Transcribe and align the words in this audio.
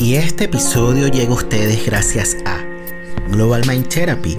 Y 0.00 0.14
este 0.14 0.44
episodio 0.44 1.08
llega 1.08 1.32
a 1.32 1.34
ustedes 1.34 1.84
gracias 1.84 2.36
a 2.46 2.64
Global 3.32 3.62
Mind 3.66 3.88
Therapy, 3.88 4.36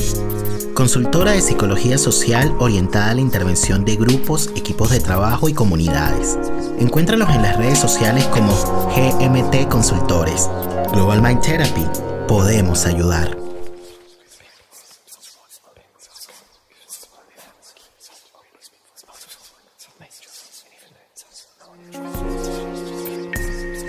consultora 0.74 1.32
de 1.32 1.42
psicología 1.42 1.98
social 1.98 2.56
orientada 2.60 3.12
a 3.12 3.16
la 3.16 3.22
intervención 3.22 3.84
de 3.84 3.98
grupos, 3.98 4.52
equipos 4.56 4.90
de 4.92 5.02
trabajo 5.02 5.50
y 5.50 5.54
comunidades. 5.54 6.40
Encuéntralos 6.80 7.30
en 7.32 7.42
las 7.42 7.58
redes 7.58 7.78
sociales 7.78 8.24
como 8.28 8.54
GMT 8.96 9.68
Consultores. 9.68 10.50
Global 10.94 11.22
Mind 11.22 11.42
Therapy, 11.42 11.86
podemos 12.26 12.86
ayudar. 12.86 13.49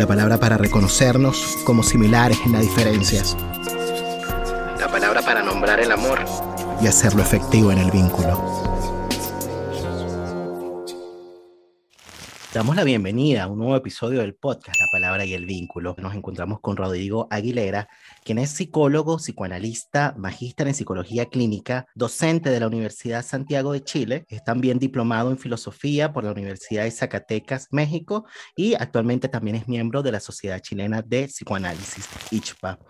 la 0.00 0.06
palabra 0.06 0.38
para 0.38 0.56
reconocernos 0.56 1.58
como 1.64 1.82
similares 1.82 2.38
en 2.46 2.52
las 2.52 2.62
diferencias, 2.62 3.36
la 4.78 4.88
palabra 4.90 5.20
para 5.20 5.42
nombrar 5.42 5.78
el 5.78 5.92
amor 5.92 6.20
y 6.80 6.86
hacerlo 6.86 7.20
efectivo 7.20 7.70
en 7.70 7.76
el 7.76 7.90
vínculo. 7.90 8.69
Damos 12.52 12.74
la 12.74 12.82
bienvenida 12.82 13.44
a 13.44 13.46
un 13.46 13.60
nuevo 13.60 13.76
episodio 13.76 14.22
del 14.22 14.34
podcast 14.34 14.76
La 14.80 14.88
Palabra 14.90 15.24
y 15.24 15.34
el 15.34 15.46
Vínculo. 15.46 15.94
Nos 15.98 16.16
encontramos 16.16 16.58
con 16.58 16.76
Rodrigo 16.76 17.28
Aguilera, 17.30 17.88
quien 18.24 18.38
es 18.38 18.50
psicólogo, 18.50 19.18
psicoanalista, 19.18 20.16
magíster 20.18 20.66
en 20.66 20.74
psicología 20.74 21.26
clínica, 21.26 21.86
docente 21.94 22.50
de 22.50 22.58
la 22.58 22.66
Universidad 22.66 23.24
Santiago 23.24 23.72
de 23.72 23.84
Chile, 23.84 24.26
es 24.28 24.42
también 24.42 24.80
diplomado 24.80 25.30
en 25.30 25.38
filosofía 25.38 26.12
por 26.12 26.24
la 26.24 26.32
Universidad 26.32 26.82
de 26.82 26.90
Zacatecas, 26.90 27.68
México, 27.70 28.26
y 28.56 28.74
actualmente 28.74 29.28
también 29.28 29.54
es 29.54 29.68
miembro 29.68 30.02
de 30.02 30.10
la 30.10 30.18
Sociedad 30.18 30.58
Chilena 30.58 31.02
de 31.02 31.28
Psicoanálisis, 31.28 32.08
ICHPA. 32.32 32.80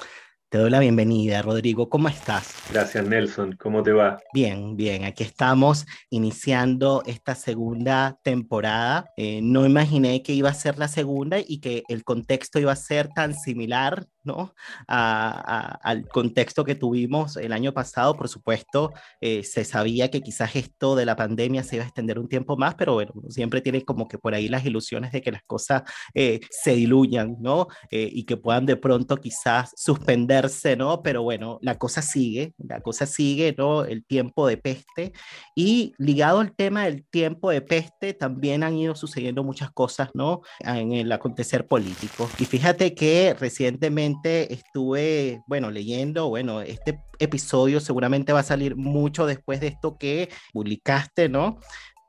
Te 0.50 0.58
doy 0.58 0.68
la 0.68 0.80
bienvenida, 0.80 1.42
Rodrigo. 1.42 1.88
¿Cómo 1.88 2.08
estás? 2.08 2.56
Gracias, 2.72 3.06
Nelson. 3.06 3.52
¿Cómo 3.52 3.84
te 3.84 3.92
va? 3.92 4.18
Bien, 4.34 4.76
bien. 4.76 5.04
Aquí 5.04 5.22
estamos 5.22 5.86
iniciando 6.08 7.04
esta 7.06 7.36
segunda 7.36 8.18
temporada. 8.24 9.12
Eh, 9.16 9.38
no 9.44 9.64
imaginé 9.64 10.24
que 10.24 10.32
iba 10.32 10.48
a 10.48 10.54
ser 10.54 10.76
la 10.76 10.88
segunda 10.88 11.38
y 11.38 11.60
que 11.60 11.84
el 11.88 12.02
contexto 12.02 12.58
iba 12.58 12.72
a 12.72 12.76
ser 12.76 13.10
tan 13.10 13.32
similar 13.32 14.08
¿no? 14.24 14.54
al 14.86 16.08
contexto 16.08 16.64
que 16.64 16.74
tuvimos 16.74 17.36
el 17.36 17.52
año 17.52 17.72
pasado. 17.72 18.16
Por 18.16 18.28
supuesto, 18.28 18.92
eh, 19.20 19.42
se 19.44 19.64
sabía 19.64 20.10
que 20.10 20.20
quizás 20.20 20.56
esto 20.56 20.96
de 20.96 21.06
la 21.06 21.16
pandemia 21.16 21.62
se 21.62 21.76
iba 21.76 21.84
a 21.84 21.88
extender 21.88 22.18
un 22.18 22.28
tiempo 22.28 22.56
más, 22.56 22.74
pero 22.74 22.94
bueno, 22.94 23.12
siempre 23.28 23.60
tiene 23.60 23.84
como 23.84 24.08
que 24.08 24.18
por 24.18 24.34
ahí 24.34 24.48
las 24.48 24.64
ilusiones 24.64 25.12
de 25.12 25.22
que 25.22 25.32
las 25.32 25.42
cosas 25.42 25.82
eh, 26.14 26.40
se 26.50 26.74
diluyan, 26.74 27.36
¿no? 27.40 27.68
y 27.90 28.24
que 28.24 28.36
puedan 28.36 28.66
de 28.66 28.76
pronto 28.76 29.16
quizás 29.16 29.72
suspender 29.76 30.40
¿no? 30.76 31.02
Pero 31.02 31.22
bueno, 31.22 31.58
la 31.62 31.76
cosa 31.76 32.02
sigue, 32.02 32.54
la 32.58 32.80
cosa 32.80 33.06
sigue, 33.06 33.54
¿no? 33.56 33.84
El 33.84 34.04
tiempo 34.04 34.46
de 34.46 34.56
peste. 34.56 35.12
Y 35.54 35.92
ligado 35.98 36.40
al 36.40 36.54
tema 36.54 36.84
del 36.84 37.04
tiempo 37.04 37.50
de 37.50 37.60
peste, 37.60 38.14
también 38.14 38.62
han 38.62 38.76
ido 38.76 38.94
sucediendo 38.94 39.44
muchas 39.44 39.70
cosas, 39.70 40.10
¿no? 40.14 40.42
En 40.60 40.92
el 40.92 41.10
acontecer 41.12 41.66
político. 41.66 42.28
Y 42.38 42.44
fíjate 42.44 42.94
que 42.94 43.34
recientemente 43.38 44.09
estuve, 44.22 45.42
bueno, 45.46 45.70
leyendo, 45.70 46.28
bueno, 46.28 46.60
este 46.60 47.00
episodio 47.18 47.80
seguramente 47.80 48.32
va 48.32 48.40
a 48.40 48.44
salir 48.44 48.76
mucho 48.76 49.26
después 49.26 49.60
de 49.60 49.68
esto 49.68 49.96
que 49.98 50.28
publicaste, 50.52 51.28
¿no? 51.28 51.58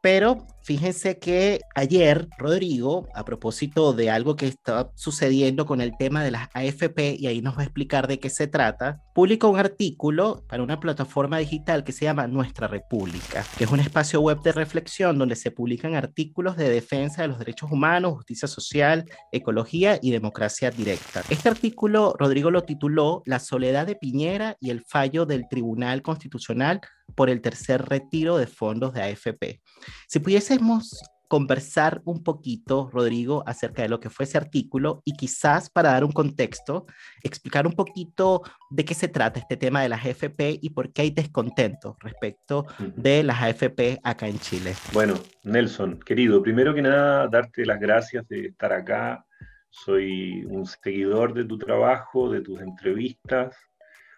Pero 0.02 0.48
fíjense 0.64 1.20
que 1.20 1.62
ayer 1.76 2.28
Rodrigo, 2.38 3.08
a 3.14 3.26
propósito 3.26 3.94
de 3.94 4.10
algo 4.10 4.36
que 4.36 4.48
está 4.48 4.92
sucediendo 4.96 5.66
con 5.66 5.82
el 5.82 5.96
tema 5.98 6.24
de 6.24 6.32
las 6.32 6.50
AFP, 6.54 7.18
y 7.20 7.28
ahí 7.28 7.42
nos 7.42 7.58
va 7.58 7.62
a 7.62 7.66
explicar 7.66 8.08
de 8.08 8.20
qué 8.20 8.30
se 8.30 8.48
trata, 8.48 9.02
publicó 9.14 9.50
un 9.50 9.60
artículo 9.60 10.44
para 10.48 10.64
una 10.64 10.80
plataforma 10.80 11.38
digital 11.38 11.84
que 11.84 11.92
se 11.92 12.06
llama 12.06 12.28
Nuestra 12.28 12.68
República, 12.68 13.46
que 13.58 13.66
es 13.66 13.72
un 13.72 13.80
espacio 13.80 14.22
web 14.22 14.42
de 14.42 14.52
reflexión 14.52 15.18
donde 15.18 15.36
se 15.36 15.52
publican 15.52 15.96
artículos 15.96 16.58
de 16.58 16.70
defensa 16.70 17.22
de 17.22 17.28
los 17.28 17.40
derechos 17.40 17.72
humanos, 17.72 18.14
justicia 18.14 18.48
social, 18.48 19.06
ecología 19.32 20.00
y 20.02 20.12
democracia 20.12 20.72
directa. 20.72 21.24
Este 21.30 21.50
artículo, 21.50 22.16
Rodrigo 22.18 22.52
lo 22.52 22.64
tituló 22.64 23.24
La 23.26 23.40
soledad 23.40 23.88
de 23.88 23.96
Piñera 23.96 24.58
y 24.60 24.70
el 24.70 24.84
fallo 24.86 25.26
del 25.26 25.48
Tribunal 25.50 26.02
Constitucional 26.02 26.82
por 27.16 27.30
el 27.30 27.42
tercer 27.42 27.84
retiro 27.88 28.38
de 28.38 28.48
fondos 28.48 28.94
de 28.94 29.02
AFP. 29.02 29.62
Si 30.08 30.20
pudiésemos 30.58 31.02
conversar 31.30 32.02
un 32.04 32.24
poquito, 32.26 32.90
Rodrigo, 32.92 33.42
acerca 33.48 33.84
de 33.84 33.88
lo 33.88 34.02
que 34.02 34.10
fue 34.10 34.26
ese 34.26 34.38
artículo 34.38 35.02
y 35.06 35.14
quizás 35.14 35.70
para 35.70 35.92
dar 35.92 36.04
un 36.04 36.12
contexto, 36.12 36.88
explicar 37.24 37.66
un 37.66 37.72
poquito 37.72 38.42
de 38.70 38.84
qué 38.84 38.94
se 38.94 39.08
trata 39.08 39.40
este 39.40 39.56
tema 39.56 39.82
de 39.82 39.88
las 39.88 40.06
AFP 40.06 40.60
y 40.62 40.72
por 40.72 40.92
qué 40.92 41.04
hay 41.04 41.12
descontento 41.12 41.96
respecto 42.02 42.66
de 42.98 43.24
las 43.24 43.42
AFP 43.42 44.02
acá 44.04 44.28
en 44.28 44.40
Chile. 44.40 44.74
Bueno, 44.92 45.14
Nelson, 45.44 46.02
querido, 46.02 46.42
primero 46.44 46.74
que 46.74 46.82
nada, 46.82 47.30
darte 47.30 47.66
las 47.66 47.80
gracias 47.80 48.28
de 48.28 48.48
estar 48.48 48.74
acá. 48.74 49.26
Soy 49.70 50.44
un 50.44 50.66
seguidor 50.66 51.34
de 51.34 51.46
tu 51.46 51.58
trabajo, 51.58 52.30
de 52.30 52.42
tus 52.42 52.60
entrevistas, 52.60 53.56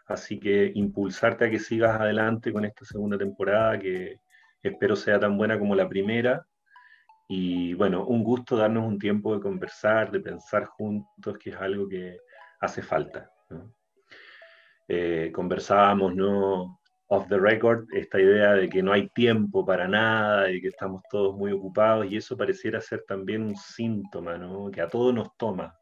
Así 0.05 0.37
que 0.37 0.69
impulsarte 0.75 1.45
a 1.45 1.49
que 1.49 1.59
sigas 1.59 1.99
adelante 1.99 2.51
con 2.51 2.65
esta 2.65 2.83
segunda 2.83 3.17
temporada 3.17 3.79
que 3.79 4.19
espero 4.63 4.95
sea 4.95 5.19
tan 5.19 5.37
buena 5.37 5.59
como 5.59 5.75
la 5.75 5.87
primera. 5.87 6.45
Y 7.27 7.73
bueno, 7.73 8.05
un 8.05 8.23
gusto 8.23 8.57
darnos 8.57 8.85
un 8.85 8.99
tiempo 8.99 9.33
de 9.33 9.41
conversar, 9.41 10.11
de 10.11 10.19
pensar 10.19 10.65
juntos, 10.65 11.37
que 11.37 11.51
es 11.51 11.55
algo 11.55 11.87
que 11.87 12.17
hace 12.59 12.81
falta. 12.81 13.29
Eh, 14.87 15.31
conversábamos, 15.33 16.15
¿no? 16.15 16.79
Off 17.07 17.27
the 17.27 17.37
record, 17.37 17.85
esta 17.93 18.19
idea 18.19 18.53
de 18.53 18.69
que 18.69 18.81
no 18.81 18.91
hay 18.91 19.07
tiempo 19.09 19.65
para 19.65 19.87
nada 19.87 20.49
y 20.49 20.61
que 20.61 20.69
estamos 20.69 21.03
todos 21.11 21.35
muy 21.35 21.51
ocupados, 21.51 22.07
y 22.09 22.17
eso 22.17 22.35
pareciera 22.35 22.81
ser 22.81 23.03
también 23.07 23.43
un 23.43 23.55
síntoma, 23.55 24.37
¿no? 24.37 24.71
Que 24.71 24.81
a 24.81 24.87
todos 24.87 25.13
nos 25.13 25.35
toma 25.37 25.75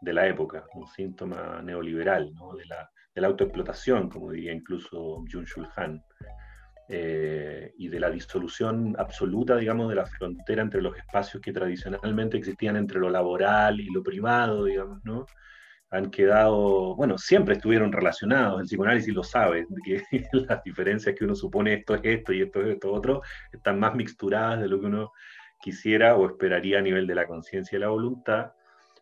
de 0.00 0.12
la 0.12 0.26
época, 0.28 0.64
un 0.74 0.86
síntoma 0.86 1.60
neoliberal. 1.62 2.32
De 2.56 2.64
la 2.66 2.88
de 3.18 3.22
la 3.22 3.28
autoexplotación, 3.28 4.08
como 4.08 4.30
diría 4.30 4.52
incluso 4.52 5.24
Jun 5.30 5.44
Shul 5.44 5.68
Han, 5.74 6.00
eh, 6.90 7.74
y 7.76 7.88
de 7.88 8.00
la 8.00 8.10
disolución 8.10 8.96
absoluta, 8.98 9.56
digamos, 9.56 9.90
de 9.90 9.94
la 9.94 10.06
frontera 10.06 10.62
entre 10.62 10.80
los 10.80 10.96
espacios 10.96 11.42
que 11.42 11.52
tradicionalmente 11.52 12.38
existían 12.38 12.76
entre 12.76 12.98
lo 12.98 13.10
laboral 13.10 13.78
y 13.78 13.90
lo 13.90 14.02
privado, 14.02 14.64
digamos, 14.64 15.04
¿no? 15.04 15.26
Han 15.90 16.10
quedado, 16.10 16.96
bueno, 16.96 17.18
siempre 17.18 17.54
estuvieron 17.56 17.92
relacionados, 17.92 18.60
el 18.60 18.66
psicoanálisis 18.66 19.14
lo 19.14 19.22
sabe, 19.22 19.66
que 19.84 20.02
las 20.32 20.62
diferencias 20.64 21.14
que 21.14 21.24
uno 21.24 21.34
supone 21.34 21.74
esto 21.74 21.94
es 21.94 22.00
esto 22.04 22.32
y 22.32 22.42
esto 22.42 22.62
es 22.62 22.68
esto 22.68 22.92
otro, 22.92 23.22
están 23.52 23.78
más 23.78 23.94
mixturadas 23.94 24.60
de 24.60 24.68
lo 24.68 24.80
que 24.80 24.86
uno 24.86 25.12
quisiera 25.60 26.16
o 26.16 26.26
esperaría 26.26 26.78
a 26.78 26.82
nivel 26.82 27.06
de 27.06 27.14
la 27.14 27.26
conciencia 27.26 27.76
y 27.76 27.80
la 27.80 27.88
voluntad, 27.88 28.52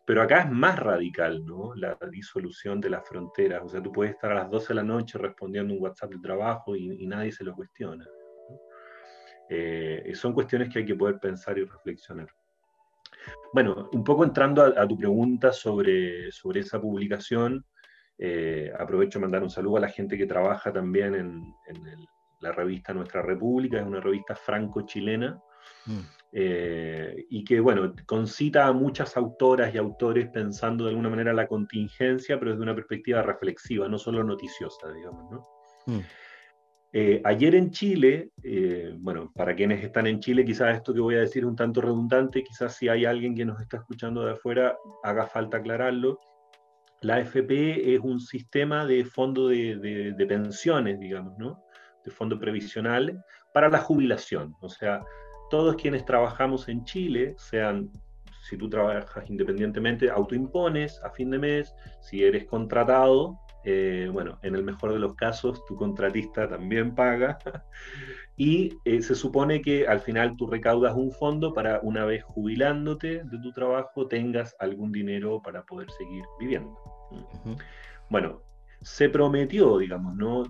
pero 0.07 0.21
acá 0.21 0.43
es 0.43 0.49
más 0.49 0.79
radical, 0.79 1.45
¿no? 1.45 1.75
La 1.75 1.97
disolución 2.09 2.79
de 2.79 2.89
las 2.89 3.05
fronteras. 3.05 3.61
O 3.61 3.67
sea, 3.67 3.83
tú 3.83 3.91
puedes 3.91 4.13
estar 4.13 4.31
a 4.31 4.35
las 4.35 4.49
12 4.49 4.69
de 4.69 4.75
la 4.75 4.83
noche 4.83 5.17
respondiendo 5.17 5.73
un 5.73 5.81
WhatsApp 5.81 6.11
de 6.11 6.19
trabajo 6.19 6.77
y, 6.77 7.05
nadie 7.05 7.33
se 7.33 7.43
lo 7.43 7.53
cuestiona. 7.53 8.07
Eh, 9.49 10.09
son 10.15 10.31
cuestiones 10.31 10.69
que 10.69 10.79
hay 10.79 10.85
que 10.85 10.95
poder 10.95 11.19
pensar 11.19 11.57
y 11.57 11.65
reflexionar. 11.65 12.29
Bueno, 13.51 13.89
un 13.91 14.01
poco 14.01 14.23
entrando 14.23 14.63
a, 14.63 14.87
tu 14.87 14.97
pregunta 14.97 15.51
sobre, 15.51 16.31
sobre 16.31 16.61
esa 16.61 16.79
publicación, 16.79 17.65
eh, 18.17 18.71
aprovecho 18.79 19.19
de 19.19 19.23
mandar 19.23 19.43
un 19.43 19.49
saludo 19.49 19.75
a 19.75 19.81
la 19.81 19.89
gente 19.89 20.17
que 20.17 20.25
trabaja 20.25 20.71
también 20.71 21.15
en, 21.15 21.53
la 22.39 22.53
revista 22.53 22.93
Nuestra 22.93 23.21
República, 23.21 23.77
es 23.77 23.85
una 23.85 23.99
revista 23.99 24.35
franco-chilena. 24.35 25.37
Mm. 25.85 26.17
Eh, 26.31 27.25
y 27.29 27.43
que, 27.43 27.59
bueno, 27.59 27.93
concita 28.05 28.67
a 28.67 28.73
muchas 28.73 29.15
autoras 29.15 29.73
y 29.73 29.77
autores 29.77 30.29
pensando 30.29 30.83
de 30.83 30.91
alguna 30.91 31.09
manera 31.09 31.33
la 31.33 31.47
contingencia, 31.47 32.37
pero 32.37 32.51
desde 32.51 32.63
una 32.63 32.75
perspectiva 32.75 33.21
reflexiva, 33.21 33.87
no 33.87 33.97
solo 33.97 34.23
noticiosa, 34.23 34.91
digamos, 34.91 35.31
¿no? 35.31 35.47
Mm. 35.87 35.99
Eh, 36.93 37.21
ayer 37.25 37.55
en 37.55 37.71
Chile, 37.71 38.31
eh, 38.43 38.93
bueno, 38.97 39.31
para 39.35 39.55
quienes 39.55 39.83
están 39.83 40.07
en 40.07 40.19
Chile, 40.19 40.45
quizás 40.45 40.75
esto 40.75 40.93
que 40.93 40.99
voy 40.99 41.15
a 41.15 41.19
decir 41.19 41.43
es 41.43 41.49
un 41.49 41.55
tanto 41.55 41.81
redundante, 41.81 42.43
quizás 42.43 42.75
si 42.75 42.87
hay 42.87 43.05
alguien 43.05 43.35
que 43.35 43.45
nos 43.45 43.59
está 43.61 43.77
escuchando 43.77 44.25
de 44.25 44.31
afuera, 44.31 44.77
haga 45.03 45.25
falta 45.27 45.57
aclararlo. 45.57 46.19
la 47.01 47.15
AFP 47.15 47.93
es 47.93 47.99
un 48.01 48.19
sistema 48.19 48.85
de 48.85 49.05
fondo 49.05 49.47
de, 49.47 50.13
de 50.17 50.25
pensiones, 50.25 50.99
digamos, 50.99 51.37
¿no? 51.37 51.63
De 52.03 52.11
fondo 52.11 52.39
previsional 52.39 53.23
para 53.53 53.69
la 53.69 53.79
jubilación. 53.79 54.55
O 54.61 54.69
sea, 54.69 55.03
todos 55.49 55.75
quienes 55.75 56.05
trabajamos 56.05 56.67
en 56.69 56.83
Chile, 56.83 57.35
sean 57.37 57.91
si 58.47 58.57
tú 58.57 58.69
trabajas 58.69 59.29
independientemente, 59.29 60.09
autoimpones 60.09 61.01
a 61.03 61.09
fin 61.09 61.29
de 61.31 61.39
mes, 61.39 61.75
si 61.99 62.23
eres 62.23 62.45
contratado, 62.45 63.37
eh, 63.65 64.09
bueno, 64.11 64.39
en 64.43 64.55
el 64.55 64.63
mejor 64.63 64.93
de 64.93 64.99
los 64.99 65.15
casos, 65.15 65.65
tu 65.65 65.75
contratista 65.75 66.47
también 66.47 66.95
paga. 66.95 67.37
y 68.37 68.77
eh, 68.85 69.01
se 69.01 69.15
supone 69.15 69.61
que 69.61 69.85
al 69.85 69.99
final 69.99 70.37
tú 70.37 70.47
recaudas 70.47 70.95
un 70.95 71.11
fondo 71.11 71.53
para 71.53 71.81
una 71.81 72.05
vez 72.05 72.23
jubilándote 72.23 73.23
de 73.25 73.39
tu 73.39 73.51
trabajo, 73.51 74.07
tengas 74.07 74.55
algún 74.59 74.93
dinero 74.93 75.41
para 75.41 75.63
poder 75.63 75.91
seguir 75.91 76.23
viviendo. 76.39 76.77
Bueno, 78.09 78.41
se 78.81 79.09
prometió, 79.09 79.77
digamos, 79.79 80.15
¿no? 80.15 80.43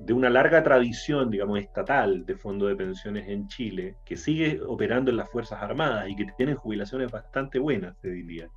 De 0.00 0.12
una 0.12 0.30
larga 0.30 0.62
tradición, 0.62 1.30
digamos, 1.30 1.58
estatal 1.58 2.24
de 2.24 2.36
fondo 2.36 2.66
de 2.66 2.76
pensiones 2.76 3.28
en 3.28 3.48
Chile, 3.48 3.96
que 4.04 4.16
sigue 4.16 4.60
operando 4.66 5.10
en 5.10 5.16
las 5.16 5.30
Fuerzas 5.30 5.62
Armadas 5.62 6.08
y 6.08 6.16
que 6.16 6.26
tienen 6.36 6.56
jubilaciones 6.56 7.10
bastante 7.10 7.58
buenas, 7.58 7.98
te 8.00 8.10
diría. 8.10 8.48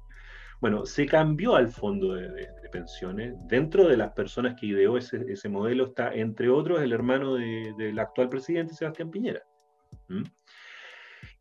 Bueno, 0.59 0.85
se 0.85 1.07
cambió 1.07 1.55
al 1.55 1.69
fondo 1.69 2.13
de, 2.13 2.47
pensiones. 2.71 3.33
Dentro 3.47 3.87
de 3.87 3.97
las 3.97 4.13
personas 4.13 4.55
que 4.57 4.67
ideó 4.67 4.97
ese, 4.97 5.49
modelo 5.49 5.87
está, 5.87 6.13
entre 6.13 6.49
otros, 6.49 6.81
el 6.81 6.93
hermano 6.93 7.35
del 7.35 7.99
actual 7.99 8.29
presidente, 8.29 8.75
Sebastián 8.75 9.09
Piñera. 9.09 9.41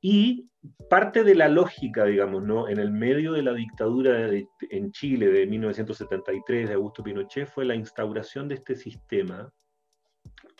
Y 0.00 0.48
parte 0.88 1.22
de 1.22 1.34
la 1.34 1.48
lógica, 1.48 2.06
digamos, 2.06 2.42
¿no? 2.42 2.68
en 2.68 2.78
el 2.78 2.90
medio 2.90 3.32
de 3.32 3.42
la 3.42 3.52
dictadura 3.52 4.30
en 4.70 4.90
Chile 4.92 5.28
de 5.28 5.46
1973 5.46 6.68
de 6.68 6.74
Augusto 6.74 7.02
Pinochet 7.02 7.46
fue 7.46 7.66
la 7.66 7.74
instauración 7.74 8.48
de 8.48 8.54
este 8.56 8.74
sistema 8.74 9.52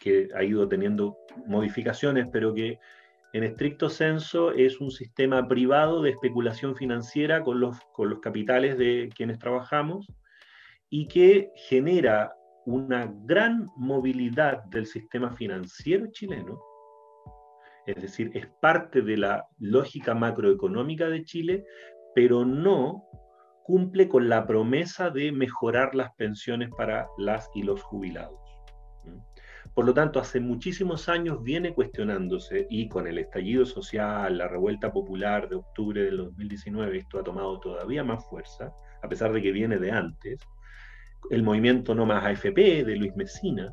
que 0.00 0.29
ha 0.35 0.43
ido 0.43 0.67
teniendo 0.67 1.19
modificaciones, 1.47 2.26
pero 2.32 2.52
que 2.52 2.79
en 3.32 3.44
estricto 3.44 3.88
senso 3.88 4.50
es 4.50 4.81
un 4.81 4.91
sistema 4.91 5.47
privado 5.47 6.02
de 6.02 6.11
especulación 6.11 6.75
financiera 6.75 7.43
con 7.44 7.61
los, 7.61 7.79
con 7.93 8.11
los 8.11 8.19
capitales 8.19 8.76
de 8.76 9.08
quienes 9.14 9.38
trabajamos 9.38 10.12
y 10.88 11.06
que 11.06 11.52
genera 11.55 12.35
una 12.67 13.12
gran 13.25 13.69
movilidad 13.76 14.64
del 14.64 14.87
sistema 14.87 15.31
financiero 15.37 16.06
chileno, 16.11 16.61
es 17.87 18.02
decir, 18.02 18.31
es 18.35 18.47
parte 18.61 19.02
de 19.02 19.17
la 19.17 19.47
lógica 19.58 20.14
macroeconómica 20.14 21.08
de 21.08 21.25
Chile, 21.25 21.64
pero 22.14 22.44
no 22.44 23.05
cumple 23.64 24.08
con 24.08 24.29
la 24.29 24.47
promesa 24.47 25.11
de 25.11 25.32
mejorar 25.32 25.94
las 25.94 26.14
pensiones 26.17 26.70
para 26.76 27.08
las 27.19 27.49
y 27.55 27.62
los 27.62 27.82
jubilados. 27.82 28.38
Por 29.75 29.84
lo 29.84 29.94
tanto, 29.94 30.19
hace 30.19 30.40
muchísimos 30.40 31.08
años 31.08 31.43
viene 31.43 31.72
cuestionándose 31.72 32.67
y 32.69 32.88
con 32.88 33.06
el 33.06 33.19
estallido 33.19 33.64
social, 33.64 34.37
la 34.37 34.49
revuelta 34.49 34.93
popular 34.93 35.49
de 35.49 35.56
octubre 35.56 36.02
del 36.02 36.17
2019, 36.19 36.99
esto 36.99 37.20
ha 37.20 37.25
tomado 37.25 37.61
todavía 37.61 38.02
más 38.02 38.25
fuerza, 38.28 38.72
a 39.02 39.08
pesar 39.08 39.32
de 39.32 39.40
que 39.40 39.52
viene 39.52 39.78
de 39.78 39.93
antes, 39.93 40.40
el 41.31 41.43
movimiento 41.43 41.94
No 41.94 42.05
Más 42.05 42.25
AFP 42.25 42.84
de 42.84 42.96
Luis 42.96 43.14
Mesina, 43.14 43.72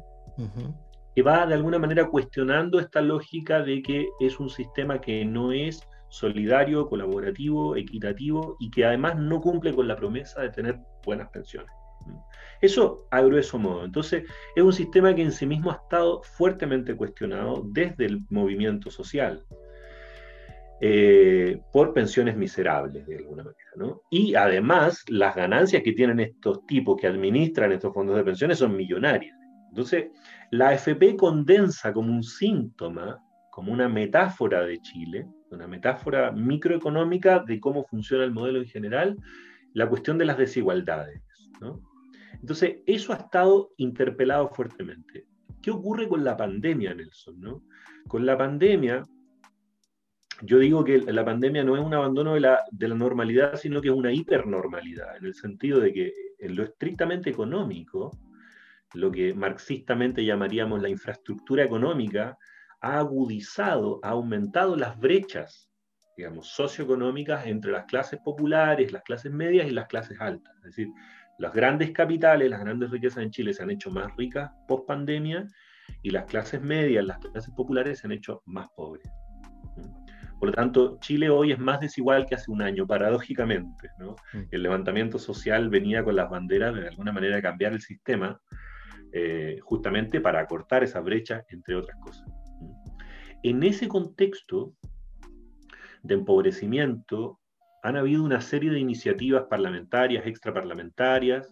que 1.16 1.24
va 1.24 1.48
de 1.48 1.56
alguna 1.56 1.80
manera 1.80 2.08
cuestionando 2.08 2.80
esta 2.80 3.02
lógica 3.02 3.62
de 3.64 3.82
que 3.82 4.08
es 4.20 4.40
un 4.40 4.50
sistema 4.50 5.02
que 5.02 5.26
no 5.26 5.52
es 5.52 5.82
solidario, 6.10 6.88
colaborativo, 6.88 7.76
equitativo 7.76 8.56
y 8.60 8.70
que 8.70 8.86
además 8.86 9.18
no 9.18 9.42
cumple 9.42 9.74
con 9.74 9.88
la 9.88 9.96
promesa 9.96 10.42
de 10.42 10.50
tener 10.50 10.80
buenas 11.04 11.30
pensiones. 11.30 11.72
Eso 12.62 13.08
a 13.12 13.22
grueso 13.22 13.60
modo. 13.60 13.86
Entonces, 13.86 14.24
es 14.56 14.64
un 14.64 14.74
sistema 14.74 15.14
que 15.14 15.22
en 15.22 15.32
sí 15.32 15.46
mismo 15.46 15.72
ha 15.72 15.76
estado 15.76 16.22
fuertemente 16.24 16.96
cuestionado 16.96 17.64
desde 17.72 18.06
el 18.06 18.22
movimiento 18.30 18.90
social. 18.90 19.46
Eh, 20.80 21.60
por 21.74 21.92
pensiones 21.92 22.38
miserables, 22.38 23.08
de 23.08 23.18
alguna 23.18 23.44
manera. 23.44 24.00
Y 24.12 24.36
además, 24.36 25.04
las 25.08 25.36
ganancias 25.36 25.82
que 25.82 25.94
tienen 25.94 26.20
estos 26.20 26.66
tipos 26.68 27.02
que 27.02 27.08
administran 27.08 27.72
estos 27.72 27.94
fondos 27.94 28.16
de 28.16 28.24
pensiones 28.24 28.60
son 28.60 28.76
millonarias. 28.76 29.36
Entonces, 29.70 30.12
la 30.52 30.70
AFP 30.70 31.16
condensa 31.18 31.92
como 31.92 32.14
un 32.14 32.22
síntoma, 32.22 33.20
como 33.52 33.72
una 33.72 33.90
metáfora 33.90 34.62
de 34.62 34.80
Chile, 34.82 35.28
una 35.50 35.68
metáfora 35.68 36.32
microeconómica 36.32 37.40
de 37.40 37.60
cómo 37.60 37.84
funciona 37.84 38.24
el 38.24 38.32
modelo 38.32 38.60
en 38.60 38.68
general, 38.68 39.18
la 39.74 39.90
cuestión 39.90 40.20
de 40.20 40.26
las 40.26 40.38
desigualdades. 40.38 41.22
¿no? 41.60 41.82
Entonces, 42.40 42.78
eso 42.86 43.14
ha 43.14 43.18
estado 43.18 43.72
interpelado 43.78 44.50
fuertemente. 44.50 45.28
¿Qué 45.62 45.72
ocurre 45.72 46.08
con 46.08 46.24
la 46.24 46.38
pandemia, 46.38 46.94
Nelson? 46.94 47.40
¿no? 47.40 47.64
Con 48.08 48.26
la 48.26 48.38
pandemia, 48.38 49.04
yo 50.42 50.60
digo 50.60 50.84
que 50.84 51.00
la 51.00 51.26
pandemia 51.26 51.64
no 51.64 51.76
es 51.76 51.84
un 51.84 51.94
abandono 51.94 52.36
de 52.36 52.42
la, 52.42 52.60
de 52.72 52.88
la 52.88 52.96
normalidad, 52.96 53.56
sino 53.56 53.82
que 53.82 53.90
es 53.90 53.94
una 53.94 54.14
hipernormalidad, 54.14 55.18
en 55.18 55.26
el 55.26 55.34
sentido 55.34 55.80
de 55.80 55.94
que 55.94 56.14
en 56.40 56.56
lo 56.56 56.64
estrictamente 56.64 57.30
económico, 57.30 58.12
lo 58.94 59.12
que 59.12 59.34
marxistamente 59.34 60.24
llamaríamos 60.24 60.82
la 60.82 60.90
infraestructura 60.90 61.64
económica, 61.64 62.38
ha 62.82 63.00
agudizado, 63.00 64.00
ha 64.04 64.10
aumentado 64.10 64.76
las 64.76 65.00
brechas, 65.00 65.70
digamos, 66.16 66.48
socioeconómicas 66.48 67.48
entre 67.48 67.72
las 67.72 67.86
clases 67.86 68.20
populares, 68.24 68.92
las 68.92 69.04
clases 69.04 69.32
medias 69.32 69.68
y 69.68 69.72
las 69.72 69.88
clases 69.88 70.20
altas. 70.22 70.56
Es 70.58 70.64
decir, 70.64 70.90
las 71.38 71.54
grandes 71.54 71.92
capitales, 71.92 72.50
las 72.50 72.60
grandes 72.60 72.90
riquezas 72.90 73.24
en 73.24 73.32
Chile 73.32 73.54
se 73.54 73.64
han 73.64 73.72
hecho 73.72 73.92
más 73.92 74.16
ricas 74.18 74.52
post 74.68 74.88
pandemia 74.88 75.48
y 76.02 76.10
las 76.10 76.26
clases 76.26 76.62
medias, 76.62 77.06
las 77.06 77.20
clases 77.20 77.54
populares 77.54 78.00
se 78.00 78.08
han 78.08 78.14
hecho 78.14 78.42
más 78.46 78.68
pobres. 78.76 79.10
Por 80.40 80.50
lo 80.50 80.54
tanto, 80.54 81.00
Chile 81.00 81.30
hoy 81.30 81.52
es 81.52 81.60
más 81.60 81.80
desigual 81.80 82.26
que 82.28 82.36
hace 82.36 82.52
un 82.52 82.62
año, 82.62 82.86
paradójicamente. 82.86 83.90
¿no? 83.98 84.16
Mm. 84.34 84.44
El 84.52 84.64
levantamiento 84.64 85.18
social 85.18 85.70
venía 85.70 86.04
con 86.04 86.16
las 86.16 86.30
banderas 86.30 86.76
de 86.76 86.88
alguna 86.88 87.12
manera 87.12 87.36
de 87.36 87.42
cambiar 87.42 87.74
el 87.74 87.82
sistema, 87.82 88.40
eh, 89.14 89.58
justamente 89.64 90.22
para 90.22 90.40
acortar 90.40 90.84
esa 90.84 91.00
brecha, 91.00 91.44
entre 91.50 91.76
otras 91.76 91.98
cosas. 92.00 92.28
En 93.44 93.64
ese 93.64 93.88
contexto 93.88 94.74
de 96.04 96.16
empobrecimiento, 96.16 97.40
han 97.84 97.96
habido 97.96 98.24
una 98.24 98.42
serie 98.42 98.72
de 98.72 98.80
iniciativas 98.80 99.46
parlamentarias, 99.50 100.26
extraparlamentarias, 100.26 101.52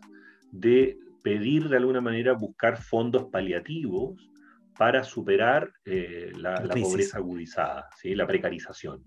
de 0.52 0.98
pedir 1.24 1.70
de 1.70 1.78
alguna 1.78 2.02
manera 2.02 2.34
buscar 2.34 2.78
fondos 2.78 3.26
paliativos 3.32 4.30
para 4.78 5.04
superar 5.04 5.72
eh, 5.86 6.32
la, 6.36 6.62
pobreza 6.62 7.18
agudizada, 7.18 7.88
¿sí? 7.98 8.14
la 8.14 8.28
precarización. 8.28 9.04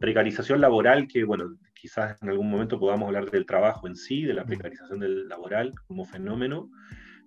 Precarización 0.00 0.60
laboral 0.60 1.06
que, 1.06 1.24
bueno, 1.24 1.56
quizás 1.74 2.20
en 2.22 2.30
algún 2.30 2.50
momento 2.50 2.78
podamos 2.78 3.06
hablar 3.06 3.30
del 3.30 3.46
trabajo 3.46 3.86
en 3.86 3.94
sí, 3.94 4.24
de 4.24 4.34
la 4.34 4.44
precarización 4.44 4.98
del 4.98 5.28
laboral 5.28 5.72
como 5.86 6.04
fenómeno, 6.04 6.70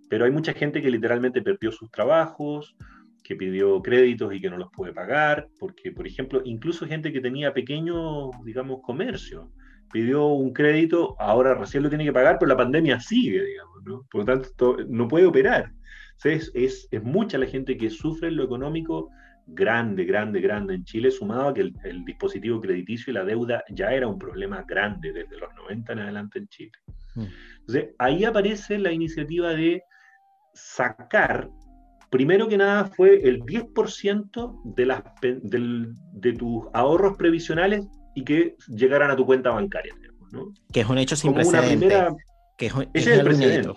pero 0.09 0.25
hay 0.25 0.31
mucha 0.31 0.53
gente 0.53 0.81
que 0.81 0.91
literalmente 0.91 1.41
perdió 1.41 1.71
sus 1.71 1.89
trabajos, 1.89 2.75
que 3.29 3.35
pidió 3.35 3.79
créditos 3.83 4.33
y 4.33 4.41
que 4.41 4.49
no 4.49 4.57
los 4.57 4.71
puede 4.71 4.91
pagar, 4.91 5.49
porque, 5.59 5.91
por 5.91 6.07
ejemplo, 6.07 6.41
incluso 6.45 6.87
gente 6.87 7.13
que 7.13 7.21
tenía 7.21 7.53
pequeño, 7.53 8.31
digamos, 8.43 8.81
comercio, 8.81 9.51
pidió 9.93 10.25
un 10.25 10.51
crédito, 10.51 11.15
ahora 11.19 11.53
recién 11.53 11.83
lo 11.83 11.89
tiene 11.89 12.05
que 12.05 12.11
pagar, 12.11 12.39
pero 12.39 12.49
la 12.49 12.57
pandemia 12.57 12.99
sigue, 12.99 13.45
digamos, 13.45 13.83
¿no? 13.85 14.07
Por 14.09 14.21
lo 14.21 14.25
tanto, 14.25 14.77
no 14.87 15.07
puede 15.07 15.27
operar. 15.27 15.71
es, 16.23 16.51
es, 16.55 16.87
es, 16.89 17.03
mucha 17.03 17.37
la 17.37 17.45
gente 17.45 17.77
que 17.77 17.91
sufre 17.91 18.29
en 18.29 18.37
lo 18.37 18.45
económico 18.45 19.11
grande, 19.45 20.05
grande, 20.05 20.41
grande 20.41 20.73
en 20.73 20.83
Chile, 20.85 21.11
sumado 21.11 21.49
a 21.49 21.53
que 21.53 21.61
el, 21.61 21.75
el, 21.83 22.03
dispositivo 22.05 22.59
crediticio 22.59 23.11
y 23.11 23.13
la 23.13 23.25
deuda 23.25 23.63
ya 23.69 23.93
era 23.93 24.07
un 24.07 24.17
problema 24.17 24.65
grande 24.67 25.13
desde 25.13 25.37
los 25.37 25.53
90 25.53 25.93
en 25.93 25.99
adelante 25.99 26.39
en 26.39 26.47
Chile. 26.47 26.71
Mm. 27.13 27.25
Entonces, 27.59 27.89
ahí 27.99 28.25
aparece 28.25 28.79
la 28.79 28.91
iniciativa 28.91 29.49
de 29.49 29.83
sacar 30.55 31.47
primero 32.09 32.47
que 32.47 32.57
nada 32.57 32.85
fue 32.85 33.21
el 33.27 33.41
10% 33.43 34.61
de, 34.75 34.85
las, 34.85 35.03
de 35.21 36.33
tus 36.33 36.65
ahorros 36.73 37.17
previsionales 37.17 37.87
y 38.15 38.23
que 38.23 38.55
llegaran 38.67 39.11
a 39.11 39.15
tu 39.15 39.25
cuenta 39.25 39.51
bancaria. 39.51 39.93
Que 40.71 40.81
es 40.81 40.89
un 40.89 40.97
hecho 40.97 41.15
sin 41.15 41.33
precedente. 41.33 42.07
que 42.57 42.67
es, 42.67 42.73
ese 42.93 43.13
es 43.13 43.19
el 43.19 43.23
precedente. 43.23 43.73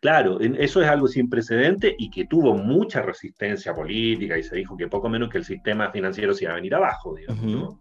Claro, 0.00 0.40
eso 0.40 0.82
es 0.82 0.88
algo 0.88 1.06
sin 1.06 1.30
precedente 1.30 1.94
y 1.96 2.10
que 2.10 2.26
tuvo 2.26 2.54
mucha 2.54 3.02
resistencia 3.02 3.72
política 3.72 4.36
y 4.36 4.42
se 4.42 4.56
dijo 4.56 4.76
que 4.76 4.88
poco 4.88 5.08
menos 5.08 5.28
que 5.28 5.38
el 5.38 5.44
sistema 5.44 5.92
financiero 5.92 6.34
se 6.34 6.44
iba 6.44 6.52
a 6.52 6.56
venir 6.56 6.74
abajo, 6.74 7.14
digamos, 7.14 7.76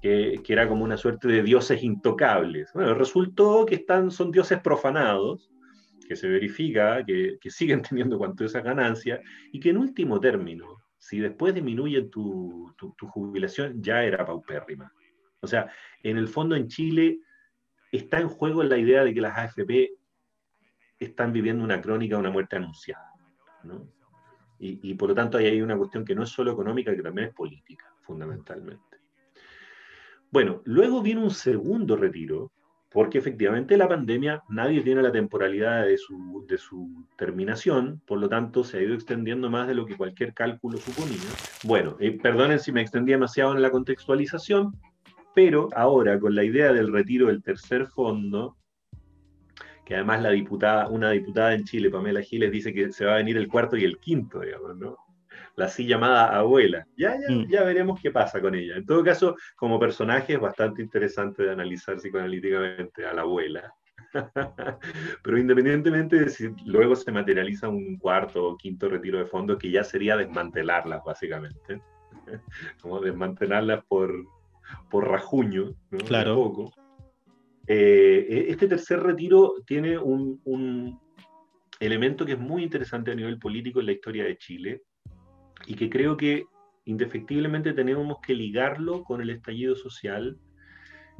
que, 0.00 0.40
que, 0.44 0.52
era 0.52 0.68
como 0.68 0.84
una 0.84 0.96
suerte 0.96 1.26
de 1.26 1.42
dioses 1.42 1.82
intocables. 1.82 2.70
Bueno, 2.72 2.94
resultó 2.94 3.66
que 3.66 3.74
están, 3.74 4.12
son 4.12 4.30
dioses 4.30 4.60
profanados 4.60 5.50
que 6.06 6.16
se 6.16 6.28
verifica 6.28 7.04
que, 7.04 7.38
siguen 7.48 7.82
teniendo 7.88 8.18
cuanto 8.18 8.44
esa 8.44 8.60
ganancia 8.60 9.20
y 9.52 9.60
que 9.60 9.70
en 9.70 9.78
último 9.78 10.20
término, 10.20 10.82
si 10.98 11.18
después 11.18 11.54
disminuye 11.54 12.02
tu, 12.02 12.74
jubilación, 13.08 13.82
ya 13.82 14.02
era 14.04 14.24
paupérrima. 14.24 14.92
O 15.40 15.46
sea, 15.46 15.70
en 16.02 16.16
el 16.16 16.28
fondo 16.28 16.56
en 16.56 16.68
Chile 16.68 17.20
está 17.92 18.20
en 18.20 18.28
juego 18.28 18.62
la 18.62 18.78
idea 18.78 19.04
de 19.04 19.12
que 19.12 19.20
las 19.20 19.36
AFP 19.36 19.92
están 20.98 21.32
viviendo 21.32 21.62
una 21.62 21.80
crónica 21.80 22.16
de 22.16 22.20
una 22.20 22.30
muerte 22.30 22.56
anunciada. 22.56 23.10
Y, 24.58 24.90
y, 24.90 24.94
por 24.94 25.10
lo 25.10 25.14
tanto 25.14 25.36
ahí 25.36 25.46
hay 25.46 25.60
una 25.60 25.76
cuestión 25.76 26.04
que 26.04 26.14
no 26.14 26.22
es 26.22 26.30
solo 26.30 26.52
económica, 26.52 26.94
que 26.94 27.02
también 27.02 27.28
es 27.28 27.34
política, 27.34 27.92
fundamentalmente. 28.00 28.98
Bueno, 30.30 30.62
luego 30.64 31.00
viene 31.00 31.22
un 31.22 31.30
segundo 31.30 31.96
retiro, 31.96 32.50
porque 32.94 33.18
efectivamente 33.18 33.76
la 33.76 33.88
pandemia, 33.88 34.44
nadie 34.48 34.80
tiene 34.80 35.02
la 35.02 35.10
temporalidad 35.10 35.84
de 35.84 35.98
su, 35.98 36.46
de 36.48 36.56
su, 36.56 37.04
terminación, 37.18 38.00
por 38.06 38.20
lo 38.20 38.28
tanto 38.28 38.62
se 38.62 38.78
ha 38.78 38.82
ido 38.82 38.94
extendiendo 38.94 39.50
más 39.50 39.66
de 39.66 39.74
lo 39.74 39.84
que 39.84 39.96
cualquier 39.96 40.32
cálculo 40.32 40.78
suponía. 40.78 41.18
Bueno, 41.64 41.96
eh, 41.98 42.12
perdonen 42.12 42.60
si 42.60 42.70
me 42.70 42.82
extendí 42.82 43.10
demasiado 43.10 43.52
en 43.52 43.62
la 43.62 43.72
contextualización, 43.72 44.76
pero 45.34 45.70
ahora 45.74 46.20
con 46.20 46.36
la 46.36 46.44
idea 46.44 46.72
del 46.72 46.92
retiro 46.92 47.26
del 47.26 47.42
tercer 47.42 47.88
fondo, 47.88 48.56
que 49.84 49.96
además 49.96 50.22
la 50.22 50.30
diputada, 50.30 50.88
una 50.88 51.10
diputada 51.10 51.52
en 51.52 51.64
Chile, 51.64 51.90
Pamela 51.90 52.22
Giles, 52.22 52.52
dice 52.52 52.72
que 52.72 52.92
se 52.92 53.06
va 53.06 53.14
a 53.14 53.16
venir 53.16 53.36
el 53.36 53.48
cuarto 53.48 53.76
y 53.76 53.82
el 53.82 53.98
quinto, 53.98 54.38
digamos, 54.38 54.76
¿no? 54.76 54.96
La 55.56 55.66
así 55.66 55.86
llamada 55.86 56.36
abuela. 56.36 56.86
Ya, 56.96 57.16
ya, 57.16 57.34
mm. 57.34 57.48
ya 57.48 57.64
veremos 57.64 58.00
qué 58.00 58.10
pasa 58.10 58.40
con 58.40 58.54
ella. 58.54 58.76
En 58.76 58.86
todo 58.86 59.04
caso, 59.04 59.36
como 59.56 59.78
personaje 59.78 60.34
es 60.34 60.40
bastante 60.40 60.82
interesante 60.82 61.44
de 61.44 61.52
analizar 61.52 61.96
psicoanalíticamente 61.96 63.06
a 63.06 63.14
la 63.14 63.22
abuela. 63.22 63.74
Pero 65.22 65.38
independientemente 65.38 66.16
de 66.16 66.28
si 66.28 66.50
luego 66.66 66.96
se 66.96 67.12
materializa 67.12 67.68
un 67.68 67.98
cuarto 67.98 68.44
o 68.48 68.56
quinto 68.56 68.88
retiro 68.88 69.18
de 69.18 69.26
fondos, 69.26 69.58
que 69.58 69.70
ya 69.70 69.84
sería 69.84 70.16
desmantelarlas 70.16 71.02
básicamente, 71.04 71.80
como 72.82 73.00
desmantelarlas 73.00 73.84
por, 73.86 74.12
por 74.90 75.08
rajuño, 75.08 75.74
Claro. 76.06 76.34
Poco. 76.36 76.72
Eh, 77.66 78.26
e-, 78.28 78.50
este 78.50 78.68
tercer 78.68 79.00
retiro 79.00 79.54
tiene 79.66 79.96
un, 79.96 80.40
un 80.44 81.00
elemento 81.80 82.26
que 82.26 82.32
es 82.32 82.38
muy 82.38 82.62
interesante 82.62 83.10
a 83.10 83.14
nivel 83.14 83.38
político 83.38 83.80
en 83.80 83.86
la 83.86 83.92
historia 83.92 84.24
de 84.24 84.36
Chile, 84.36 84.82
y 85.66 85.74
que 85.74 85.90
creo 85.90 86.16
que 86.16 86.44
indefectiblemente 86.84 87.72
tenemos 87.72 88.18
que 88.20 88.34
ligarlo 88.34 89.04
con 89.04 89.20
el 89.20 89.30
estallido 89.30 89.74
social. 89.74 90.38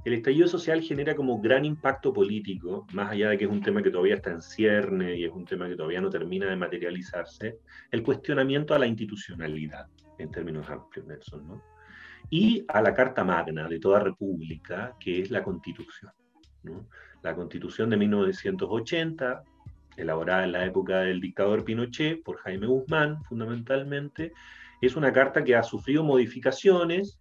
El 0.04 0.12
estallido 0.12 0.46
social 0.48 0.82
genera 0.82 1.14
como 1.14 1.40
gran 1.40 1.64
impacto 1.64 2.12
político, 2.12 2.86
más 2.92 3.12
allá 3.12 3.30
de 3.30 3.38
que 3.38 3.44
es 3.44 3.50
un 3.50 3.62
tema 3.62 3.82
que 3.82 3.90
todavía 3.90 4.16
está 4.16 4.32
en 4.32 4.42
cierne 4.42 5.16
y 5.16 5.24
es 5.24 5.32
un 5.32 5.46
tema 5.46 5.68
que 5.68 5.76
todavía 5.76 6.00
no 6.00 6.10
termina 6.10 6.46
de 6.46 6.56
materializarse, 6.56 7.58
el 7.90 8.02
cuestionamiento 8.02 8.74
a 8.74 8.78
la 8.78 8.86
institucionalidad, 8.86 9.86
en 10.18 10.30
términos 10.30 10.68
amplios, 10.68 11.06
Nelson, 11.06 11.48
¿no? 11.48 11.62
y 12.30 12.64
a 12.68 12.82
la 12.82 12.94
Carta 12.94 13.24
Magna 13.24 13.68
de 13.68 13.78
toda 13.78 14.00
república, 14.00 14.94
que 14.98 15.20
es 15.20 15.30
la 15.30 15.42
Constitución. 15.42 16.12
¿no? 16.62 16.88
La 17.22 17.34
Constitución 17.34 17.90
de 17.90 17.96
1980, 17.96 19.42
elaborada 19.96 20.44
en 20.44 20.52
la 20.52 20.64
época 20.64 21.00
del 21.00 21.20
dictador 21.20 21.64
Pinochet 21.64 22.22
por 22.22 22.38
Jaime 22.38 22.66
Guzmán, 22.66 23.22
fundamentalmente, 23.24 24.32
es 24.80 24.96
una 24.96 25.12
carta 25.12 25.44
que 25.44 25.56
ha 25.56 25.62
sufrido 25.62 26.04
modificaciones. 26.04 27.18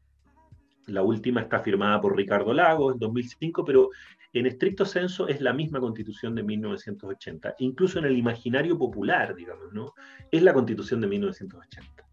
La 0.88 1.02
última 1.02 1.42
está 1.42 1.60
firmada 1.60 2.02
por 2.02 2.16
Ricardo 2.16 2.54
Lagos 2.54 2.94
en 2.94 3.00
2005, 3.00 3.64
pero 3.64 3.90
en 4.34 4.48
estricto 4.48 4.86
senso 4.86 5.28
es 5.28 5.40
la 5.42 5.54
misma 5.54 5.80
constitución 5.80 6.36
de 6.36 6.44
1980. 6.44 7.56
Incluso 7.60 8.00
en 8.00 8.06
el 8.06 8.18
imaginario 8.18 8.78
popular, 8.78 9.36
digamos, 9.36 9.72
¿no? 9.72 9.94
Es 10.32 10.42
la 10.42 10.54
constitución 10.54 11.02
de 11.02 11.08
1980. 11.08 12.04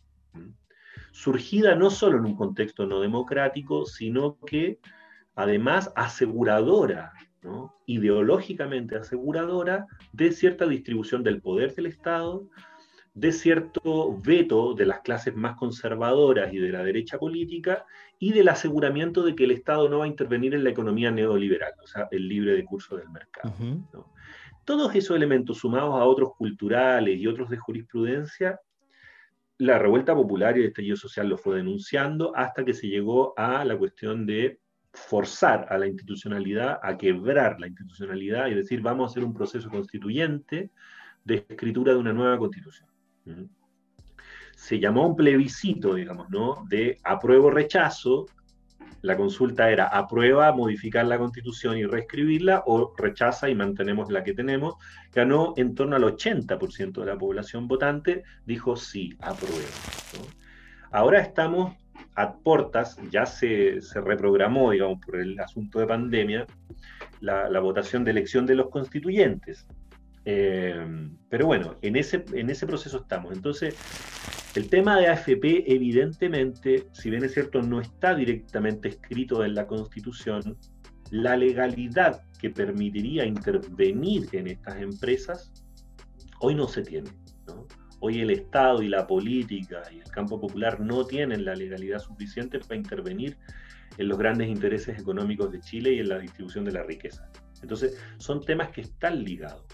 Surgida 1.12 1.75
no 1.75 1.90
solo 1.90 2.19
en 2.19 2.26
un 2.26 2.37
contexto 2.37 2.87
no 2.87 3.00
democrático, 3.00 3.87
sino 3.87 4.38
que 4.47 4.79
además 5.35 5.93
aseguradora 5.97 7.12
ideológicamente 7.87 8.97
aseguradora 8.97 9.87
de 10.12 10.32
cierta 10.32 10.66
distribución 10.66 11.23
del 11.23 11.40
poder 11.40 11.75
del 11.75 11.87
Estado, 11.87 12.47
de 13.14 13.32
cierto 13.32 14.18
veto 14.20 14.75
de 14.75 14.87
las 14.87 15.00
clases 15.00 15.35
más 15.35 15.56
conservadoras 15.56 16.52
y 16.52 16.59
de 16.59 16.70
la 16.70 16.82
derecha 16.82 17.18
política, 17.18 17.85
y 18.18 18.32
del 18.32 18.49
aseguramiento 18.49 19.23
de 19.23 19.35
que 19.35 19.44
el 19.44 19.50
Estado 19.50 19.88
no 19.88 19.99
va 19.99 20.04
a 20.04 20.09
intervenir 20.09 20.54
en 20.54 20.64
la 20.64 20.70
economía 20.70 21.11
neoliberal, 21.11 21.73
o 21.82 21.87
sea, 21.87 22.09
el 22.11 22.28
libre 22.28 22.52
de 22.52 22.64
curso 22.64 22.97
del 22.97 23.09
mercado. 23.09 23.54
Todos 24.64 24.94
esos 24.94 25.16
elementos 25.16 25.59
sumados 25.59 25.94
a 25.94 26.04
otros 26.04 26.35
culturales 26.37 27.18
y 27.18 27.26
otros 27.26 27.50
de 27.50 27.56
jurisprudencia, 27.56 28.61
la 29.59 29.78
revuelta 29.78 30.14
popular 30.14 30.56
y 30.56 30.61
el 30.61 30.68
estallido 30.68 30.97
social 30.97 31.28
lo 31.28 31.37
fue 31.37 31.56
denunciando 31.56 32.35
hasta 32.37 32.64
que 32.64 32.73
se 32.73 32.88
llegó 32.88 33.35
a 33.37 33.64
la 33.64 33.76
cuestión 33.76 34.25
de 34.26 34.61
forzar 34.92 35.66
a 35.70 35.78
la 35.78 35.87
institucionalidad 35.87 36.80
a 36.82 36.97
quebrar 36.97 37.61
la 37.61 37.68
institucionalidad 37.68 38.49
y 38.49 38.54
decir 38.54 38.80
vamos 38.80 39.09
a 39.09 39.11
hacer 39.11 39.25
un 39.25 39.35
proceso 39.35 39.70
constituyente 39.70 40.70
de 41.25 41.47
escritura 41.49 41.92
de 41.92 41.99
una 41.99 42.12
nueva 42.12 42.38
constitución. 42.38 42.88
Se 44.56 44.78
llamó 44.78 45.06
un 45.06 45.16
plebiscito, 45.16 45.94
digamos, 45.94 46.28
¿no? 46.30 46.66
De 46.68 46.99
apruebo-rechazo. 47.04 48.26
La 49.02 49.16
consulta 49.16 49.70
era 49.70 49.87
aprueba 49.87 50.52
modificar 50.52 51.06
la 51.06 51.18
constitución 51.18 51.78
y 51.78 51.85
reescribirla 51.85 52.64
o 52.66 52.92
rechaza 52.99 53.49
y 53.49 53.54
mantenemos 53.54 54.11
la 54.11 54.23
que 54.23 54.35
tenemos. 54.35 54.75
Ganó 55.12 55.54
en 55.56 55.75
torno 55.75 55.97
al 55.97 56.02
80% 56.02 57.00
de 57.00 57.06
la 57.06 57.16
población 57.16 57.66
votante, 57.66 58.25
dijo 58.44 58.76
sí, 58.76 59.16
apruebo. 59.20 59.56
Ahora 60.90 61.20
estamos 61.20 61.76
a 62.17 62.35
portas, 62.35 62.97
ya 63.11 63.26
se, 63.26 63.81
reprogramó, 63.95 64.73
digamos, 64.73 65.05
por 65.05 65.17
el 65.17 65.38
asunto 65.40 65.79
de 65.79 65.87
pandemia, 65.87 66.47
la, 67.21 67.61
votación 67.61 68.05
de 68.05 68.11
elección 68.11 68.47
de 68.47 68.55
los 68.55 68.69
constituyentes. 68.69 69.67
Eh, 70.25 71.09
pero 71.29 71.47
bueno, 71.47 71.76
en 71.83 71.97
ese, 71.97 72.25
en 72.33 72.50
ese 72.50 72.67
proceso 72.67 72.99
estamos. 72.99 73.33
Entonces, 73.33 73.76
el 74.55 74.69
tema 74.69 74.99
de 74.99 75.07
AFP, 75.07 75.73
evidentemente, 75.73 76.88
si 76.93 77.09
bien 77.09 77.25
es 77.25 77.35
cierto, 77.35 77.62
no 77.62 77.81
está 77.81 78.14
directamente 78.14 78.88
escrito 78.88 79.45
en 79.45 79.55
la 79.55 79.67
Constitución, 79.67 80.57
la 81.11 81.37
legalidad 81.37 82.23
que 82.40 82.50
permitiría 82.50 83.25
intervenir 83.25 84.29
en 84.33 84.49
estas 84.49 84.81
empresas 84.81 85.52
hoy 86.40 86.55
no 86.55 86.67
se 86.67 86.83
tiene. 86.83 87.11
¿no? 87.47 87.67
Hoy 88.00 88.21
el 88.21 88.30
Estado 88.30 88.83
y 88.83 88.88
la 88.88 89.07
política 89.07 89.83
y 89.92 89.99
el 89.99 90.11
campo 90.11 90.40
popular 90.40 90.80
no 90.80 91.04
tienen 91.04 91.45
la 91.45 91.54
legalidad 91.54 91.99
suficiente 91.99 92.59
para 92.59 92.76
intervenir 92.76 93.37
en 93.99 94.09
los 94.09 94.19
grandes 94.19 94.49
intereses 94.49 94.99
económicos 94.99 95.52
de 95.52 95.61
Chile 95.61 95.92
y 95.95 95.99
en 95.99 96.09
la 96.09 96.19
distribución 96.19 96.64
de 96.64 96.73
la 96.73 96.83
riqueza. 96.83 97.30
Entonces, 97.62 97.99
son 98.19 98.42
temas 98.42 98.71
que 98.71 98.80
están 98.80 99.23
ligados. 99.23 99.66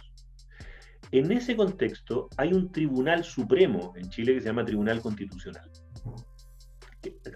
En 1.12 1.30
ese 1.30 1.54
contexto, 1.54 2.28
hay 2.36 2.52
un 2.52 2.72
tribunal 2.72 3.22
supremo 3.22 3.92
en 3.96 4.10
Chile 4.10 4.34
que 4.34 4.40
se 4.40 4.46
llama 4.46 4.64
Tribunal 4.64 5.00
Constitucional 5.00 5.70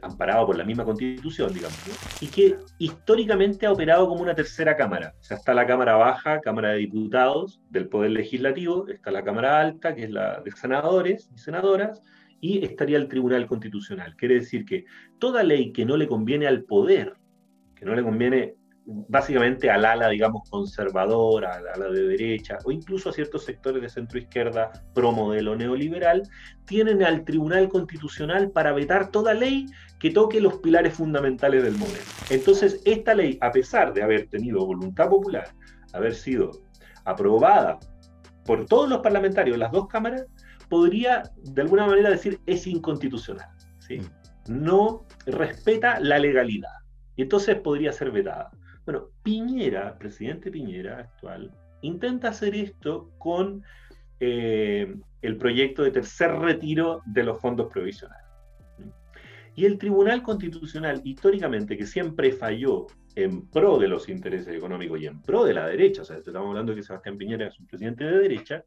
amparado 0.03 0.47
por 0.47 0.57
la 0.57 0.65
misma 0.65 0.85
constitución, 0.85 1.53
digamos, 1.53 1.79
y 2.21 2.27
que 2.27 2.57
históricamente 2.79 3.67
ha 3.67 3.73
operado 3.73 4.09
como 4.09 4.23
una 4.23 4.35
tercera 4.35 4.77
cámara. 4.77 5.15
O 5.21 5.23
sea, 5.23 5.37
está 5.37 5.55
la 5.55 5.67
Cámara 5.67 5.97
Baja, 5.97 6.41
Cámara 6.41 6.71
de 6.71 6.79
Diputados 6.79 7.61
del 7.71 7.89
Poder 7.89 8.13
Legislativo, 8.13 8.89
está 8.89 9.11
la 9.11 9.25
Cámara 9.25 9.61
Alta, 9.61 9.95
que 9.95 10.05
es 10.05 10.11
la 10.11 10.41
de 10.41 10.51
senadores 10.53 11.31
y 11.35 11.39
senadoras, 11.39 12.03
y 12.41 12.65
estaría 12.65 12.97
el 12.97 13.09
Tribunal 13.09 13.47
Constitucional. 13.47 14.17
Quiere 14.17 14.37
decir 14.37 14.65
que 14.65 14.85
toda 15.19 15.43
ley 15.43 15.73
que 15.73 15.85
no 15.85 15.97
le 15.97 16.09
conviene 16.09 16.47
al 16.47 16.65
poder, 16.65 17.15
que 17.75 17.85
no 17.85 17.95
le 17.95 18.03
conviene 18.03 18.55
básicamente 19.09 19.71
al 19.71 19.85
ala, 19.85 20.09
digamos, 20.09 20.49
conservadora, 20.51 21.55
al 21.55 21.69
ala 21.69 21.91
de 21.91 22.09
derecha, 22.09 22.59
o 22.65 22.73
incluso 22.73 23.11
a 23.11 23.13
ciertos 23.13 23.45
sectores 23.45 23.83
de 23.83 23.89
centro 23.89 24.19
izquierda 24.19 24.71
pro 24.95 25.13
modelo 25.13 25.55
neoliberal, 25.55 26.23
tienen 26.65 27.03
al 27.03 27.25
Tribunal 27.25 27.69
Constitucional 27.69 28.51
para 28.51 28.73
vetar 28.73 29.11
toda 29.11 29.35
ley 29.35 29.67
que 29.99 30.11
toque 30.11 30.41
los 30.41 30.59
pilares 30.59 30.95
fundamentales 30.95 31.63
del 31.63 31.77
modelo. 31.77 32.05
Entonces, 32.31 32.81
esta 32.85 33.15
ley, 33.15 33.39
a 33.41 33.53
pesar 33.53 33.93
de 33.93 34.03
haber 34.03 34.27
tenido 34.29 34.67
voluntad 34.67 35.09
popular, 35.09 35.49
haber 35.93 36.15
sido 36.15 36.51
aprobada 37.05 37.79
por 38.45 38.67
todos 38.67 38.89
los 38.89 39.01
parlamentarios 39.01 39.55
de 39.55 39.61
las 39.61 39.73
dos 39.73 39.87
cámaras, 39.87 40.27
podría 40.69 41.23
de 41.37 41.63
alguna 41.63 41.87
manera 41.87 42.11
decir 42.11 42.41
es 42.47 42.67
inconstitucional. 42.67 43.49
¿sí? 43.79 43.99
Mm. 43.99 44.65
No 44.65 45.07
respeta 45.27 46.01
la 46.01 46.19
legalidad. 46.19 46.71
Y 47.17 47.23
entonces 47.23 47.57
podría 47.57 47.93
ser 47.93 48.11
vetada. 48.11 48.51
Bueno, 48.91 49.09
Piñera, 49.23 49.97
presidente 49.97 50.51
Piñera 50.51 50.99
actual, 50.99 51.55
intenta 51.83 52.31
hacer 52.31 52.57
esto 52.57 53.13
con 53.19 53.63
eh, 54.19 54.97
el 55.23 55.37
proyecto 55.37 55.85
de 55.85 55.93
tercer 55.93 56.33
retiro 56.33 57.01
de 57.07 57.23
los 57.23 57.41
fondos 57.41 57.71
provisionales. 57.73 58.27
Y 59.55 59.65
el 59.65 59.79
Tribunal 59.79 60.25
Constitucional, 60.25 61.03
históricamente, 61.05 61.77
que 61.77 61.87
siempre 61.87 62.33
falló 62.33 62.89
en 63.15 63.49
pro 63.49 63.79
de 63.79 63.87
los 63.87 64.09
intereses 64.09 64.57
económicos 64.57 65.01
y 65.01 65.07
en 65.07 65.23
pro 65.23 65.45
de 65.45 65.55
la 65.55 65.69
derecha, 65.69 66.03
o 66.03 66.05
sea, 66.05 66.17
estamos 66.17 66.49
hablando 66.49 66.73
de 66.73 66.79
que 66.79 66.83
Sebastián 66.83 67.17
Piñera 67.17 67.47
es 67.47 67.61
un 67.61 67.69
presidente 67.69 68.03
de 68.03 68.19
derecha, 68.19 68.65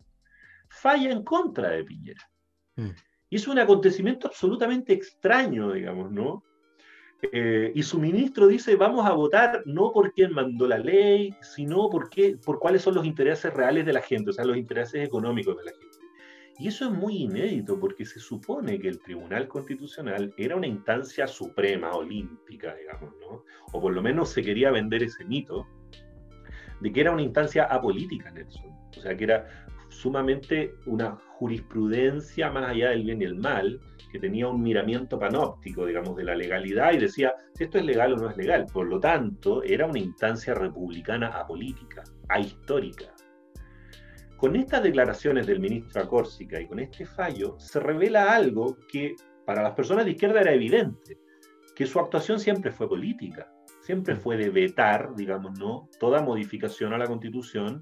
falla 0.70 1.12
en 1.12 1.26
contra 1.26 1.72
de 1.72 1.84
Piñera. 1.84 2.30
Mm. 2.78 2.92
Y 3.30 3.36
es 3.36 3.46
un 3.50 3.60
acontecimiento 3.60 4.30
absolutamente 4.30 4.94
extraño, 4.94 5.74
digamos, 5.74 6.14
¿no? 6.14 6.46
Eh, 7.32 7.72
y 7.74 7.84
su 7.84 8.00
ministro 8.00 8.48
dice, 8.48 8.76
vamos 8.76 9.06
a 9.06 9.14
votar 9.14 9.64
no 9.66 9.92
por 9.92 10.14
quién 10.14 10.34
mandó 10.34 10.68
la 10.68 10.78
ley, 10.78 11.34
sino 11.42 11.90
por, 11.90 12.10
qué, 12.10 12.38
por 12.44 12.60
cuáles 12.60 12.82
son 12.82 12.96
los 12.96 13.06
intereses 13.06 13.54
reales 13.54 13.86
de 13.86 13.94
la 13.94 14.02
gente, 14.02 14.32
o 14.32 14.34
sea, 14.34 14.46
los 14.46 14.58
intereses 14.58 15.06
económicos 15.06 15.58
de 15.58 15.64
la 15.66 15.72
gente. 15.72 15.98
Y 16.60 16.68
eso 16.68 16.86
es 16.86 16.92
muy 16.92 17.24
inédito 17.24 17.80
porque 17.80 18.06
se 18.06 18.20
supone 18.20 18.80
que 18.80 18.88
el 18.88 19.00
Tribunal 19.00 19.48
Constitucional 19.48 20.34
era 20.38 20.56
una 20.56 20.68
instancia 20.68 21.26
suprema, 21.28 21.92
olímpica, 21.94 22.76
digamos, 22.76 23.12
¿no? 23.20 23.44
O 23.72 23.82
por 23.82 23.94
lo 23.94 24.02
menos 24.02 24.30
se 24.30 24.44
quería 24.44 24.70
vender 24.70 25.02
ese 25.02 25.26
mito 25.26 25.68
de 26.82 26.92
que 26.92 27.02
era 27.02 27.12
una 27.12 27.24
instancia 27.24 27.64
apolítica, 27.64 28.30
Nelson. 28.32 28.66
O 28.96 29.02
sea, 29.02 29.18
que 29.18 29.24
era 29.24 29.66
sumamente 29.90 30.76
una 30.86 31.18
jurisprudencia 31.38 32.52
más 32.52 32.70
allá 32.70 32.90
del 32.90 33.04
bien 33.04 33.22
y 33.22 33.26
el 33.26 33.36
mal, 33.36 33.80
que 34.14 34.20
tenía 34.20 34.48
un 34.48 34.62
miramiento 34.62 35.18
panóptico, 35.18 35.88
digamos, 35.88 36.16
de 36.16 36.24
la 36.24 36.36
legalidad 36.36 36.94
y 36.94 37.00
decía 37.00 37.34
si 37.56 37.64
esto 37.64 37.80
es 37.80 37.84
legal 37.84 38.14
o 38.14 38.18
no 38.18 38.30
es 38.30 38.38
legal. 38.38 38.68
Por 38.72 38.86
lo 38.86 39.00
tanto, 39.00 39.64
era 39.64 39.88
una 39.88 39.98
instancia 39.98 40.54
republicana 40.54 41.30
apolítica, 41.30 42.04
ahistórica. 42.30 43.06
Con 44.38 44.56
estas 44.56 44.84
declaraciones 44.84 45.48
del 45.48 45.60
ministro 45.60 46.04
Acórsica 46.04 46.62
y 46.62 46.68
con 46.68 46.78
este 46.80 47.08
fallo, 47.08 47.58
se 47.58 47.80
revela 47.80 48.36
algo 48.36 48.78
que 48.88 49.16
para 49.48 49.64
las 49.64 49.74
personas 49.74 50.06
de 50.06 50.12
izquierda 50.12 50.42
era 50.42 50.54
evidente, 50.54 51.18
que 51.76 51.88
su 51.88 52.00
actuación 52.00 52.40
siempre 52.40 52.72
fue 52.72 52.88
política, 52.88 53.52
siempre 53.82 54.16
fue 54.16 54.38
de 54.38 54.52
vetar, 54.52 55.16
digamos, 55.16 55.58
¿no? 55.58 55.90
toda 56.00 56.22
modificación 56.22 56.94
a 56.94 57.00
la 57.00 57.08
Constitución 57.08 57.82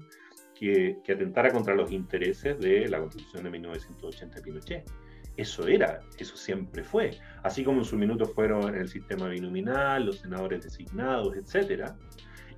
que, 0.58 0.96
que 1.04 1.12
atentara 1.12 1.52
contra 1.52 1.74
los 1.74 1.92
intereses 1.92 2.58
de 2.58 2.88
la 2.88 3.00
Constitución 3.00 3.44
de 3.44 3.50
1980 3.50 4.36
de 4.36 4.42
Pinochet. 4.42 4.90
Eso 5.36 5.66
era, 5.66 6.00
eso 6.18 6.36
siempre 6.36 6.84
fue. 6.84 7.18
Así 7.42 7.64
como 7.64 7.78
en 7.78 7.84
su 7.84 7.96
minuto 7.96 8.26
fueron 8.26 8.74
el 8.74 8.88
sistema 8.88 9.28
binominal, 9.28 10.06
los 10.06 10.18
senadores 10.18 10.62
designados, 10.62 11.34
etc. 11.36 11.92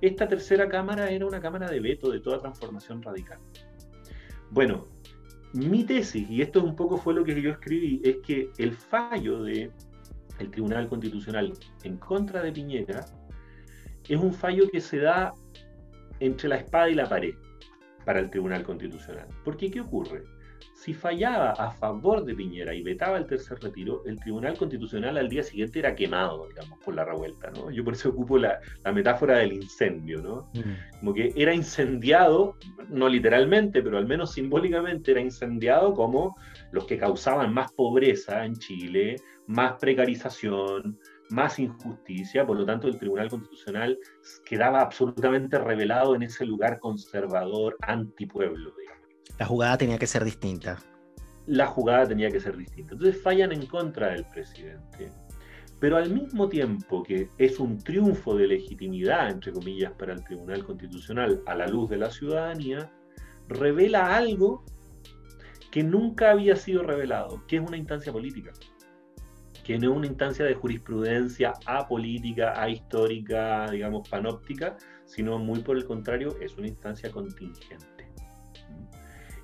Esta 0.01 0.27
tercera 0.27 0.67
cámara 0.67 1.09
era 1.09 1.25
una 1.25 1.39
cámara 1.39 1.69
de 1.69 1.79
veto 1.79 2.11
de 2.11 2.19
toda 2.19 2.39
transformación 2.39 3.01
radical. 3.01 3.39
Bueno, 4.51 4.85
mi 5.53 5.85
tesis, 5.85 6.29
y 6.29 6.41
esto 6.41 6.63
un 6.63 6.75
poco 6.75 6.97
fue 6.97 7.13
lo 7.13 7.23
que 7.23 7.41
yo 7.41 7.51
escribí, 7.51 8.01
es 8.03 8.17
que 8.17 8.51
el 8.57 8.73
fallo 8.73 9.43
del 9.43 9.71
el 10.39 10.51
Tribunal 10.51 10.89
Constitucional 10.89 11.53
en 11.83 11.97
contra 11.97 12.41
de 12.41 12.51
Piñera 12.51 13.05
es 14.07 14.19
un 14.19 14.33
fallo 14.33 14.69
que 14.69 14.81
se 14.81 14.99
da 14.99 15.33
entre 16.19 16.49
la 16.49 16.57
espada 16.57 16.89
y 16.89 16.95
la 16.95 17.07
pared 17.07 17.35
para 18.03 18.19
el 18.19 18.29
Tribunal 18.29 18.63
Constitucional. 18.63 19.27
Porque 19.43 19.71
¿qué 19.71 19.79
ocurre? 19.79 20.23
Si 20.75 20.93
fallaba 20.93 21.51
a 21.51 21.71
favor 21.71 22.25
de 22.25 22.35
Piñera 22.35 22.73
y 22.73 22.83
vetaba 22.83 23.17
el 23.17 23.25
tercer 23.25 23.57
retiro, 23.59 24.03
el 24.05 24.19
Tribunal 24.19 24.57
Constitucional 24.57 25.17
al 25.17 25.29
día 25.29 25.41
siguiente 25.41 25.79
era 25.79 25.95
quemado, 25.95 26.47
digamos, 26.49 26.77
por 26.83 26.93
la 26.93 27.05
revuelta, 27.05 27.49
¿no? 27.51 27.71
Yo 27.71 27.83
por 27.83 27.93
eso 27.93 28.09
ocupo 28.09 28.37
la, 28.37 28.59
metáfora 28.93 29.37
del 29.37 29.53
incendio, 29.53 30.21
¿no? 30.21 30.49
Mm. 30.53 30.99
Como 30.99 31.13
que 31.13 31.33
era 31.35 31.53
incendiado, 31.53 32.57
no 32.89 33.07
literalmente, 33.07 33.81
pero 33.81 33.97
al 33.97 34.05
menos 34.05 34.33
simbólicamente 34.33 35.11
era 35.11 35.21
incendiado 35.21 35.93
como 35.93 36.35
los 36.71 36.85
que 36.85 36.97
causaban 36.97 37.53
más 37.53 37.71
pobreza 37.71 38.43
en 38.43 38.55
Chile, 38.55 39.15
más 39.47 39.75
precarización, 39.79 40.99
más 41.29 41.57
injusticia, 41.57 42.45
por 42.45 42.57
lo 42.57 42.65
tanto 42.65 42.87
el 42.87 42.99
Tribunal 42.99 43.29
Constitucional 43.29 43.97
quedaba 44.45 44.81
absolutamente 44.81 45.57
revelado 45.57 46.15
en 46.15 46.23
ese 46.23 46.45
lugar 46.45 46.79
conservador, 46.79 47.77
antipueblo. 47.81 48.73
La 49.37 49.45
jugada 49.45 49.77
tenía 49.77 49.97
que 49.97 50.07
ser 50.07 50.23
distinta. 50.23 50.77
La 51.45 51.67
jugada 51.67 52.07
tenía 52.07 52.31
que 52.31 52.39
ser 52.39 52.55
distinta. 52.57 52.93
Entonces 52.93 53.21
fallan 53.21 53.51
en 53.51 53.65
contra 53.65 54.09
del 54.09 54.25
presidente. 54.25 55.11
Pero 55.79 55.97
al 55.97 56.09
mismo 56.09 56.47
tiempo 56.47 57.03
que 57.03 57.29
es 57.37 57.59
un 57.59 57.77
triunfo 57.77 58.35
de 58.35 58.47
legitimidad, 58.47 59.29
entre 59.29 59.51
comillas, 59.51 59.91
para 59.93 60.13
el 60.13 60.23
Tribunal 60.23 60.65
Constitucional 60.65 61.41
a 61.45 61.55
la 61.55 61.67
luz 61.67 61.89
de 61.89 61.97
la 61.97 62.09
ciudadanía, 62.09 62.89
revela 63.49 64.15
algo 64.15 64.63
que 65.71 65.83
nunca 65.83 66.31
había 66.31 66.55
sido 66.55 66.83
revelado, 66.83 67.45
que 67.47 67.57
es 67.57 67.61
una 67.61 67.75
instancia 67.75 68.13
política, 68.13 68.53
que 69.65 69.77
no 69.77 69.91
es 69.91 69.97
una 69.97 70.07
instancia 70.07 70.45
de 70.45 70.53
jurisprudencia 70.53 71.53
apolítica, 71.65 72.59
ahistórica, 72.61 73.69
digamos, 73.69 74.07
panóptica, 74.07 74.77
sino 75.05 75.37
muy 75.37 75.59
por 75.59 75.75
el 75.75 75.85
contrario, 75.85 76.37
es 76.39 76.57
una 76.57 76.67
instancia 76.67 77.11
contingente. 77.11 77.94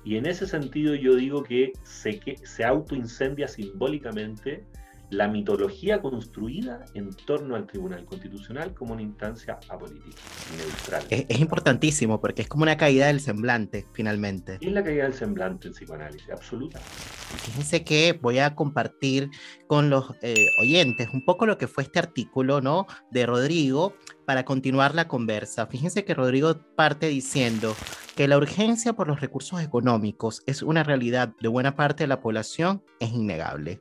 Y 0.04 0.16
en 0.16 0.26
ese 0.26 0.46
sentido 0.46 0.94
yo 0.94 1.14
digo 1.14 1.42
que 1.42 1.72
se, 1.84 2.18
que 2.18 2.36
se 2.44 2.64
autoincendia 2.64 3.46
simbólicamente 3.46 4.64
la 5.12 5.28
mitología 5.28 6.00
construida 6.00 6.86
en 6.94 7.10
torno 7.12 7.54
al 7.54 7.66
Tribunal 7.66 8.04
Constitucional 8.06 8.72
como 8.72 8.94
una 8.94 9.02
instancia 9.02 9.58
apolítica, 9.68 10.16
neutral. 10.56 11.04
Es, 11.10 11.38
importantísimo 11.38 12.18
porque 12.18 12.42
es 12.42 12.48
como 12.48 12.62
una 12.62 12.78
caída 12.78 13.08
del 13.08 13.20
semblante, 13.20 13.86
finalmente. 13.92 14.58
Es 14.60 14.72
la 14.72 14.82
caída 14.82 15.04
del 15.04 15.12
semblante 15.12 15.68
en 15.68 15.74
psicoanálisis, 15.74 16.30
absoluta. 16.30 16.78
Fíjense 16.78 17.84
que 17.84 18.18
voy 18.22 18.38
a 18.38 18.54
compartir 18.54 19.28
con 19.66 19.90
los 19.90 20.14
eh, 20.22 20.46
oyentes 20.62 21.08
un 21.12 21.24
poco 21.26 21.44
lo 21.44 21.58
que 21.58 21.68
fue 21.68 21.82
este 21.82 21.98
artículo, 21.98 22.62
¿no? 22.62 22.86
De 23.10 23.26
Rodrigo 23.26 23.94
para 24.26 24.46
continuar 24.46 24.94
la 24.94 25.08
conversa. 25.08 25.66
Fíjense 25.66 26.06
que 26.06 26.14
Rodrigo 26.14 26.56
parte 26.74 27.08
diciendo 27.08 27.76
que 28.16 28.28
la 28.28 28.38
urgencia 28.38 28.94
por 28.94 29.08
los 29.08 29.20
recursos 29.20 29.60
económicos 29.60 30.42
es 30.46 30.62
una 30.62 30.84
realidad 30.84 31.34
de 31.38 31.48
buena 31.48 31.76
parte 31.76 32.04
de 32.04 32.08
la 32.08 32.22
población 32.22 32.82
es 32.98 33.10
innegable. 33.10 33.80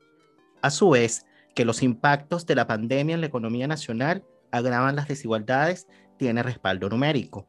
A 0.62 0.69
su 0.69 0.89
vez, 0.91 1.26
que 1.56 1.65
los 1.65 1.84
impactos 1.84 2.45
de 2.45 2.56
la 2.56 2.67
pandemia 2.67 3.15
en 3.15 3.21
la 3.21 3.28
economía 3.28 3.67
nacional 3.67 4.24
agravan 4.52 4.95
las 4.95 5.08
desigualdades 5.08 5.88
tiene 6.17 6.43
respaldo 6.43 6.89
numérico. 6.89 7.47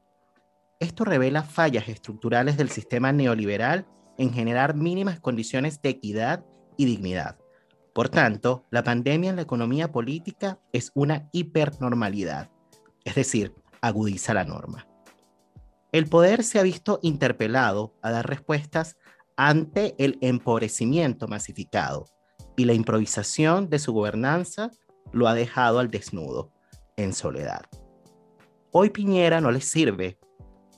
Esto 0.80 1.04
revela 1.04 1.42
fallas 1.42 1.88
estructurales 1.88 2.56
del 2.56 2.70
sistema 2.70 3.12
neoliberal 3.12 3.86
en 4.18 4.32
generar 4.32 4.74
mínimas 4.74 5.20
condiciones 5.20 5.80
de 5.82 5.90
equidad 5.90 6.44
y 6.76 6.86
dignidad. 6.86 7.38
Por 7.94 8.08
tanto, 8.08 8.64
la 8.70 8.82
pandemia 8.82 9.30
en 9.30 9.36
la 9.36 9.42
economía 9.42 9.92
política 9.92 10.58
es 10.72 10.90
una 10.94 11.28
hipernormalidad, 11.32 12.50
es 13.04 13.14
decir, 13.14 13.54
agudiza 13.80 14.32
la 14.32 14.44
norma. 14.44 14.88
El 15.92 16.08
poder 16.08 16.42
se 16.42 16.58
ha 16.58 16.62
visto 16.62 16.98
interpelado 17.02 17.94
a 18.00 18.10
dar 18.10 18.26
respuestas 18.26 18.96
ante 19.36 19.94
el 19.98 20.18
empobrecimiento 20.22 21.28
masificado, 21.28 22.06
y 22.56 22.64
la 22.64 22.74
improvisación 22.74 23.68
de 23.68 23.78
su 23.78 23.92
gobernanza 23.92 24.70
lo 25.12 25.28
ha 25.28 25.34
dejado 25.34 25.78
al 25.78 25.90
desnudo, 25.90 26.52
en 26.96 27.12
soledad. 27.12 27.62
Hoy 28.70 28.90
Piñera 28.90 29.40
no 29.40 29.50
le 29.50 29.60
sirve. 29.60 30.18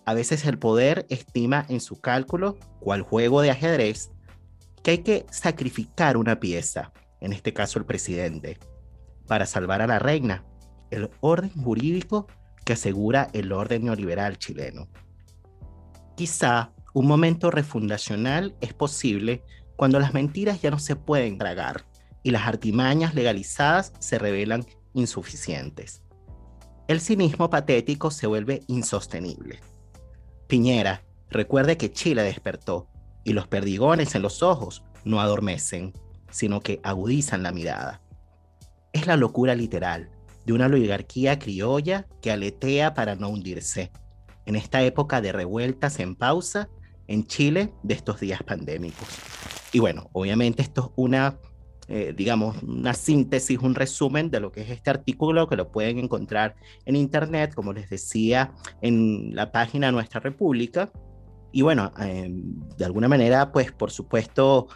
A 0.04 0.14
veces 0.14 0.44
el 0.44 0.58
poder 0.58 1.06
estima 1.08 1.64
en 1.68 1.80
su 1.80 2.00
cálculo, 2.00 2.58
cual 2.80 3.02
juego 3.02 3.40
de 3.40 3.50
ajedrez, 3.50 4.10
que 4.82 4.90
hay 4.92 4.98
que 4.98 5.26
sacrificar 5.30 6.16
una 6.16 6.40
pieza, 6.40 6.92
en 7.20 7.32
este 7.32 7.54
caso 7.54 7.78
el 7.78 7.86
presidente, 7.86 8.58
para 9.26 9.46
salvar 9.46 9.80
a 9.80 9.86
la 9.86 9.98
reina, 9.98 10.44
el 10.90 11.10
orden 11.20 11.50
jurídico 11.50 12.26
que 12.64 12.74
asegura 12.74 13.28
el 13.32 13.52
orden 13.52 13.84
neoliberal 13.84 14.38
chileno. 14.38 14.88
Quizá 16.16 16.72
un 16.92 17.06
momento 17.06 17.50
refundacional 17.50 18.54
es 18.60 18.72
posible 18.74 19.42
cuando 19.76 20.00
las 20.00 20.14
mentiras 20.14 20.62
ya 20.62 20.70
no 20.70 20.78
se 20.78 20.96
pueden 20.96 21.38
tragar 21.38 21.84
y 22.22 22.30
las 22.30 22.46
artimañas 22.46 23.14
legalizadas 23.14 23.92
se 23.98 24.18
revelan 24.18 24.64
insuficientes. 24.94 26.02
El 26.88 27.00
cinismo 27.00 27.50
patético 27.50 28.10
se 28.10 28.26
vuelve 28.26 28.62
insostenible. 28.66 29.60
Piñera, 30.46 31.02
recuerde 31.30 31.76
que 31.76 31.90
Chile 31.92 32.22
despertó 32.22 32.88
y 33.24 33.32
los 33.32 33.48
perdigones 33.48 34.14
en 34.14 34.22
los 34.22 34.42
ojos 34.42 34.84
no 35.04 35.20
adormecen, 35.20 35.92
sino 36.30 36.60
que 36.60 36.80
agudizan 36.82 37.42
la 37.42 37.52
mirada. 37.52 38.02
Es 38.92 39.06
la 39.06 39.16
locura 39.16 39.54
literal 39.54 40.10
de 40.44 40.52
una 40.52 40.66
oligarquía 40.66 41.38
criolla 41.38 42.06
que 42.20 42.30
aletea 42.30 42.94
para 42.94 43.14
no 43.14 43.28
hundirse. 43.28 43.90
En 44.46 44.56
esta 44.56 44.82
época 44.82 45.20
de 45.20 45.32
revueltas 45.32 46.00
en 46.00 46.14
pausa 46.14 46.68
en 47.06 47.26
Chile 47.26 47.72
de 47.82 47.94
estos 47.94 48.20
días 48.20 48.42
pandémicos. 48.42 49.08
Y 49.74 49.80
bueno, 49.80 50.08
obviamente 50.12 50.62
esto 50.62 50.82
es 50.82 50.92
una, 50.94 51.36
eh, 51.88 52.14
digamos, 52.16 52.62
una 52.62 52.94
síntesis, 52.94 53.58
un 53.58 53.74
resumen 53.74 54.30
de 54.30 54.38
lo 54.38 54.52
que 54.52 54.60
es 54.60 54.70
este 54.70 54.88
artículo 54.88 55.48
que 55.48 55.56
lo 55.56 55.72
pueden 55.72 55.98
encontrar 55.98 56.54
en 56.84 56.94
internet, 56.94 57.52
como 57.56 57.72
les 57.72 57.90
decía, 57.90 58.52
en 58.82 59.34
la 59.34 59.50
página 59.50 59.90
Nuestra 59.90 60.20
República. 60.20 60.92
Y 61.50 61.62
bueno, 61.62 61.90
em, 61.98 62.54
de 62.76 62.84
alguna 62.84 63.08
manera, 63.08 63.50
pues 63.50 63.72
por 63.72 63.90
supuesto, 63.90 64.68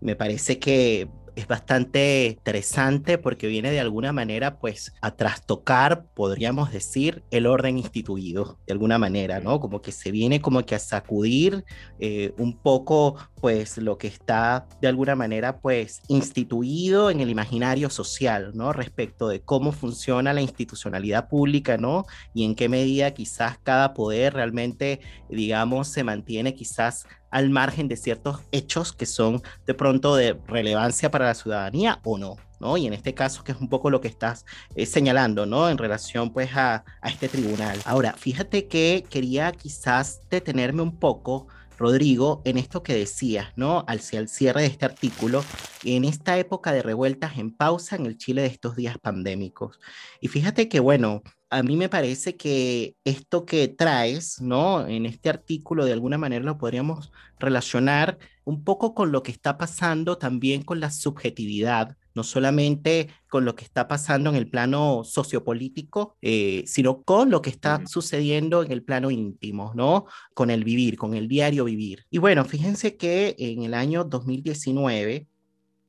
me 0.00 0.16
parece 0.16 0.58
que 0.58 1.08
es 1.40 1.46
bastante 1.46 2.26
interesante 2.38 3.18
porque 3.18 3.46
viene 3.46 3.70
de 3.70 3.80
alguna 3.80 4.12
manera 4.12 4.58
pues 4.58 4.92
a 5.00 5.16
trastocar, 5.16 6.06
podríamos 6.14 6.70
decir, 6.70 7.22
el 7.30 7.46
orden 7.46 7.78
instituido, 7.78 8.58
de 8.66 8.72
alguna 8.72 8.98
manera, 8.98 9.40
¿no? 9.40 9.58
Como 9.58 9.80
que 9.80 9.90
se 9.90 10.10
viene 10.10 10.40
como 10.40 10.64
que 10.64 10.74
a 10.74 10.78
sacudir 10.78 11.64
eh, 11.98 12.34
un 12.36 12.58
poco 12.58 13.16
pues 13.40 13.78
lo 13.78 13.96
que 13.96 14.06
está 14.06 14.66
de 14.82 14.88
alguna 14.88 15.16
manera 15.16 15.60
pues 15.60 16.02
instituido 16.08 17.10
en 17.10 17.20
el 17.20 17.30
imaginario 17.30 17.88
social, 17.88 18.52
¿no? 18.54 18.72
Respecto 18.72 19.28
de 19.28 19.40
cómo 19.40 19.72
funciona 19.72 20.34
la 20.34 20.42
institucionalidad 20.42 21.28
pública, 21.28 21.78
¿no? 21.78 22.04
Y 22.34 22.44
en 22.44 22.54
qué 22.54 22.68
medida 22.68 23.12
quizás 23.12 23.58
cada 23.62 23.94
poder 23.94 24.34
realmente, 24.34 25.00
digamos, 25.30 25.88
se 25.88 26.04
mantiene 26.04 26.54
quizás 26.54 27.06
al 27.30 27.50
margen 27.50 27.88
de 27.88 27.96
ciertos 27.96 28.40
hechos 28.52 28.92
que 28.92 29.06
son 29.06 29.42
de 29.66 29.74
pronto 29.74 30.16
de 30.16 30.38
relevancia 30.46 31.10
para 31.10 31.26
la 31.26 31.34
ciudadanía 31.34 32.00
o 32.04 32.18
no. 32.18 32.36
¿no? 32.60 32.76
Y 32.76 32.86
en 32.86 32.92
este 32.92 33.14
caso, 33.14 33.42
que 33.42 33.52
es 33.52 33.58
un 33.58 33.68
poco 33.68 33.88
lo 33.88 34.00
que 34.00 34.08
estás 34.08 34.44
eh, 34.74 34.84
señalando, 34.84 35.46
¿no? 35.46 35.70
En 35.70 35.78
relación, 35.78 36.30
pues, 36.30 36.54
a, 36.54 36.84
a 37.00 37.08
este 37.08 37.26
tribunal. 37.28 37.78
Ahora, 37.86 38.12
fíjate 38.12 38.68
que 38.68 39.06
quería 39.08 39.50
quizás 39.52 40.20
detenerme 40.28 40.82
un 40.82 40.98
poco 40.98 41.48
Rodrigo, 41.80 42.42
en 42.44 42.58
esto 42.58 42.82
que 42.82 42.94
decías, 42.94 43.54
¿no? 43.56 43.84
Al, 43.88 44.02
al 44.12 44.28
cierre 44.28 44.60
de 44.60 44.66
este 44.66 44.84
artículo, 44.84 45.42
en 45.82 46.04
esta 46.04 46.36
época 46.36 46.72
de 46.72 46.82
revueltas 46.82 47.38
en 47.38 47.56
pausa 47.56 47.96
en 47.96 48.04
el 48.04 48.18
Chile 48.18 48.42
de 48.42 48.48
estos 48.48 48.76
días 48.76 48.98
pandémicos. 48.98 49.80
Y 50.20 50.28
fíjate 50.28 50.68
que, 50.68 50.78
bueno, 50.78 51.22
a 51.50 51.62
mí 51.62 51.76
me 51.76 51.88
parece 51.88 52.36
que 52.36 52.96
esto 53.04 53.44
que 53.44 53.68
traes, 53.68 54.40
¿no? 54.40 54.86
En 54.86 55.04
este 55.06 55.28
artículo, 55.28 55.84
de 55.84 55.92
alguna 55.92 56.18
manera 56.18 56.44
lo 56.44 56.58
podríamos 56.58 57.12
relacionar 57.38 58.18
un 58.44 58.64
poco 58.64 58.94
con 58.94 59.12
lo 59.12 59.22
que 59.22 59.32
está 59.32 59.58
pasando 59.58 60.16
también 60.18 60.62
con 60.62 60.80
la 60.80 60.90
subjetividad 60.90 61.96
no 62.14 62.24
solamente 62.24 63.08
con 63.28 63.44
lo 63.44 63.54
que 63.54 63.64
está 63.64 63.88
pasando 63.88 64.30
en 64.30 64.36
el 64.36 64.48
plano 64.48 65.02
sociopolítico, 65.04 66.16
eh, 66.20 66.64
sino 66.66 67.02
con 67.02 67.30
lo 67.30 67.42
que 67.42 67.50
está 67.50 67.86
sucediendo 67.86 68.62
en 68.62 68.72
el 68.72 68.82
plano 68.82 69.10
íntimo, 69.10 69.72
¿no? 69.74 70.06
Con 70.34 70.50
el 70.50 70.64
vivir, 70.64 70.96
con 70.96 71.14
el 71.14 71.28
diario 71.28 71.64
vivir. 71.64 72.04
Y 72.10 72.18
bueno, 72.18 72.44
fíjense 72.44 72.96
que 72.96 73.36
en 73.38 73.62
el 73.62 73.74
año 73.74 74.04
2019, 74.04 75.28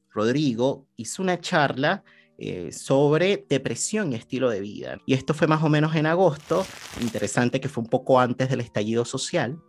Rodrigo 0.10 0.88
hizo 0.96 1.24
una 1.24 1.40
charla 1.40 2.04
eh, 2.44 2.72
sobre 2.72 3.46
depresión 3.48 4.12
y 4.12 4.16
estilo 4.16 4.50
de 4.50 4.62
vida. 4.62 4.98
Y 5.06 5.14
esto 5.14 5.36
fue 5.36 5.46
más 5.46 5.62
o 5.62 5.70
menos 5.70 5.96
en 5.96 6.08
agosto, 6.08 6.66
interesante 7.00 7.62
que 7.62 7.70
fue 7.70 7.84
un 7.84 7.90
poco 7.90 8.20
antes 8.20 8.50
del 8.50 8.62
estallido 8.62 9.06
social. 9.06 9.60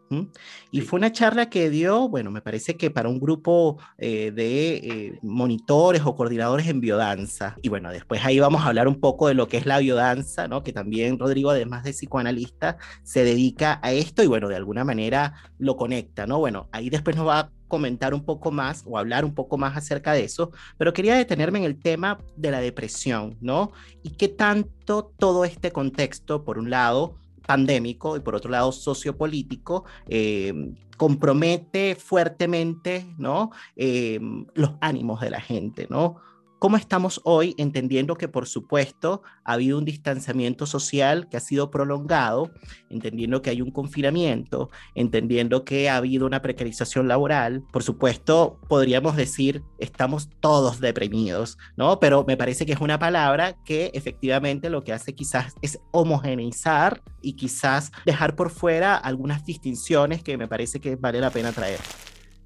Y 0.71 0.81
fue 0.81 0.99
una 0.99 1.13
charla 1.13 1.49
que 1.49 1.71
dio, 1.71 2.09
bueno, 2.09 2.31
me 2.31 2.41
parece 2.41 2.77
que 2.77 2.91
para 2.91 3.09
un 3.09 3.21
grupo 3.21 3.79
eh, 3.99 4.31
de 4.31 4.75
eh, 4.75 5.19
monitores 5.23 6.03
o 6.05 6.15
coordinadores 6.15 6.67
en 6.67 6.81
biodanza. 6.81 7.57
Y 7.63 7.69
bueno, 7.69 7.91
después 7.91 8.25
ahí 8.25 8.39
vamos 8.39 8.63
a 8.63 8.69
hablar 8.69 8.89
un 8.89 9.01
poco 9.01 9.29
de 9.29 9.35
lo 9.35 9.49
que 9.49 9.59
es 9.59 9.67
la 9.67 9.79
biodanza, 9.79 10.49
¿no? 10.49 10.63
Que 10.63 10.73
también 10.73 11.19
Rodrigo, 11.19 11.51
además 11.51 11.85
de 11.85 11.93
psicoanalista, 11.93 12.79
se 13.03 13.25
dedica 13.25 13.81
a 13.83 13.93
esto 13.93 14.23
y 14.23 14.27
bueno, 14.27 14.49
de 14.49 14.57
alguna 14.57 14.85
manera 14.85 15.35
lo 15.59 15.77
conecta, 15.77 16.27
¿no? 16.27 16.39
Bueno, 16.39 16.69
ahí 16.73 16.91
después 16.91 17.17
nos 17.17 17.27
va 17.27 17.39
a 17.39 17.51
comentar 17.73 18.13
un 18.13 18.23
poco 18.23 18.51
más 18.51 18.85
o 18.87 18.99
hablar 18.99 19.25
un 19.25 19.35
poco 19.35 19.57
más 19.57 19.75
acerca 19.79 20.13
de 20.13 20.25
eso, 20.25 20.53
pero 20.77 20.93
quería 20.93 21.15
detenerme 21.15 21.59
en 21.59 21.65
el 21.65 21.81
tema 21.81 22.19
de 22.37 22.51
la 22.51 22.61
depresión, 22.61 23.39
¿no? 23.41 23.73
Y 24.03 24.11
qué 24.11 24.29
tanto 24.29 25.11
todo 25.17 25.47
este 25.47 25.73
contexto, 25.73 26.45
por 26.45 26.59
un 26.59 26.69
lado, 26.69 27.17
pandémico 27.47 28.15
y 28.19 28.21
por 28.21 28.35
otro 28.35 28.51
lado 28.51 28.73
sociopolítico, 28.73 29.87
eh, 30.07 30.53
compromete 30.99 31.95
fuertemente, 31.95 33.07
¿no? 33.17 33.53
Eh, 33.75 34.21
los 34.53 34.73
ánimos 34.83 35.23
de 35.23 35.31
la 35.31 35.41
gente, 35.41 35.87
¿no? 35.89 36.17
¿Cómo 36.63 36.77
estamos 36.77 37.21
hoy 37.25 37.57
entendiendo 37.59 38.15
que, 38.15 38.29
por 38.29 38.47
supuesto, 38.47 39.25
ha 39.43 39.55
habido 39.55 39.79
un 39.79 39.85
distanciamiento 39.85 40.65
social 40.65 41.29
que 41.29 41.37
ha 41.37 41.41
sido 41.41 41.73
prolongado, 41.73 42.53
entendiendo 42.89 43.43
que 43.43 43.51
hay 43.51 43.61
un 43.61 43.73
confinamiento, 43.73 44.71
entendiendo 44.95 45.65
que 45.65 45.91
ha 45.91 45.97
habido 45.97 46.25
una 46.25 46.41
precarización 46.41 47.09
laboral? 47.09 47.65
Por 47.73 47.83
supuesto, 47.83 48.61
podríamos 48.69 49.17
decir, 49.17 49.65
estamos 49.81 50.31
todos 50.39 50.79
deprimidos, 50.79 51.59
¿no? 51.77 51.99
Pero 51.99 52.25
me 52.29 52.37
parece 52.37 52.65
que 52.65 52.75
es 52.75 52.81
una 52.81 53.01
palabra 53.01 53.57
que 53.65 53.91
efectivamente 53.93 54.71
lo 54.71 54.85
que 54.85 54.93
hace 54.93 55.17
quizás 55.17 55.57
es 55.63 55.81
homogeneizar 55.91 57.03
y 57.23 57.33
quizás 57.33 57.91
dejar 58.07 58.37
por 58.37 58.51
fuera 58.51 58.97
algunas 58.97 59.45
distinciones 59.45 60.23
que 60.23 60.39
me 60.39 60.47
parece 60.47 60.81
que 60.81 60.95
vale 60.95 61.19
la 61.19 61.31
pena 61.31 61.51
traer. 61.51 61.81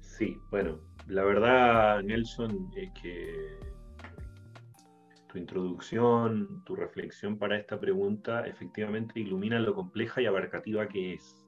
Sí, 0.01 0.35
bueno, 0.49 0.79
la 1.05 1.23
verdad, 1.23 2.01
Nelson, 2.01 2.71
es 2.75 2.89
que 2.99 3.76
tu 5.37 5.41
introducción, 5.41 6.63
tu 6.65 6.75
reflexión 6.75 7.37
para 7.37 7.57
esta 7.57 7.79
pregunta 7.79 8.47
efectivamente 8.47 9.19
ilumina 9.19 9.59
lo 9.59 9.75
compleja 9.75 10.21
y 10.21 10.25
abarcativa 10.25 10.87
que 10.87 11.13
es. 11.13 11.45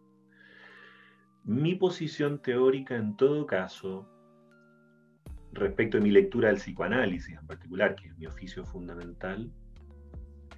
Mi 1.43 1.73
posición 1.73 2.39
teórica 2.41 2.95
en 2.95 3.17
todo 3.17 3.47
caso, 3.47 4.07
respecto 5.53 5.97
de 5.97 6.03
mi 6.03 6.11
lectura 6.11 6.49
del 6.49 6.57
psicoanálisis 6.57 7.35
en 7.35 7.47
particular, 7.47 7.95
que 7.95 8.09
es 8.09 8.17
mi 8.17 8.27
oficio 8.27 8.63
fundamental, 8.63 9.51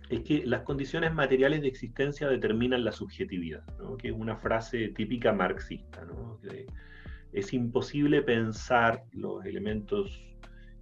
es 0.10 0.22
que 0.22 0.46
las 0.46 0.64
condiciones 0.64 1.14
materiales 1.14 1.62
de 1.62 1.70
existencia 1.70 2.28
determinan 2.28 2.84
la 2.84 2.92
subjetividad, 2.92 3.64
que 3.98 4.10
es 4.10 4.14
una 4.14 4.36
frase 4.36 4.90
típica 4.90 5.32
marxista. 5.32 6.06
es 7.32 7.54
imposible 7.54 8.22
pensar 8.24 9.06
los 9.14 9.46
elementos 9.46 10.31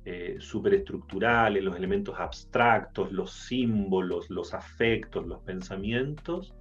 eh, 0.05 0.37
superestructurales, 0.39 1.63
los 1.63 1.75
elementos 1.75 2.19
abstractos, 2.19 3.11
los 3.11 3.31
símbolos, 3.31 4.29
los 4.29 4.53
afectos, 4.53 5.27
los 5.27 5.41
pensamientos, 5.41 6.55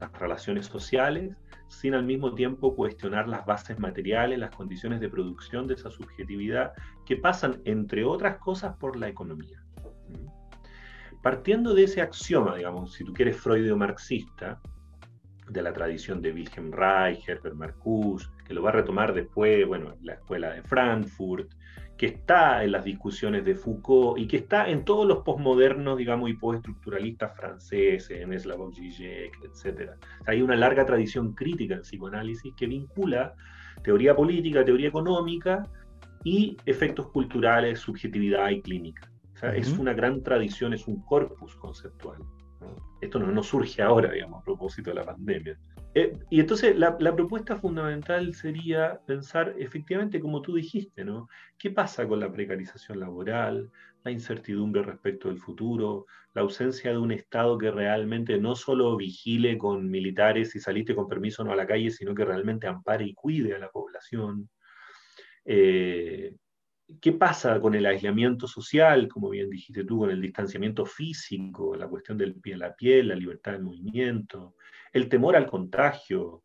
las 0.00 0.12
relaciones 0.12 0.66
sociales, 0.66 1.36
sin 1.68 1.94
al 1.94 2.04
mismo 2.04 2.34
tiempo 2.34 2.74
cuestionar 2.74 3.28
las 3.28 3.46
bases 3.46 3.78
materiales, 3.78 4.38
las 4.38 4.54
condiciones 4.54 5.00
de 5.00 5.08
producción 5.08 5.66
de 5.66 5.74
esa 5.74 5.90
subjetividad, 5.90 6.72
que 7.06 7.16
pasan, 7.16 7.60
entre 7.64 8.04
otras 8.04 8.38
cosas, 8.38 8.76
por 8.76 8.96
la 8.96 9.08
economía. 9.08 9.62
¿Mm? 10.08 11.20
Partiendo 11.22 11.74
de 11.74 11.84
ese 11.84 12.00
axioma, 12.00 12.56
digamos, 12.56 12.94
si 12.94 13.04
tú 13.04 13.12
quieres 13.12 13.36
freudio-marxista, 13.36 14.60
de 15.50 15.62
la 15.62 15.72
tradición 15.72 16.22
de 16.22 16.32
Wilhelm 16.32 16.70
Reich, 16.72 17.28
Herbert 17.28 17.56
Marcuse, 17.56 18.28
que 18.46 18.54
lo 18.54 18.62
va 18.62 18.70
a 18.70 18.74
retomar 18.74 19.12
después, 19.12 19.66
bueno, 19.66 19.94
la 20.02 20.14
escuela 20.14 20.52
de 20.52 20.62
Frankfurt, 20.62 21.50
que 22.00 22.06
está 22.06 22.64
en 22.64 22.72
las 22.72 22.82
discusiones 22.82 23.44
de 23.44 23.54
Foucault 23.54 24.18
y 24.18 24.26
que 24.26 24.38
está 24.38 24.70
en 24.70 24.86
todos 24.86 25.06
los 25.06 25.18
posmodernos, 25.18 25.98
digamos, 25.98 26.30
y 26.30 26.32
postestructuralistas 26.32 27.36
franceses, 27.36 28.22
en 28.22 28.40
Slavoj 28.40 28.72
Žižek, 28.72 29.38
etc. 29.44 29.90
hay 30.24 30.40
una 30.40 30.56
larga 30.56 30.86
tradición 30.86 31.34
crítica 31.34 31.74
en 31.74 31.82
psicoanálisis 31.82 32.54
que 32.56 32.66
vincula 32.66 33.34
teoría 33.84 34.16
política, 34.16 34.64
teoría 34.64 34.88
económica 34.88 35.62
y 36.24 36.56
efectos 36.64 37.08
culturales, 37.08 37.80
subjetividad 37.80 38.48
y 38.48 38.62
clínica. 38.62 39.12
O 39.34 39.36
sea, 39.36 39.54
es 39.54 39.70
una 39.76 39.92
gran 39.92 40.22
tradición, 40.22 40.72
es 40.72 40.88
un 40.88 41.02
corpus 41.02 41.54
conceptual. 41.56 42.22
Esto 43.02 43.18
no, 43.18 43.30
no, 43.30 43.42
surge 43.42 43.82
ahora, 43.82 44.10
digamos, 44.10 44.40
a 44.40 44.44
propósito 44.44 44.88
de 44.88 44.96
la 44.96 45.04
pandemia. 45.04 45.58
Eh, 45.94 46.16
y 46.30 46.38
entonces 46.38 46.76
la, 46.78 46.96
propuesta 46.96 47.56
fundamental 47.56 48.32
sería 48.34 49.00
pensar 49.06 49.54
efectivamente, 49.58 50.20
como 50.20 50.40
tú 50.40 50.54
dijiste, 50.54 51.04
¿no? 51.04 51.28
¿Qué 51.58 51.70
pasa 51.70 52.06
con 52.06 52.20
la 52.20 52.30
precarización 52.32 53.00
laboral, 53.00 53.70
la 54.04 54.10
incertidumbre 54.12 54.82
respecto 54.82 55.28
del 55.28 55.38
futuro, 55.38 56.06
la 56.32 56.42
ausencia 56.42 56.92
de 56.92 56.98
un 56.98 57.10
Estado 57.10 57.58
que 57.58 57.72
realmente 57.72 58.38
no 58.38 58.54
solo 58.54 58.96
vigile 58.96 59.58
con 59.58 59.90
militares 59.90 60.54
y 60.54 60.60
saliste 60.60 60.94
con 60.94 61.08
permiso 61.08 61.42
no 61.42 61.52
a 61.52 61.56
la 61.56 61.66
calle, 61.66 61.90
sino 61.90 62.14
que 62.14 62.24
realmente 62.24 62.68
ampare 62.68 63.04
y 63.06 63.14
cuide 63.14 63.54
a 63.54 63.58
la 63.58 63.68
población? 63.68 64.48
Eh, 65.44 66.36
¿Qué 67.00 67.12
pasa 67.12 67.60
con 67.60 67.74
el 67.74 67.86
aislamiento 67.86 68.46
social, 68.46 69.08
como 69.08 69.30
bien 69.30 69.50
dijiste 69.50 69.84
tú, 69.84 69.98
con 70.00 70.10
el 70.10 70.20
distanciamiento 70.20 70.86
físico, 70.86 71.76
la 71.76 71.88
cuestión 71.88 72.18
del 72.18 72.34
pie 72.34 72.54
a 72.54 72.58
la 72.58 72.74
piel, 72.74 73.08
la 73.08 73.14
libertad 73.14 73.52
de 73.52 73.58
movimiento? 73.60 74.54
El 74.92 75.08
temor 75.08 75.36
al 75.36 75.46
contagio, 75.46 76.42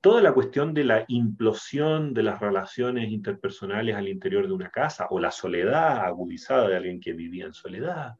toda 0.00 0.20
la 0.20 0.32
cuestión 0.32 0.74
de 0.74 0.84
la 0.84 1.04
implosión 1.08 2.12
de 2.12 2.24
las 2.24 2.40
relaciones 2.40 3.10
interpersonales 3.10 3.94
al 3.94 4.08
interior 4.08 4.46
de 4.46 4.52
una 4.52 4.68
casa 4.68 5.06
o 5.10 5.20
la 5.20 5.30
soledad 5.30 6.04
agudizada 6.04 6.68
de 6.68 6.76
alguien 6.76 7.00
que 7.00 7.12
vivía 7.12 7.46
en 7.46 7.54
soledad, 7.54 8.14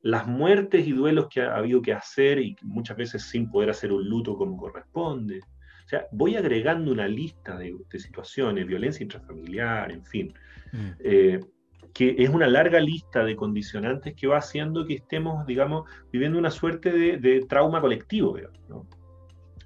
las 0.00 0.28
muertes 0.28 0.86
y 0.86 0.92
duelos 0.92 1.26
que 1.28 1.42
ha 1.42 1.56
habido 1.56 1.82
que 1.82 1.92
hacer 1.92 2.38
y 2.38 2.56
muchas 2.62 2.96
veces 2.96 3.24
sin 3.24 3.50
poder 3.50 3.70
hacer 3.70 3.92
un 3.92 4.08
luto 4.08 4.36
como 4.36 4.56
corresponde. 4.56 5.40
O 5.40 5.88
sea, 5.88 6.06
voy 6.12 6.36
agregando 6.36 6.92
una 6.92 7.08
lista 7.08 7.56
de, 7.56 7.74
situaciones, 7.98 8.66
violencia 8.66 9.02
intrafamiliar, 9.02 9.90
en 9.90 10.04
fin, 10.04 10.34
mm. 10.72 10.90
eh, 11.00 11.40
que 11.92 12.14
es 12.18 12.30
una 12.30 12.46
larga 12.46 12.80
lista 12.80 13.24
de 13.24 13.34
condicionantes 13.34 14.14
que 14.14 14.26
va 14.26 14.38
haciendo 14.38 14.86
que 14.86 14.94
estemos, 14.94 15.46
digamos, 15.46 15.88
viviendo 16.12 16.38
una 16.38 16.50
suerte 16.50 16.92
de, 16.92 17.44
trauma 17.48 17.80
colectivo. 17.80 18.36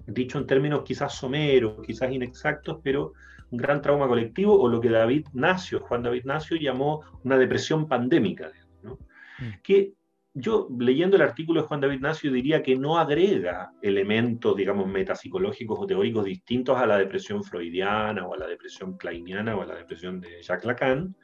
dicho 0.06 0.38
en 0.38 0.46
términos 0.46 0.82
quizás 0.82 1.14
someros, 1.14 1.84
quizás 1.86 2.10
inexactos, 2.10 2.78
pero 2.82 3.12
un 3.50 3.58
gran 3.58 3.82
trauma 3.82 4.08
colectivo 4.08 4.58
o 4.58 4.68
lo 4.68 4.80
que 4.80 4.88
David 4.88 5.26
Nacio, 5.34 5.80
Juan 5.80 6.02
David 6.02 6.24
Nacio 6.24 6.56
llamó 6.56 7.02
una 7.22 7.36
depresión 7.36 7.86
pandémica, 7.86 8.50
¿no? 8.82 8.98
Mm. 9.38 9.60
que 9.62 9.92
yo 10.34 10.68
leyendo 10.78 11.16
el 11.16 11.22
artículo 11.22 11.60
de 11.60 11.68
Juan 11.68 11.80
David 11.80 12.00
Nacio 12.00 12.32
diría 12.32 12.62
que 12.62 12.76
no 12.76 12.98
agrega 12.98 13.72
elementos, 13.82 14.56
digamos, 14.56 14.88
metapsicológicos 14.88 15.78
o 15.78 15.86
teóricos 15.86 16.24
distintos 16.24 16.78
a 16.78 16.86
la 16.86 16.96
depresión 16.96 17.44
freudiana 17.44 18.26
o 18.26 18.32
a 18.32 18.38
la 18.38 18.46
depresión 18.46 18.96
kleiniana 18.96 19.54
o 19.54 19.62
a 19.62 19.66
la 19.66 19.74
depresión 19.74 20.20
de 20.20 20.42
Jacques 20.42 20.64
Lacan, 20.64 21.14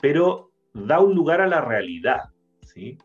pero 0.00 0.52
da 0.74 1.00
un 1.00 1.14
lugar 1.14 1.40
a 1.40 1.46
la 1.46 1.60
realidad, 1.60 2.30
¿sí? 2.62 2.98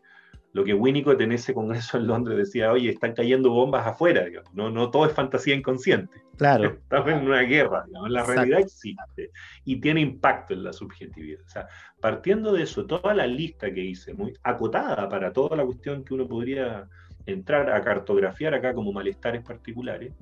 lo 0.52 0.64
que 0.64 0.74
Winnicott 0.74 1.20
en 1.20 1.32
ese 1.32 1.54
congreso 1.54 1.96
en 1.96 2.06
Londres 2.06 2.36
decía, 2.36 2.72
oye, 2.72 2.90
están 2.90 3.14
cayendo 3.14 3.50
bombas 3.50 3.86
afuera, 3.86 4.24
digamos, 4.24 4.52
no, 4.54 4.70
no 4.70 4.90
todo 4.90 5.06
es 5.06 5.12
fantasía 5.12 5.54
inconsciente. 5.54 6.22
Claro. 6.36 6.64
Estamos 6.82 7.08
en 7.08 7.26
una 7.26 7.40
guerra, 7.40 7.84
digamos, 7.86 8.10
la 8.10 8.24
realidad 8.24 8.60
existe 8.60 9.30
y 9.64 9.80
tiene 9.80 10.00
impacto 10.00 10.52
en 10.52 10.64
la 10.64 10.72
subjetividad. 10.72 11.40
O 11.46 11.48
sea, 11.48 11.68
partiendo 12.00 12.52
de 12.52 12.64
eso, 12.64 12.84
toda 12.84 13.14
la 13.14 13.26
lista 13.26 13.72
que 13.72 13.80
hice, 13.80 14.12
muy 14.12 14.34
acotada 14.42 15.08
para 15.08 15.32
toda 15.32 15.56
la 15.56 15.64
cuestión 15.64 16.04
que 16.04 16.14
uno 16.14 16.28
podría 16.28 16.86
entrar 17.24 17.70
a 17.70 17.80
cartografiar 17.80 18.52
acá 18.54 18.74
como 18.74 18.92
malestares 18.92 19.42
particulares, 19.42 20.12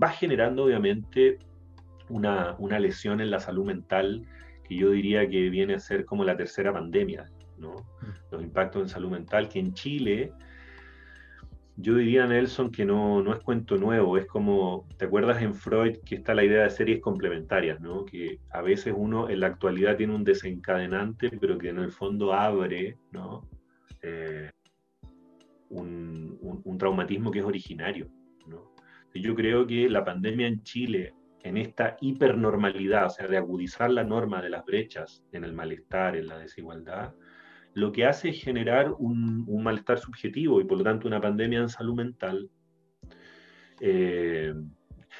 va 0.00 0.08
generando 0.08 0.64
obviamente 0.64 1.38
una, 2.08 2.54
una 2.58 2.78
lesión 2.78 3.20
en 3.20 3.30
la 3.30 3.40
salud 3.40 3.66
mental 3.66 4.24
que 4.74 4.80
yo 4.80 4.90
diría 4.90 5.28
que 5.28 5.48
viene 5.50 5.74
a 5.74 5.78
ser 5.78 6.04
como 6.04 6.24
la 6.24 6.36
tercera 6.36 6.72
pandemia 6.72 7.30
Mm. 7.58 8.32
los 8.32 8.42
impactos 8.42 8.82
en 8.82 8.88
salud 8.88 9.10
mental, 9.10 9.48
que 9.48 9.58
en 9.58 9.74
Chile, 9.74 10.32
yo 11.76 11.96
diría, 11.96 12.26
Nelson, 12.26 12.70
que 12.70 12.84
no, 12.84 13.22
no 13.22 13.32
es 13.32 13.40
cuento 13.40 13.76
nuevo, 13.76 14.16
es 14.16 14.26
como, 14.26 14.86
¿te 14.96 15.06
acuerdas 15.06 15.42
en 15.42 15.54
Freud 15.54 15.98
que 16.04 16.16
está 16.16 16.34
la 16.34 16.44
idea 16.44 16.64
de 16.64 16.70
series 16.70 17.00
complementarias, 17.00 17.80
¿no? 17.80 18.04
que 18.04 18.38
a 18.50 18.62
veces 18.62 18.94
uno 18.96 19.28
en 19.28 19.40
la 19.40 19.48
actualidad 19.48 19.96
tiene 19.96 20.14
un 20.14 20.24
desencadenante, 20.24 21.30
pero 21.40 21.58
que 21.58 21.70
en 21.70 21.78
el 21.78 21.90
fondo 21.90 22.32
abre 22.32 22.96
¿no? 23.12 23.48
Eh, 24.02 24.50
un, 25.70 26.38
un, 26.40 26.78
traumatismo 26.78 27.30
que 27.30 27.40
es 27.40 27.44
originario. 27.44 28.08
¿no? 28.46 28.72
Yo 29.14 29.34
creo 29.34 29.66
que 29.66 29.88
la 29.88 30.04
pandemia 30.04 30.46
en 30.46 30.62
Chile 30.62 31.14
en 31.44 31.58
esta 31.58 31.96
hipernormalidad, 32.00 33.06
o 33.06 33.10
sea, 33.10 33.28
de 33.28 33.36
agudizar 33.36 33.90
la 33.90 34.02
norma 34.02 34.40
de 34.40 34.48
las 34.48 34.64
brechas 34.64 35.22
en 35.30 35.44
el 35.44 35.52
malestar, 35.52 36.16
en 36.16 36.26
la 36.26 36.38
desigualdad, 36.38 37.14
lo 37.74 37.92
que 37.92 38.06
hace 38.06 38.30
es 38.30 38.42
generar 38.42 38.92
un, 38.98 39.44
malestar 39.62 39.98
subjetivo 39.98 40.60
y 40.60 40.64
por 40.64 40.78
lo 40.78 40.84
tanto 40.84 41.06
una 41.06 41.20
pandemia 41.20 41.60
en 41.60 41.68
salud 41.68 41.94
mental. 41.94 42.48
Eh, 43.80 44.54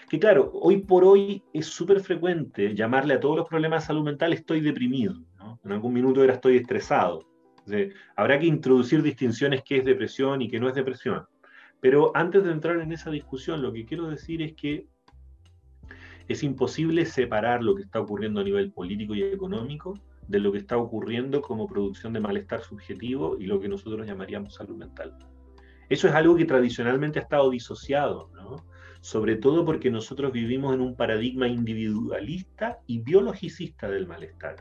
que 0.09 0.19
claro, 0.19 0.51
hoy 0.55 0.79
por 0.79 1.05
hoy 1.05 1.43
es 1.53 1.67
súper 1.67 2.01
frecuente 2.01 2.75
llamarle 2.75 3.15
a 3.15 3.21
todos 3.21 3.37
los 3.37 3.49
problemas 3.49 3.83
de 3.83 3.89
salud 3.89 4.05
mental 4.05 4.33
estoy 4.33 4.61
deprimido, 4.61 5.15
en 5.63 5.73
algún 5.73 5.93
minuto 5.93 6.25
era 6.25 6.35
estoy 6.35 6.57
estresado. 6.57 7.21
habrá 8.17 8.39
que 8.39 8.47
introducir 8.47 9.03
distinciones 9.03 9.63
qué 9.63 9.79
es 9.79 9.85
depresión 9.85 10.41
y 10.41 10.49
qué 10.49 10.59
no 10.59 10.69
es 10.69 10.75
depresión. 10.75 11.27
Pero 11.81 12.13
antes 12.15 12.45
de 12.45 12.53
entrar 12.53 12.81
en 12.81 12.93
esa 12.93 13.11
discusión, 13.11 13.61
lo 13.61 13.73
que 13.73 13.85
quiero 13.85 14.09
decir 14.09 14.41
es 14.41 14.55
que 14.55 14.87
es 16.29 16.43
imposible 16.43 17.07
separar 17.07 17.63
lo 17.63 17.75
que 17.75 17.83
está 17.83 18.01
ocurriendo 18.01 18.41
a 18.41 18.45
nivel 18.45 18.73
político 18.73 19.15
y 19.15 19.23
económico 19.23 19.99
de 20.29 20.41
lo 20.41 20.53
que 20.53 20.59
está 20.59 20.79
ocurriendo 20.79 21.43
como 21.43 21.67
producción 21.67 22.13
de 22.13 22.21
malestar 22.21 22.63
subjetivo 22.63 23.37
y 23.39 23.47
lo 23.47 23.61
que 23.61 23.69
nosotros 23.69 24.07
llamaríamos 24.07 24.55
salud 24.55 24.77
mental. 24.77 25.17
Eso 25.89 26.09
es 26.09 26.15
algo 26.15 26.35
que 26.35 26.47
tradicionalmente 26.47 27.19
ha 27.19 27.23
estado 27.23 27.51
disociado, 27.51 28.31
¿no? 28.35 28.57
sobre 29.05 29.37
todo 29.37 29.67
porque 29.67 29.91
nosotros 29.91 30.33
vivimos 30.33 30.75
en 30.75 30.81
un 30.81 30.97
paradigma 30.97 31.47
individualista 31.47 32.79
y 32.87 33.01
biologicista 33.01 33.91
del 33.91 34.07
malestar, 34.07 34.57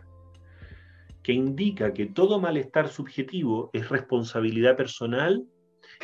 que 1.23 1.31
indica 1.31 1.93
que 1.93 2.07
todo 2.07 2.41
malestar 2.41 2.89
subjetivo 2.89 3.69
es 3.71 3.87
responsabilidad 3.87 4.75
personal 4.75 5.45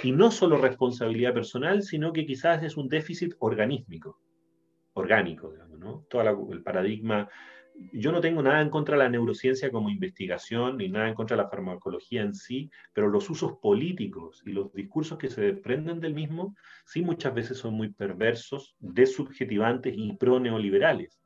y 0.04 0.13
no 0.13 0.32
solo 0.32 0.58
responsabilidad 0.58 1.34
personal, 1.34 1.84
sino 1.84 2.13
que 2.13 2.26
quizás 2.26 2.63
es 2.63 2.78
un 2.78 2.88
déficit 2.88 3.34
organísmico, 3.39 4.17
orgánico, 4.99 5.51
digamos, 5.51 5.79
¿no? 5.79 6.05
Todo 6.09 6.51
el 6.51 6.62
paradigma 6.62 7.29
yo 7.93 8.12
no 8.12 8.21
tengo 8.21 8.41
nada 8.41 8.62
en 8.62 8.69
contra 8.69 8.97
de 8.97 9.03
la 9.03 9.09
neurociencia 9.09 9.71
como 9.71 9.89
investigación, 9.89 10.77
ni 10.77 10.89
nada 10.89 11.07
en 11.07 11.13
contra 11.15 11.38
de 11.38 11.43
la 11.43 11.49
farmacología 11.49 12.21
en 12.21 12.33
sí, 12.33 12.69
pero 12.93 13.07
los 13.07 13.29
usos 13.29 13.53
políticos 13.62 14.43
y 14.45 14.51
los 14.51 14.73
discursos 14.73 15.17
que 15.17 15.29
se 15.29 15.41
desprenden 15.41 15.99
del 15.99 16.13
mismo, 16.13 16.55
sí 16.85 17.01
muchas 17.01 17.33
veces 17.33 17.57
son 17.57 17.75
muy 17.75 17.89
perversos, 17.89 18.75
desubjetivantes 18.79 19.93
y 19.95 20.13
pro-neoliberales. 20.13 21.19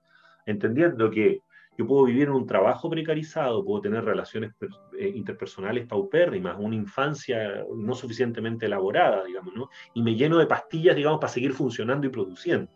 Entendiendo 0.46 1.10
que 1.10 1.40
yo 1.78 1.88
puedo 1.88 2.06
vivir 2.06 2.24
en 2.24 2.36
un 2.36 2.46
trabajo 2.46 2.90
precarizado, 2.90 3.66
puedo 3.66 3.82
tener 3.82 4.06
relaciones 4.06 4.52
eh, 5.00 5.12
interpersonales 5.16 5.88
paupérrimas, 5.88 6.56
una 6.60 6.76
infancia 6.76 7.66
no 7.76 7.96
suficientemente 7.96 8.68
elaborada, 8.68 9.24
digamos, 9.24 9.56
¿no? 9.56 9.70
Y 9.96 10.04
me 10.04 10.14
lleno 10.14 10.38
de 10.38 10.46
pastillas, 10.46 10.96
digamos, 10.96 11.20
para 11.20 11.34
seguir 11.34 11.54
funcionando 11.54 12.06
y 12.06 12.12
produciendo. 12.12 12.70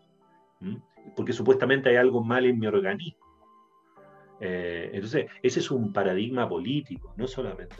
Porque 1.16 1.32
supuestamente 1.32 1.90
hay 1.90 1.96
algo 1.96 2.22
mal 2.22 2.46
en 2.46 2.58
mi 2.58 2.66
organismo. 2.66 3.28
Eh, 4.40 4.90
entonces, 4.92 5.26
ese 5.42 5.58
es 5.58 5.70
un 5.70 5.92
paradigma 5.92 6.48
político, 6.48 7.12
no 7.16 7.26
solamente 7.26 7.74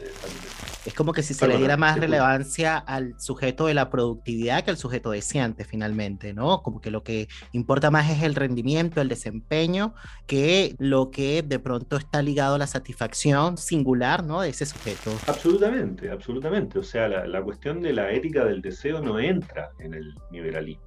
Es 0.85 0.93
como 0.93 1.13
que 1.13 1.23
si 1.23 1.33
se 1.33 1.47
le 1.47 1.57
diera 1.57 1.77
más 1.77 1.97
relevancia 1.97 2.77
al 2.77 3.17
sujeto 3.17 3.67
de 3.67 3.73
la 3.73 3.89
productividad 3.89 4.65
que 4.65 4.71
al 4.71 4.77
sujeto 4.77 5.11
deseante, 5.11 5.63
finalmente, 5.63 6.33
¿no? 6.33 6.61
Como 6.61 6.81
que 6.81 6.91
lo 6.91 7.01
que 7.01 7.29
importa 7.53 7.91
más 7.91 8.09
es 8.09 8.23
el 8.23 8.35
rendimiento, 8.35 8.99
el 8.99 9.07
desempeño, 9.07 9.93
que 10.27 10.75
lo 10.79 11.11
que 11.11 11.43
de 11.43 11.59
pronto 11.59 11.95
está 11.95 12.21
ligado 12.21 12.55
a 12.55 12.57
la 12.57 12.67
satisfacción 12.67 13.57
singular, 13.57 14.25
¿no? 14.25 14.41
De 14.41 14.49
ese 14.49 14.65
sujeto. 14.65 15.11
Absolutamente, 15.27 16.11
absolutamente. 16.11 16.77
O 16.77 16.83
sea, 16.83 17.07
la, 17.07 17.25
la 17.25 17.41
cuestión 17.41 17.81
de 17.81 17.93
la 17.93 18.11
ética 18.11 18.43
del 18.43 18.61
deseo 18.61 18.99
no 18.99 19.17
entra 19.17 19.71
en 19.79 19.93
el 19.93 20.13
liberalismo. 20.29 20.83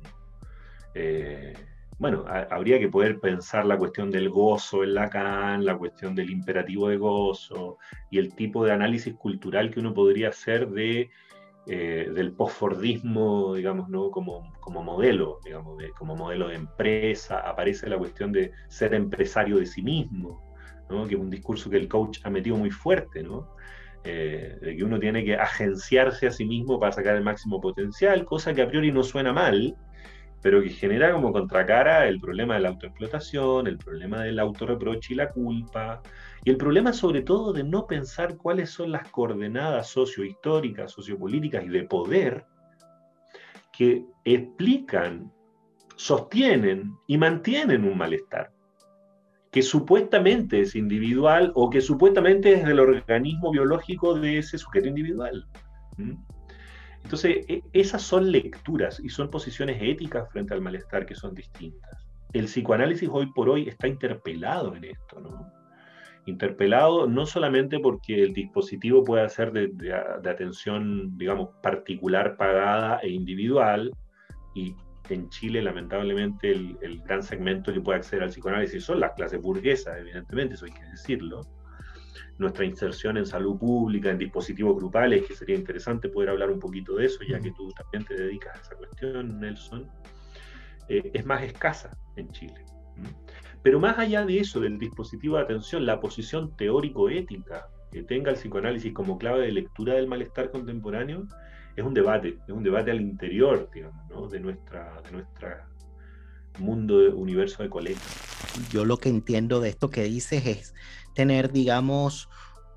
Eh, 0.94 1.54
bueno, 2.02 2.24
habría 2.50 2.80
que 2.80 2.88
poder 2.88 3.20
pensar 3.20 3.64
la 3.64 3.78
cuestión 3.78 4.10
del 4.10 4.28
gozo 4.28 4.82
en 4.82 4.94
Lacan, 4.94 5.64
la 5.64 5.78
cuestión 5.78 6.16
del 6.16 6.30
imperativo 6.30 6.88
de 6.88 6.96
gozo 6.96 7.78
y 8.10 8.18
el 8.18 8.34
tipo 8.34 8.64
de 8.64 8.72
análisis 8.72 9.14
cultural 9.14 9.70
que 9.70 9.78
uno 9.78 9.94
podría 9.94 10.30
hacer 10.30 10.68
de, 10.70 11.10
eh, 11.68 12.10
del 12.12 12.32
postfordismo, 12.32 13.54
digamos, 13.54 13.88
¿no? 13.88 14.10
como, 14.10 14.52
como 14.58 14.82
modelo, 14.82 15.38
digamos, 15.44 15.80
como 15.96 16.16
modelo 16.16 16.48
de 16.48 16.56
empresa. 16.56 17.38
Aparece 17.38 17.88
la 17.88 17.98
cuestión 17.98 18.32
de 18.32 18.50
ser 18.66 18.94
empresario 18.94 19.58
de 19.58 19.66
sí 19.66 19.80
mismo, 19.80 20.42
¿no? 20.90 21.06
que 21.06 21.14
es 21.14 21.20
un 21.20 21.30
discurso 21.30 21.70
que 21.70 21.76
el 21.76 21.86
coach 21.86 22.18
ha 22.24 22.30
metido 22.30 22.56
muy 22.56 22.72
fuerte, 22.72 23.22
¿no? 23.22 23.54
Eh, 24.02 24.58
de 24.60 24.76
que 24.76 24.82
uno 24.82 24.98
tiene 24.98 25.24
que 25.24 25.36
agenciarse 25.36 26.26
a 26.26 26.32
sí 26.32 26.44
mismo 26.44 26.80
para 26.80 26.90
sacar 26.90 27.14
el 27.14 27.22
máximo 27.22 27.60
potencial, 27.60 28.24
cosa 28.24 28.52
que 28.52 28.62
a 28.62 28.66
priori 28.66 28.90
no 28.90 29.04
suena 29.04 29.32
mal, 29.32 29.76
pero 30.42 30.60
que 30.60 30.70
genera 30.70 31.12
como 31.12 31.32
contracara 31.32 32.08
el 32.08 32.20
problema 32.20 32.54
de 32.54 32.60
la 32.60 32.70
autoexplotación, 32.70 33.68
el 33.68 33.78
problema 33.78 34.22
del 34.22 34.40
autorreproche 34.40 35.14
y 35.14 35.16
la 35.16 35.30
culpa, 35.30 36.02
y 36.44 36.50
el 36.50 36.56
problema 36.56 36.92
sobre 36.92 37.22
todo 37.22 37.52
de 37.52 37.62
no 37.62 37.86
pensar 37.86 38.36
cuáles 38.36 38.70
son 38.70 38.90
las 38.90 39.08
coordenadas 39.08 39.88
sociohistóricas, 39.88 40.90
sociopolíticas 40.90 41.64
y 41.64 41.68
de 41.68 41.84
poder 41.84 42.44
que 43.72 44.04
explican, 44.24 45.32
sostienen 45.96 46.92
y 47.06 47.16
mantienen 47.16 47.84
un 47.84 47.96
malestar, 47.96 48.52
que 49.52 49.62
supuestamente 49.62 50.60
es 50.60 50.74
individual 50.74 51.52
o 51.54 51.70
que 51.70 51.80
supuestamente 51.80 52.54
es 52.54 52.66
del 52.66 52.80
organismo 52.80 53.52
biológico 53.52 54.14
de 54.18 54.38
ese 54.38 54.58
sujeto 54.58 54.88
individual. 54.88 55.46
Entonces, 57.04 57.44
e, 57.48 57.62
esas 57.72 58.02
son 58.02 58.30
lecturas 58.30 59.00
y 59.00 59.08
son 59.08 59.30
posiciones 59.30 59.78
éticas 59.80 60.30
frente 60.30 60.54
al 60.54 60.60
malestar 60.60 61.06
que 61.06 61.14
son 61.14 61.34
distintas. 61.34 62.06
El 62.32 62.46
psicoanálisis 62.46 63.08
hoy 63.12 63.26
por 63.32 63.50
hoy 63.50 63.68
está 63.68 63.88
interpelado 63.88 64.74
en 64.74 64.84
esto, 64.84 65.20
¿no? 65.20 65.52
Interpelado 66.24 67.06
no 67.08 67.26
solamente 67.26 67.80
porque 67.80 68.22
el 68.22 68.32
dispositivo 68.32 69.02
pueda 69.02 69.28
ser 69.28 69.52
de, 69.52 69.92
atención, 69.92 71.18
digamos, 71.18 71.50
particular, 71.62 72.36
pagada 72.36 72.98
e 72.98 73.10
individual, 73.10 73.92
y 74.54 74.74
en 75.08 75.28
Chile, 75.30 75.60
lamentablemente, 75.60 76.52
el, 76.52 76.78
el, 76.80 77.02
gran 77.02 77.22
segmento 77.22 77.72
que 77.72 77.80
puede 77.80 77.98
acceder 77.98 78.22
al 78.22 78.30
psicoanálisis 78.30 78.84
son 78.84 79.00
las 79.00 79.12
clases 79.12 79.42
burguesas, 79.42 79.98
evidentemente, 79.98 80.54
eso 80.54 80.64
hay 80.64 80.72
que 80.72 80.84
decirlo, 80.84 81.40
nuestra 82.38 82.64
inserción 82.64 83.16
en 83.16 83.26
salud 83.26 83.58
pública, 83.58 84.10
en 84.10 84.18
dispositivos 84.18 84.76
grupales, 84.76 85.26
que 85.26 85.34
sería 85.34 85.56
interesante 85.56 86.08
poder 86.08 86.30
hablar 86.30 86.50
un 86.50 86.60
poquito 86.60 86.96
de 86.96 87.06
eso, 87.06 87.20
ya 87.28 87.40
que 87.40 87.52
tú 87.52 87.70
también 87.72 88.04
te 88.04 88.14
dedicas 88.14 88.56
a 88.56 88.60
esa 88.60 88.74
cuestión, 88.76 89.40
Nelson, 89.40 89.90
eh, 90.88 91.10
es 91.14 91.24
más 91.24 91.42
escasa 91.42 91.96
en 92.16 92.28
Chile. 92.30 92.64
Pero 93.62 93.78
más 93.78 93.98
allá 93.98 94.24
de 94.26 94.38
eso, 94.38 94.60
del 94.60 94.78
dispositivo 94.78 95.36
de 95.36 95.42
atención, 95.42 95.86
la 95.86 96.00
posición 96.00 96.56
teórico-ética 96.56 97.68
que 97.90 98.02
tenga 98.02 98.30
el 98.30 98.36
psicoanálisis 98.36 98.92
como 98.92 99.18
clave 99.18 99.46
de 99.46 99.52
lectura 99.52 99.94
del 99.94 100.08
malestar 100.08 100.50
contemporáneo, 100.50 101.26
es 101.76 101.84
un 101.84 101.94
debate, 101.94 102.38
es 102.46 102.52
un 102.52 102.62
debate 102.62 102.90
al 102.90 103.00
interior, 103.00 103.70
digamos, 103.72 104.08
¿no? 104.10 104.28
de, 104.28 104.40
nuestra, 104.40 105.00
de 105.02 105.12
nuestra 105.12 105.68
mundo, 106.58 106.98
de, 106.98 107.08
universo 107.08 107.62
de 107.62 107.70
Coleta. 107.70 108.00
Yo 108.70 108.84
lo 108.84 108.98
que 108.98 109.08
entiendo 109.08 109.60
de 109.60 109.70
esto 109.70 109.90
que 109.90 110.02
dices 110.04 110.46
es 110.46 110.74
tener, 111.14 111.52
digamos, 111.52 112.28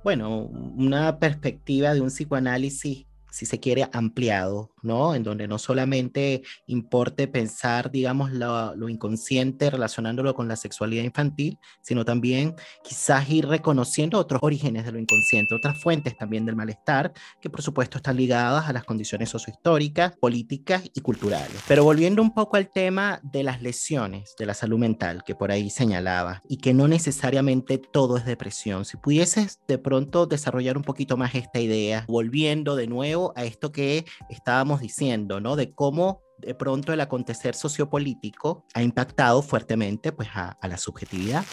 bueno, 0.03 0.39
una 0.39 1.19
perspectiva 1.19 1.93
de 1.93 2.01
un 2.01 2.09
psicoanálisis 2.09 3.05
si 3.35 3.45
se 3.45 3.59
quiere, 3.59 3.89
ampliado, 3.91 4.71
¿no? 4.81 5.13
En 5.13 5.23
donde 5.23 5.45
no 5.45 5.57
solamente 5.57 6.41
importe 6.67 7.27
pensar, 7.27 7.91
digamos, 7.91 8.31
lo, 8.31 8.87
inconsciente 8.87 9.69
relacionándolo 9.69 10.33
con 10.33 10.47
la 10.47 10.55
sexualidad 10.55 11.03
infantil, 11.03 11.59
sino 11.81 12.05
también 12.05 12.55
quizás 12.81 13.29
ir 13.29 13.45
reconociendo 13.45 14.17
otros 14.19 14.39
orígenes 14.41 14.85
de 14.85 14.93
lo 14.93 14.99
inconsciente, 14.99 15.53
otras 15.53 15.81
fuentes 15.81 16.15
también 16.17 16.45
del 16.45 16.55
malestar, 16.55 17.11
que 17.41 17.49
por 17.49 17.61
supuesto 17.61 17.97
están 17.97 18.15
ligadas 18.15 18.69
a 18.69 18.73
las 18.73 18.85
condiciones 18.85 19.27
sociohistóricas, 19.27 20.15
políticas 20.15 20.83
y 20.93 21.01
culturales. 21.01 21.61
Pero 21.67 21.83
volviendo 21.83 22.21
un 22.21 22.33
poco 22.33 22.55
al 22.55 22.71
tema 22.71 23.19
de 23.21 23.43
las 23.43 23.61
lesiones 23.61 24.33
de 24.39 24.45
la 24.45 24.53
salud 24.53 24.79
mental, 24.79 25.25
que 25.25 25.35
por 25.35 25.51
ahí 25.51 25.69
señalaba, 25.69 26.41
y 26.47 26.57
que 26.57 26.73
no 26.73 26.87
necesariamente 26.87 27.79
todo 27.79 28.15
es 28.15 28.23
depresión, 28.23 28.85
si 28.85 28.95
pudieses 28.95 29.59
de 29.67 29.77
pronto 29.77 30.25
desarrollar 30.25 30.77
un 30.77 30.83
poquito 30.83 31.17
más 31.17 31.35
esta 31.35 31.59
idea, 31.59 32.05
volviendo 32.07 32.77
de 32.77 32.87
nuevo 32.87 33.24
a 33.35 33.43
esto 33.43 33.71
que 33.71 34.05
estábamos 34.29 34.81
diciendo, 34.81 35.39
¿no? 35.39 35.55
De 35.55 35.73
cómo 35.73 36.21
de 36.37 36.53
pronto 36.53 36.93
el 36.93 37.01
acontecer 37.01 37.55
sociopolítico 37.55 38.65
ha 38.73 38.83
impactado 38.83 39.41
fuertemente 39.41 40.11
pues, 40.11 40.29
a, 40.33 40.57
la 40.67 40.77
subjetividad. 40.77 41.43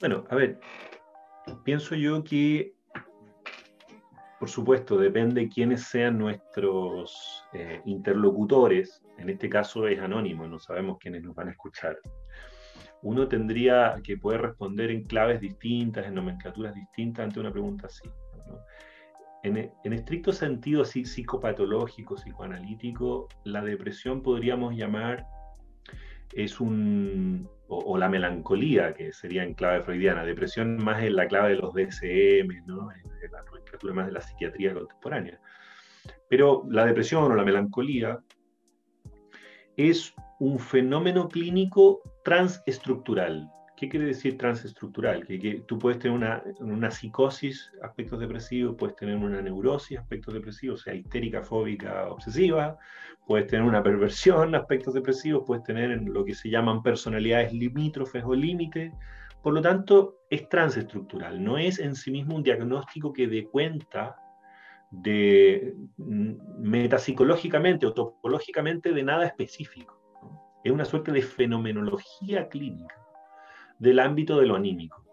Bueno, 0.00 0.24
a 0.30 0.34
ver, 0.34 0.58
pienso 1.64 1.94
yo 1.94 2.22
que, 2.24 2.74
por 4.40 4.48
supuesto, 4.48 4.96
depende 4.96 5.48
quiénes 5.48 5.84
sean 5.84 6.18
nuestros 6.18 7.44
eh, 7.52 7.80
interlocutores. 7.84 9.02
En 9.18 9.30
este 9.30 9.48
caso 9.48 9.86
es 9.86 10.00
anónimo, 10.00 10.46
no 10.46 10.58
sabemos 10.58 10.98
quiénes 10.98 11.22
nos 11.22 11.34
van 11.34 11.48
a 11.48 11.52
escuchar. 11.52 11.98
Uno 13.02 13.28
tendría 13.28 14.00
que 14.02 14.16
poder 14.16 14.42
responder 14.42 14.90
en 14.90 15.04
claves 15.04 15.40
distintas, 15.40 16.06
en 16.06 16.14
nomenclaturas 16.14 16.74
distintas 16.74 17.24
ante 17.24 17.40
una 17.40 17.52
pregunta 17.52 17.86
así. 17.86 18.08
¿no? 18.46 18.58
En, 19.42 19.92
estricto 19.92 20.32
sentido 20.32 20.82
así, 20.82 21.04
psicopatológico, 21.04 22.14
psicoanalítico, 22.14 23.28
la 23.44 23.62
depresión 23.62 24.22
podríamos 24.22 24.74
llamar 24.76 25.26
es 26.32 26.60
un, 26.60 27.48
o, 27.68 27.98
la 27.98 28.08
melancolía, 28.08 28.94
que 28.94 29.12
sería 29.12 29.44
en 29.44 29.54
clave 29.54 29.82
freudiana, 29.82 30.24
depresión 30.24 30.82
más 30.82 31.02
en 31.02 31.16
la 31.16 31.26
clave 31.26 31.50
de 31.50 31.56
los 31.56 31.74
DSM, 31.74 32.66
¿no? 32.66 32.90
en, 32.92 33.32
la 33.32 33.42
nomenclatura 33.42 33.94
más 33.94 34.06
de 34.06 34.12
la 34.12 34.20
psiquiatría 34.20 34.74
contemporánea. 34.74 35.40
Pero 36.28 36.64
la 36.70 36.86
depresión 36.86 37.24
o 37.24 37.34
la 37.34 37.44
melancolía 37.44 38.18
es 39.76 40.14
un 40.38 40.58
fenómeno 40.58 41.28
clínico 41.28 42.00
transestructural, 42.24 43.50
¿Qué 43.82 43.88
quiere 43.88 44.06
decir 44.06 44.38
transestructural? 44.38 45.26
Que, 45.26 45.40
que 45.40 45.54
tú 45.66 45.76
puedes 45.76 45.98
tener 45.98 46.16
una, 46.60 46.90
psicosis, 46.92 47.72
aspectos 47.82 48.20
depresivos, 48.20 48.76
puedes 48.78 48.94
tener 48.94 49.16
una 49.16 49.42
neurosis, 49.42 49.98
aspectos 49.98 50.34
depresivos, 50.34 50.80
o 50.80 50.84
sea, 50.84 50.94
histérica, 50.94 51.42
fóbica, 51.42 52.08
obsesiva, 52.08 52.78
puedes 53.26 53.48
tener 53.48 53.66
una 53.66 53.82
perversión, 53.82 54.54
aspectos 54.54 54.94
depresivos, 54.94 55.42
puedes 55.44 55.64
tener 55.64 56.00
lo 56.00 56.24
que 56.24 56.32
se 56.32 56.48
llaman 56.48 56.80
personalidades 56.84 57.52
limítrofes 57.52 58.22
o 58.24 58.36
límites. 58.36 58.92
Por 59.42 59.52
lo 59.52 59.60
tanto, 59.60 60.18
es 60.30 60.48
transestructural, 60.48 61.42
no 61.42 61.58
es 61.58 61.80
en 61.80 61.96
sí 61.96 62.12
mismo 62.12 62.36
un 62.36 62.44
diagnóstico 62.44 63.12
que 63.12 63.26
dé 63.26 63.46
cuenta 63.46 64.14
de 64.92 65.74
mm, 65.96 66.34
metapsicológicamente 66.60 67.86
o 67.86 67.92
topológicamente 67.92 68.92
de 68.92 69.02
nada 69.02 69.26
específico. 69.26 69.98
Es 70.62 70.70
una 70.70 70.84
suerte 70.84 71.10
de 71.10 71.22
fenomenología 71.22 72.48
clínica 72.48 73.01
del 73.82 73.98
ámbito 73.98 74.38
de 74.38 74.46
lo 74.46 74.54
anímico. 74.54 75.04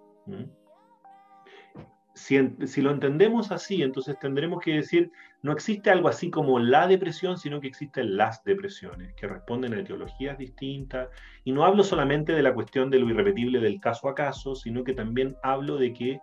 Si, 2.14 2.38
lo 2.82 2.92
entendemos 2.92 3.52
así, 3.52 3.82
entonces 3.82 4.20
tendremos 4.20 4.62
que 4.62 4.76
decir, 4.76 5.12
no 5.42 5.52
existe 5.52 5.90
algo 5.90 6.08
así 6.08 6.30
como 6.30 6.60
la 6.60 6.86
depresión, 6.86 7.38
sino 7.38 7.60
que 7.60 7.68
existen 7.68 8.16
las 8.16 8.44
depresiones, 8.44 9.14
que 9.16 9.26
responden 9.26 9.74
a 9.74 9.80
etiologías 9.80 10.38
distintas. 10.38 11.10
Y 11.44 11.52
no 11.52 11.64
hablo 11.64 11.84
solamente 11.84 12.34
de 12.34 12.44
la 12.44 12.54
cuestión 12.54 12.92
de 12.92 13.00
lo 13.00 13.10
irrepetible 13.10 13.60
del 13.60 13.80
caso 13.80 14.08
a 14.08 14.14
caso, 14.14 14.54
sino 14.54 14.84
que 14.84 14.94
también 14.94 15.36
hablo 15.42 15.78
de 15.78 15.94
que 15.94 16.20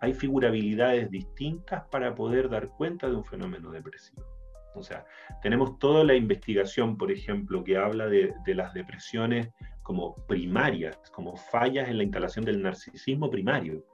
hay 0.00 0.14
figurabilidades 0.14 1.10
distintas 1.10 1.84
para 1.92 2.14
poder 2.14 2.48
dar 2.48 2.68
cuenta 2.70 3.08
de 3.08 3.14
un 3.14 3.24
fenómeno 3.24 3.70
depresivo. 3.70 4.33
O 4.74 4.82
sea, 4.82 5.04
tenemos 5.42 5.78
toda 5.78 6.04
la 6.04 6.14
investigación, 6.14 6.96
por 6.96 7.12
ejemplo, 7.12 7.62
que 7.62 7.76
habla 7.76 8.06
de, 8.06 8.34
las 8.46 8.74
depresiones 8.74 9.50
como 9.82 10.14
primarias, 10.26 10.98
como 11.12 11.36
fallas 11.36 11.88
en 11.88 11.98
la 11.98 12.04
instalación 12.04 12.44
del 12.44 12.62
narcisismo 12.62 13.30
primario, 13.30 13.84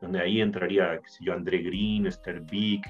donde 0.00 0.20
ahí 0.20 0.40
entraría, 0.40 1.00
qué 1.02 1.08
sé 1.08 1.24
yo, 1.24 1.32
André 1.32 1.58
Green, 1.58 2.06
Esther 2.06 2.40
Bick, 2.42 2.86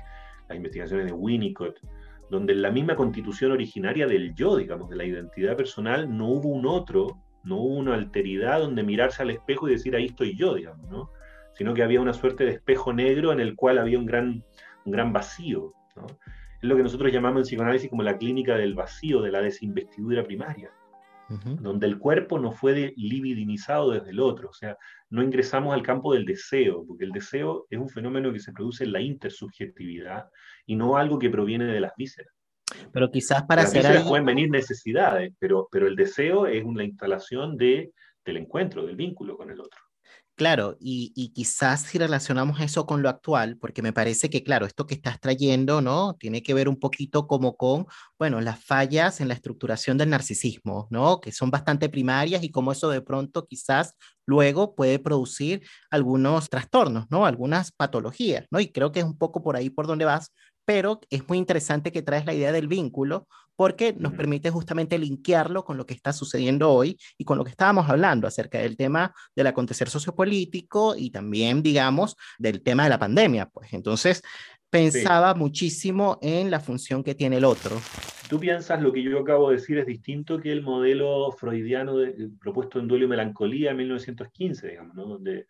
las 0.49 0.57
investigaciones 0.57 1.07
de 1.07 1.13
Winnicott, 1.13 1.81
donde 2.29 2.53
en 2.53 2.63
la 2.63 2.71
misma 2.71 2.95
constitución 2.95 3.53
originaria 3.53 4.07
del 4.07 4.35
yo, 4.35 4.57
digamos, 4.57 4.91
de 4.91 4.97
la 4.97 5.05
identidad 5.05 5.57
personal, 5.57 6.17
no 6.17 6.29
hubo 6.29 6.49
un 6.51 6.67
otro, 6.67 7.19
no 7.43 7.57
hubo 7.57 7.77
una 7.77 7.95
alteridad 7.95 8.61
donde 8.61 8.83
mirarse 8.83 9.23
al 9.23 9.31
espejo 9.31 9.69
y 9.69 9.73
decir 9.73 9.97
ahí 9.97 10.07
estoy 10.07 10.37
yo, 10.37 10.55
digamos, 10.55 10.89
¿no? 10.89 11.11
Sino 11.55 11.75
que 11.75 11.83
había 11.83 12.01
una 12.01 12.13
suerte 12.13 12.45
de 12.45 12.53
espejo 12.53 12.93
negro 12.93 13.33
en 13.33 13.41
el 13.41 13.57
cual 13.57 13.79
había 13.79 13.99
un 13.99 14.07
gran, 14.07 14.45
un 14.85 14.93
gran 14.93 15.13
vacío, 15.13 15.73
¿no? 15.97 16.07
Es 16.63 16.69
lo 16.69 16.77
que 16.77 16.83
nosotros 16.83 17.13
llamamos 17.13 17.41
en 17.41 17.45
psicoanálisis 17.45 17.91
como 17.91 18.03
la 18.03 18.19
clínica 18.19 18.57
del 18.57 18.75
vacío, 18.75 19.23
de 19.23 19.33
la 19.33 19.41
desinvestidura 19.41 20.25
primaria 20.25 20.71
donde 21.61 21.87
el 21.87 21.99
cuerpo 21.99 22.39
no 22.39 22.51
fue 22.51 22.93
libidinizado 22.97 23.93
desde 23.93 24.11
el 24.11 24.21
otro, 24.21 24.51
o 24.51 24.53
sea, 24.53 24.77
no 25.11 25.23
ingresamos 25.23 25.73
al 25.75 25.83
campo 25.83 26.13
del 26.13 26.25
deseo, 26.25 26.85
porque 26.87 27.05
el 27.05 27.13
deseo 27.13 27.67
es 27.71 27.79
un 27.79 27.89
fenómeno 27.89 28.33
que 28.33 28.41
se 28.41 28.53
produce 28.53 28.85
en 28.85 28.93
la 28.93 29.01
intersubjetividad 29.01 30.29
y 30.67 30.75
no 30.75 30.97
algo 30.97 31.19
que 31.19 31.31
proviene 31.31 31.67
de 31.67 31.81
las 31.81 31.93
vísceras. 31.97 32.35
Pero 32.93 33.11
quizás 33.11 33.45
para 33.45 33.63
las 33.63 33.73
vísceras 33.73 34.07
pueden 34.07 34.27
venir 34.27 34.51
necesidades, 34.51 35.33
pero, 35.39 35.69
pero 35.71 35.87
el 35.87 35.95
deseo 35.95 36.47
es 36.47 36.65
una 36.65 36.85
instalación 36.85 37.57
de, 37.57 37.93
del 38.25 38.37
encuentro, 38.37 38.85
del 38.85 38.97
vínculo 38.97 39.37
con 39.37 39.51
el 39.51 39.61
otro. 39.61 39.81
Claro, 40.41 40.79
y, 40.81 41.33
quizás 41.35 41.83
si 41.83 41.99
relacionamos 41.99 42.61
eso 42.63 42.87
con 42.87 43.03
lo 43.03 43.11
actual, 43.11 43.59
porque 43.59 43.83
me 43.83 43.93
parece 43.93 44.31
que, 44.31 44.43
claro, 44.43 44.65
esto 44.65 44.87
que 44.87 44.95
estás 44.95 45.21
trayendo, 45.21 45.83
¿no? 45.83 46.15
Tiene 46.15 46.43
que 46.43 46.55
ver 46.55 46.67
un 46.67 46.81
poquito 46.81 47.27
como 47.27 47.59
con, 47.59 47.87
bueno, 48.19 48.41
las 48.41 48.65
fallas 48.65 49.21
en 49.21 49.29
la 49.29 49.35
estructuración 49.35 49.99
del 49.99 50.09
narcisismo, 50.09 50.89
¿no? 50.91 51.21
Que 51.21 51.31
son 51.31 51.51
bastante 51.51 51.91
primarias 51.91 52.43
y 52.43 52.51
cómo 52.51 52.73
eso 52.73 52.89
de 52.89 53.03
pronto 53.03 53.47
quizás 53.47 53.95
luego 54.25 54.75
puede 54.75 54.99
producir 54.99 55.61
algunos 55.91 56.49
trastornos, 56.49 57.05
¿no? 57.11 57.27
Algunas 57.27 57.71
patologías, 57.71 58.47
¿no? 58.51 58.61
Y 58.61 58.73
creo 58.73 58.93
que 58.93 59.01
es 59.01 59.05
un 59.05 59.19
poco 59.19 59.43
por 59.43 59.57
ahí 59.57 59.69
por 59.69 59.87
donde 59.87 60.07
vas, 60.07 60.33
pero 60.65 61.01
es 61.11 61.29
muy 61.29 61.37
interesante 61.37 61.93
que 61.93 62.01
traes 62.01 62.25
la 62.25 62.33
idea 62.33 62.51
del 62.53 62.67
vínculo 62.67 63.29
porque 63.61 63.95
nos 63.99 64.15
permite 64.15 64.49
justamente 64.49 64.97
linkearlo 64.99 65.67
con 65.67 65.77
lo 65.77 65.85
que 65.85 65.93
está 65.93 66.15
sucediendo 66.15 66.73
hoy 66.73 66.99
y 67.19 67.27
con 67.27 67.37
lo 67.37 67.45
que 67.45 67.51
estábamos 67.51 67.91
hablando 67.91 68.27
acerca 68.27 68.57
del 68.57 68.75
tema 68.75 69.13
del 69.37 69.49
acontecer 69.49 69.91
sociopolítico 69.91 70.95
y 70.97 71.11
también, 71.11 71.63
digamos, 71.63 72.17
del 72.39 72.63
tema 72.63 72.85
de 72.85 72.89
la 72.89 72.99
pandemia. 72.99 73.51
Pues 73.51 73.75
entonces 73.75 74.23
pensaba 74.71 75.35
muchísimo 75.35 76.19
en 76.23 76.51
la 76.51 76.61
función 76.61 77.05
que 77.05 77.15
tiene 77.15 77.37
el 77.37 77.45
otro. 77.45 77.77
Tú 78.31 78.41
piensas 78.41 78.81
lo 78.81 78.95
que 78.95 79.03
yo 79.03 79.19
acabo 79.19 79.51
de 79.51 79.57
decir 79.57 79.77
es 79.77 79.85
distinto 79.85 80.41
que 80.41 80.53
el 80.53 80.63
modelo 80.63 81.31
freudiano 81.31 81.97
propuesto 82.41 82.79
en 82.79 82.89
Duelo 82.89 83.05
y 83.05 83.09
Melancolía 83.09 83.73
en 83.73 83.77
1915, 83.77 84.69
digamos, 84.69 84.95
¿no? 84.95 85.05
donde 85.05 85.45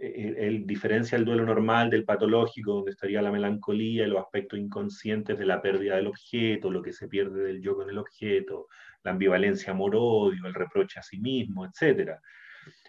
él 0.00 0.66
diferencia 0.66 1.16
el 1.16 1.24
duelo 1.24 1.44
normal 1.44 1.90
del 1.90 2.04
patológico, 2.04 2.74
donde 2.74 2.92
estaría 2.92 3.22
la 3.22 3.32
melancolía 3.32 4.06
los 4.06 4.20
aspectos 4.20 4.58
inconscientes 4.58 5.38
de 5.38 5.46
la 5.46 5.60
pérdida 5.60 5.96
del 5.96 6.06
objeto, 6.06 6.70
lo 6.70 6.82
que 6.82 6.92
se 6.92 7.08
pierde 7.08 7.42
del 7.42 7.60
yo 7.60 7.76
con 7.76 7.90
el 7.90 7.98
objeto, 7.98 8.68
la 9.02 9.12
ambivalencia 9.12 9.72
amor-odio, 9.72 10.46
el 10.46 10.54
reproche 10.54 11.00
a 11.00 11.02
sí 11.02 11.18
mismo, 11.18 11.66
etc. 11.66 12.12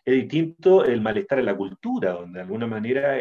Es 0.06 0.14
distinto 0.14 0.86
el 0.86 1.02
malestar 1.02 1.40
en 1.40 1.46
la 1.46 1.56
cultura, 1.56 2.12
donde 2.12 2.40
de 2.40 2.44
alguna 2.44 2.68
manera 2.68 3.18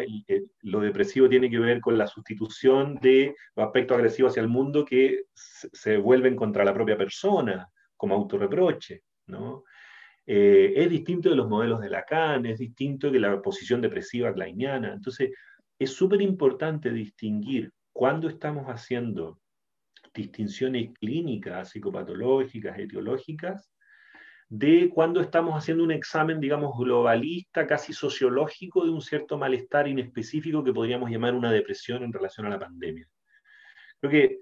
lo 0.61 0.79
depresivo 0.81 1.29
tiene 1.29 1.49
que 1.49 1.59
ver 1.59 1.81
con 1.81 1.97
la 1.97 2.07
sustitución 2.07 2.95
de 2.95 3.35
los 3.55 3.65
aspectos 3.65 3.97
agresivos 3.97 4.31
hacia 4.31 4.41
el 4.41 4.49
mundo 4.49 4.85
que 4.85 5.23
se 5.33 5.97
vuelven 5.97 6.35
contra 6.35 6.63
la 6.63 6.73
propia 6.73 6.97
persona, 6.97 7.69
como 7.95 8.15
autorreproche, 8.15 9.03
¿no? 9.27 9.63
Eh, 10.31 10.73
es 10.75 10.91
distinto 10.91 11.31
de 11.31 11.35
los 11.35 11.49
modelos 11.49 11.81
de 11.81 11.89
Lacan, 11.89 12.45
es 12.45 12.59
distinto 12.59 13.11
que 13.11 13.19
la 13.19 13.41
posición 13.41 13.81
depresiva 13.81 14.31
kleiniana. 14.31 14.93
Entonces, 14.93 15.31
es 15.79 15.91
súper 15.91 16.21
importante 16.21 16.91
distinguir 16.91 17.71
cuándo 17.91 18.29
estamos 18.29 18.67
haciendo 18.67 19.39
distinciones 20.13 20.91
clínicas, 20.99 21.71
psicopatológicas, 21.71 22.77
etiológicas, 22.77 23.71
de 24.47 24.91
cuando 24.93 25.19
estamos 25.19 25.55
haciendo 25.55 25.83
un 25.83 25.93
examen, 25.93 26.39
digamos, 26.39 26.77
globalista, 26.77 27.65
casi 27.65 27.91
sociológico 27.91 28.85
de 28.85 28.91
un 28.91 29.01
cierto 29.01 29.35
malestar 29.35 29.87
inespecífico 29.87 30.63
que 30.63 30.73
podríamos 30.73 31.09
llamar 31.09 31.33
una 31.33 31.51
depresión 31.51 32.03
en 32.03 32.13
relación 32.13 32.45
a 32.45 32.51
la 32.51 32.59
pandemia. 32.59 33.07
Creo 33.99 34.11
que 34.11 34.39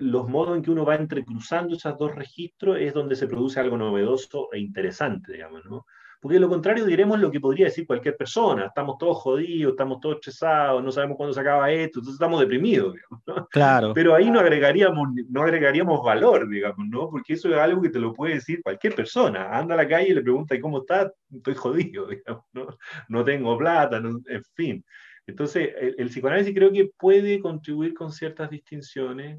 los 0.00 0.28
modos 0.28 0.56
en 0.56 0.62
que 0.62 0.70
uno 0.70 0.84
va 0.84 0.94
entrecruzando 0.94 1.74
esos 1.74 1.98
dos 1.98 2.14
registros 2.14 2.78
es 2.80 2.94
donde 2.94 3.16
se 3.16 3.26
produce 3.26 3.60
algo 3.60 3.76
novedoso 3.76 4.48
e 4.52 4.58
interesante, 4.58 5.32
digamos, 5.32 5.64
¿no? 5.64 5.86
Porque 6.20 6.34
de 6.34 6.40
lo 6.40 6.48
contrario 6.48 6.84
diremos 6.84 7.20
lo 7.20 7.30
que 7.30 7.38
podría 7.38 7.66
decir 7.66 7.86
cualquier 7.86 8.16
persona, 8.16 8.66
estamos 8.66 8.98
todos 8.98 9.18
jodidos, 9.18 9.72
estamos 9.72 10.00
todos 10.00 10.16
estresados, 10.16 10.82
no 10.82 10.90
sabemos 10.90 11.16
cuándo 11.16 11.32
se 11.32 11.40
acaba 11.40 11.70
esto, 11.70 12.00
entonces 12.00 12.14
estamos 12.14 12.40
deprimidos, 12.40 12.94
digamos, 12.94 13.22
¿no? 13.24 13.46
Claro. 13.48 13.92
Pero 13.94 14.14
ahí 14.16 14.28
no 14.28 14.40
agregaríamos, 14.40 15.08
no 15.28 15.42
agregaríamos 15.42 16.02
valor, 16.04 16.48
digamos, 16.48 16.88
¿no? 16.88 17.08
Porque 17.08 17.34
eso 17.34 17.48
es 17.48 17.56
algo 17.56 17.80
que 17.80 17.90
te 17.90 18.00
lo 18.00 18.12
puede 18.12 18.34
decir 18.34 18.62
cualquier 18.62 18.96
persona. 18.96 19.56
Anda 19.56 19.74
a 19.74 19.76
la 19.76 19.86
calle 19.86 20.08
y 20.08 20.14
le 20.14 20.22
pregunta, 20.22 20.56
¿y 20.56 20.60
cómo 20.60 20.80
estás? 20.80 21.12
Estoy 21.32 21.54
jodido, 21.54 22.06
digamos, 22.08 22.44
¿no? 22.52 22.66
No 23.08 23.24
tengo 23.24 23.56
plata, 23.56 23.98
en 23.98 24.42
fin. 24.54 24.84
Entonces, 25.24 25.70
el, 25.78 25.94
el 25.98 26.08
psicoanálisis 26.08 26.54
creo 26.54 26.72
que 26.72 26.90
puede 26.98 27.38
contribuir 27.38 27.94
con 27.94 28.10
ciertas 28.10 28.50
distinciones 28.50 29.38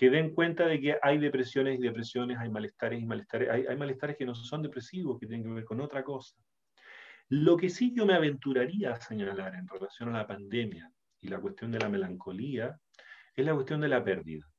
que 0.00 0.08
den 0.08 0.34
cuenta 0.34 0.64
de 0.64 0.80
que 0.80 0.96
hay 1.02 1.18
depresiones 1.18 1.78
y 1.78 1.82
depresiones, 1.82 2.38
hay 2.38 2.48
malestares 2.48 3.02
y 3.02 3.04
malestares, 3.04 3.50
hay, 3.50 3.76
malestares 3.76 4.16
que 4.16 4.24
no 4.24 4.34
son 4.34 4.62
depresivos, 4.62 5.20
que 5.20 5.26
tienen 5.26 5.46
que 5.46 5.52
ver 5.52 5.64
con 5.66 5.78
otra 5.78 6.02
cosa. 6.02 6.34
Lo 7.28 7.54
que 7.54 7.68
sí 7.68 7.92
yo 7.94 8.06
me 8.06 8.14
aventuraría 8.14 8.92
a 8.92 8.96
señalar 8.98 9.56
en 9.56 9.68
relación 9.68 10.08
a 10.08 10.20
la 10.20 10.26
pandemia 10.26 10.90
y 11.20 11.28
la 11.28 11.38
cuestión 11.38 11.70
de 11.70 11.80
la 11.80 11.90
melancolía 11.90 12.80
es 13.36 13.44
la 13.44 13.52
cuestión 13.52 13.82
de 13.82 13.88
la 13.88 14.02
pérdida. 14.02 14.50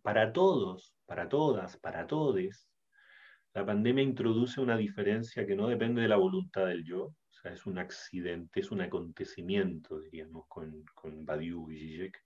Para 0.00 0.32
todos, 0.32 0.94
para 1.04 1.28
todas, 1.28 1.76
para 1.76 2.06
todes, 2.06 2.70
la 3.52 3.66
pandemia 3.66 4.02
introduce 4.02 4.62
una 4.62 4.78
diferencia 4.78 5.46
que 5.46 5.56
no 5.56 5.68
depende 5.68 6.00
de 6.00 6.08
la 6.08 6.16
voluntad 6.16 6.64
del 6.64 6.84
yo, 6.84 7.02
o 7.02 7.32
sea, 7.42 7.52
es 7.52 7.66
un 7.66 7.76
accidente, 7.76 8.60
es 8.60 8.70
un 8.70 8.80
acontecimiento, 8.80 10.00
diríamos, 10.00 10.46
con, 10.48 10.86
con 10.94 11.26
Badiou 11.26 11.70
y 11.70 11.76
Zizek, 11.76 12.18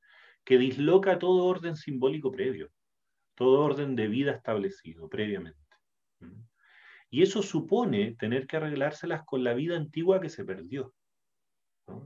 que 0.45 0.59
disloca 0.59 1.19
todo 1.19 1.47
orden 1.47 1.77
simbólico 1.77 2.31
previo, 2.31 2.71
todo 3.35 3.61
orden 3.61 3.97
de 3.97 4.09
vida 4.09 4.33
establecido 4.33 5.09
previamente. 5.09 5.59
Y 7.11 7.23
eso 7.23 7.43
supone 7.43 8.17
tener 8.19 8.47
que 8.47 8.57
arreglárselas 8.57 9.25
con 9.25 9.45
la 9.45 9.55
vida 9.55 9.77
antigua 9.77 10.21
que 10.21 10.29
se 10.29 10.45
perdió. 10.45 10.93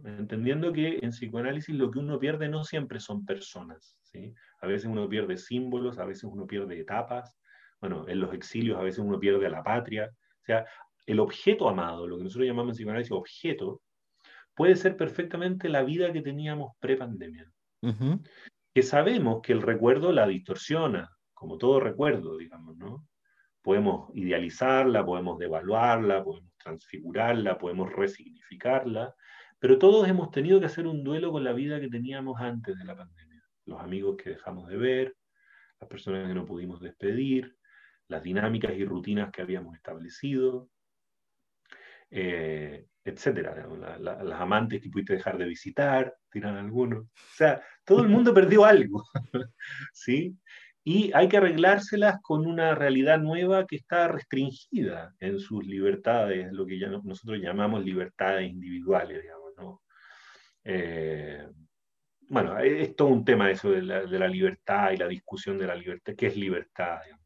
Entendiendo 0.04 0.72
que 0.72 0.98
en 1.02 1.10
psicoanálisis 1.10 1.74
lo 1.74 1.90
que 1.90 1.98
uno 1.98 2.18
pierde 2.18 2.48
no 2.48 2.64
siempre 2.64 3.00
son 3.00 3.24
personas. 3.24 3.96
¿sí? 4.02 4.34
A 4.60 4.66
veces 4.66 4.86
uno 4.86 5.08
pierde 5.08 5.36
símbolos, 5.36 5.98
a 5.98 6.04
veces 6.04 6.24
uno 6.24 6.46
pierde 6.46 6.80
etapas. 6.80 7.36
Bueno, 7.80 8.06
en 8.08 8.20
los 8.20 8.34
exilios 8.34 8.78
a 8.78 8.82
veces 8.82 8.98
uno 8.98 9.18
pierde 9.18 9.46
a 9.46 9.50
la 9.50 9.62
patria. 9.62 10.10
O 10.12 10.44
sea, 10.44 10.66
el 11.06 11.20
objeto 11.20 11.68
amado, 11.68 12.06
lo 12.06 12.18
que 12.18 12.24
nosotros 12.24 12.46
llamamos 12.46 12.72
en 12.72 12.76
psicoanálisis 12.76 13.12
objeto, 13.12 13.80
puede 14.54 14.76
ser 14.76 14.96
perfectamente 14.96 15.68
la 15.68 15.84
vida 15.84 16.12
que 16.12 16.20
teníamos 16.20 16.72
pre-pandemia 16.80 17.50
que 18.74 18.82
sabemos 18.82 19.40
que 19.42 19.52
el 19.52 19.62
recuerdo 19.62 20.12
la 20.12 20.26
distorsiona, 20.26 21.10
como 21.34 21.58
todo 21.58 21.80
recuerdo, 21.80 22.36
digamos, 22.36 22.76
¿no? 22.76 23.06
Podemos 23.62 24.10
idealizarla, 24.14 25.04
podemos 25.04 25.38
devaluarla, 25.38 26.22
podemos 26.22 26.52
transfigurarla, 26.56 27.58
podemos 27.58 27.92
resignificarla, 27.92 29.14
pero 29.58 29.78
todos 29.78 30.08
hemos 30.08 30.30
tenido 30.30 30.60
que 30.60 30.66
hacer 30.66 30.86
un 30.86 31.02
duelo 31.02 31.32
con 31.32 31.44
la 31.44 31.52
vida 31.52 31.80
que 31.80 31.88
teníamos 31.88 32.40
antes 32.40 32.78
de 32.78 32.84
la 32.84 32.96
pandemia. 32.96 33.42
Los 33.64 33.80
amigos 33.80 34.16
que 34.16 34.30
dejamos 34.30 34.68
de 34.68 34.76
ver, 34.76 35.16
las 35.80 35.88
personas 35.88 36.26
que 36.28 36.34
no 36.34 36.46
pudimos 36.46 36.80
despedir, 36.80 37.56
las 38.08 38.22
dinámicas 38.22 38.72
y 38.74 38.84
rutinas 38.84 39.30
que 39.30 39.42
habíamos 39.42 39.76
establecido, 39.76 40.70
eh, 42.10 42.86
etcétera. 43.04 43.66
las 43.98 44.40
amantes 44.40 44.82
que 44.82 44.90
pudiste 44.90 45.14
dejar 45.14 45.38
de 45.38 45.46
visitar, 45.46 46.14
tiran 46.30 46.56
algunos. 46.56 47.04
O 47.04 47.34
sea, 47.34 47.62
todo 47.84 48.02
el 48.02 48.08
mundo 48.08 48.34
perdió 48.34 48.64
algo. 48.64 49.04
¿Sí? 49.92 50.36
Y 50.84 51.10
hay 51.12 51.28
que 51.28 51.36
arreglárselas 51.36 52.18
con 52.22 52.46
una 52.46 52.74
realidad 52.74 53.18
nueva 53.18 53.66
que 53.66 53.76
está 53.76 54.08
restringida 54.08 55.14
en 55.20 55.38
sus 55.38 55.66
libertades, 55.66 56.50
lo 56.52 56.64
que 56.66 56.78
ya 56.78 56.88
nosotros 56.88 57.38
llamamos 57.40 57.84
libertades 57.84 58.50
individuales, 58.50 59.20
digamos, 59.20 59.52
¿no? 59.58 59.82
Eh, 60.64 61.46
bueno, 62.30 62.58
es 62.58 62.94
todo 62.96 63.08
un 63.08 63.24
tema 63.24 63.50
eso 63.50 63.70
de 63.70 63.82
la, 63.82 64.06
de 64.06 64.18
la, 64.18 64.28
libertad 64.28 64.92
y 64.92 64.96
la 64.98 65.08
discusión 65.08 65.58
de 65.58 65.66
la 65.66 65.74
libertad, 65.74 66.14
qué 66.16 66.28
es 66.28 66.36
libertad, 66.36 67.00
digamos 67.04 67.17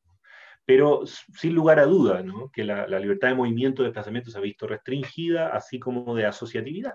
pero 0.65 1.03
sin 1.07 1.55
lugar 1.55 1.79
a 1.79 1.87
duda, 1.87 2.23
¿no? 2.23 2.51
que 2.51 2.65
la, 2.65 2.87
la, 2.87 3.01
libertad 3.01 3.29
de 3.29 3.35
movimiento, 3.35 3.83
de 3.83 3.89
desplazamiento 3.89 4.31
se 4.31 4.39
ha 4.39 4.43
visto 4.43 4.67
restringida, 4.67 5.49
así 5.49 5.79
como 5.79 6.15
de 6.15 6.27
asociatividad. 6.27 6.95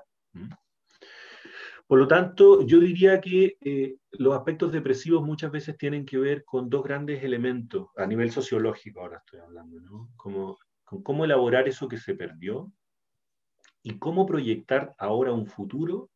Por 1.88 2.00
lo 2.00 2.08
tanto, 2.08 2.66
yo 2.66 2.80
diría 2.80 3.22
que 3.22 3.58
eh, 3.62 3.96
los 4.12 4.36
aspectos 4.36 4.74
depresivos 4.74 5.24
muchas 5.24 5.52
veces 5.52 5.78
tienen 5.78 6.06
que 6.06 6.18
ver 6.18 6.44
con 6.44 6.70
dos 6.70 6.84
grandes 6.84 7.24
elementos, 7.24 7.88
a 7.96 8.06
nivel 8.06 8.30
sociológico 8.30 9.00
ahora 9.00 9.20
estoy 9.20 9.40
hablando, 9.40 9.80
¿no? 9.80 10.10
Como, 10.18 10.58
con 10.84 11.02
cómo 11.02 11.24
elaborar 11.24 11.68
eso 11.68 11.88
que 11.88 11.98
se 11.98 12.14
perdió 12.14 12.72
y 13.84 13.98
cómo 14.00 14.26
proyectar 14.26 14.94
ahora 14.98 15.32
un 15.32 15.48
futuro 15.48 16.10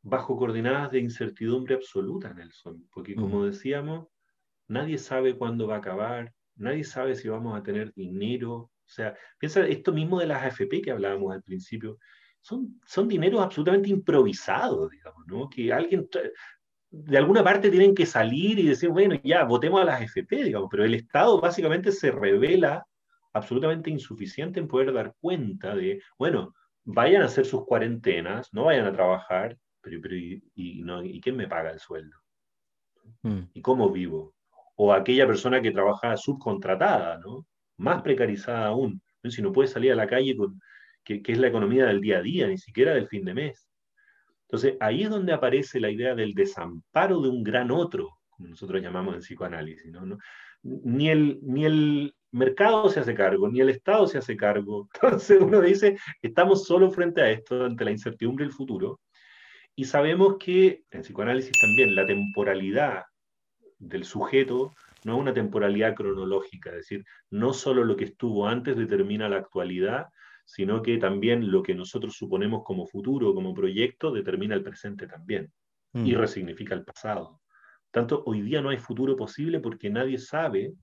bajo 0.00 0.36
coordenadas 0.36 0.92
de 0.92 1.00
incertidumbre 1.00 1.74
absoluta, 1.74 2.32
Nelson, 2.32 2.86
porque 2.92 3.16
como 3.16 3.46
decíamos, 3.46 4.06
nadie 4.68 4.98
sabe 4.98 5.36
cuándo 5.36 5.66
va 5.66 5.76
a 5.76 5.78
acabar, 5.78 6.32
nadie 6.56 6.84
sabe 6.84 7.14
si 7.14 7.28
vamos 7.28 7.58
a 7.58 7.62
tener 7.62 7.92
dinero. 7.94 8.52
O 8.54 8.70
sea, 8.86 9.16
piensa 9.38 9.66
esto 9.66 9.92
mismo 9.92 10.20
de 10.20 10.26
las 10.26 10.42
AFP 10.42 10.82
que 10.82 10.90
hablábamos 10.90 11.32
al 11.32 11.42
principio. 11.42 11.98
Son, 12.40 12.80
son 12.86 13.08
dineros 13.08 13.40
absolutamente 13.40 13.88
improvisados, 13.88 14.90
digamos, 14.90 15.26
¿no? 15.26 15.48
Que 15.48 15.72
alguien, 15.72 16.08
de 16.90 17.18
alguna 17.18 17.42
parte 17.42 17.70
tienen 17.70 17.94
que 17.94 18.06
salir 18.06 18.58
y 18.58 18.68
decir, 18.68 18.90
bueno, 18.90 19.18
ya, 19.24 19.44
votemos 19.44 19.80
a 19.80 19.84
las 19.84 20.02
AFP, 20.02 20.44
digamos, 20.44 20.68
pero 20.70 20.84
el 20.84 20.94
Estado 20.94 21.40
básicamente 21.40 21.90
se 21.90 22.10
revela 22.10 22.86
absolutamente 23.32 23.90
insuficiente 23.90 24.60
en 24.60 24.68
poder 24.68 24.92
dar 24.92 25.14
cuenta 25.20 25.74
de, 25.74 26.00
bueno, 26.18 26.54
vayan 26.84 27.22
a 27.22 27.26
hacer 27.26 27.46
sus 27.46 27.64
cuarentenas, 27.66 28.52
no 28.52 28.64
vayan 28.64 28.86
a 28.86 28.92
trabajar, 28.92 29.58
pero, 29.80 30.00
pero 30.00 30.14
y, 30.14 30.82
no, 30.84 31.02
¿y 31.02 31.20
quién 31.20 31.36
me 31.36 31.48
paga 31.48 31.70
el 31.70 31.80
sueldo? 31.80 32.16
Mm. 33.22 33.40
¿Y 33.54 33.60
cómo 33.60 33.90
vivo? 33.90 34.33
O 34.76 34.92
aquella 34.92 35.26
persona 35.26 35.62
que 35.62 35.70
trabaja 35.70 36.16
subcontratada, 36.16 37.18
¿no? 37.18 37.46
Más 37.76 38.02
precarizada 38.02 38.66
aún, 38.66 39.00
si 39.24 39.42
no 39.42 39.52
puede 39.52 39.68
salir 39.68 39.92
a 39.92 39.96
la 39.96 40.06
calle, 40.06 40.36
con, 40.36 40.60
que, 41.04 41.22
es 41.24 41.38
la 41.38 41.48
economía 41.48 41.86
del 41.86 42.00
día 42.00 42.18
a 42.18 42.22
día, 42.22 42.46
ni 42.48 42.58
siquiera 42.58 42.94
del 42.94 43.08
fin 43.08 43.24
de 43.24 43.34
mes. 43.34 43.68
Entonces, 44.48 44.76
ahí 44.80 45.02
es 45.02 45.10
donde 45.10 45.32
aparece 45.32 45.80
la 45.80 45.90
idea 45.90 46.14
del 46.14 46.34
desamparo 46.34 47.20
de 47.20 47.28
un 47.28 47.42
gran 47.42 47.70
otro, 47.70 48.10
como 48.30 48.48
nosotros 48.48 48.82
llamamos 48.82 49.14
en 49.14 49.20
psicoanálisis, 49.20 49.90
¿no? 49.92 50.18
Ni, 50.62 51.10
el, 51.10 51.38
ni 51.42 51.66
el 51.66 52.14
mercado 52.30 52.88
se 52.88 53.00
hace 53.00 53.14
cargo, 53.14 53.48
ni 53.48 53.60
el 53.60 53.68
Estado 53.68 54.06
se 54.06 54.18
hace 54.18 54.36
cargo. 54.36 54.88
Entonces 54.94 55.40
uno 55.40 55.60
dice, 55.60 55.96
estamos 56.22 56.64
solo 56.64 56.90
frente 56.90 57.20
a 57.20 57.30
esto, 57.30 57.64
ante 57.64 57.84
la 57.84 57.90
incertidumbre 57.90 58.44
del 58.44 58.54
futuro, 58.54 59.00
y 59.76 59.84
sabemos 59.84 60.36
que 60.38 60.84
en 60.90 61.02
psicoanálisis 61.02 61.52
también 61.60 61.94
la 61.94 62.06
temporalidad 62.06 63.02
del 63.88 64.04
sujeto 64.04 64.74
no 65.04 65.14
es 65.14 65.20
una 65.20 65.34
temporalidad 65.34 65.94
cronológica, 65.94 66.70
es 66.70 66.76
decir, 66.76 67.04
no 67.30 67.52
solo 67.52 67.84
lo 67.84 67.96
que 67.96 68.04
estuvo 68.04 68.48
antes 68.48 68.76
determina 68.76 69.28
la 69.28 69.36
actualidad, 69.36 70.06
sino 70.44 70.82
que 70.82 70.98
también 70.98 71.50
lo 71.50 71.62
que 71.62 71.74
nosotros 71.74 72.16
suponemos 72.16 72.62
como 72.64 72.86
futuro, 72.86 73.34
como 73.34 73.54
proyecto, 73.54 74.12
determina 74.12 74.54
el 74.54 74.62
presente 74.62 75.06
también 75.06 75.52
y 75.92 76.14
mm. 76.14 76.18
resignifica 76.18 76.74
el 76.74 76.84
pasado. 76.84 77.40
Tanto 77.90 78.22
hoy 78.26 78.42
día 78.42 78.60
no 78.60 78.70
hay 78.70 78.78
futuro 78.78 79.16
posible 79.16 79.60
porque 79.60 79.88
nadie 79.88 80.18
sabe, 80.18 80.74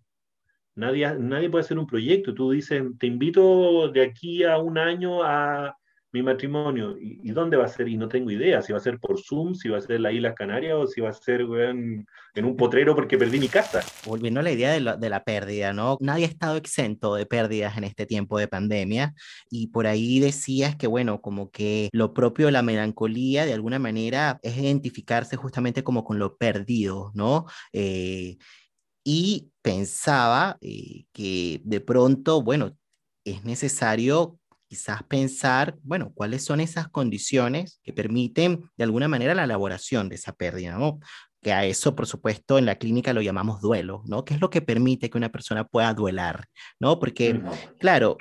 nadie, 0.75 1.13
nadie 1.19 1.49
puede 1.49 1.65
hacer 1.65 1.77
un 1.77 1.85
proyecto. 1.85 2.33
Tú 2.33 2.51
dices, 2.51 2.83
te 2.97 3.07
invito 3.07 3.89
de 3.89 4.01
aquí 4.01 4.43
a 4.43 4.57
un 4.57 4.77
año 4.77 5.21
a 5.23 5.75
mi 6.13 6.21
matrimonio, 6.21 6.97
¿y, 6.99 7.31
dónde 7.31 7.57
va 7.57 7.65
a 7.65 7.69
ser? 7.69 7.87
Y 7.87 7.97
no 7.97 8.09
tengo 8.09 8.31
idea, 8.31 8.61
si 8.61 8.73
va 8.73 8.79
a 8.79 8.81
ser 8.81 8.99
por 8.99 9.19
Zoom, 9.19 9.55
si 9.55 9.69
va 9.69 9.77
a 9.77 9.81
ser 9.81 9.95
en 9.97 10.03
la 10.03 10.11
Isla 10.11 10.35
Canarias 10.35 10.75
o 10.75 10.87
si 10.87 10.99
va 10.99 11.09
a 11.09 11.13
ser 11.13 11.41
en 11.41 12.45
un 12.45 12.57
potrero 12.57 12.95
porque 12.95 13.17
perdí 13.17 13.39
mi 13.39 13.47
casa. 13.47 13.81
Volviendo 14.05 14.39
a 14.41 14.43
la 14.43 14.51
idea 14.51 14.71
de 14.71 14.81
la, 14.81 14.97
de 14.97 15.09
la, 15.09 15.23
pérdida, 15.23 15.71
¿no? 15.71 15.97
Nadie 16.01 16.25
ha 16.25 16.27
estado 16.27 16.57
exento 16.57 17.15
de 17.15 17.25
pérdidas 17.25 17.77
en 17.77 17.85
este 17.85 18.05
tiempo 18.05 18.37
de 18.37 18.47
pandemia 18.47 19.13
y 19.49 19.67
por 19.67 19.87
ahí 19.87 20.19
decías 20.19 20.75
que, 20.75 20.87
bueno, 20.87 21.21
como 21.21 21.49
que 21.49 21.89
lo 21.93 22.13
propio 22.13 22.47
de 22.47 22.51
la 22.51 22.61
melancolía 22.61 23.45
de 23.45 23.53
alguna 23.53 23.79
manera 23.79 24.39
es 24.43 24.57
identificarse 24.57 25.37
justamente 25.37 25.83
como 25.83 26.03
con 26.03 26.19
lo 26.19 26.37
perdido, 26.37 27.11
¿no? 27.13 27.45
Eh, 27.71 28.37
y 29.03 29.51
pensaba 29.61 30.57
eh, 30.61 31.05
que 31.13 31.61
de 31.63 31.79
pronto, 31.79 32.41
bueno, 32.41 32.75
es 33.23 33.43
necesario 33.43 34.39
quizás 34.71 35.03
pensar, 35.03 35.75
bueno, 35.83 36.13
cuáles 36.15 36.45
son 36.45 36.61
esas 36.61 36.87
condiciones 36.87 37.81
que 37.83 37.91
permiten 37.91 38.69
de 38.77 38.85
alguna 38.85 39.09
manera 39.09 39.35
la 39.35 39.43
elaboración 39.43 40.07
de 40.07 40.15
esa 40.15 40.31
pérdida, 40.31 40.77
¿no? 40.77 41.01
Que 41.41 41.51
a 41.51 41.65
eso, 41.65 41.93
por 41.93 42.07
supuesto, 42.07 42.57
en 42.57 42.65
la 42.65 42.75
clínica 42.75 43.11
lo 43.11 43.21
llamamos 43.21 43.59
duelo, 43.59 44.01
¿no? 44.05 44.23
¿Qué 44.23 44.33
es 44.33 44.39
lo 44.39 44.49
que 44.49 44.61
permite 44.61 45.09
que 45.09 45.17
una 45.17 45.27
persona 45.27 45.65
pueda 45.65 45.93
duelar, 45.93 46.45
¿no? 46.79 46.99
Porque, 46.99 47.41
claro, 47.79 48.15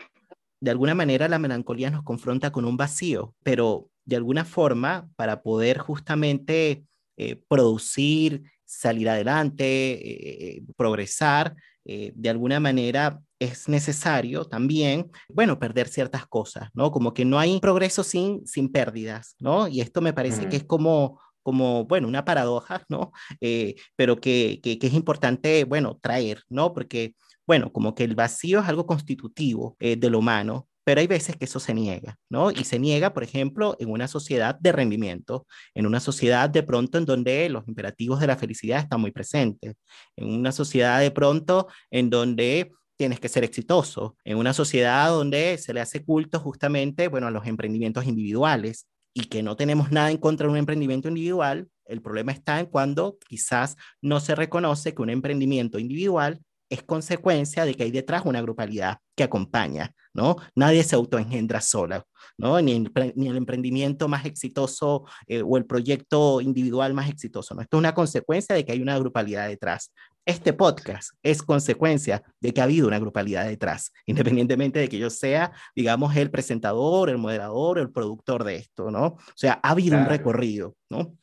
de 0.61 0.73
alguna 0.73 0.97
manera 0.97 1.29
la 1.29 1.39
melancolía 1.39 1.89
nos 1.89 2.03
confronta 2.03 2.51
con 2.51 2.65
un 2.65 2.77
vacío, 2.77 3.33
pero 3.45 3.89
de 4.05 4.17
alguna 4.17 4.45
forma, 4.45 5.09
para 5.15 5.43
poder 5.45 5.79
justamente 5.79 6.83
eh, 7.17 7.41
producir 7.47 8.43
salir 8.65 9.09
adelante, 9.09 10.65
progresar, 10.77 11.55
de 11.85 12.29
alguna 12.29 12.61
manera 12.61 13.21
es 13.39 13.69
necesario 13.69 14.45
también, 14.45 15.11
bueno, 15.29 15.59
perder 15.59 15.89
ciertas 15.89 16.27
cosas, 16.27 16.69
¿no? 16.75 16.93
Como 16.93 17.15
que 17.15 17.25
no 17.25 17.39
hay 17.39 17.59
progreso 17.59 18.05
sin, 18.05 18.47
sin 18.47 18.71
pérdidas, 18.71 19.35
¿no? 19.41 19.67
Y 19.67 19.81
esto 19.81 20.01
me 20.01 20.13
parece 20.13 20.49
que 20.49 20.57
es 20.57 20.65
como 20.65 21.19
como, 21.43 21.85
bueno, 21.85 22.09
una 22.09 22.25
paradoja, 22.25 22.85
¿no? 22.89 23.13
Eh, 23.41 23.75
pero 23.97 24.21
que, 24.21 24.61
que, 24.63 24.79
es 24.81 24.95
importante, 24.95 25.65
bueno, 25.65 25.99
traer, 26.01 26.43
¿no? 26.49 26.73
Porque, 26.73 27.15
bueno, 27.47 27.73
como 27.73 27.95
que 27.95 28.05
el 28.05 28.15
vacío 28.15 28.61
es 28.61 28.69
algo 28.69 28.87
constitutivo 28.87 29.77
eh, 29.81 29.97
de 29.97 30.11
lo 30.11 30.19
humano, 30.19 30.69
pero 30.85 31.01
hay 31.01 31.07
veces 31.07 31.37
que 31.37 31.45
eso 31.45 31.61
se 31.61 31.75
niega, 31.75 32.17
¿no? 32.29 32.51
Y 32.51 32.65
se 32.65 32.79
niega, 32.79 33.13
por 33.13 33.23
ejemplo, 33.23 33.77
en 33.79 33.91
una 33.91 34.09
sociedad 34.09 34.59
de 34.59 34.73
rendimiento, 34.73 35.47
en 35.75 35.87
una 35.87 36.01
sociedad 36.01 36.49
de 36.51 36.63
pronto 36.63 36.99
en 36.99 37.05
donde 37.05 37.49
los 37.49 37.67
imperativos 37.69 38.21
de 38.21 38.27
la 38.27 38.37
felicidad 38.37 38.81
están 38.81 39.01
muy 39.01 39.11
presentes, 39.11 39.75
en 40.17 40.29
una 40.29 40.53
sociedad 40.53 41.01
de 41.01 41.11
pronto 41.11 41.69
en 41.91 42.11
donde 42.11 42.73
tienes 42.97 43.21
que 43.21 43.29
ser 43.29 43.45
exitoso, 43.45 44.17
en 44.25 44.37
una 44.37 44.53
sociedad 44.53 45.09
donde 45.09 45.57
se 45.59 45.73
le 45.73 45.81
hace 45.81 46.05
culto 46.05 46.39
justamente, 46.39 47.09
bueno, 47.09 47.29
a 47.29 47.31
los 47.31 47.47
emprendimientos 47.47 48.07
individuales, 48.07 48.87
y 49.15 49.25
que 49.25 49.43
no 49.43 49.57
tenemos 49.57 49.91
nada 49.91 50.11
en 50.11 50.19
contra 50.19 50.47
de 50.47 50.53
un 50.53 50.59
emprendimiento 50.59 51.09
individual, 51.09 51.69
el 51.87 52.01
problema 52.01 52.33
está 52.33 52.61
en 52.61 52.67
cuando 52.67 53.19
quizás 53.27 53.77
no 54.01 54.21
se 54.21 54.35
reconoce 54.35 54.95
que 54.95 55.03
un 55.03 55.11
emprendimiento 55.11 55.79
individual 55.79 56.41
es 56.69 56.83
consecuencia 56.85 57.65
de 57.65 57.75
que 57.75 57.83
hay 57.83 57.91
detrás 57.91 58.23
una 58.25 58.41
grupalidad 58.41 58.99
que 59.17 59.25
acompaña, 59.25 59.93
¿no? 60.15 60.37
Nadie 60.55 60.83
se 60.83 60.97
autoengendra 60.97 61.61
sola, 61.61 62.05
¿no? 62.37 62.61
Ni, 62.61 62.87
ni 63.15 63.29
el 63.29 63.37
emprendimiento 63.37 64.09
más 64.09 64.25
exitoso 64.25 65.05
eh, 65.27 65.43
o 65.43 65.57
el 65.57 65.67
proyecto 65.67 66.41
individual 66.41 66.95
más 66.95 67.09
exitoso, 67.09 67.55
¿no? 67.55 67.63
Esto 67.63 67.77
es 67.77 67.79
una 67.79 67.95
consecuencia 67.95 68.55
de 68.55 68.65
que 68.65 68.73
hay 68.73 68.83
una 68.83 68.99
grupalidad 68.99 69.49
detrás. 69.49 69.93
Este 70.27 70.53
podcast 70.53 71.13
es 71.23 71.43
consecuencia 71.43 72.23
de 72.41 72.53
que 72.53 72.61
ha 72.61 72.65
habido 72.65 72.87
una 72.87 72.99
grupalidad 72.99 73.47
detrás, 73.47 73.93
independientemente 74.07 74.79
de 74.79 74.89
que 74.89 74.99
yo 74.99 75.11
sea, 75.11 75.53
digamos, 75.75 76.15
el 76.17 76.31
presentador, 76.31 77.11
el 77.11 77.19
moderador, 77.19 77.79
el 77.79 77.91
productor 77.91 78.45
de 78.45 78.57
esto, 78.57 78.91
¿no? 78.91 79.07
O 79.07 79.19
sea, 79.35 79.59
ha 79.63 79.71
habido 79.71 79.97
un 79.97 80.07
recorrido, 80.07 80.77
¿no? 80.89 81.17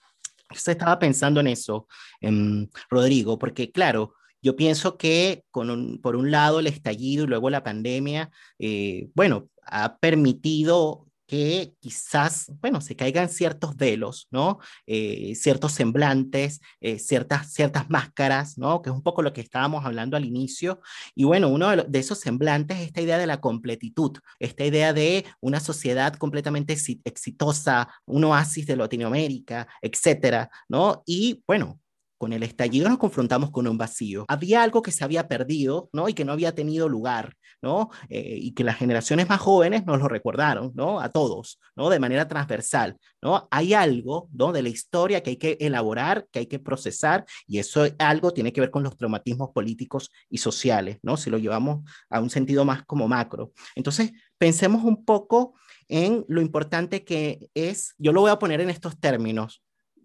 Yo 0.50 0.72
estaba 0.72 0.98
pensando 0.98 1.42
en 1.42 1.48
eso, 1.48 1.88
en 2.22 2.70
Rodrigo, 2.90 3.38
porque 3.38 3.72
claro, 3.72 4.14
yo 4.42 4.56
pienso 4.56 4.98
que 4.98 5.44
con 5.52 6.00
por 6.02 6.16
un 6.16 6.32
lado 6.32 6.60
el 6.60 6.68
estallido 6.68 7.26
y 7.26 7.28
luego 7.28 7.50
la 7.50 7.64
pandemia, 7.64 8.30
eh, 8.60 9.10
bueno, 9.14 9.50
ha 9.64 9.98
permitido 9.98 11.08
que 11.28 11.74
quizás, 11.82 12.52
bueno, 12.62 12.80
se 12.80 12.96
caigan 12.96 13.30
ciertos 13.30 13.76
velos, 13.76 14.28
¿no? 14.32 14.60
Eh, 14.88 15.36
ciertos 15.36 15.74
semblantes, 15.74 16.62
eh, 16.80 17.00
ciertas, 17.00 17.52
ciertas 17.52 17.90
máscaras, 17.90 18.58
¿no? 18.58 18.82
Que 18.82 18.90
es 18.90 18.96
un 18.96 19.04
poco 19.04 19.22
lo 19.22 19.34
que 19.34 19.42
estábamos 19.42 19.86
hablando 19.86 20.16
al 20.16 20.26
inicio. 20.26 20.80
Y 21.16 21.26
bueno, 21.26 21.50
uno 21.50 21.70
de, 21.76 21.84
de, 21.88 22.00
esos 22.00 22.20
semblantes 22.20 22.78
es 22.80 22.88
esta 22.88 23.02
idea 23.02 23.18
de 23.18 23.28
la 23.28 23.42
completitud, 23.42 24.18
esta 24.40 24.66
idea 24.66 24.94
de 24.94 25.26
una 25.42 25.60
sociedad 25.60 26.14
completamente 26.16 26.78
exitosa, 27.04 27.90
un 28.06 28.24
oasis 28.24 28.66
de 28.66 28.78
Latinoamérica, 28.78 29.68
etcétera, 29.82 30.50
¿no? 30.70 31.04
Y 31.06 31.44
bueno, 31.46 31.80
con 32.18 32.34
el 32.34 32.44
estallido 32.44 32.90
nos 32.90 32.98
confrontamos 32.98 33.52
con 33.52 33.68
un 33.68 33.78
vacío. 33.78 34.26
Había 34.28 34.64
algo 34.64 34.82
que 34.82 34.92
se 34.92 35.04
había 35.04 35.28
perdido, 35.28 35.90
¿no? 35.94 36.10
Y 36.10 36.14
que 36.14 36.26
no 36.26 36.34
había 36.34 36.56
tenido 36.56 36.90
lugar, 36.90 37.36
¿no? 37.62 37.90
Eh, 38.10 38.38
y 38.42 38.54
que 38.54 38.64
las 38.64 38.78
generaciones 38.78 39.30
más 39.30 39.40
jóvenes 39.40 39.86
nos 39.86 40.00
lo 40.00 40.08
recordaron, 40.08 40.72
¿no? 40.76 41.00
A 41.00 41.10
todos, 41.10 41.60
¿no? 41.76 41.90
De 41.90 42.00
manera 42.00 42.28
transversal, 42.28 42.98
¿no? 43.22 43.48
Hay 43.52 43.74
algo, 43.74 44.30
¿no? 44.34 44.52
De 44.52 44.62
la 44.62 44.70
historia 44.70 45.22
que 45.22 45.32
hay 45.32 45.38
que 45.38 45.58
elaborar, 45.60 46.28
que 46.32 46.40
hay 46.40 46.48
que 46.48 46.60
procesar, 46.60 47.26
y 47.46 47.60
eso 47.60 47.86
algo 48.00 48.32
tiene 48.32 48.54
que 48.54 48.62
ver 48.62 48.72
con 48.72 48.84
los 48.84 48.98
traumatismos 48.98 49.50
políticos 49.52 50.12
y 50.30 50.40
sociales, 50.40 50.98
¿no? 51.02 51.18
Si 51.18 51.30
lo 51.30 51.38
llevamos 51.38 51.90
a 52.10 52.20
un 52.20 52.30
sentido 52.30 52.66
más 52.66 52.84
como 52.86 53.08
macro. 53.08 53.52
Entonces, 53.76 54.12
pensemos 54.38 54.84
un 54.84 55.06
poco 55.06 55.56
en 55.88 56.26
lo 56.28 56.42
importante 56.42 57.04
que 57.04 57.50
es, 57.54 57.96
yo 57.98 58.12
lo 58.12 58.22
voy 58.22 58.32
a 58.32 58.40
poner 58.40 58.62
en 58.62 58.70
estos 58.70 59.00
términos, 59.00 59.64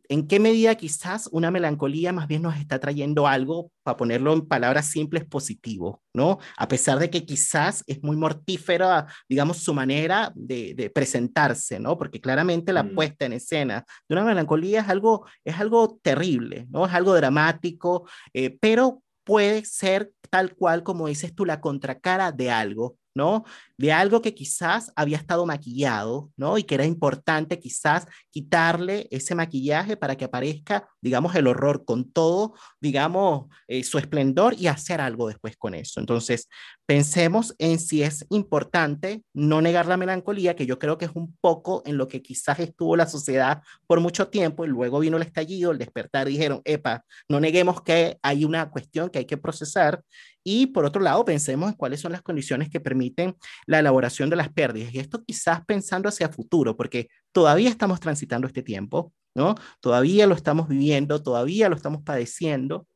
¿En 0.08 0.26
qué 0.26 0.40
medida 0.40 0.74
quizás 0.74 1.28
una 1.32 1.50
melancolía 1.50 2.12
más 2.12 2.28
bien 2.28 2.42
nos 2.42 2.56
está 2.56 2.78
trayendo 2.78 3.26
algo, 3.26 3.70
para 3.82 3.96
ponerlo 3.96 4.32
en 4.32 4.46
palabras 4.46 4.86
simples, 4.86 5.24
positivo, 5.24 6.02
¿no? 6.12 6.38
A 6.56 6.68
pesar 6.68 6.98
de 6.98 7.10
que 7.10 7.24
quizás 7.24 7.82
es 7.86 8.02
muy 8.02 8.16
mortífera, 8.16 9.06
digamos, 9.28 9.58
su 9.58 9.74
manera 9.74 10.32
de, 10.34 10.90
presentarse, 10.94 11.80
¿no? 11.80 11.96
Porque 11.96 12.20
claramente 12.20 12.72
la 12.72 12.82
mm. 12.82 12.94
puesta 12.94 13.26
en 13.26 13.32
escena 13.34 13.84
de 14.08 14.14
una 14.14 14.24
melancolía 14.24 14.80
es 14.80 14.88
algo, 14.88 15.26
es 15.44 15.58
algo 15.58 15.98
terrible, 16.02 16.66
¿no? 16.70 16.86
Es 16.86 16.92
algo 16.92 17.14
dramático, 17.14 18.08
eh, 18.34 18.56
pero 18.60 19.02
puede 19.24 19.64
ser 19.64 20.12
tal 20.30 20.54
cual 20.54 20.82
como 20.82 21.08
dices 21.08 21.34
tú, 21.34 21.44
la 21.44 21.60
contracara 21.60 22.32
de 22.32 22.50
algo, 22.50 22.96
¿no? 23.14 23.44
De 23.76 23.92
algo 23.92 24.22
que 24.22 24.34
quizás 24.34 24.92
había 24.96 25.16
estado 25.16 25.46
maquillado, 25.46 26.30
¿no? 26.36 26.58
Y 26.58 26.64
que 26.64 26.74
era 26.74 26.86
importante 26.86 27.58
quizás 27.58 28.06
quitarle 28.30 29.08
ese 29.10 29.34
maquillaje 29.34 29.96
para 29.96 30.16
que 30.16 30.24
aparezca, 30.24 30.88
digamos, 31.00 31.34
el 31.34 31.46
horror 31.46 31.84
con 31.84 32.10
todo, 32.10 32.54
digamos, 32.80 33.46
eh, 33.68 33.84
su 33.84 33.98
esplendor 33.98 34.54
y 34.58 34.66
hacer 34.66 35.00
algo 35.00 35.28
después 35.28 35.56
con 35.56 35.74
eso. 35.74 36.00
Entonces, 36.00 36.48
pensemos 36.86 37.54
en 37.58 37.78
si 37.78 38.02
es 38.02 38.26
importante 38.30 39.22
no 39.32 39.60
negar 39.62 39.86
la 39.86 39.96
melancolía, 39.96 40.56
que 40.56 40.66
yo 40.66 40.78
creo 40.78 40.98
que 40.98 41.06
es 41.06 41.12
un 41.14 41.36
poco 41.40 41.82
en 41.86 41.96
lo 41.96 42.08
que 42.08 42.22
quizás 42.22 42.58
estuvo 42.60 42.96
la 42.96 43.06
sociedad 43.06 43.62
por 43.86 44.00
mucho 44.00 44.28
tiempo 44.28 44.64
y 44.64 44.68
luego 44.68 45.00
vino 45.00 45.16
el 45.16 45.22
estallido, 45.22 45.70
el 45.70 45.78
despertar, 45.78 46.26
dijeron, 46.26 46.60
epa, 46.64 47.04
no 47.28 47.40
neguemos 47.40 47.82
que 47.82 48.18
hay 48.22 48.44
una 48.44 48.70
cuestión 48.70 49.10
que 49.10 49.20
hay 49.20 49.24
que 49.24 49.36
procesar 49.36 50.02
y 50.44 50.66
por 50.66 50.84
otro 50.84 51.00
lado, 51.00 51.24
pensemos 51.24 51.70
en 51.70 51.76
cuáles 51.76 52.00
son 52.00 52.12
las 52.12 52.22
condiciones 52.22 52.68
que 52.68 52.80
permiten 52.80 53.36
la 53.66 53.78
elaboración 53.78 54.28
de 54.28 54.36
las 54.36 54.48
pérdidas. 54.48 54.92
Y 54.92 54.98
esto 54.98 55.22
quizás 55.24 55.64
pensando 55.64 56.08
hacia 56.08 56.28
futuro, 56.28 56.76
porque 56.76 57.08
todavía 57.32 57.70
estamos 57.70 58.00
transitando 58.00 58.46
este 58.46 58.62
tiempo, 58.62 59.12
¿no? 59.34 59.54
Todavía 59.80 60.26
lo 60.26 60.34
estamos 60.34 60.68
viviendo, 60.68 61.22
todavía 61.22 61.68
lo 61.68 61.76
estamos 61.76 62.02
padeciendo, 62.02 62.86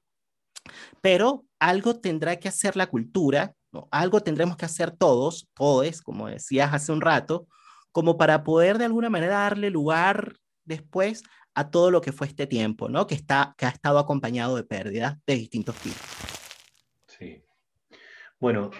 pero 1.00 1.44
algo 1.60 1.94
tendrá 1.96 2.36
que 2.36 2.48
hacer 2.48 2.76
la 2.76 2.88
cultura, 2.88 3.54
algo 3.90 4.20
tendremos 4.20 4.56
que 4.56 4.64
hacer 4.64 4.90
todos, 4.90 5.48
todos, 5.54 6.02
como 6.02 6.28
decías 6.28 6.72
hace 6.74 6.92
un 6.92 7.00
rato, 7.00 7.46
como 7.92 8.16
para 8.16 8.42
poder 8.42 8.78
de 8.78 8.86
alguna 8.86 9.08
manera 9.08 9.38
darle 9.38 9.70
lugar 9.70 10.34
después 10.64 11.22
a 11.54 11.70
todo 11.70 11.90
lo 11.90 12.00
que 12.00 12.12
fue 12.12 12.26
este 12.26 12.46
tiempo, 12.46 12.88
¿no? 12.88 13.06
Que, 13.06 13.14
está, 13.14 13.54
que 13.56 13.66
ha 13.66 13.70
estado 13.70 13.98
acompañado 13.98 14.56
de 14.56 14.64
pérdidas 14.64 15.16
de 15.26 15.36
distintos 15.36 15.76
tipos. 15.76 16.35
Sí. 18.36 18.40
Bueno, 18.40 18.70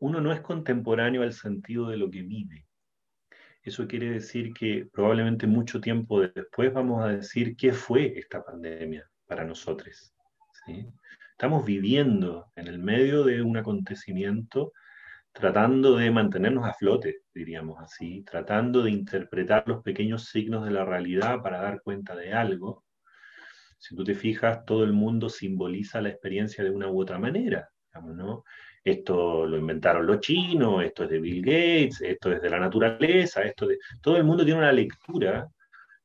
uno 0.00 0.20
no 0.20 0.32
es 0.32 0.40
contemporáneo 0.40 1.22
al 1.22 1.32
sentido 1.32 1.88
de 1.88 1.96
lo 1.96 2.10
que 2.10 2.22
vive. 2.22 2.66
Eso 3.62 3.86
quiere 3.86 4.10
decir 4.10 4.52
que 4.54 4.88
probablemente 4.92 5.46
mucho 5.46 5.80
tiempo 5.80 6.20
después 6.22 6.72
vamos 6.72 7.04
a 7.04 7.08
decir 7.08 7.56
qué 7.56 7.72
fue 7.72 8.18
esta 8.18 8.42
pandemia 8.42 9.08
para 9.26 9.44
nosotros. 9.44 10.14
Estamos 11.32 11.64
viviendo 11.64 12.50
en 12.56 12.66
el 12.68 12.78
medio 12.78 13.24
de 13.24 13.42
un 13.42 13.56
acontecimiento 13.56 14.72
tratando 15.32 15.96
de 15.96 16.10
mantenernos 16.10 16.66
a 16.66 16.74
flote, 16.74 17.22
diríamos 17.34 17.80
así, 17.80 18.22
tratando 18.24 18.82
de 18.82 18.90
interpretar 18.90 19.64
los 19.68 19.82
pequeños 19.82 20.26
signos 20.26 20.64
de 20.64 20.72
la 20.72 20.84
realidad 20.84 21.42
para 21.42 21.60
dar 21.60 21.82
cuenta 21.82 22.16
de 22.16 22.32
algo, 22.32 22.84
si 23.78 23.96
tú 23.96 24.04
te 24.04 24.14
fijas, 24.14 24.64
todo 24.64 24.84
el 24.84 24.92
mundo 24.92 25.28
simboliza 25.28 26.00
la 26.02 26.10
experiencia 26.10 26.64
de 26.64 26.70
una 26.70 26.88
u 26.88 27.00
otra 27.00 27.18
manera. 27.18 27.70
¿no? 28.02 28.44
Esto 28.82 29.46
lo 29.46 29.58
inventaron 29.58 30.06
los 30.06 30.20
chinos, 30.20 30.82
esto 30.82 31.04
es 31.04 31.10
de 31.10 31.20
Bill 31.20 31.42
Gates, 31.42 32.00
esto 32.00 32.32
es 32.32 32.40
de 32.40 32.50
la 32.50 32.58
naturaleza, 32.58 33.42
esto 33.42 33.66
de... 33.66 33.78
Todo 34.00 34.16
el 34.16 34.24
mundo 34.24 34.44
tiene 34.44 34.60
una 34.60 34.72
lectura 34.72 35.46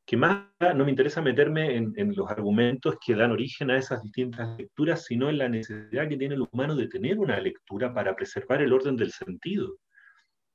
que 0.06 0.18
más 0.18 0.46
no 0.76 0.86
me 0.86 0.92
interesa 0.92 1.22
meterme 1.22 1.76
en, 1.76 1.94
en, 1.96 2.16
los 2.16 2.30
argumentos 2.30 2.98
que 3.04 3.16
dan 3.16 3.32
origen 3.32 3.72
a 3.72 3.78
esas 3.78 4.04
distintas 4.04 4.56
lecturas, 4.58 5.06
sino 5.06 5.30
en 5.30 5.40
la 5.40 5.50
necesidad 5.50 6.08
que 6.08 6.18
tiene 6.18 6.36
el 6.36 6.42
humano 6.42 6.76
de 6.76 6.88
tener 6.88 7.18
una 7.18 7.40
lectura 7.40 7.94
para 7.94 8.16
preservar 8.16 8.62
el 8.62 8.72
orden 8.72 8.96
del 8.98 9.12
sentido. 9.12 9.78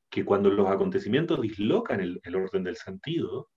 Que 0.08 0.24
cuando 0.24 0.50
los 0.50 0.68
acontecimientos 0.68 1.40
dislocan 1.40 2.00
el, 2.00 2.36
orden 2.36 2.62
del 2.62 2.76
sentido, 2.76 3.48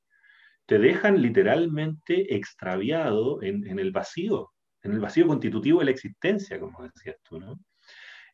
te 0.66 0.80
dejan 0.80 1.22
literalmente 1.22 2.36
extraviado 2.36 3.43
en, 3.43 3.78
el 3.78 3.91
vacío, 3.91 4.51
en 4.82 4.93
el 4.93 4.99
vacío 4.99 5.28
constitutivo 5.28 5.80
de 5.80 5.86
la 5.86 5.91
existencia, 5.91 6.59
como 6.59 6.84
decías 6.84 7.18
tú, 7.24 7.39
¿no? 7.39 7.59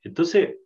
Entonces, 0.03 0.57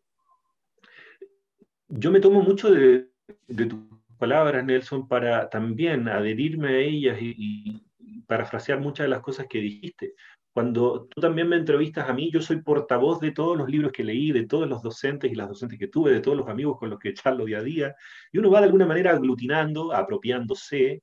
yo 1.88 2.12
me 2.12 2.20
tomo 2.20 2.42
mucho 2.42 2.72
de, 2.72 3.10
tus 3.48 3.80
palabras, 4.18 4.64
Nelson, 4.66 5.08
para 5.08 5.50
también 5.50 6.08
adherirme 6.08 6.70
a 6.70 6.78
ellas 6.78 7.18
y, 7.22 7.84
y 8.00 8.22
parafrasear 8.22 8.80
muchas 8.80 9.06
de 9.06 9.10
las 9.10 9.22
cosas 9.22 9.48
que 9.50 9.60
dijiste. 9.60 10.16
Cuando 10.54 11.08
tú 11.08 11.20
también 11.20 11.50
me 11.50 11.56
entrevistas 11.56 12.08
a 12.08 12.14
mí, 12.14 12.30
yo 12.32 12.40
soy 12.40 12.62
portavoz 12.62 13.20
de 13.20 13.32
todos 13.32 13.58
los 13.58 13.68
libros 13.68 13.92
que 13.92 14.04
leí, 14.04 14.32
de 14.32 14.46
todos 14.46 14.70
los 14.70 14.84
docentes 14.84 15.32
y 15.32 15.36
las 15.36 15.50
docentes 15.50 15.80
que 15.80 15.88
tuve, 15.88 16.12
de 16.12 16.20
todos 16.20 16.38
los 16.38 16.48
amigos 16.48 16.78
con 16.78 16.92
los 16.92 17.00
que 17.00 17.14
charlo 17.16 17.46
día 17.46 17.58
a 17.58 17.64
día, 17.64 17.96
y 18.32 18.38
uno 18.38 18.52
va 18.52 18.60
de 18.60 18.66
alguna 18.66 18.86
manera 18.86 19.12
aglutinando, 19.12 19.92
apropiándose, 19.92 21.02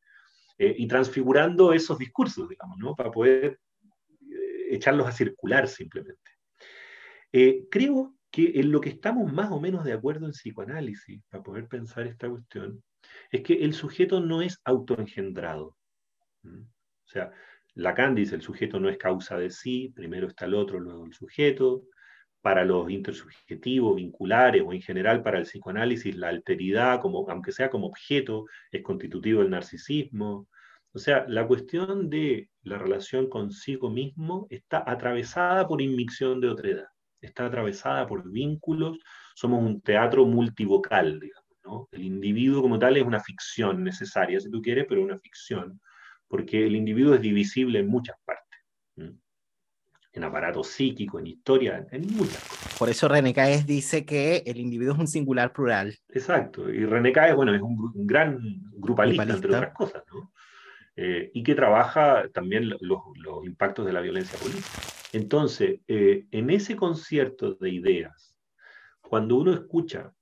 eh, 0.57 0.75
y 0.77 0.87
transfigurando 0.87 1.73
esos 1.73 1.99
discursos, 1.99 2.49
digamos, 2.49 2.77
¿no? 2.79 2.95
Para 2.95 3.11
poder 3.11 3.59
eh, 4.21 4.75
echarlos 4.75 5.07
a 5.09 5.13
circular 5.13 5.67
simplemente. 5.67 6.31
Eh, 7.33 7.67
creo 7.71 8.15
que 8.31 8.61
en 8.61 8.71
lo 8.71 8.81
que 8.81 8.91
estamos 8.91 9.33
más 9.33 9.51
o 9.51 9.61
menos 9.61 9.85
de 9.85 9.93
acuerdo 9.93 10.27
en 10.27 10.33
psicoanálisis, 10.33 11.23
para 11.29 11.43
poder 11.43 11.69
pensar 11.69 12.07
esta 12.07 12.29
cuestión, 12.29 12.83
es 13.31 13.43
que 13.43 13.55
el 13.65 13.75
sujeto 13.75 14.21
no 14.21 14.43
es 14.43 14.61
autoengendrado. 14.65 15.77
O 16.45 17.09
sea, 17.09 17.33
Lacan 17.75 18.15
dice 18.15 18.37
el 18.37 18.43
sujeto 18.43 18.79
no 18.79 18.89
es 18.89 18.99
causa 18.99 19.37
de 19.37 19.51
sí, 19.51 19.93
primero 19.95 20.29
está 20.29 20.45
el 20.45 20.55
otro, 20.55 20.79
luego 20.81 21.07
el 21.07 21.15
sujeto. 21.15 21.85
Para 22.43 22.65
los 22.65 22.91
intersubjetivos, 22.91 23.97
vinculares 23.97 24.63
o 24.65 24.73
en 24.73 24.81
general 24.81 25.23
para 25.23 25.39
el 25.39 25.45
psicoanálisis, 25.45 26.17
la 26.17 26.29
alteridad, 26.29 27.01
como, 27.01 27.29
aunque 27.29 27.53
sea 27.53 27.69
como 27.69 27.89
objeto, 27.89 28.47
es 28.73 28.83
constitutivo 28.83 29.43
del 29.43 29.51
narcisismo. 29.51 30.49
O 30.93 30.99
sea, 30.99 31.27
la 31.29 31.47
cuestión 31.47 32.09
de 32.09 32.49
la 32.63 32.79
relación 32.79 33.29
consigo 33.29 33.91
mismo 33.91 34.47
está 34.51 34.83
atravesada 34.91 35.69
por 35.69 35.83
inmicción 35.83 36.41
de 36.41 36.49
otra 36.49 36.71
edad 36.71 36.89
está 37.21 37.47
atravesada 37.47 38.07
por 38.07 38.31
vínculos, 38.31 38.99
somos 39.35 39.63
un 39.63 39.81
teatro 39.81 40.27
multivocal, 40.27 41.21
digamos. 41.21 41.51
¿no? 41.65 41.89
El 41.93 42.05
individuo 42.05 42.63
como 42.63 42.79
tal 42.79 42.97
es 42.97 43.05
una 43.05 43.21
ficción 43.21 43.85
necesaria, 43.85 44.41
si 44.41 44.51
tú 44.51 44.63
quieres, 44.63 44.87
pero 44.89 45.03
una 45.03 45.19
ficción, 45.19 45.81
porque 46.29 46.67
el 46.67 46.77
individuo 46.77 47.15
es 47.15 47.21
divisible 47.21 47.81
en 47.81 47.89
muchas 47.89 48.17
partes. 48.25 48.41
En 50.13 50.25
aparato 50.25 50.65
psíquico, 50.65 51.21
en 51.21 51.29
historia, 51.29 51.87
en 51.93 52.03
muchas 52.13 52.43
cosas. 52.43 52.79
Por 52.79 52.89
eso 52.89 53.07
René 53.07 53.33
Caes 53.33 53.65
dice 53.65 54.05
que 54.05 54.43
el 54.45 54.59
individuo 54.59 54.95
es 54.95 55.01
un 55.01 55.07
singular 55.07 55.53
plural. 55.53 55.97
Exacto, 56.09 56.69
y 56.69 56.85
René 56.85 57.13
Caes, 57.13 57.37
bueno, 57.37 57.55
es 57.55 57.63
un, 57.63 57.93
gran 58.07 58.41
grupalista, 58.73 59.23
entre 59.23 59.55
otras 59.55 59.73
cosas, 59.73 60.03
¿no? 60.13 60.33
Eh, 61.03 61.31
y 61.33 61.43
que 61.43 61.55
trabaja 61.55 62.29
también 62.29 62.69
los, 62.69 62.79
los, 62.83 63.47
impactos 63.47 63.87
de 63.87 63.93
la 63.95 64.03
violencia 64.03 64.39
política. 64.39 64.69
Entonces, 65.15 65.81
eh, 65.89 66.27
en 66.31 66.51
ese 66.51 66.77
concierto 66.77 67.55
de 67.55 67.71
ideas, 67.71 68.37
cuando 69.01 69.37
uno 69.37 69.55
escucha 69.55 70.13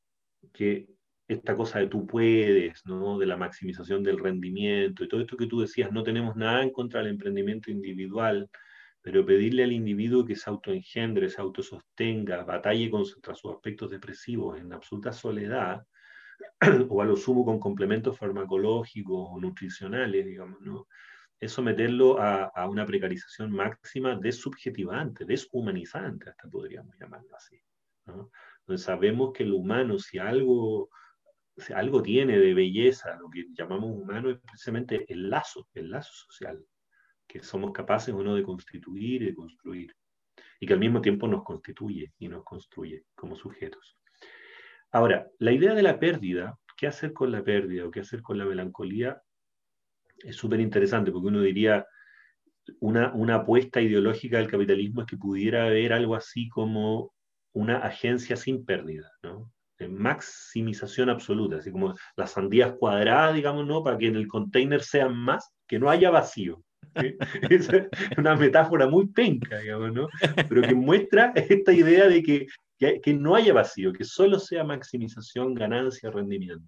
que 0.53 0.87
esta 1.27 1.57
cosa 1.57 1.81
de 1.81 1.89
tú 1.89 2.07
puedes, 2.07 2.87
¿no? 2.87 3.19
de 3.19 3.27
la 3.27 3.37
maximización 3.37 4.05
del 4.05 4.21
rendimiento 4.21 5.03
y 5.03 5.09
todo 5.09 5.21
esto 5.21 5.37
que 5.37 5.49
tú 5.49 5.63
decías, 5.63 5.91
no 5.91 6.05
tenemos 6.05 6.37
nada 6.37 6.63
en 6.63 6.71
contra 6.71 7.01
del 7.01 7.11
emprendimiento 7.11 7.73
individual, 7.73 8.49
pero 9.03 9.27
pedirle 9.27 9.65
al 9.65 9.73
individuo 9.73 10.25
que 10.25 10.37
se 10.37 10.49
autoengendre, 10.49 11.29
se 11.29 11.41
autosostenga, 11.41 12.45
batalle 12.45 12.89
contra 12.89 13.35
sus 13.35 13.53
aspectos 13.53 13.91
depresivos 13.91 14.61
en 14.61 14.73
absoluta 14.73 15.13
soledad, 15.13 15.83
o 16.89 17.03
a 17.03 17.05
lo 17.05 17.17
sumo 17.17 17.45
con 17.45 17.59
complementos 17.59 18.19
farmacológicos 18.19 19.29
o 19.31 19.41
nutricionales, 19.41 20.27
digamos, 20.27 20.61
¿no? 20.61 20.87
es 21.41 21.53
someterlo 21.53 22.21
a, 22.21 22.69
una 22.69 22.85
precarización 22.85 23.53
máxima 23.53 24.17
desubjetivante, 24.17 25.25
deshumanizante, 25.25 26.31
hasta 26.31 26.49
podríamos 26.49 26.97
llamarlo 26.99 27.35
así. 27.37 27.61
Entonces 28.07 28.85
sabemos 28.85 29.33
que 29.33 29.45
el 29.45 29.53
humano, 29.53 29.99
si 29.99 30.19
algo, 30.19 30.91
si 31.57 31.73
algo 31.73 32.03
tiene 32.03 32.39
de 32.39 32.55
belleza, 32.55 33.17
lo 33.17 33.31
que 33.31 33.47
llamamos 33.53 33.91
humano 33.91 34.31
es 34.31 34.39
precisamente 34.41 35.05
el 35.13 35.31
lazo, 35.31 35.69
el 35.75 35.91
lazo 35.91 36.13
social, 36.13 36.65
que 37.27 37.43
somos 37.43 37.73
capaces 37.73 38.15
o 38.15 38.23
no 38.23 38.35
de 38.35 38.43
constituir 38.43 39.23
y 39.23 39.27
de 39.27 39.35
construir, 39.35 39.95
y 40.59 40.67
que 40.67 40.73
al 40.73 40.81
mismo 40.81 41.01
tiempo 41.01 41.29
nos 41.29 41.45
constituye 41.45 42.13
y 42.19 42.29
nos 42.29 42.43
construye 42.43 43.05
como 43.15 43.37
sujetos. 43.37 43.98
Ahora, 44.91 45.29
la 45.39 45.53
idea 45.53 45.75
de 45.75 45.83
la 45.83 45.99
pérdida, 45.99 46.59
¿qué 46.77 46.87
hacer 46.87 47.13
con 47.13 47.33
la 47.33 47.43
pérdida 47.43 47.87
o 47.87 47.91
qué 47.91 48.01
hacer 48.01 48.23
con 48.23 48.39
la 48.39 48.45
melancolía? 48.45 49.23
es 50.25 50.37
súper 50.37 50.61
interesante 50.61 51.11
porque 51.11 51.29
uno 51.29 51.43
diría, 51.43 51.87
una, 52.81 53.13
una 53.15 53.37
apuesta 53.37 53.81
ideológica 53.81 54.39
del 54.39 54.51
capitalismo 54.51 55.03
es 55.03 55.07
que 55.07 55.17
pudiera 55.17 55.67
haber 55.67 55.93
algo 55.93 56.15
así 56.15 56.49
como 56.49 57.13
una 57.53 57.79
agencia 57.79 58.37
sin 58.37 58.65
pérdida, 58.65 59.11
¿no? 59.23 59.51
Maximización 59.89 61.09
absoluta, 61.09 61.59
así 61.59 61.71
como 61.71 61.95
las 62.17 62.33
sandías 62.33 62.73
cuadradas, 62.73 63.35
digamos, 63.35 63.65
¿no? 63.65 63.83
Para 63.85 63.97
que 63.97 64.09
en 64.09 64.17
el 64.17 64.27
container 64.27 64.83
sean 64.83 65.17
más, 65.17 65.53
que 65.69 65.79
no 65.79 65.89
haya 65.89 66.11
vacío. 66.11 66.63
es 67.51 67.69
una 68.17 68.35
metáfora 68.35 68.89
muy 68.89 69.07
penca, 69.07 69.59
digamos, 69.59 69.93
¿no? 69.93 70.09
Pero 70.49 70.63
que 70.63 70.75
muestra 70.75 71.33
esta 71.37 71.73
idea 71.73 72.09
de 72.09 72.23
que, 72.23 72.47
que, 72.79 73.01
que 73.01 73.13
no 73.13 73.35
haya 73.35 73.53
vacío, 73.53 73.93
que 73.93 74.05
solo 74.05 74.39
sea 74.39 74.65
maximización, 74.65 75.55
ganancia, 75.55 76.11
rendimiento. 76.11 76.67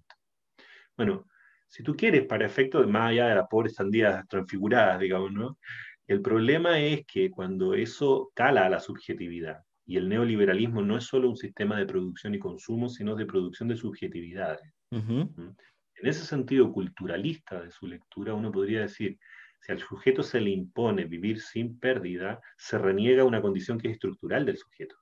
Bueno, 0.97 1.25
si 1.67 1.83
tú 1.83 1.95
quieres, 1.95 2.25
para 2.25 2.45
efectos 2.45 2.85
de 2.85 2.91
más 2.91 3.09
allá 3.09 3.27
de 3.29 3.35
las 3.35 3.47
pobres 3.47 3.75
sandías 3.75 4.27
transfiguradas, 4.27 4.99
digamos, 4.99 5.31
¿no? 5.31 5.57
El 6.05 6.21
problema 6.21 6.79
es 6.79 7.05
que 7.05 7.31
cuando 7.31 7.73
eso 7.73 8.31
cala 8.35 8.65
a 8.65 8.69
la 8.69 8.81
subjetividad, 8.81 9.61
y 9.85 9.97
el 9.97 10.09
neoliberalismo 10.09 10.81
no 10.81 10.97
es 10.97 11.05
solo 11.05 11.29
un 11.29 11.37
sistema 11.37 11.77
de 11.77 11.85
producción 11.85 12.35
y 12.35 12.39
consumo, 12.39 12.89
sino 12.89 13.15
de 13.15 13.25
producción 13.25 13.69
de 13.69 13.75
subjetividades. 13.75 14.73
En 14.89 15.55
ese 16.01 16.25
sentido 16.25 16.71
culturalista 16.71 17.61
de 17.61 17.71
su 17.71 17.87
lectura, 17.87 18.33
uno 18.33 18.51
podría 18.51 18.81
decir, 18.81 19.17
si 19.59 19.71
al 19.71 19.79
sujeto 19.79 20.23
se 20.23 20.41
le 20.41 20.49
impone 20.49 21.05
vivir 21.05 21.39
sin 21.39 21.79
pérdida, 21.79 22.41
se 22.57 22.77
reniega 22.77 23.23
una 23.23 23.41
condición 23.41 23.79
que 23.79 23.89
es 23.89 23.93
estructural 23.93 24.45
del 24.45 24.57
sujeto. 24.57 24.95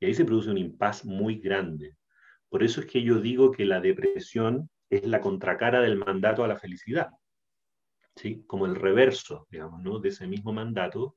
Y 0.00 0.06
ahí 0.06 0.14
se 0.14 0.24
produce 0.24 0.50
un 0.50 0.58
impas 0.58 1.04
muy 1.04 1.36
grande. 1.36 1.96
Por 2.48 2.62
eso 2.62 2.80
es 2.80 2.86
que 2.86 3.02
yo 3.02 3.20
digo 3.20 3.50
que 3.50 3.64
la 3.64 3.80
depresión 3.80 4.70
es 4.90 5.06
la 5.06 5.20
contracara 5.20 5.80
del 5.80 5.96
mandato 5.96 6.44
a 6.44 6.48
la 6.48 6.56
felicidad, 6.56 7.10
¿sí? 8.14 8.44
como 8.46 8.66
el 8.66 8.76
reverso, 8.76 9.46
digamos, 9.50 9.82
¿no? 9.82 9.98
de 9.98 10.10
ese 10.10 10.26
mismo 10.26 10.52
mandato, 10.52 11.16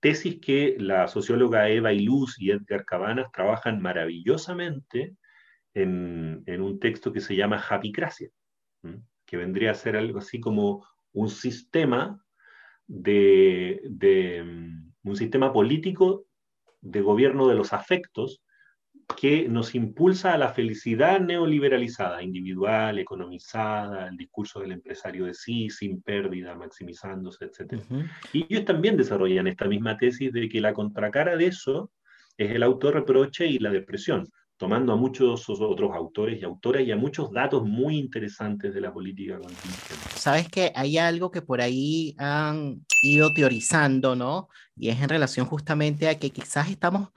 tesis 0.00 0.40
que 0.40 0.76
la 0.78 1.08
socióloga 1.08 1.68
Eva 1.68 1.92
Iluz 1.92 2.38
y 2.38 2.50
Edgar 2.50 2.84
Cabanas 2.84 3.30
trabajan 3.32 3.80
maravillosamente 3.80 5.16
en, 5.72 6.42
en 6.46 6.60
un 6.60 6.78
texto 6.78 7.12
que 7.12 7.20
se 7.20 7.36
llama 7.36 7.64
Happycracia, 7.68 8.28
que 9.24 9.36
vendría 9.36 9.70
a 9.70 9.74
ser 9.74 9.96
algo 9.96 10.18
así 10.18 10.40
como 10.40 10.86
un 11.12 11.28
sistema 11.28 12.22
de, 12.86 13.80
de 13.84 14.42
mm, 14.44 15.08
un 15.08 15.16
sistema 15.16 15.52
político 15.52 16.26
de 16.84 17.00
gobierno 17.00 17.48
de 17.48 17.54
los 17.54 17.72
afectos 17.72 18.42
que 19.18 19.48
nos 19.48 19.74
impulsa 19.74 20.32
a 20.32 20.38
la 20.38 20.50
felicidad 20.50 21.20
neoliberalizada, 21.20 22.22
individual, 22.22 22.98
economizada, 22.98 24.08
el 24.08 24.16
discurso 24.16 24.60
del 24.60 24.72
empresario 24.72 25.26
de 25.26 25.34
sí, 25.34 25.68
sin 25.68 26.00
pérdida, 26.00 26.54
maximizándose, 26.54 27.46
etc. 27.46 27.82
Y 28.32 28.44
ellos 28.44 28.64
también 28.64 28.96
desarrollan 28.96 29.46
esta 29.46 29.66
misma 29.66 29.96
tesis 29.96 30.32
de 30.32 30.48
que 30.48 30.60
la 30.60 30.72
contracara 30.72 31.36
de 31.36 31.46
eso 31.46 31.90
es 32.36 32.50
el 32.50 32.62
autorreproche 32.62 33.46
y 33.46 33.58
la 33.58 33.70
depresión, 33.70 34.26
tomando 34.56 34.92
a 34.92 34.96
muchos 34.96 35.48
otros 35.48 35.90
autores 35.94 36.40
y 36.40 36.44
autoras 36.44 36.82
y 36.82 36.92
a 36.92 36.96
muchos 36.96 37.30
datos 37.32 37.64
muy 37.64 37.98
interesantes 37.98 38.72
de 38.72 38.80
la 38.80 38.92
política 38.92 39.38
contingente. 39.38 39.94
Sabes 40.16 40.48
que 40.48 40.72
hay 40.74 40.98
algo 40.98 41.30
que 41.30 41.42
por 41.42 41.60
ahí 41.60 42.14
han 42.18 42.84
ido 43.02 43.32
teorizando, 43.32 44.14
¿no? 44.14 44.48
Y 44.76 44.88
es 44.88 45.00
en 45.00 45.08
relación 45.08 45.46
justamente 45.46 46.08
a 46.08 46.18
que 46.18 46.30
quizás 46.30 46.70
estamos 46.70 47.08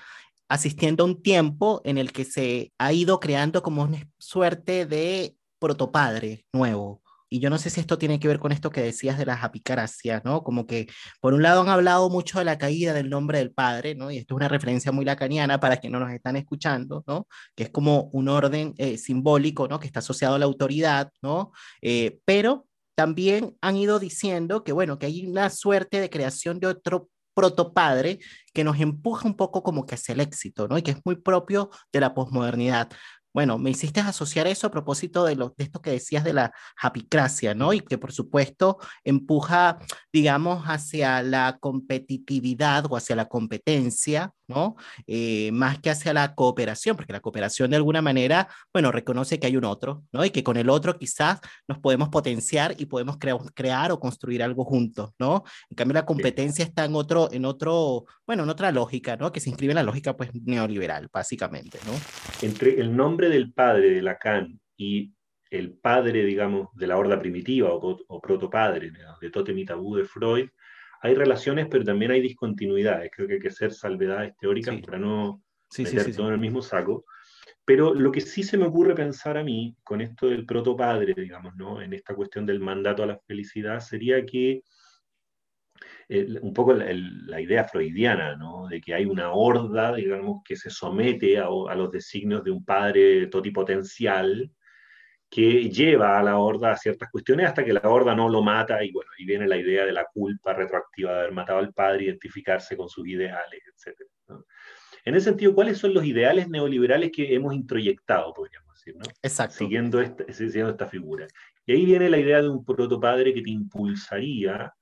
asistiendo 0.50 1.04
a 1.04 1.08
un 1.08 1.22
tiempo 1.22 1.82
en 1.84 1.98
el 1.98 2.12
que 2.12 2.26
se 2.26 2.74
ha 2.78 2.94
ido 2.94 3.20
creando 3.20 3.62
como 3.62 3.84
una 3.84 4.00
suerte 4.18 4.86
de 4.86 5.36
protopadre 5.60 6.46
nuevo. 6.54 7.02
Y 7.30 7.40
yo 7.40 7.50
no 7.50 7.58
sé 7.58 7.70
si 7.70 7.80
esto 7.80 7.98
tiene 7.98 8.20
que 8.20 8.28
ver 8.28 8.40
con 8.40 8.52
esto 8.52 8.70
que 8.70 8.82
decías 8.82 9.18
de 9.18 9.26
las 9.26 9.44
apicaracias, 9.44 10.24
¿no? 10.24 10.44
Como 10.44 10.66
que 10.66 10.88
por 11.20 11.34
un 11.34 11.44
lado 11.44 11.62
han 11.62 11.70
hablado 11.70 12.10
mucho 12.10 12.40
de 12.40 12.46
la 12.46 12.58
caída 12.58 12.94
del 12.94 13.10
nombre 13.10 13.40
del 13.40 13.52
padre, 13.52 13.96
¿no? 13.96 14.12
Y 14.12 14.18
esto 14.18 14.34
es 14.34 14.38
una 14.38 14.48
referencia 14.48 14.92
muy 14.92 15.06
lacaniana 15.06 15.60
para 15.60 15.78
quienes 15.78 16.00
no 16.00 16.06
nos 16.06 16.14
están 16.16 16.36
escuchando, 16.38 17.04
¿no? 17.08 17.28
Que 17.56 17.64
es 17.64 17.70
como 17.70 18.10
un 18.14 18.30
orden 18.30 18.74
eh, 18.78 18.98
simbólico, 18.98 19.68
¿no? 19.68 19.80
Que 19.80 19.88
está 19.88 20.00
asociado 20.00 20.36
a 20.36 20.40
la 20.40 20.46
autoridad, 20.46 21.12
¿no? 21.22 21.52
Eh, 21.82 22.20
pero 22.26 22.68
también 22.96 23.56
han 23.62 23.78
ido 23.78 24.00
diciendo 24.00 24.64
que, 24.64 24.72
bueno, 24.72 24.98
que 24.98 25.06
hay 25.06 25.28
una 25.28 25.50
suerte 25.50 26.00
de 26.00 26.10
creación 26.10 26.60
de 26.60 26.68
otro 26.68 27.10
protopadre 27.38 28.18
que 28.52 28.64
nos 28.64 28.80
empuja 28.80 29.28
un 29.28 29.36
poco 29.36 29.62
como 29.62 29.86
que 29.86 29.94
hacia 29.94 30.14
el 30.14 30.22
éxito, 30.22 30.68
¿no? 30.68 30.76
Y 30.80 30.82
que 30.82 30.90
es 30.90 30.98
muy 31.06 31.18
propio 31.18 31.70
de 31.94 32.00
la 32.00 32.16
posmodernidad. 32.16 32.90
Bueno, 33.38 33.60
me 33.60 33.70
hiciste 33.70 34.00
asociar 34.00 34.48
eso 34.48 34.66
a 34.66 34.72
propósito 34.72 35.24
de, 35.24 35.36
lo, 35.36 35.54
de 35.56 35.66
esto 35.66 35.80
que 35.80 35.92
decías 35.92 36.24
de 36.24 36.34
la 36.34 36.52
japicracia, 36.76 37.54
¿no? 37.54 37.72
Y 37.72 37.82
que 37.82 38.00
por 38.00 38.12
supuesto 38.12 38.80
empuja, 39.04 39.78
digamos, 40.12 40.64
hacia 40.64 41.22
la 41.22 41.60
competitividad 41.60 42.86
o 42.90 42.98
hacia 42.98 43.16
la 43.16 43.28
competencia, 43.28 44.34
¿no? 44.48 44.76
Eh, 45.06 45.52
más 45.52 45.80
que 45.80 45.90
hacia 45.90 46.14
la 46.14 46.34
cooperación, 46.34 46.96
porque 46.96 47.14
la 47.14 47.20
cooperación 47.20 47.70
de 47.70 47.76
alguna 47.76 48.02
manera, 48.02 48.48
bueno, 48.74 48.92
reconoce 48.92 49.40
que 49.40 49.48
hay 49.48 49.58
un 49.58 49.66
otro, 49.66 50.04
¿no? 50.12 50.24
Y 50.26 50.30
que 50.30 50.44
con 50.44 50.58
el 50.58 50.70
otro 50.70 50.98
quizás 50.98 51.40
nos 51.68 51.80
podemos 51.80 52.10
potenciar 52.10 52.76
y 52.78 52.86
podemos 52.86 53.18
crear 53.18 53.92
o 53.92 54.00
construir 54.00 54.42
algo 54.42 54.64
juntos, 54.64 55.12
¿no? 55.20 55.44
En 55.70 55.76
cambio, 55.76 55.96
la 55.96 56.06
competencia 56.06 56.64
está 56.64 56.86
en 56.86 56.96
otro, 56.96 57.30
en 57.32 57.46
otro, 57.46 58.06
bueno, 58.26 58.44
en 58.44 58.50
otra 58.50 58.72
lógica, 58.72 59.18
¿no? 59.18 59.32
Que 59.32 59.40
se 59.40 59.50
inscribe 59.50 59.72
en 59.72 59.78
la 59.78 59.84
lógica, 59.84 60.16
pues, 60.16 60.30
neoliberal, 60.34 61.10
básicamente, 61.12 61.80
¿no? 61.86 61.94
Entre 62.42 62.80
el 62.80 62.96
nombre 62.96 63.30
del 63.30 63.54
padre 63.54 63.90
de 63.92 64.02
Lacan 64.02 64.60
y 64.78 65.14
el 65.50 65.74
padre, 65.74 66.26
digamos, 66.26 66.70
de 66.74 66.88
la 66.88 66.98
horda 66.98 67.20
primitiva 67.20 67.74
o, 67.74 67.98
o 68.08 68.22
protopadre 68.22 68.92
de 69.22 69.30
Totem 69.30 69.58
y 69.58 69.66
Tabú 69.66 69.96
de 69.96 70.06
Freud, 70.06 70.50
hay 71.02 71.16
relaciones, 71.16 71.68
pero 71.70 71.84
también 71.84 72.12
hay 72.12 72.22
discontinuidades. 72.22 73.12
Creo 73.14 73.28
que 73.28 73.36
hay 73.36 73.40
que 73.40 73.50
hacer 73.50 73.72
salvedades 73.72 74.36
teóricas 74.38 74.80
para 74.82 74.98
no 74.98 75.44
meter 75.78 76.16
todo 76.16 76.28
en 76.28 76.34
el 76.34 76.40
mismo 76.40 76.62
saco. 76.62 77.06
Pero 77.66 77.94
lo 77.94 78.12
que 78.12 78.22
sí 78.22 78.44
se 78.44 78.58
me 78.58 78.66
ocurre 78.66 78.96
pensar 78.96 79.38
a 79.38 79.44
mí 79.44 79.76
con 79.84 80.00
esto 80.02 80.28
del 80.28 80.46
protopadre, 80.46 81.14
digamos, 81.14 81.56
¿no? 81.56 81.82
en 81.82 81.94
esta 81.94 82.16
cuestión 82.16 82.46
del 82.46 82.62
mandato 82.62 83.04
a 83.04 83.08
la 83.08 83.20
felicidad, 83.20 83.80
sería 83.82 84.26
que 84.26 84.62
un 86.42 86.54
poco 86.54 86.74
la, 86.74 87.42
idea 87.42 87.66
freudiana, 87.66 88.38
¿no? 88.38 88.68
de 88.68 88.80
que 88.80 88.94
hay 88.94 89.06
una 89.06 89.34
horda, 89.34 89.94
digamos, 89.94 90.42
que 90.46 90.56
se 90.56 90.70
somete 90.70 91.38
a, 91.38 91.48
a 91.48 91.76
los 91.76 91.92
designios 91.92 92.44
de 92.46 92.52
un 92.52 92.64
padre 92.64 93.28
totipotencial, 93.28 94.50
que 95.30 95.70
lleva 95.70 96.18
a 96.18 96.24
la 96.24 96.38
horda 96.38 96.72
a 96.72 96.78
ciertas 96.78 97.10
cuestiones 97.12 97.48
hasta 97.48 97.64
que 97.64 97.74
la 97.74 97.82
horda 97.84 98.16
no 98.16 98.30
lo 98.30 98.42
mata 98.42 98.84
y 98.84 98.92
bueno, 98.92 99.12
ahí 99.18 99.26
viene 99.26 99.48
la 99.48 99.58
idea 99.58 99.86
de 99.86 99.92
la 99.92 100.06
culpa 100.06 100.54
retroactiva 100.54 101.14
de 101.14 101.20
haber 101.20 101.34
matado 101.34 101.60
al 101.60 101.74
padre, 101.74 102.06
identificarse 102.06 102.78
con 102.78 102.88
sus 102.88 103.08
ideales, 103.08 103.62
etc. 103.68 104.00
En 105.04 105.16
ese 105.16 105.26
sentido, 105.26 105.54
¿cuáles 105.54 105.78
son 105.78 105.94
los 105.94 106.06
ideales 106.06 106.50
neoliberales 106.50 107.12
que 107.12 107.34
hemos 107.34 107.54
introyectado, 107.54 108.34
podríamos 108.34 108.74
decir, 108.76 108.96
¿no? 108.96 109.04
Exacto. 109.22 109.58
Siguiendo 109.58 110.02
esta, 110.02 110.32
siguiendo 110.32 110.72
esta 110.72 110.88
figura. 110.88 111.28
Y 111.66 111.74
ahí 111.74 111.86
viene 111.86 112.10
la 112.10 112.18
idea 112.18 112.42
de 112.42 112.50
un 112.50 112.64
protopadre 112.64 113.34
que 113.34 113.42
te 113.42 113.50
impulsaría 113.50 114.74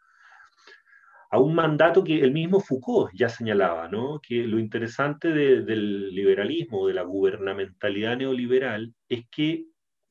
a 1.35 1.39
un 1.39 1.53
mandato 1.53 2.03
que 2.03 2.21
el 2.21 2.31
mismo 2.31 2.61
Foucault 2.61 3.11
ya 3.13 3.27
señalaba, 3.27 3.89
¿no? 3.89 4.21
que 4.25 4.47
lo 4.47 4.57
interesante 4.57 5.33
del 5.33 6.13
liberalismo, 6.15 6.87
de 6.87 6.93
la 6.93 7.01
gubernamentalidad 7.01 8.17
neoliberal, 8.17 8.93
es 9.09 9.25
que, 9.29 9.65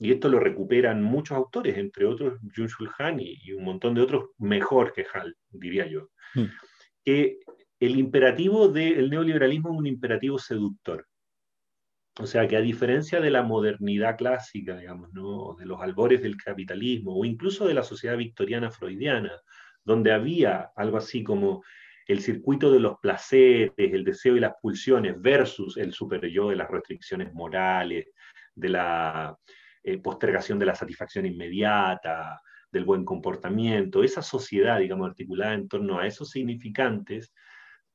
y 0.05 0.13
esto 0.13 0.29
lo 0.29 0.39
recuperan 0.39 1.03
muchos 1.03 1.35
autores, 1.35 1.79
entre 1.79 2.05
otros 2.05 2.39
Jun-Shul 2.55 2.91
Han 2.99 3.21
y, 3.21 3.55
un 3.55 3.65
montón 3.65 3.95
de 3.95 4.03
otros 4.03 4.33
mejor 4.37 4.93
que 4.93 5.07
Hall, 5.15 5.35
diría 5.49 5.87
yo, 5.87 6.11
hmm. 6.35 6.45
que 7.03 7.39
el 7.81 7.97
imperativo 7.97 8.69
del 8.69 9.09
neoliberalismo 9.09 9.73
es 9.73 9.79
un 9.79 9.87
imperativo 9.87 10.39
seductor. 10.39 11.07
O 12.21 12.27
sea 12.27 12.47
que 12.47 12.59
a 12.59 12.61
diferencia 12.61 13.19
de 13.19 13.31
la 13.31 13.43
modernidad 13.43 14.19
clásica, 14.19 14.77
digamos, 14.77 15.11
¿no? 15.15 15.57
de 15.59 15.65
los 15.65 15.81
albores 15.81 16.23
del 16.23 16.37
capitalismo, 16.37 17.19
o 17.19 17.25
incluso 17.25 17.67
de 17.67 17.73
la 17.73 17.83
sociedad 17.83 18.19
victoriana 18.19 18.71
freudiana, 18.71 19.33
donde 19.85 20.13
había 20.13 20.71
algo 20.77 20.99
así 20.99 21.25
como 21.25 21.65
el 22.07 22.21
circuito 22.21 22.71
de 22.71 22.81
los 22.81 22.99
placeres, 22.99 23.73
el 23.79 24.05
deseo 24.05 24.37
y 24.37 24.41
las 24.41 24.53
pulsiones 24.61 25.19
versus 25.19 25.79
el 25.79 25.95
superyo 25.95 26.51
de 26.51 26.57
las 26.57 26.71
restricciones 26.71 27.33
morales, 27.33 28.09
de 28.55 28.69
la 28.69 29.39
eh, 29.85 29.99
postergación 29.99 30.59
de 30.59 30.67
la 30.67 30.75
satisfacción 30.75 31.27
inmediata, 31.27 32.41
del 32.73 32.85
buen 32.85 33.05
comportamiento, 33.05 34.03
esa 34.03 34.23
sociedad, 34.23 34.81
digamos, 34.81 35.09
articulada 35.09 35.55
en 35.55 35.69
torno 35.69 35.99
a 35.99 36.07
esos 36.07 36.31
significantes, 36.31 37.33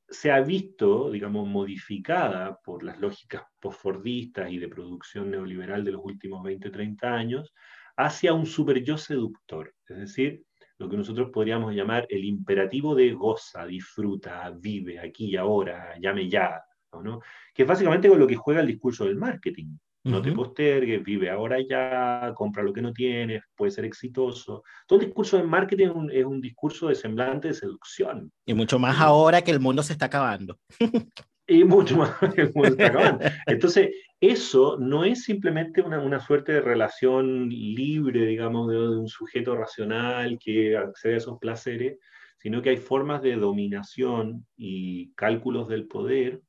se 0.08 0.32
ha 0.32 0.40
visto, 0.42 1.12
digamos, 1.12 1.48
modificada 1.48 2.60
por 2.64 2.84
las 2.84 3.00
lógicas 3.00 3.44
postfordistas 3.60 4.52
y 4.52 4.58
de 4.58 4.68
producción 4.68 5.32
neoliberal 5.32 5.84
de 5.84 5.92
los 5.92 6.02
últimos 6.04 6.44
20, 6.44 6.70
30 6.70 7.14
años, 7.14 7.54
hacia 7.98 8.34
un 8.34 8.46
superyo 8.46 8.98
seductor, 8.98 9.74
es 9.88 9.98
decir, 9.98 10.44
lo 10.78 10.90
que 10.90 10.96
nosotros 10.96 11.30
podríamos 11.32 11.76
llamar 11.76 12.08
el 12.10 12.24
imperativo 12.24 12.96
de 12.96 13.14
goza, 13.14 13.66
disfruta, 13.66 14.50
vive, 14.52 15.00
aquí 15.00 15.32
y 15.32 15.36
ahora, 15.36 15.96
llame 16.00 16.30
ya, 16.30 16.64
¿no? 17.04 17.20
que 17.54 17.64
es 17.64 17.68
básicamente 17.68 18.08
con 18.08 18.20
lo 18.20 18.28
que 18.28 18.36
juega 18.36 18.62
el 18.62 18.68
discurso 18.68 19.06
del 19.06 19.18
marketing. 19.18 19.76
No 20.04 20.22
te 20.22 20.32
postergues, 20.32 21.04
vive 21.04 21.30
ahora 21.30 21.58
ya, 21.60 22.34
compra 22.34 22.64
lo 22.64 22.72
que 22.72 22.82
no 22.82 22.94
tienes, 22.94 23.44
puede 23.56 23.72
ser 23.72 23.84
exitoso. 23.84 24.64
Todo 24.88 25.00
el 25.00 25.08
discurso 25.08 25.38
del 25.38 25.48
marketing 25.48 26.10
es 26.12 26.26
un, 26.26 26.40
discurso 26.40 26.88
de 26.88 26.96
semblante 26.96 27.50
de 27.50 27.54
seducción. 27.54 28.32
Y 28.46 28.54
mucho 28.54 28.80
más 28.80 29.00
ahora 29.00 29.42
que 29.42 29.52
el 29.52 29.60
mundo 29.60 29.84
se 29.84 29.94
está 29.94 30.06
acabando. 30.06 30.58
y 31.48 31.64
mucho 31.66 31.98
más 31.98 32.12
que 32.34 32.42
el 32.42 32.52
mundo 32.54 32.70
se 32.70 32.84
está 32.84 32.88
acabando. 32.88 33.26
Entonces, 33.46 33.90
eso 34.22 34.78
no 34.80 35.04
es 35.04 35.24
simplemente 35.24 35.82
una, 35.82 36.00
una 36.00 36.22
suerte 36.22 36.54
de 36.54 36.62
relación 36.62 37.50
libre, 37.50 38.26
digamos, 38.26 38.70
de, 38.70 38.78
un 38.78 39.08
sujeto 39.10 39.56
racional 39.58 40.40
que 40.40 40.78
accede 40.78 41.16
a 41.16 41.18
esos 41.18 41.40
placeres, 41.40 41.98
sino 42.38 42.62
que 42.62 42.70
hay 42.70 42.78
formas 42.78 43.22
de 43.22 43.36
dominación 43.36 44.46
y 44.56 45.14
cálculos 45.16 45.68
del 45.68 45.88
poder 45.88 46.42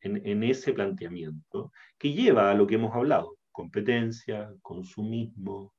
en, 0.00 0.26
en 0.26 0.42
ese 0.42 0.72
planteamiento 0.72 1.70
que 2.04 2.12
lleva 2.12 2.50
a 2.50 2.54
lo 2.54 2.66
que 2.66 2.74
hemos 2.74 2.94
hablado, 2.94 3.38
competencia, 3.50 4.52
consumismo, 4.60 5.72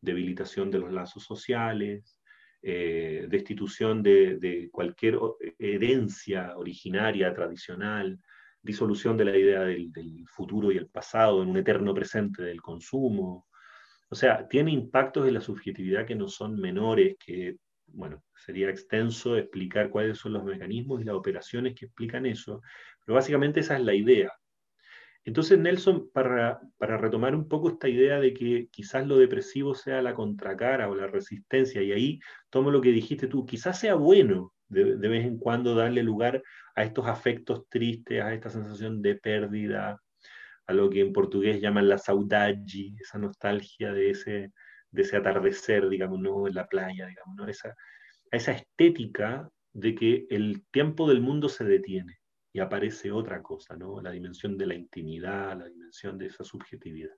debilitación 0.00 0.70
de 0.70 0.78
los 0.78 0.90
lazos 0.90 1.22
sociales, 1.22 2.18
eh, 2.62 3.26
destitución 3.28 4.02
de, 4.02 4.70
cualquier 4.72 5.18
herencia 5.58 6.56
originaria, 6.56 7.34
tradicional, 7.34 8.18
disolución 8.62 9.18
de 9.18 9.24
la 9.26 9.36
idea 9.36 9.60
del, 9.60 10.24
futuro 10.28 10.72
y 10.72 10.78
el 10.78 10.86
pasado 10.88 11.42
en 11.42 11.50
un 11.50 11.58
eterno 11.58 11.92
presente 11.92 12.42
del 12.42 12.62
consumo. 12.62 13.46
O 14.08 14.14
sea, 14.14 14.48
tiene 14.48 14.70
impactos 14.70 15.28
en 15.28 15.34
la 15.34 15.42
subjetividad 15.42 16.06
que 16.06 16.14
no 16.14 16.28
son 16.28 16.58
menores, 16.58 17.16
que, 17.22 17.58
bueno, 17.88 18.24
sería 18.34 18.70
extenso 18.70 19.36
explicar 19.36 19.90
cuáles 19.90 20.16
son 20.16 20.32
los 20.32 20.42
mecanismos 20.44 21.02
y 21.02 21.04
las 21.04 21.16
operaciones 21.16 21.74
que 21.74 21.84
explican 21.84 22.24
eso, 22.24 22.62
pero 23.04 23.16
básicamente 23.16 23.60
esa 23.60 23.76
es 23.76 23.84
la 23.84 23.94
idea. 23.94 24.32
Entonces, 25.24 25.58
Nelson, 25.58 26.10
para, 26.12 26.60
para, 26.78 26.96
retomar 26.96 27.34
un 27.34 27.46
poco 27.46 27.68
esta 27.68 27.88
idea 27.88 28.18
de 28.20 28.32
que 28.32 28.68
quizás 28.70 29.06
lo 29.06 29.18
depresivo 29.18 29.74
sea 29.74 30.00
la 30.00 30.14
contracara 30.14 30.88
o 30.88 30.94
la 30.94 31.06
resistencia, 31.06 31.82
y 31.82 31.92
ahí 31.92 32.20
tomo 32.48 32.70
lo 32.70 32.80
que 32.80 32.90
dijiste 32.90 33.26
tú, 33.26 33.44
quizás 33.44 33.78
sea 33.78 33.94
bueno 33.94 34.54
de, 34.68 34.96
vez 34.96 35.26
en 35.26 35.38
cuando 35.38 35.74
darle 35.74 36.02
lugar 36.02 36.42
a 36.74 36.84
estos 36.84 37.06
afectos 37.06 37.68
tristes, 37.68 38.22
a 38.22 38.32
esta 38.32 38.48
sensación 38.48 39.02
de 39.02 39.16
pérdida, 39.16 40.00
a 40.66 40.72
lo 40.72 40.88
que 40.88 41.00
en 41.00 41.12
portugués 41.12 41.60
llaman 41.60 41.88
la 41.88 41.98
saudade, 41.98 42.94
esa 42.98 43.18
nostalgia 43.18 43.92
de 43.92 44.10
ese, 44.10 44.52
de 44.90 45.02
ese 45.02 45.16
atardecer, 45.16 45.88
digamos, 45.88 46.20
¿no? 46.20 46.46
en 46.46 46.54
la 46.54 46.66
playa, 46.66 47.06
digamos, 47.06 47.36
¿no? 47.36 47.46
esa, 47.46 47.74
esa 48.30 48.52
estética 48.52 49.50
de 49.72 49.94
que 49.94 50.26
el 50.30 50.64
tiempo 50.70 51.08
del 51.08 51.20
mundo 51.20 51.48
se 51.48 51.64
detiene 51.64 52.19
y 52.52 52.60
aparece 52.60 53.12
otra 53.12 53.42
cosa, 53.42 53.76
¿no? 53.76 54.00
la 54.00 54.10
dimensión 54.10 54.58
de 54.58 54.66
la 54.66 54.74
intimidad, 54.74 55.58
la 55.58 55.68
dimensión 55.68 56.18
de 56.18 56.26
esa 56.26 56.44
subjetividad. 56.44 57.14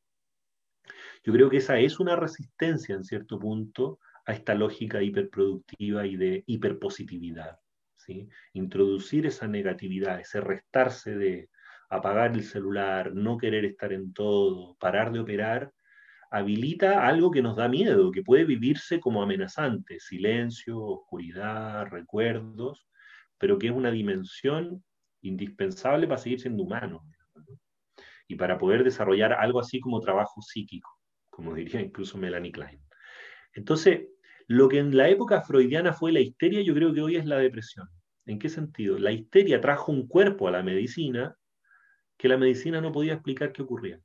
Yo 1.24 1.32
creo 1.32 1.48
que 1.48 1.58
esa 1.58 1.78
es 1.78 2.00
una 2.00 2.16
resistencia 2.16 2.94
en 2.94 3.04
cierto 3.04 3.38
punto 3.38 3.98
a 4.26 4.32
esta 4.32 4.54
lógica 4.54 5.02
hiperproductiva 5.02 6.06
y 6.06 6.16
de 6.16 6.44
hiperpositividad. 6.46 7.58
¿sí? 7.96 8.28
Introducir 8.52 9.26
esa 9.26 9.46
negatividad, 9.46 10.20
ese 10.20 10.40
restarse 10.40 11.16
de 11.16 11.48
apagar 11.88 12.32
el 12.32 12.44
celular, 12.44 13.14
no 13.14 13.36
querer 13.36 13.64
estar 13.64 13.92
en 13.92 14.12
todo, 14.12 14.76
parar 14.76 15.12
de 15.12 15.20
operar, 15.20 15.72
habilita 16.30 17.06
algo 17.06 17.30
que 17.30 17.42
nos 17.42 17.56
da 17.56 17.68
miedo, 17.68 18.10
que 18.10 18.22
puede 18.22 18.44
vivirse 18.44 18.98
como 18.98 19.22
amenazante, 19.22 20.00
silencio, 20.00 20.80
oscuridad, 20.80 21.86
recuerdos, 21.88 22.86
pero 23.38 23.58
que 23.58 23.66
es 23.66 23.72
una 23.72 23.90
dimensión 23.90 24.82
indispensable 25.22 26.06
para 26.06 26.18
seguir 26.18 26.40
siendo 26.40 26.62
humano 26.62 27.04
y 28.28 28.36
para 28.36 28.58
poder 28.58 28.84
desarrollar 28.84 29.32
algo 29.32 29.60
así 29.60 29.80
como 29.80 30.00
trabajo 30.00 30.40
psíquico, 30.42 30.90
como 31.30 31.54
diría 31.54 31.80
incluso 31.80 32.18
Melanie 32.18 32.52
Klein. 32.52 32.80
Entonces, 33.54 34.08
lo 34.46 34.68
que 34.68 34.78
en 34.78 34.96
la 34.96 35.08
época 35.08 35.42
freudiana 35.42 35.92
fue 35.92 36.12
la 36.12 36.20
histeria, 36.20 36.62
yo 36.62 36.74
creo 36.74 36.92
que 36.92 37.02
hoy 37.02 37.16
es 37.16 37.26
la 37.26 37.38
depresión. 37.38 37.88
¿En 38.26 38.38
qué 38.38 38.48
sentido? 38.48 38.98
La 38.98 39.12
histeria 39.12 39.60
trajo 39.60 39.92
un 39.92 40.06
cuerpo 40.06 40.48
a 40.48 40.50
la 40.50 40.62
medicina 40.62 41.36
que 42.16 42.28
la 42.28 42.36
medicina 42.36 42.80
no 42.80 42.92
podía 42.92 43.14
explicar 43.14 43.52
qué 43.52 43.62
ocurría. 43.62 44.00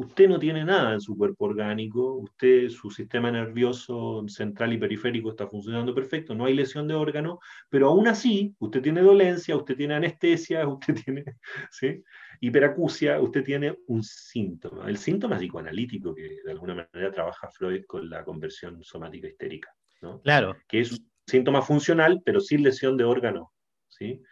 Usted 0.00 0.30
no 0.30 0.38
tiene 0.38 0.64
nada 0.64 0.94
en 0.94 1.00
su 1.02 1.14
cuerpo 1.14 1.44
orgánico, 1.44 2.14
usted, 2.14 2.70
su 2.70 2.90
sistema 2.90 3.30
nervioso 3.30 4.24
central 4.28 4.72
y 4.72 4.78
periférico 4.78 5.28
está 5.28 5.46
funcionando 5.46 5.94
perfecto, 5.94 6.34
no 6.34 6.46
hay 6.46 6.54
lesión 6.54 6.88
de 6.88 6.94
órgano, 6.94 7.38
pero 7.68 7.88
aún 7.88 8.08
así, 8.08 8.54
usted 8.60 8.80
tiene 8.80 9.02
dolencia, 9.02 9.54
usted 9.54 9.76
tiene 9.76 9.96
anestesia, 9.96 10.66
usted 10.68 10.94
tiene 11.04 11.24
¿sí? 11.70 12.02
hiperacusia, 12.40 13.20
usted 13.20 13.44
tiene 13.44 13.76
un 13.88 14.02
síntoma. 14.02 14.88
El 14.88 14.96
síntoma 14.96 15.36
psicoanalítico 15.36 16.14
que 16.14 16.40
de 16.46 16.50
alguna 16.50 16.74
manera 16.74 17.12
trabaja 17.12 17.50
Freud 17.50 17.84
con 17.84 18.08
la 18.08 18.24
conversión 18.24 18.82
somática 18.82 19.28
histérica. 19.28 19.70
¿no? 20.00 20.22
Claro. 20.22 20.56
Que 20.66 20.80
es 20.80 20.92
un 20.92 21.10
síntoma 21.26 21.60
funcional, 21.60 22.22
pero 22.24 22.40
sin 22.40 22.62
lesión 22.62 22.96
de 22.96 23.04
órgano. 23.04 23.52
¿sí? 23.88 24.22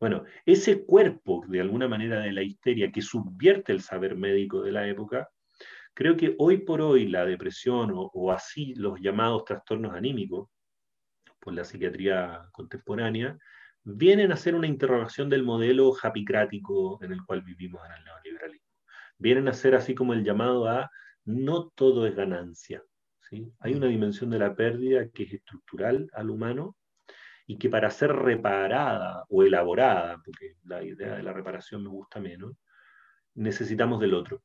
Bueno, 0.00 0.24
ese 0.46 0.86
cuerpo, 0.86 1.44
de 1.46 1.60
alguna 1.60 1.86
manera, 1.86 2.20
de 2.20 2.32
la 2.32 2.42
histeria 2.42 2.90
que 2.90 3.02
subvierte 3.02 3.72
el 3.72 3.82
saber 3.82 4.16
médico 4.16 4.62
de 4.62 4.72
la 4.72 4.88
época, 4.88 5.28
creo 5.92 6.16
que 6.16 6.34
hoy 6.38 6.58
por 6.58 6.80
hoy 6.80 7.06
la 7.06 7.26
depresión 7.26 7.90
o, 7.94 8.32
así 8.32 8.74
los 8.76 8.98
llamados 8.98 9.44
trastornos 9.44 9.94
anímicos, 9.94 10.48
por 11.38 11.52
la 11.52 11.64
psiquiatría 11.64 12.48
contemporánea, 12.52 13.38
vienen 13.84 14.30
a 14.30 14.34
hacer 14.34 14.54
una 14.54 14.66
interrogación 14.66 15.28
del 15.28 15.42
modelo 15.42 15.92
japicrático 15.92 16.98
en 17.02 17.12
el 17.12 17.22
cual 17.26 17.42
vivimos 17.42 17.82
en 17.84 17.92
el 17.92 18.04
neoliberalismo. 18.04 18.68
Vienen 19.18 19.48
a 19.48 19.52
ser 19.52 19.74
así 19.74 19.94
como 19.94 20.14
el 20.14 20.24
llamado 20.24 20.66
a 20.66 20.90
no 21.26 21.68
todo 21.74 22.06
es 22.06 22.14
ganancia. 22.16 22.82
¿sí? 23.28 23.52
Hay 23.58 23.74
una 23.74 23.86
dimensión 23.86 24.30
de 24.30 24.38
la 24.38 24.54
pérdida 24.54 25.10
que 25.10 25.24
es 25.24 25.34
estructural 25.34 26.08
al 26.14 26.30
humano 26.30 26.76
y 27.50 27.56
que 27.56 27.68
para 27.68 27.90
ser 27.90 28.12
reparada 28.12 29.24
o 29.28 29.42
elaborada, 29.42 30.22
porque 30.24 30.54
la 30.62 30.84
idea 30.84 31.16
de 31.16 31.24
la 31.24 31.32
reparación 31.32 31.82
me 31.82 31.88
gusta 31.88 32.20
menos, 32.20 32.54
necesitamos 33.34 33.98
del 33.98 34.14
otro. 34.14 34.40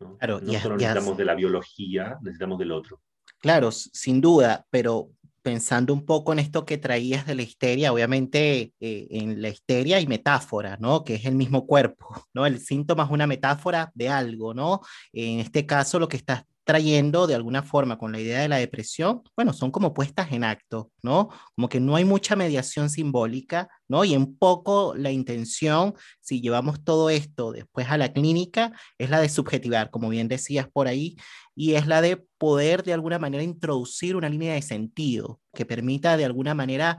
No, 0.00 0.18
no 0.20 0.52
solo 0.58 0.76
necesitamos 0.76 1.16
de 1.16 1.24
la 1.24 1.36
biología, 1.36 2.18
necesitamos 2.20 2.58
del 2.58 2.72
otro. 2.72 3.00
Claro, 3.38 3.70
sin 3.70 4.20
duda, 4.20 4.66
pero 4.70 5.10
pensando 5.40 5.94
un 5.94 6.04
poco 6.04 6.32
en 6.32 6.40
esto 6.40 6.66
que 6.66 6.78
traías 6.78 7.26
de 7.26 7.36
la 7.36 7.42
histeria, 7.42 7.92
obviamente 7.92 8.72
eh, 8.80 9.06
en 9.10 9.40
la 9.40 9.50
histeria 9.50 9.98
hay 9.98 10.08
metáfora, 10.08 10.76
¿no? 10.80 11.04
Que 11.04 11.14
es 11.14 11.26
el 11.26 11.36
mismo 11.36 11.64
cuerpo, 11.64 12.08
¿no? 12.34 12.44
El 12.44 12.58
síntoma 12.58 13.04
es 13.04 13.10
una 13.10 13.28
metáfora 13.28 13.92
de 13.94 14.08
algo, 14.08 14.52
¿no? 14.52 14.80
En 15.12 15.38
este 15.38 15.64
caso 15.64 16.00
lo 16.00 16.08
que 16.08 16.16
estás 16.16 16.42
trayendo 16.64 17.26
de 17.26 17.34
alguna 17.34 17.62
forma 17.62 17.98
con 17.98 18.10
la 18.12 18.20
idea 18.20 18.40
de 18.40 18.48
la 18.48 18.56
depresión, 18.56 19.22
bueno, 19.36 19.52
son 19.52 19.70
como 19.70 19.92
puestas 19.94 20.32
en 20.32 20.44
acto, 20.44 20.90
¿no? 21.02 21.28
Como 21.54 21.68
que 21.68 21.78
no 21.78 21.96
hay 21.96 22.04
mucha 22.04 22.36
mediación 22.36 22.90
simbólica, 22.90 23.68
¿no? 23.86 24.04
Y 24.04 24.14
en 24.14 24.36
poco 24.36 24.94
la 24.96 25.10
intención, 25.10 25.94
si 26.20 26.40
llevamos 26.40 26.82
todo 26.82 27.10
esto 27.10 27.52
después 27.52 27.88
a 27.90 27.98
la 27.98 28.12
clínica, 28.12 28.72
es 28.98 29.10
la 29.10 29.20
de 29.20 29.28
subjetivar, 29.28 29.90
como 29.90 30.08
bien 30.08 30.28
decías 30.28 30.66
por 30.72 30.88
ahí, 30.88 31.16
y 31.54 31.74
es 31.74 31.86
la 31.86 32.00
de 32.00 32.24
poder 32.38 32.82
de 32.82 32.94
alguna 32.94 33.18
manera 33.18 33.42
introducir 33.42 34.16
una 34.16 34.28
línea 34.28 34.54
de 34.54 34.62
sentido 34.62 35.40
que 35.52 35.66
permita 35.66 36.16
de 36.16 36.24
alguna 36.24 36.54
manera 36.54 36.98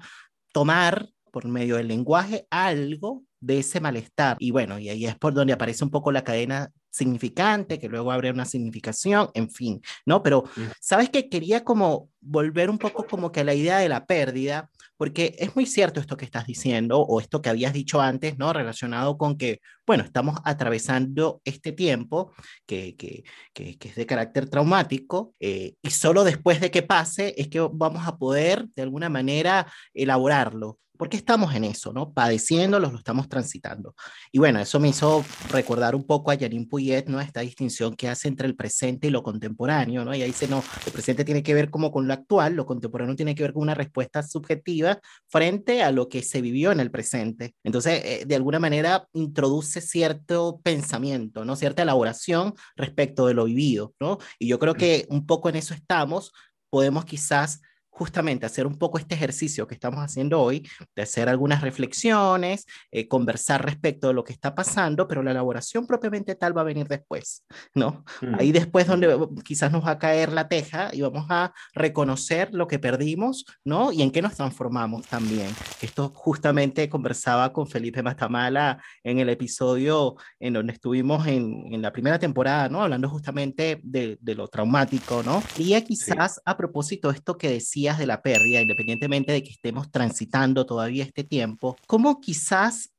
tomar 0.54 1.10
por 1.32 1.46
medio 1.48 1.76
del 1.76 1.90
lenguaje 1.90 2.48
algo 2.50 3.24
de 3.46 3.60
ese 3.60 3.80
malestar. 3.80 4.38
Y 4.40 4.52
bueno, 4.52 4.80
y 4.80 4.90
ahí 4.90 5.06
es 5.06 5.16
por 5.16 5.34
donde 5.34 5.54
aparece 5.54 5.84
un 5.84 5.92
poco 5.92 6.12
la 6.12 6.24
cadena 6.24 6.72
significante, 6.90 7.78
que 7.78 7.90
luego 7.90 8.12
abre 8.12 8.32
una 8.32 8.46
significación, 8.46 9.30
en 9.34 9.50
fin, 9.50 9.82
¿no? 10.06 10.24
Pero, 10.24 10.46
¿sabes 10.80 11.10
que 11.10 11.30
Quería 11.30 11.64
como 11.64 12.10
volver 12.22 12.70
un 12.70 12.78
poco 12.78 13.06
como 13.06 13.32
que 13.32 13.42
a 13.42 13.44
la 13.44 13.54
idea 13.54 13.80
de 13.80 13.90
la 13.90 14.06
pérdida, 14.06 14.70
porque 14.96 15.36
es 15.38 15.56
muy 15.56 15.66
cierto 15.66 16.00
esto 16.00 16.16
que 16.16 16.24
estás 16.24 16.48
diciendo, 16.48 17.02
o 17.02 17.20
esto 17.20 17.42
que 17.42 17.50
habías 17.50 17.74
dicho 17.74 18.00
antes, 18.00 18.38
¿no? 18.38 18.54
Relacionado 18.54 19.18
con 19.18 19.38
que, 19.38 19.60
bueno, 19.86 20.04
estamos 20.04 20.40
atravesando 20.46 21.42
este 21.44 21.74
tiempo 21.74 22.32
que, 22.66 22.96
que, 22.96 23.24
que, 23.54 23.78
es 23.82 23.96
de 23.96 24.06
carácter 24.06 24.50
traumático, 24.50 25.34
eh, 25.40 25.76
y 25.82 25.90
solo 25.90 26.24
después 26.24 26.62
de 26.62 26.72
que 26.72 26.84
pase 26.84 27.36
es 27.38 27.50
que 27.50 27.60
vamos 27.60 28.08
a 28.08 28.18
poder, 28.18 28.68
de 28.76 28.84
alguna 28.84 29.10
manera, 29.10 29.68
elaborarlo 29.94 30.80
porque 30.98 31.18
estamos 31.18 31.54
en 31.56 31.64
eso, 31.64 31.94
¿no? 31.94 32.12
Padeciéndolo, 32.12 32.90
lo 32.90 32.98
estamos 32.98 33.30
transitando. 33.30 33.96
Y 34.32 34.40
bueno, 34.40 34.60
eso 34.60 34.80
me 34.80 34.90
hizo 34.90 35.24
recordar 35.50 35.96
un 35.96 36.06
poco 36.06 36.32
a 36.32 36.38
Janine 36.38 36.68
Puyet, 36.68 37.08
¿no? 37.08 37.20
Esta 37.22 37.42
distinción 37.42 37.96
que 37.96 38.08
hace 38.08 38.28
entre 38.28 38.48
el 38.48 38.56
presente 38.56 39.08
y 39.08 39.10
lo 39.10 39.24
contemporáneo, 39.24 40.04
¿no? 40.06 40.16
Y 40.16 40.22
ahí 40.22 40.30
dice, 40.30 40.48
no, 40.48 40.64
el 40.86 40.92
presente 40.92 41.24
tiene 41.26 41.44
que 41.44 41.54
ver 41.54 41.70
como 41.70 41.92
con 41.92 42.08
lo 42.08 42.14
actual, 42.14 42.56
lo 42.56 42.66
contemporáneo 42.66 43.16
tiene 43.16 43.36
que 43.36 43.44
ver 43.44 43.54
con 43.54 43.64
una 43.64 43.76
respuesta 43.76 44.24
subjetiva 44.24 45.00
frente 45.28 45.84
a 45.84 45.92
lo 45.92 46.10
que 46.10 46.24
se 46.24 46.42
vivió 46.42 46.72
en 46.72 46.80
el 46.80 46.92
presente. 46.92 47.56
Entonces, 47.64 48.02
eh, 48.04 48.24
de 48.26 48.36
alguna 48.36 48.60
manera, 48.60 49.08
introduce 49.14 49.82
cierto 49.82 50.60
pensamiento, 50.64 51.46
¿no? 51.46 51.56
Cierta 51.56 51.84
elaboración 51.84 52.54
respecto 52.76 53.28
de 53.28 53.34
lo 53.34 53.46
vivido, 53.46 53.94
¿no? 54.00 54.18
Y 54.40 54.48
yo 54.48 54.60
creo 54.60 54.74
mm. 54.74 54.78
que 54.78 55.06
un 55.10 55.26
poco 55.26 55.50
en 55.50 55.56
eso 55.56 55.74
estamos, 55.74 56.32
podemos 56.70 57.06
quizás 57.06 57.62
justamente 57.96 58.46
hacer 58.46 58.68
un 58.68 58.78
poco 58.78 59.00
este 59.00 59.16
ejercicio 59.16 59.68
que 59.68 59.74
estamos 59.74 60.02
haciendo 60.02 60.42
hoy, 60.42 60.68
de 60.94 61.02
hacer 61.02 61.30
algunas 61.30 61.62
reflexiones, 61.62 62.66
eh, 62.92 63.08
conversar 63.08 63.64
respecto 63.64 64.10
de 64.10 64.14
lo 64.14 64.26
que 64.26 64.34
está 64.34 64.54
pasando, 64.54 65.08
pero 65.08 65.24
la 65.24 65.32
elaboración 65.32 65.88
propiamente 65.88 66.36
tal 66.36 66.56
va 66.58 66.62
a 66.62 66.66
venir 66.66 66.90
después, 66.90 67.46
¿no? 67.74 68.04
Mm. 68.22 68.36
Ahí 68.38 68.52
después 68.52 68.88
donde 68.88 69.18
quizás 69.46 69.72
nos 69.72 69.86
va 69.86 69.92
a 69.92 70.00
caer 70.00 70.34
la 70.34 70.50
teja 70.50 70.90
y 70.92 71.00
vamos 71.00 71.26
a 71.30 71.54
reconocer 71.74 72.54
lo 72.54 72.68
que 72.68 72.80
perdimos, 72.80 73.46
¿no? 73.64 73.94
Y 73.94 74.02
en 74.02 74.12
qué 74.12 74.22
nos 74.22 74.36
transformamos 74.36 75.08
también. 75.08 75.48
Esto 75.82 76.12
justamente 76.14 76.90
conversaba 76.90 77.54
con 77.54 77.66
Felipe 77.66 78.04
Matamala 78.04 78.84
en 79.06 79.20
el 79.20 79.30
episodio 79.30 80.18
en 80.38 80.52
donde 80.52 80.74
estuvimos 80.74 81.28
en, 81.28 81.74
en 81.74 81.82
la 81.82 81.94
primera 81.94 82.20
temporada, 82.20 82.68
¿no? 82.68 82.82
Hablando 82.82 83.08
justamente 83.08 83.80
de, 83.84 84.18
de 84.20 84.36
lo 84.36 84.50
traumático, 84.50 85.24
¿no? 85.24 85.42
Y 85.58 85.82
quizás 85.84 86.42
a 86.44 86.58
propósito 86.58 87.10
de 87.10 87.16
esto 87.16 87.38
que 87.38 87.50
decía, 87.50 87.85
de 87.94 88.08
la 88.08 88.22
pérdida, 88.22 88.62
independientemente 88.62 89.32
de 89.32 89.44
que 89.44 89.52
estemos 89.52 89.92
transitando 89.92 90.66
todavía 90.66 91.04
este 91.04 91.24
tiempo, 91.24 91.78
¿cómo 91.88 92.20
quizás 92.20 92.92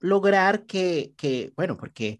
lograr 0.00 0.66
que, 0.66 1.12
que 1.16 1.52
bueno, 1.56 1.76
porque 1.76 2.18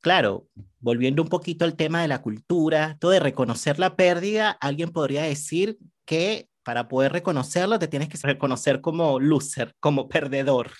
claro, 0.00 0.48
volviendo 0.80 1.22
un 1.22 1.28
poquito 1.28 1.64
al 1.64 1.76
tema 1.76 2.02
de 2.02 2.08
la 2.08 2.20
cultura, 2.20 2.96
todo 3.00 3.12
de 3.12 3.20
reconocer 3.20 3.78
la 3.78 3.96
pérdida, 3.96 4.50
alguien 4.50 4.90
podría 4.90 5.22
decir 5.22 5.78
que 6.04 6.48
para 6.62 6.88
poder 6.88 7.12
reconocerlo 7.12 7.78
te 7.78 7.88
tienes 7.88 8.08
que 8.08 8.18
reconocer 8.22 8.80
como 8.80 9.18
loser, 9.18 9.74
como 9.80 10.08
perdedor. 10.08 10.72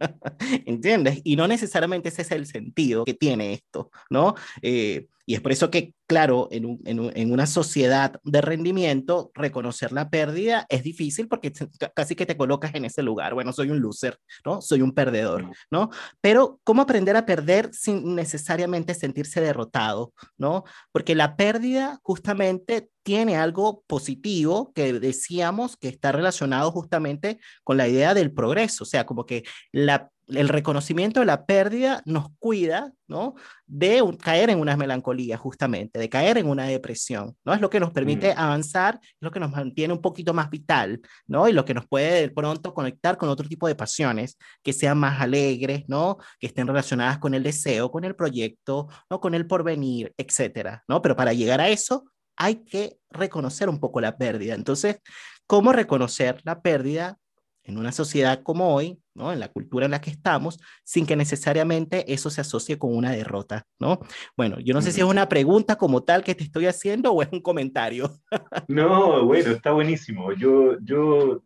¿Entiendes? 0.66 1.20
Y 1.24 1.36
no 1.36 1.46
necesariamente 1.46 2.08
ese 2.08 2.22
es 2.22 2.30
el 2.30 2.46
sentido 2.46 3.04
que 3.04 3.14
tiene 3.14 3.54
esto, 3.54 3.90
¿no? 4.10 4.34
Eh, 4.60 5.06
y 5.24 5.34
es 5.34 5.40
por 5.40 5.52
eso 5.52 5.70
que, 5.70 5.94
claro, 6.06 6.48
en, 6.50 6.80
en, 6.84 7.32
una 7.32 7.46
sociedad 7.46 8.20
de 8.24 8.40
rendimiento, 8.40 9.30
reconocer 9.34 9.92
la 9.92 10.10
pérdida 10.10 10.66
es 10.68 10.82
difícil 10.82 11.28
porque 11.28 11.52
casi 11.94 12.16
que 12.16 12.26
te 12.26 12.36
colocas 12.36 12.74
en 12.74 12.84
ese 12.84 13.02
lugar. 13.02 13.34
Bueno, 13.34 13.52
soy 13.52 13.70
un 13.70 13.80
loser, 13.80 14.18
¿no? 14.44 14.60
Soy 14.60 14.82
un 14.82 14.92
perdedor, 14.92 15.48
¿no? 15.70 15.90
Pero, 16.20 16.60
¿cómo 16.64 16.82
aprender 16.82 17.16
a 17.16 17.24
perder 17.24 17.70
sin 17.72 18.16
necesariamente 18.16 18.94
sentirse 18.94 19.40
derrotado, 19.40 20.12
¿no? 20.36 20.64
Porque 20.90 21.14
la 21.14 21.36
pérdida 21.36 22.00
justamente 22.02 22.88
tiene 23.02 23.36
algo 23.36 23.82
positivo 23.86 24.72
que 24.74 24.92
decíamos 24.92 25.76
que 25.76 25.88
está 25.88 26.12
relacionado 26.12 26.70
justamente 26.70 27.38
con 27.64 27.76
la 27.76 27.88
idea 27.88 28.14
del 28.14 28.32
progreso, 28.32 28.84
o 28.84 28.86
sea, 28.86 29.06
como 29.06 29.26
que 29.26 29.42
la 29.70 30.12
el 30.28 30.48
reconocimiento 30.48 31.20
de 31.20 31.26
la 31.26 31.46
pérdida 31.46 32.02
nos 32.04 32.28
cuida, 32.38 32.92
¿no? 33.06 33.34
De 33.66 34.02
caer 34.20 34.50
en 34.50 34.60
una 34.60 34.76
melancolía, 34.76 35.36
justamente, 35.36 35.98
de 35.98 36.08
caer 36.08 36.38
en 36.38 36.48
una 36.48 36.64
depresión, 36.64 37.36
¿no? 37.44 37.54
Es 37.54 37.60
lo 37.60 37.70
que 37.70 37.80
nos 37.80 37.90
permite 37.90 38.34
mm. 38.34 38.38
avanzar, 38.38 38.98
es 39.02 39.16
lo 39.20 39.30
que 39.30 39.40
nos 39.40 39.50
mantiene 39.50 39.92
un 39.92 40.00
poquito 40.00 40.32
más 40.34 40.50
vital, 40.50 41.00
¿no? 41.26 41.48
Y 41.48 41.52
lo 41.52 41.64
que 41.64 41.74
nos 41.74 41.86
puede 41.86 42.22
de 42.22 42.30
pronto 42.30 42.74
conectar 42.74 43.16
con 43.16 43.28
otro 43.28 43.48
tipo 43.48 43.66
de 43.66 43.74
pasiones 43.74 44.38
que 44.62 44.72
sean 44.72 44.98
más 44.98 45.20
alegres, 45.20 45.84
¿no? 45.88 46.18
Que 46.38 46.46
estén 46.46 46.66
relacionadas 46.66 47.18
con 47.18 47.34
el 47.34 47.42
deseo, 47.42 47.90
con 47.90 48.04
el 48.04 48.14
proyecto, 48.14 48.88
¿no? 49.10 49.20
Con 49.20 49.34
el 49.34 49.46
porvenir, 49.46 50.12
etcétera, 50.16 50.84
¿no? 50.88 51.02
Pero 51.02 51.16
para 51.16 51.32
llegar 51.32 51.60
a 51.60 51.68
eso 51.68 52.04
hay 52.36 52.64
que 52.64 52.96
reconocer 53.10 53.68
un 53.68 53.78
poco 53.78 54.00
la 54.00 54.16
pérdida. 54.16 54.54
Entonces, 54.54 54.98
¿cómo 55.46 55.72
reconocer 55.72 56.40
la 56.44 56.62
pérdida 56.62 57.18
en 57.64 57.78
una 57.78 57.92
sociedad 57.92 58.42
como 58.42 58.74
hoy, 58.74 58.98
¿no? 59.14 59.32
En 59.32 59.40
la 59.40 59.48
cultura 59.48 59.84
en 59.84 59.92
la 59.92 60.00
que 60.00 60.10
estamos, 60.10 60.58
sin 60.84 61.06
que 61.06 61.16
necesariamente 61.16 62.12
eso 62.12 62.30
se 62.30 62.40
asocie 62.40 62.78
con 62.78 62.96
una 62.96 63.12
derrota, 63.12 63.66
¿no? 63.78 64.00
Bueno, 64.36 64.58
yo 64.60 64.74
no 64.74 64.82
sé 64.82 64.92
si 64.92 65.00
es 65.00 65.06
una 65.06 65.28
pregunta 65.28 65.76
como 65.76 66.02
tal 66.02 66.24
que 66.24 66.34
te 66.34 66.44
estoy 66.44 66.66
haciendo 66.66 67.12
o 67.12 67.22
es 67.22 67.28
un 67.32 67.40
comentario. 67.40 68.10
No, 68.68 69.24
bueno, 69.26 69.50
está 69.50 69.72
buenísimo. 69.72 70.32
Yo, 70.32 70.78
yo 70.80 71.42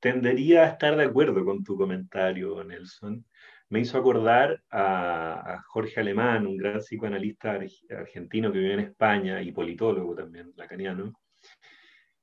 tendería 0.00 0.62
a 0.62 0.66
estar 0.68 0.96
de 0.96 1.04
acuerdo 1.04 1.44
con 1.44 1.64
tu 1.64 1.76
comentario, 1.76 2.62
Nelson. 2.62 3.24
Me 3.68 3.80
hizo 3.80 3.98
acordar 3.98 4.62
a, 4.70 5.62
Jorge 5.66 6.00
Alemán, 6.00 6.46
un 6.46 6.56
gran 6.56 6.78
psicoanalista 6.78 7.58
argentino 7.90 8.52
que 8.52 8.58
vive 8.58 8.74
en 8.74 8.80
España 8.80 9.42
y 9.42 9.52
politólogo 9.52 10.14
también, 10.14 10.52
lacaniano, 10.56 11.12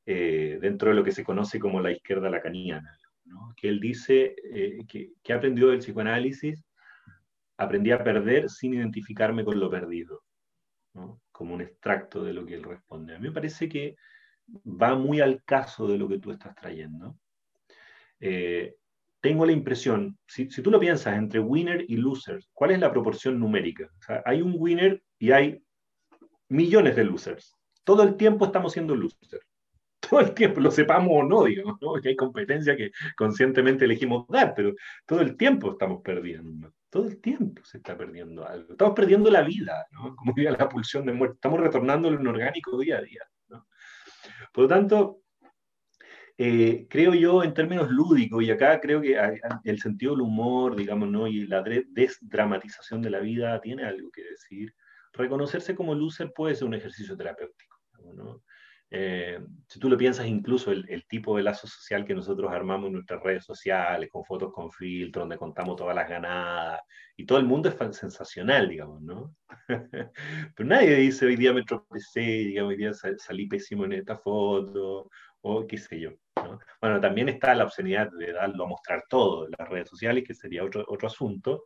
eh, 0.05 0.57
dentro 0.61 0.89
de 0.89 0.95
lo 0.95 1.03
que 1.03 1.11
se 1.11 1.23
conoce 1.23 1.59
como 1.59 1.81
la 1.81 1.91
izquierda 1.91 2.29
lacaniana 2.29 2.97
que 3.55 3.69
él 3.69 3.79
dice 3.79 4.35
eh, 4.43 4.85
que, 4.87 5.13
que 5.23 5.33
aprendió 5.33 5.67
del 5.67 5.79
psicoanálisis, 5.79 6.63
aprendí 7.57 7.91
a 7.91 8.03
perder 8.03 8.49
sin 8.49 8.73
identificarme 8.73 9.45
con 9.45 9.59
lo 9.59 9.69
perdido, 9.69 10.23
como 11.31 11.53
un 11.53 11.61
extracto 11.61 12.23
de 12.23 12.33
lo 12.33 12.45
que 12.45 12.55
él 12.55 12.63
responde. 12.63 13.15
A 13.15 13.19
mí 13.19 13.27
me 13.27 13.33
parece 13.33 13.67
que 13.67 13.95
va 14.65 14.95
muy 14.95 15.21
al 15.21 15.43
caso 15.43 15.87
de 15.87 15.97
lo 15.97 16.07
que 16.07 16.19
tú 16.19 16.31
estás 16.31 16.55
trayendo. 16.55 17.17
Eh, 18.19 18.75
tengo 19.21 19.45
la 19.45 19.51
impresión, 19.51 20.17
si, 20.27 20.49
si, 20.51 20.61
tú 20.61 20.69
lo 20.69 20.79
piensas 20.79 21.17
entre 21.17 21.39
winner 21.39 21.83
y 21.87 21.97
loser, 21.97 22.39
¿cuál 22.53 22.71
es 22.71 22.79
la 22.79 22.91
proporción 22.91 23.39
numérica? 23.39 23.89
hay 24.23 24.41
un 24.41 24.55
winner 24.57 25.01
y 25.17 25.31
hay 25.31 25.63
millones 26.47 26.95
de 26.95 27.05
losers. 27.05 27.55
Todo 27.83 28.03
el 28.03 28.17
tiempo 28.17 28.45
estamos 28.45 28.73
siendo 28.73 28.95
losers 28.95 29.44
todo 30.09 30.19
el 30.19 30.33
tiempo, 30.33 30.59
lo 30.59 30.71
sepamos 30.71 31.11
o 31.11 31.23
no, 31.23 31.43
digamos, 31.45 31.77
¿no? 31.81 31.93
que 32.01 32.09
hay 32.09 32.15
competencia 32.15 32.75
que 32.75 32.91
conscientemente 33.15 33.85
elegimos 33.85 34.27
dar, 34.27 34.53
pero 34.55 34.73
todo 35.05 35.21
el 35.21 35.37
tiempo 35.37 35.71
estamos 35.71 36.01
perdiendo, 36.01 36.73
todo 36.89 37.07
el 37.07 37.19
tiempo 37.19 37.63
se 37.63 37.77
está 37.77 37.97
perdiendo 37.97 38.47
algo, 38.47 38.71
estamos 38.71 38.95
perdiendo 38.95 39.29
la 39.29 39.41
vida, 39.41 39.85
¿no? 39.91 40.15
como 40.15 40.33
diría 40.35 40.51
la 40.51 40.69
pulsión 40.69 41.05
de 41.05 41.13
muerte, 41.13 41.35
estamos 41.35 41.59
retornando 41.59 42.09
lo 42.09 42.19
inorgánico 42.19 42.77
día 42.77 42.97
a 42.97 43.01
día. 43.01 43.21
¿no? 43.49 43.67
Por 44.51 44.63
lo 44.63 44.67
tanto, 44.67 45.21
eh, 46.37 46.87
creo 46.89 47.13
yo 47.13 47.43
en 47.43 47.53
términos 47.53 47.89
lúdicos, 47.89 48.43
y 48.43 48.51
acá 48.51 48.79
creo 48.81 49.01
que 49.01 49.17
el 49.63 49.79
sentido 49.79 50.13
del 50.13 50.21
humor, 50.21 50.75
digamos, 50.75 51.09
¿no? 51.09 51.27
y 51.27 51.47
la 51.47 51.63
desdramatización 51.63 53.01
de 53.01 53.09
la 53.09 53.19
vida 53.19 53.59
tiene 53.61 53.85
algo 53.85 54.11
que 54.11 54.23
decir, 54.23 54.73
reconocerse 55.13 55.75
como 55.75 55.95
loser 55.95 56.33
puede 56.33 56.55
ser 56.55 56.67
un 56.67 56.73
ejercicio 56.73 57.15
terapéutico. 57.15 57.75
¿no? 58.13 58.43
Eh, 58.97 59.37
si 59.67 59.77
tú 59.77 59.89
lo 59.89 59.97
piensas, 59.97 60.25
incluso 60.25 60.71
el, 60.71 61.05
tipo 61.07 61.35
de 61.35 61.43
lazo 61.43 61.67
social 61.67 62.05
que 62.05 62.15
nosotros 62.15 62.49
armamos 62.49 62.87
en 62.87 62.93
nuestras 62.93 63.21
redes 63.21 63.43
sociales, 63.43 64.09
con 64.09 64.23
fotos 64.23 64.53
con 64.53 64.71
filtro, 64.71 65.23
donde 65.23 65.37
contamos 65.37 65.75
todas 65.75 65.93
las 65.93 66.07
ganadas, 66.07 66.79
y 67.17 67.25
todo 67.25 67.37
el 67.39 67.45
mundo 67.45 67.67
es 67.67 67.97
sensacional, 67.97 68.69
digamos, 68.69 69.01
¿no? 69.01 69.35
Pero 70.55 70.69
nadie 70.69 70.95
dice, 70.95 71.25
hoy 71.25 71.35
día 71.35 71.51
me 71.51 71.63
tropecé, 71.63 72.21
digamos, 72.21 72.69
hoy 72.69 72.77
día 72.77 72.93
salí 72.93 73.47
pésimo 73.47 73.83
en 73.83 73.93
esta 73.93 74.17
foto, 74.17 75.09
o 75.41 75.67
qué 75.67 75.77
sé 75.77 75.99
yo. 75.99 76.11
¿no? 76.37 76.57
Bueno, 76.79 77.01
también 77.01 77.27
está 77.27 77.53
la 77.53 77.65
obscenidad 77.65 78.09
de 78.17 78.31
darlo 78.31 78.63
a 78.63 78.69
mostrar 78.69 79.03
todo 79.09 79.45
en 79.45 79.55
las 79.59 79.67
redes 79.67 79.89
sociales, 79.89 80.23
que 80.25 80.33
sería 80.33 80.63
otro, 80.63 80.85
otro 80.87 81.09
asunto, 81.09 81.65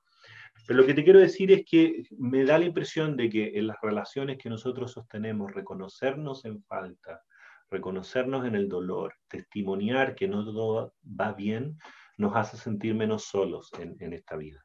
pero 0.67 0.81
lo 0.81 0.85
que 0.85 0.93
te 0.93 1.03
quiero 1.03 1.19
decir 1.19 1.51
es 1.51 1.65
que 1.65 2.03
me 2.17 2.43
da 2.45 2.59
la 2.59 2.65
impresión 2.65 3.17
de 3.17 3.29
que 3.29 3.57
en 3.57 3.67
las 3.67 3.77
relaciones 3.81 4.37
que 4.37 4.49
nosotros 4.49 4.91
sostenemos, 4.91 5.51
reconocernos 5.51 6.45
en 6.45 6.63
falta, 6.63 7.23
reconocernos 7.69 8.45
en 8.45 8.55
el 8.55 8.67
dolor, 8.67 9.15
testimoniar 9.27 10.15
que 10.15 10.27
no 10.27 10.43
todo 10.45 10.93
va 11.03 11.33
bien, 11.33 11.77
nos 12.17 12.35
hace 12.35 12.57
sentir 12.57 12.93
menos 12.95 13.25
solos 13.25 13.71
en, 13.79 14.13
esta 14.13 14.35
vida. 14.35 14.63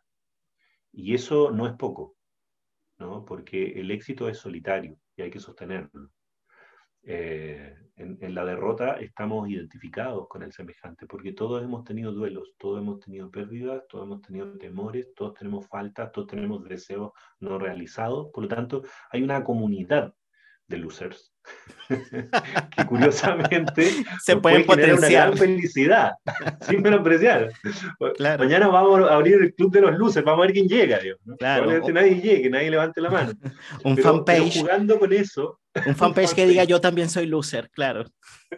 Y 0.92 1.14
eso 1.14 1.50
no 1.50 1.66
es 1.66 1.72
poco, 1.74 2.16
¿no? 2.98 3.24
porque 3.24 3.80
el 3.80 3.90
éxito 3.90 4.28
es 4.28 4.38
solitario 4.38 4.98
y 5.16 5.22
hay 5.22 5.30
que 5.30 5.40
sostenerlo. 5.40 6.10
Eh, 7.06 7.76
en, 7.96 8.34
la 8.34 8.44
derrota 8.44 8.94
estamos 8.94 9.48
identificados 9.48 10.26
con 10.28 10.42
el 10.42 10.52
semejante, 10.52 11.06
porque 11.06 11.32
todos 11.32 11.62
hemos 11.62 11.84
tenido 11.84 12.12
duelos, 12.12 12.54
todos 12.58 12.80
hemos 12.80 12.98
tenido 13.00 13.30
pérdidas, 13.30 13.82
todos 13.88 14.06
hemos 14.06 14.22
tenido 14.22 14.56
temores, 14.58 15.14
todos 15.14 15.34
tenemos 15.34 15.68
faltas, 15.68 16.10
todos 16.12 16.28
tenemos 16.28 16.64
deseos 16.64 17.12
no 17.40 17.58
realizados. 17.58 18.28
Por 18.32 18.44
lo 18.44 18.48
tanto, 18.48 18.82
hay 19.10 19.22
una 19.22 19.44
comunidad 19.44 20.14
de 20.66 20.78
losers 20.78 21.33
que 22.76 22.86
curiosamente 22.86 23.90
se 24.22 24.36
pueden 24.36 24.64
potenciar 24.64 24.98
una 24.98 25.08
gran 25.08 25.36
felicidad 25.36 26.12
sin 26.68 26.82
menospreciar. 26.82 27.50
Mañana 28.38 28.68
vamos 28.68 29.08
a 29.08 29.14
abrir 29.14 29.34
el 29.34 29.54
club 29.54 29.72
de 29.72 29.80
los 29.82 29.98
losers, 29.98 30.24
vamos 30.24 30.44
a 30.44 30.46
ver 30.46 30.52
quién 30.52 30.68
llega. 30.68 30.98
Dios, 30.98 31.18
Probablemente 31.38 31.92
nadie 31.92 32.20
llegue, 32.20 32.50
nadie 32.50 32.70
levante 32.70 33.00
la 33.00 33.10
mano. 33.10 33.32
un 33.84 33.96
fanpage. 33.96 34.60
jugando 34.60 34.98
con 34.98 35.12
eso. 35.12 35.60
Un 35.86 35.96
fanpage 35.96 36.34
que 36.34 36.46
diga 36.46 36.64
yo 36.64 36.80
también 36.80 37.08
soy 37.08 37.26
loser, 37.26 37.70
claro. 37.70 38.04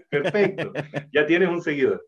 Perfecto, 0.08 0.72
ya 1.12 1.26
tienes 1.26 1.48
un 1.48 1.62
seguidor. 1.62 2.04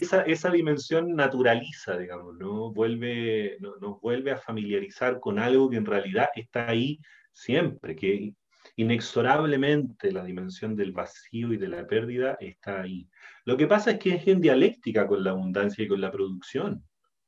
Esa, 0.00 0.22
esa, 0.22 0.50
dimensión 0.50 1.16
naturaliza, 1.16 1.96
digamos, 1.96 2.36
¿no? 2.36 2.72
Vuelve, 2.72 3.56
nos 3.60 4.00
vuelve 4.00 4.30
a 4.30 4.36
familiarizar 4.36 5.18
con 5.18 5.38
algo 5.38 5.68
que 5.70 5.78
en 5.78 5.86
realidad 5.86 6.28
está 6.36 6.68
ahí 6.68 7.00
siempre, 7.36 7.94
que 7.94 8.34
inexorablemente 8.76 10.10
la 10.10 10.24
dimensión 10.24 10.74
del 10.74 10.92
vacío 10.92 11.52
y 11.52 11.58
de 11.58 11.68
la 11.68 11.86
pérdida 11.86 12.36
está 12.40 12.80
ahí. 12.80 13.08
Lo 13.44 13.56
que 13.56 13.66
pasa 13.66 13.92
es 13.92 13.98
que 13.98 14.14
es 14.14 14.26
en 14.26 14.40
dialéctica 14.40 15.06
con 15.06 15.22
la 15.22 15.30
abundancia 15.30 15.84
y 15.84 15.88
con 15.88 16.00
la 16.00 16.10
producción. 16.10 16.82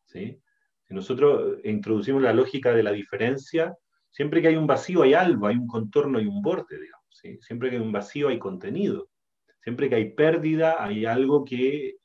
Si 0.05 0.41
nosotros 0.89 1.59
introducimos 1.65 2.23
la 2.23 2.33
lógica 2.33 2.73
de 2.73 2.83
la 2.83 2.93
diferencia, 2.93 3.77
siempre 4.11 4.41
que 4.41 4.49
hay 4.49 4.57
un 4.57 4.67
vacío 4.67 5.03
hay 5.03 5.13
algo, 5.13 5.47
hay 5.47 5.57
un 5.57 5.67
contorno 5.67 6.19
y 6.21 6.27
un 6.27 6.41
borde, 6.41 6.81
digamos. 6.81 7.07
Siempre 7.41 7.69
que 7.69 7.77
hay 7.77 7.83
un 7.83 7.93
vacío 7.93 8.29
hay 8.29 8.39
contenido. 8.39 9.11
Siempre 9.63 9.91
que 9.91 9.97
hay 9.97 10.13
pérdida 10.15 10.83
hay 10.83 11.05
algo 11.05 11.45
que 11.45 11.97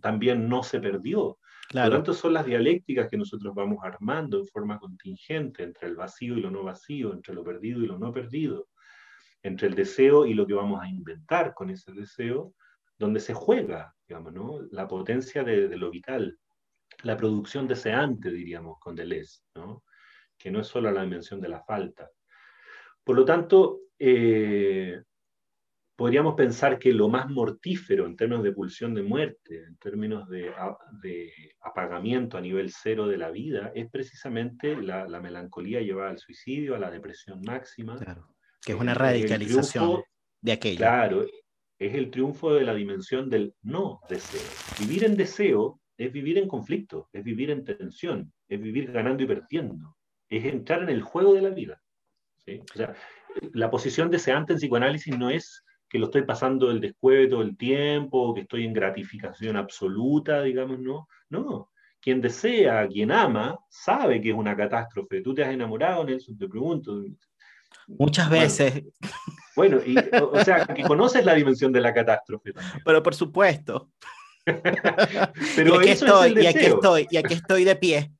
también 0.00 0.48
no 0.48 0.62
se 0.62 0.80
perdió. 0.80 1.38
Por 1.74 1.86
lo 1.86 1.96
tanto, 1.96 2.14
son 2.14 2.32
las 2.32 2.46
dialécticas 2.46 3.08
que 3.08 3.16
nosotros 3.16 3.52
vamos 3.52 3.78
armando 3.82 4.38
en 4.38 4.46
forma 4.46 4.78
contingente 4.78 5.64
entre 5.64 5.88
el 5.88 5.96
vacío 5.96 6.38
y 6.38 6.40
lo 6.40 6.48
no 6.48 6.62
vacío, 6.62 7.12
entre 7.12 7.34
lo 7.34 7.42
perdido 7.42 7.82
y 7.82 7.88
lo 7.88 7.98
no 7.98 8.12
perdido, 8.12 8.68
entre 9.42 9.66
el 9.66 9.74
deseo 9.74 10.24
y 10.24 10.34
lo 10.34 10.46
que 10.46 10.54
vamos 10.54 10.80
a 10.80 10.88
inventar 10.88 11.52
con 11.52 11.70
ese 11.70 11.90
deseo, 11.92 12.54
donde 12.96 13.18
se 13.18 13.34
juega, 13.34 13.92
digamos, 14.06 14.32
¿no? 14.32 14.60
la 14.70 14.86
potencia 14.86 15.42
de, 15.42 15.76
lo 15.76 15.90
vital, 15.90 16.38
la 17.02 17.16
producción 17.16 17.66
deseante, 17.66 18.30
diríamos, 18.30 18.78
con 18.78 18.94
Deleuze, 18.94 19.40
¿no? 19.56 19.82
que 20.38 20.52
no 20.52 20.60
es 20.60 20.68
solo 20.68 20.92
la 20.92 21.02
dimensión 21.02 21.40
de 21.40 21.48
la 21.48 21.64
falta. 21.64 22.08
Por 23.02 23.16
lo 23.16 23.24
tanto, 23.24 23.80
eh, 23.98 25.02
podríamos 25.96 26.34
pensar 26.34 26.78
que 26.78 26.92
lo 26.92 27.08
más 27.08 27.28
mortífero 27.28 28.06
en 28.06 28.16
términos 28.16 28.42
de 28.42 28.52
pulsión 28.52 28.94
de 28.94 29.02
muerte, 29.02 29.64
en 29.64 29.76
términos 29.76 30.28
de, 30.28 30.52
apagamiento 31.60 32.36
a 32.36 32.40
nivel 32.40 32.70
cero 32.70 33.06
de 33.06 33.16
la 33.16 33.30
vida, 33.30 33.72
es 33.74 33.88
precisamente 33.90 34.76
la, 34.76 35.06
melancolía 35.20 35.80
llevada 35.80 36.10
al 36.10 36.18
suicidio, 36.18 36.74
a 36.74 36.78
la 36.78 36.90
depresión 36.90 37.40
máxima. 37.42 37.96
Claro, 37.96 38.34
que 38.60 38.72
es 38.72 38.78
una 38.78 38.94
radicalización 38.94 40.02
de 40.40 40.52
aquello. 40.52 40.78
Claro, 40.78 41.26
es 41.78 41.94
el 41.94 42.10
triunfo 42.10 42.54
de 42.54 42.64
la 42.64 42.74
dimensión 42.74 43.30
del 43.30 43.54
no 43.62 44.00
deseo. 44.08 44.40
Vivir 44.80 45.04
en 45.04 45.16
deseo 45.16 45.80
es 45.96 46.12
vivir 46.12 46.38
en 46.38 46.48
conflicto, 46.48 47.08
es 47.12 47.22
vivir 47.22 47.50
en 47.50 47.64
tensión, 47.64 48.32
es 48.48 48.60
vivir 48.60 48.90
ganando 48.90 49.22
y 49.22 49.26
perdiendo, 49.26 49.96
es 50.28 50.44
entrar 50.44 50.82
en 50.82 50.88
el 50.88 51.02
juego 51.02 51.34
de 51.34 51.42
la 51.42 51.50
vida. 51.50 51.80
O 52.46 52.76
sea, 52.76 52.94
la 53.52 53.70
posición 53.70 54.10
deseante 54.10 54.52
en 54.52 54.58
psicoanálisis 54.58 55.16
no 55.16 55.30
es 55.30 55.63
que 55.94 56.00
lo 56.00 56.06
estoy 56.06 56.22
pasando 56.22 56.72
el 56.72 56.80
descueve 56.80 57.28
todo 57.28 57.42
el 57.42 57.56
tiempo, 57.56 58.34
que 58.34 58.40
estoy 58.40 58.64
en 58.64 58.72
gratificación 58.72 59.56
absoluta, 59.56 60.42
digamos, 60.42 60.80
no. 60.80 61.06
No. 61.28 61.70
Quien 62.00 62.20
desea, 62.20 62.88
quien 62.88 63.12
ama, 63.12 63.56
sabe 63.68 64.20
que 64.20 64.30
es 64.30 64.34
una 64.34 64.56
catástrofe. 64.56 65.20
¿Tú 65.20 65.32
te 65.32 65.44
has 65.44 65.54
enamorado, 65.54 66.02
Nelson? 66.04 66.36
Te 66.36 66.48
pregunto. 66.48 67.00
Muchas 67.86 68.28
veces. 68.28 68.82
Bueno, 69.54 69.78
y, 69.86 69.94
o, 70.20 70.44
sea, 70.44 70.66
que 70.66 70.82
conoces 70.82 71.24
la 71.24 71.34
dimensión 71.34 71.70
de 71.70 71.80
la 71.80 71.94
catástrofe 71.94 72.52
también. 72.52 72.82
Pero 72.84 73.00
por 73.00 73.14
supuesto. 73.14 73.92
Pero 74.44 75.76
y 75.76 75.78
aquí 75.78 75.90
estoy, 75.90 76.42
y 76.42 76.46
aquí 76.46 76.64
estoy, 76.64 77.06
y 77.08 77.16
aquí 77.18 77.34
estoy 77.34 77.62
de 77.62 77.76
pie. 77.76 78.10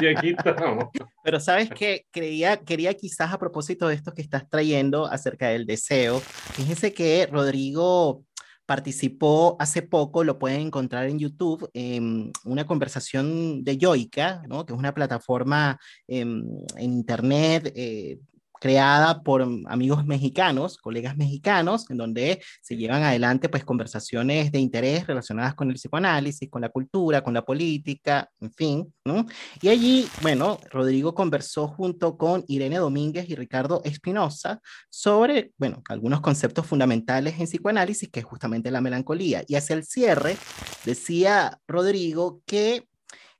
Y 0.00 0.06
aquí 0.06 0.34
estamos. 0.36 0.86
Pero 1.22 1.40
sabes 1.40 1.70
que 1.70 2.06
quería, 2.12 2.58
quería 2.58 2.94
quizás 2.94 3.32
a 3.32 3.38
propósito 3.38 3.88
de 3.88 3.94
esto 3.94 4.12
que 4.12 4.22
estás 4.22 4.48
trayendo 4.48 5.06
acerca 5.06 5.48
del 5.48 5.66
deseo, 5.66 6.20
fíjense 6.20 6.92
que 6.92 7.26
Rodrigo 7.30 8.24
participó 8.68 9.56
hace 9.58 9.80
poco, 9.80 10.24
lo 10.24 10.38
pueden 10.38 10.60
encontrar 10.60 11.06
en 11.06 11.18
YouTube, 11.18 11.70
en 11.72 12.30
una 12.44 12.66
conversación 12.66 13.64
de 13.64 13.78
Yoica, 13.78 14.42
¿no? 14.46 14.66
que 14.66 14.74
es 14.74 14.78
una 14.78 14.92
plataforma 14.92 15.80
en, 16.06 16.44
en 16.76 16.92
Internet 16.92 17.72
eh, 17.74 18.18
creada 18.60 19.22
por 19.22 19.42
amigos 19.66 20.04
mexicanos, 20.06 20.76
colegas 20.78 21.16
mexicanos, 21.16 21.90
en 21.90 21.96
donde 21.96 22.42
se 22.62 22.76
llevan 22.76 23.02
adelante 23.02 23.48
pues 23.48 23.64
conversaciones 23.64 24.52
de 24.52 24.58
interés 24.58 25.06
relacionadas 25.06 25.54
con 25.54 25.70
el 25.70 25.76
psicoanálisis, 25.76 26.50
con 26.50 26.62
la 26.62 26.68
cultura, 26.68 27.22
con 27.22 27.34
la 27.34 27.42
política, 27.42 28.28
en 28.40 28.52
fin, 28.52 28.94
¿no? 29.04 29.26
Y 29.60 29.68
allí, 29.68 30.08
bueno, 30.22 30.58
Rodrigo 30.70 31.14
conversó 31.14 31.68
junto 31.68 32.16
con 32.16 32.44
Irene 32.48 32.78
Domínguez 32.78 33.28
y 33.28 33.34
Ricardo 33.34 33.82
Espinosa 33.84 34.60
sobre, 34.90 35.52
bueno, 35.56 35.82
algunos 35.88 36.20
conceptos 36.20 36.66
fundamentales 36.66 37.38
en 37.38 37.46
psicoanálisis, 37.46 38.10
que 38.10 38.20
es 38.20 38.26
justamente 38.26 38.70
la 38.70 38.80
melancolía. 38.80 39.44
Y 39.46 39.54
hacia 39.54 39.74
el 39.74 39.84
cierre, 39.84 40.36
decía 40.84 41.58
Rodrigo 41.66 42.42
que 42.46 42.88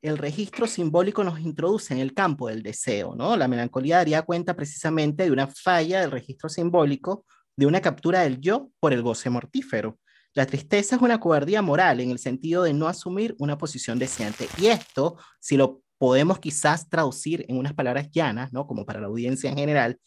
el 0.03 0.19
registro 0.19 0.67
simbólico 0.67 1.25
nos 1.25 1.41
introduce 1.41 1.93
en 1.93 2.01
el 2.01 2.15
campo 2.15 2.49
del 2.49 2.63
deseo, 2.63 3.15
¿no? 3.17 3.37
La 3.37 3.49
melancolía 3.49 3.97
daría 3.97 4.23
cuenta 4.23 4.55
precisamente 4.55 5.25
de 5.25 5.31
una 5.31 5.47
falla 5.49 6.01
del 6.01 6.11
registro 6.11 6.49
simbólico, 6.49 7.25
de 7.57 7.67
una 7.67 7.81
captura 7.81 8.21
del 8.21 8.41
yo 8.41 8.71
por 8.81 8.93
el 8.93 9.03
goce 9.03 9.31
mortífero. 9.31 9.99
La 10.35 10.47
tristeza 10.47 10.97
es 10.97 11.03
una 11.03 11.19
cobardía 11.19 11.63
moral 11.63 12.01
en 12.01 12.11
el 12.11 12.19
sentido 12.19 12.63
de 12.63 12.73
no 12.73 12.87
asumir 12.87 13.35
una 13.39 13.59
posición 13.59 13.99
deseante. 13.99 14.47
Y 14.59 14.67
esto, 14.67 15.17
si 15.41 15.57
lo 15.57 15.83
podemos 15.99 16.39
quizás 16.39 16.89
traducir 16.89 17.45
en 17.49 17.59
unas 17.59 17.75
palabras 17.75 18.09
llanas, 18.11 18.53
¿no? 18.53 18.67
Como 18.67 18.87
para 18.87 19.01
la 19.01 19.09
audiencia 19.09 19.51
en 19.51 19.57
general, 19.57 19.99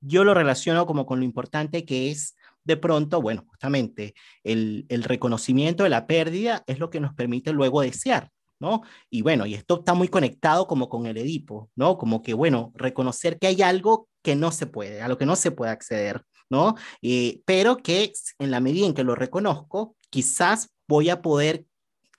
yo 0.00 0.24
lo 0.24 0.34
relaciono 0.34 0.86
como 0.86 1.06
con 1.06 1.20
lo 1.20 1.24
importante 1.24 1.84
que 1.84 2.10
es 2.10 2.36
de 2.64 2.76
pronto, 2.76 3.22
bueno, 3.22 3.44
justamente 3.48 4.14
el, 4.44 4.84
reconocimiento 4.90 5.84
de 5.84 5.88
la 5.88 6.06
pérdida 6.06 6.64
es 6.66 6.78
lo 6.78 6.90
que 6.90 7.00
nos 7.00 7.14
permite 7.14 7.52
luego 7.52 7.80
desear, 7.80 8.30
¿no? 8.60 8.82
Y 9.10 9.22
bueno, 9.22 9.46
y 9.46 9.54
esto 9.54 9.80
está 9.80 9.94
muy 9.94 10.08
conectado 10.08 10.66
como 10.66 10.88
con 10.88 11.06
el 11.06 11.16
Edipo, 11.16 11.70
¿no? 11.76 11.98
Como 11.98 12.22
que, 12.22 12.34
bueno, 12.34 12.72
reconocer 12.74 13.38
que 13.38 13.46
hay 13.46 13.62
algo 13.62 14.08
que 14.22 14.36
no 14.36 14.50
se 14.50 14.66
puede, 14.66 15.02
a 15.02 15.08
lo 15.08 15.18
que 15.18 15.26
no 15.26 15.36
se 15.36 15.50
puede 15.50 15.70
acceder, 15.70 16.22
¿no? 16.50 16.74
Eh, 17.02 17.42
pero 17.44 17.76
que 17.78 18.12
en 18.38 18.50
la 18.50 18.60
medida 18.60 18.86
en 18.86 18.94
que 18.94 19.04
lo 19.04 19.14
reconozco, 19.14 19.96
quizás 20.10 20.70
voy 20.86 21.10
a 21.10 21.22
poder 21.22 21.64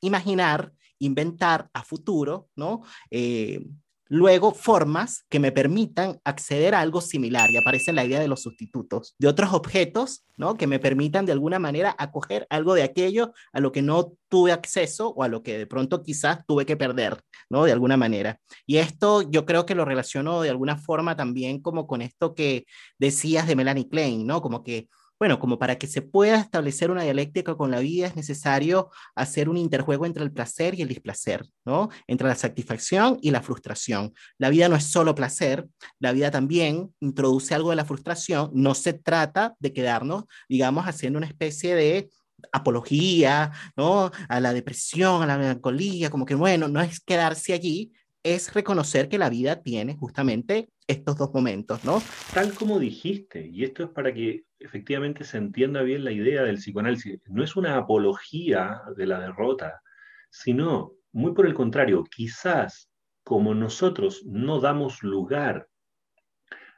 imaginar, 0.01 0.73
inventar 0.99 1.69
a 1.73 1.83
futuro, 1.83 2.49
¿no? 2.55 2.81
Eh, 3.11 3.65
luego 4.09 4.53
formas 4.53 5.23
que 5.29 5.39
me 5.39 5.51
permitan 5.51 6.19
acceder 6.25 6.75
a 6.75 6.81
algo 6.81 6.99
similar 6.99 7.49
y 7.51 7.57
aparece 7.57 7.93
la 7.93 8.03
idea 8.03 8.19
de 8.19 8.27
los 8.27 8.41
sustitutos, 8.41 9.15
de 9.19 9.27
otros 9.27 9.53
objetos, 9.53 10.25
¿no? 10.35 10.55
Que 10.55 10.67
me 10.67 10.79
permitan 10.79 11.25
de 11.25 11.31
alguna 11.31 11.59
manera 11.59 11.95
acoger 11.97 12.47
algo 12.49 12.73
de 12.73 12.83
aquello 12.83 13.33
a 13.53 13.59
lo 13.59 13.71
que 13.71 13.81
no 13.81 14.13
tuve 14.27 14.51
acceso 14.51 15.09
o 15.09 15.23
a 15.23 15.27
lo 15.27 15.43
que 15.43 15.57
de 15.57 15.67
pronto 15.67 16.01
quizás 16.01 16.45
tuve 16.47 16.65
que 16.65 16.75
perder, 16.75 17.21
¿no? 17.49 17.65
De 17.65 17.71
alguna 17.71 17.97
manera. 17.97 18.39
Y 18.65 18.77
esto 18.77 19.21
yo 19.21 19.45
creo 19.45 19.65
que 19.65 19.75
lo 19.75 19.85
relaciono 19.85 20.41
de 20.41 20.49
alguna 20.49 20.77
forma 20.77 21.15
también 21.15 21.61
como 21.61 21.85
con 21.87 22.01
esto 22.01 22.33
que 22.33 22.65
decías 22.97 23.47
de 23.47 23.55
Melanie 23.55 23.89
Klein, 23.89 24.25
¿no? 24.25 24.41
Como 24.41 24.63
que 24.63 24.89
bueno, 25.19 25.37
como 25.37 25.59
para 25.59 25.77
que 25.77 25.87
se 25.87 26.01
pueda 26.01 26.37
establecer 26.37 26.89
una 26.91 27.03
dialéctica 27.03 27.55
con 27.55 27.71
la 27.71 27.79
vida 27.79 28.07
es 28.07 28.15
necesario 28.15 28.89
hacer 29.15 29.49
un 29.49 29.57
interjuego 29.57 30.05
entre 30.05 30.23
el 30.23 30.31
placer 30.31 30.75
y 30.75 30.81
el 30.81 30.87
displacer, 30.87 31.45
¿no? 31.65 31.89
Entre 32.07 32.27
la 32.27 32.35
satisfacción 32.35 33.17
y 33.21 33.31
la 33.31 33.41
frustración. 33.41 34.13
La 34.37 34.49
vida 34.49 34.69
no 34.69 34.77
es 34.77 34.85
solo 34.85 35.15
placer, 35.15 35.67
la 35.99 36.13
vida 36.13 36.31
también 36.31 36.95
introduce 37.01 37.53
algo 37.53 37.71
de 37.71 37.75
la 37.75 37.85
frustración. 37.85 38.49
No 38.53 38.73
se 38.75 38.93
trata 38.93 39.55
de 39.59 39.73
quedarnos, 39.73 40.23
digamos, 40.47 40.85
haciendo 40.85 41.17
una 41.17 41.27
especie 41.27 41.75
de 41.75 42.09
apología, 42.51 43.51
¿no? 43.75 44.11
A 44.29 44.39
la 44.39 44.53
depresión, 44.53 45.21
a 45.21 45.25
la 45.25 45.37
melancolía, 45.37 46.09
como 46.09 46.25
que 46.25 46.35
bueno, 46.35 46.69
no 46.69 46.81
es 46.81 46.99
quedarse 47.01 47.53
allí, 47.53 47.91
es 48.23 48.53
reconocer 48.53 49.07
que 49.09 49.17
la 49.17 49.29
vida 49.29 49.61
tiene 49.61 49.95
justamente 49.95 50.69
estos 50.87 51.17
dos 51.17 51.33
momentos, 51.33 51.85
¿no? 51.85 52.01
Tal 52.33 52.53
como 52.53 52.79
dijiste, 52.79 53.47
y 53.47 53.63
esto 53.63 53.83
es 53.83 53.89
para 53.89 54.13
que 54.13 54.43
efectivamente 54.59 55.23
se 55.23 55.37
entienda 55.37 55.81
bien 55.83 56.03
la 56.03 56.11
idea 56.11 56.43
del 56.43 56.57
psicoanálisis, 56.57 57.21
no 57.27 57.43
es 57.43 57.55
una 57.55 57.77
apología 57.77 58.81
de 58.97 59.05
la 59.05 59.19
derrota, 59.19 59.81
sino, 60.29 60.93
muy 61.11 61.33
por 61.33 61.45
el 61.45 61.53
contrario, 61.53 62.03
quizás 62.03 62.89
como 63.23 63.53
nosotros 63.53 64.23
no 64.25 64.59
damos 64.59 65.03
lugar 65.03 65.69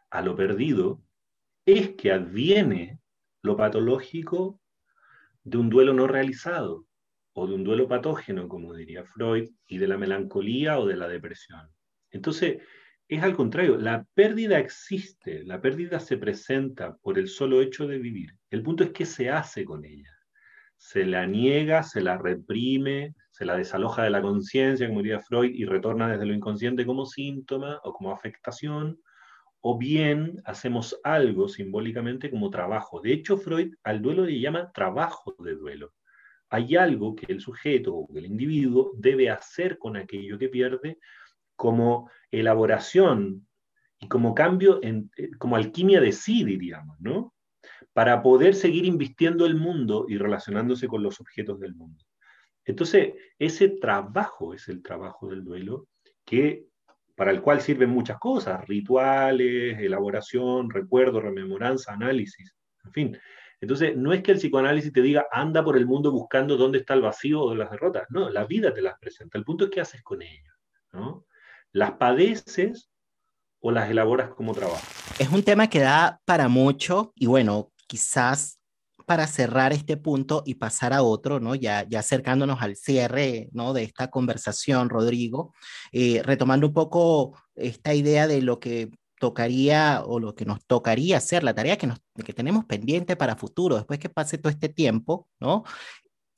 a 0.09 0.21
lo 0.21 0.35
perdido, 0.35 1.01
es 1.65 1.95
que 1.95 2.11
adviene 2.11 2.99
lo 3.41 3.55
patológico 3.55 4.59
de 5.43 5.57
un 5.57 5.69
duelo 5.69 5.93
no 5.93 6.07
realizado 6.07 6.85
o 7.33 7.47
de 7.47 7.53
un 7.53 7.63
duelo 7.63 7.87
patógeno, 7.87 8.47
como 8.47 8.73
diría 8.73 9.03
Freud, 9.05 9.49
y 9.67 9.77
de 9.77 9.87
la 9.87 9.97
melancolía 9.97 10.79
o 10.79 10.85
de 10.85 10.97
la 10.97 11.07
depresión. 11.07 11.69
Entonces, 12.11 12.61
es 13.07 13.23
al 13.23 13.35
contrario, 13.35 13.77
la 13.77 14.05
pérdida 14.13 14.59
existe, 14.59 15.43
la 15.43 15.61
pérdida 15.61 15.99
se 15.99 16.17
presenta 16.17 16.95
por 16.97 17.19
el 17.19 17.27
solo 17.27 17.61
hecho 17.61 17.87
de 17.87 17.99
vivir. 17.99 18.37
El 18.49 18.63
punto 18.63 18.83
es 18.83 18.91
qué 18.91 19.05
se 19.05 19.29
hace 19.29 19.65
con 19.65 19.85
ella. 19.85 20.11
Se 20.77 21.05
la 21.05 21.25
niega, 21.27 21.83
se 21.83 22.01
la 22.01 22.17
reprime, 22.17 23.13
se 23.31 23.45
la 23.45 23.57
desaloja 23.57 24.03
de 24.03 24.09
la 24.09 24.21
conciencia, 24.21 24.87
como 24.87 25.01
diría 25.01 25.19
Freud, 25.19 25.51
y 25.53 25.65
retorna 25.65 26.09
desde 26.09 26.25
lo 26.25 26.33
inconsciente 26.33 26.85
como 26.85 27.05
síntoma 27.05 27.79
o 27.83 27.93
como 27.93 28.11
afectación, 28.11 28.99
o 29.59 29.77
bien 29.77 30.41
hacemos 30.45 30.99
algo 31.03 31.47
simbólicamente 31.47 32.29
como 32.29 32.49
trabajo. 32.49 32.99
De 33.01 33.13
hecho, 33.13 33.37
Freud 33.37 33.73
al 33.83 34.01
duelo 34.01 34.25
le 34.25 34.39
llama 34.39 34.71
trabajo 34.71 35.35
de 35.39 35.55
duelo 35.55 35.93
hay 36.51 36.75
algo 36.75 37.15
que 37.15 37.31
el 37.31 37.39
sujeto 37.39 37.95
o 37.95 38.17
el 38.17 38.25
individuo 38.25 38.91
debe 38.97 39.29
hacer 39.29 39.77
con 39.77 39.95
aquello 39.95 40.37
que 40.37 40.49
pierde 40.49 40.99
como 41.55 42.11
elaboración 42.29 43.47
y 43.97 44.09
como 44.09 44.35
cambio, 44.35 44.81
eh, 44.83 45.05
como 45.39 45.55
alquimia 45.55 46.01
de 46.01 46.11
sí, 46.11 46.43
diríamos, 46.43 46.99
¿no? 46.99 47.33
Para 47.93 48.21
poder 48.21 48.53
seguir 48.53 48.85
invistiendo 48.85 49.45
el 49.45 49.55
mundo 49.55 50.05
y 50.09 50.17
relacionándose 50.17 50.89
con 50.89 51.03
los 51.03 51.21
objetos 51.21 51.57
del 51.59 51.73
mundo. 51.73 52.03
Entonces, 52.65 53.13
ese 53.39 53.69
trabajo 53.69 54.53
es 54.53 54.67
el 54.67 54.83
trabajo 54.83 55.29
del 55.29 55.45
duelo, 55.45 55.87
que, 56.25 56.65
para 57.15 57.31
el 57.31 57.41
cual 57.41 57.61
sirven 57.61 57.89
muchas 57.91 58.19
cosas, 58.19 58.67
rituales, 58.67 59.79
elaboración, 59.79 60.69
recuerdo, 60.69 61.21
rememoranza, 61.21 61.93
análisis, 61.93 62.53
en 62.83 62.91
fin. 62.91 63.17
Entonces, 63.61 63.95
no 63.95 64.11
es 64.11 64.23
que 64.23 64.31
el 64.31 64.39
psicoanálisis 64.39 64.91
te 64.91 65.01
diga, 65.01 65.27
anda 65.31 65.63
por 65.63 65.77
el 65.77 65.85
mundo 65.85 66.11
buscando 66.11 66.57
dónde 66.57 66.79
está 66.79 66.95
el 66.95 67.01
vacío 67.01 67.41
o 67.41 67.55
las 67.55 67.69
derrotas. 67.69 68.07
No, 68.09 68.29
la 68.29 68.45
vida 68.45 68.73
te 68.73 68.81
las 68.81 68.97
presenta. 68.99 69.37
El 69.37 69.45
punto 69.45 69.65
es 69.65 69.71
qué 69.71 69.81
haces 69.81 70.01
con 70.01 70.21
ellas. 70.23 70.55
¿no? 70.91 71.25
¿Las 71.71 71.91
padeces 71.93 72.89
o 73.59 73.71
las 73.71 73.89
elaboras 73.89 74.33
como 74.33 74.53
trabajo? 74.53 74.81
Es 75.19 75.29
un 75.29 75.43
tema 75.43 75.69
que 75.69 75.79
da 75.79 76.19
para 76.25 76.47
mucho 76.47 77.13
y 77.15 77.27
bueno, 77.27 77.71
quizás 77.87 78.59
para 79.05 79.27
cerrar 79.27 79.73
este 79.73 79.97
punto 79.97 80.41
y 80.45 80.55
pasar 80.55 80.93
a 80.93 81.03
otro, 81.03 81.39
¿no? 81.39 81.53
Ya, 81.53 81.85
ya 81.87 81.99
acercándonos 81.99 82.61
al 82.61 82.75
cierre, 82.75 83.49
¿no? 83.51 83.73
De 83.73 83.83
esta 83.83 84.09
conversación, 84.09 84.89
Rodrigo, 84.89 85.53
eh, 85.91 86.21
retomando 86.23 86.67
un 86.67 86.73
poco 86.73 87.37
esta 87.55 87.93
idea 87.93 88.27
de 88.27 88.41
lo 88.41 88.59
que 88.59 88.89
tocaría 89.21 90.01
o 90.03 90.19
lo 90.19 90.33
que 90.33 90.45
nos 90.45 90.65
tocaría 90.65 91.17
hacer, 91.17 91.43
la 91.43 91.53
tarea 91.53 91.77
que, 91.77 91.85
nos, 91.85 91.99
que 92.25 92.33
tenemos 92.33 92.65
pendiente 92.65 93.15
para 93.15 93.35
futuro, 93.35 93.75
después 93.75 93.99
que 93.99 94.09
pase 94.09 94.39
todo 94.39 94.49
este 94.51 94.67
tiempo, 94.67 95.29
¿no? 95.39 95.63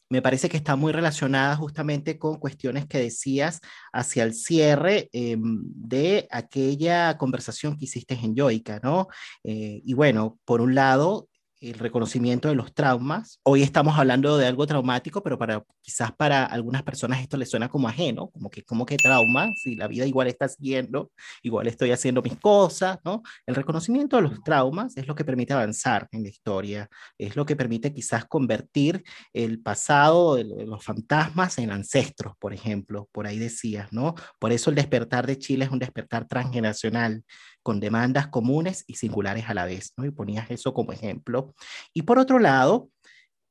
Me 0.10 0.22
parece 0.22 0.50
que 0.50 0.58
está 0.58 0.76
muy 0.76 0.92
relacionada 0.92 1.56
justamente 1.56 2.20
con 2.20 2.40
cuestiones 2.40 2.86
que 2.86 3.00
decías 3.00 3.62
hacia 3.94 4.24
el 4.26 4.34
cierre 4.36 5.10
em, 5.14 5.64
de 5.64 6.28
aquella 6.30 7.18
conversación 7.18 7.78
que 7.78 7.86
hiciste 7.86 8.16
en 8.16 8.36
Yoica, 8.36 8.82
¿no? 8.84 9.08
Eh, 9.46 9.82
y 9.84 9.94
bueno, 9.94 10.38
por 10.46 10.60
un 10.60 10.76
lado, 10.76 11.30
el 11.70 11.80
reconocimiento 11.80 12.50
de 12.50 12.56
los 12.56 12.74
traumas. 12.74 13.40
Hoy 13.44 13.64
estamos 13.64 13.98
hablando 13.98 14.38
de 14.38 14.48
algo 14.48 14.68
traumático, 14.68 15.24
pero 15.24 15.38
para 15.38 15.64
quizás 15.82 16.12
para 16.12 16.46
algunas 16.46 16.84
personas 16.84 17.22
esto 17.22 17.38
les 17.38 17.50
suena 17.50 17.70
como 17.70 17.88
ajeno, 17.88 18.30
como 18.30 18.50
que 18.50 18.64
como 18.64 18.86
que 18.86 18.98
trauma, 18.98 19.48
si 19.64 19.76
la 19.76 19.88
vida 19.88 20.06
igual 20.06 20.28
está 20.28 20.50
siguiendo, 20.50 21.12
igual 21.42 21.68
estoy 21.68 21.92
haciendo 21.92 22.22
mis 22.22 22.38
cosas, 22.38 23.00
¿no? 23.06 23.24
El 23.46 23.56
reconocimiento 23.56 24.18
de 24.18 24.24
los 24.24 24.44
traumas 24.44 24.98
es 24.98 25.08
lo 25.08 25.16
que 25.16 25.24
permite 25.24 25.54
avanzar 25.54 26.08
en 26.12 26.24
la 26.24 26.30
historia, 26.30 26.90
es 27.18 27.36
lo 27.36 27.46
que 27.46 27.56
permite 27.56 27.94
quizás 27.94 28.26
convertir 28.26 29.04
el 29.32 29.62
pasado 29.62 30.36
de 30.36 30.44
los 30.44 30.84
fantasmas 30.84 31.58
en 31.60 31.72
ancestros, 31.72 32.36
por 32.40 32.54
ejemplo, 32.54 33.08
por 33.14 33.26
ahí 33.26 33.40
decías, 33.40 33.94
¿no? 33.94 34.16
Por 34.38 34.52
eso 34.52 34.70
el 34.70 34.76
despertar 34.76 35.26
de 35.28 35.38
Chile 35.38 35.66
es 35.66 35.72
un 35.72 35.80
despertar 35.80 36.28
transgeneracional 36.28 37.24
con 37.64 37.80
demandas 37.80 38.28
comunes 38.28 38.84
y 38.88 38.96
singulares 38.96 39.46
a 39.48 39.54
la 39.54 39.66
vez, 39.66 39.94
¿no? 39.98 40.06
Y 40.06 40.12
ponías 40.12 40.52
eso 40.52 40.74
como 40.74 40.92
ejemplo. 40.92 41.56
Y 41.94 42.04
por 42.04 42.20
otro 42.20 42.40
lado, 42.40 42.90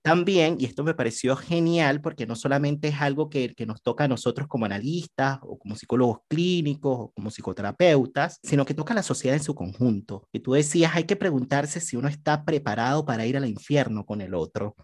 también, 0.02 0.56
y 0.58 0.64
esto 0.64 0.82
me 0.82 0.94
pareció 0.94 1.36
genial 1.36 2.00
porque 2.00 2.26
no 2.26 2.34
solamente 2.34 2.88
es 2.88 3.00
algo 3.00 3.30
que, 3.30 3.54
que, 3.54 3.66
nos 3.66 3.82
toca 3.82 4.04
a 4.04 4.08
nosotros 4.08 4.48
como 4.48 4.66
analistas 4.66 5.38
o 5.42 5.58
como 5.58 5.76
psicólogos 5.76 6.18
clínicos 6.28 6.96
o 6.98 7.12
como 7.12 7.30
psicoterapeutas, 7.30 8.40
sino 8.42 8.64
que 8.64 8.74
toca 8.74 8.94
a 8.94 8.96
la 8.96 9.04
sociedad 9.04 9.36
en 9.36 9.44
su 9.44 9.54
conjunto. 9.54 10.28
Y 10.32 10.40
tú 10.40 10.52
decías, 10.54 10.94
hay 10.94 11.04
que 11.04 11.16
preguntarse 11.16 11.80
si 11.80 11.96
uno 11.96 12.08
está 12.08 12.44
preparado 12.44 13.04
para 13.04 13.26
ir 13.26 13.36
al 13.36 13.46
infierno 13.46 14.04
con 14.04 14.20
el 14.20 14.34
otro, 14.34 14.74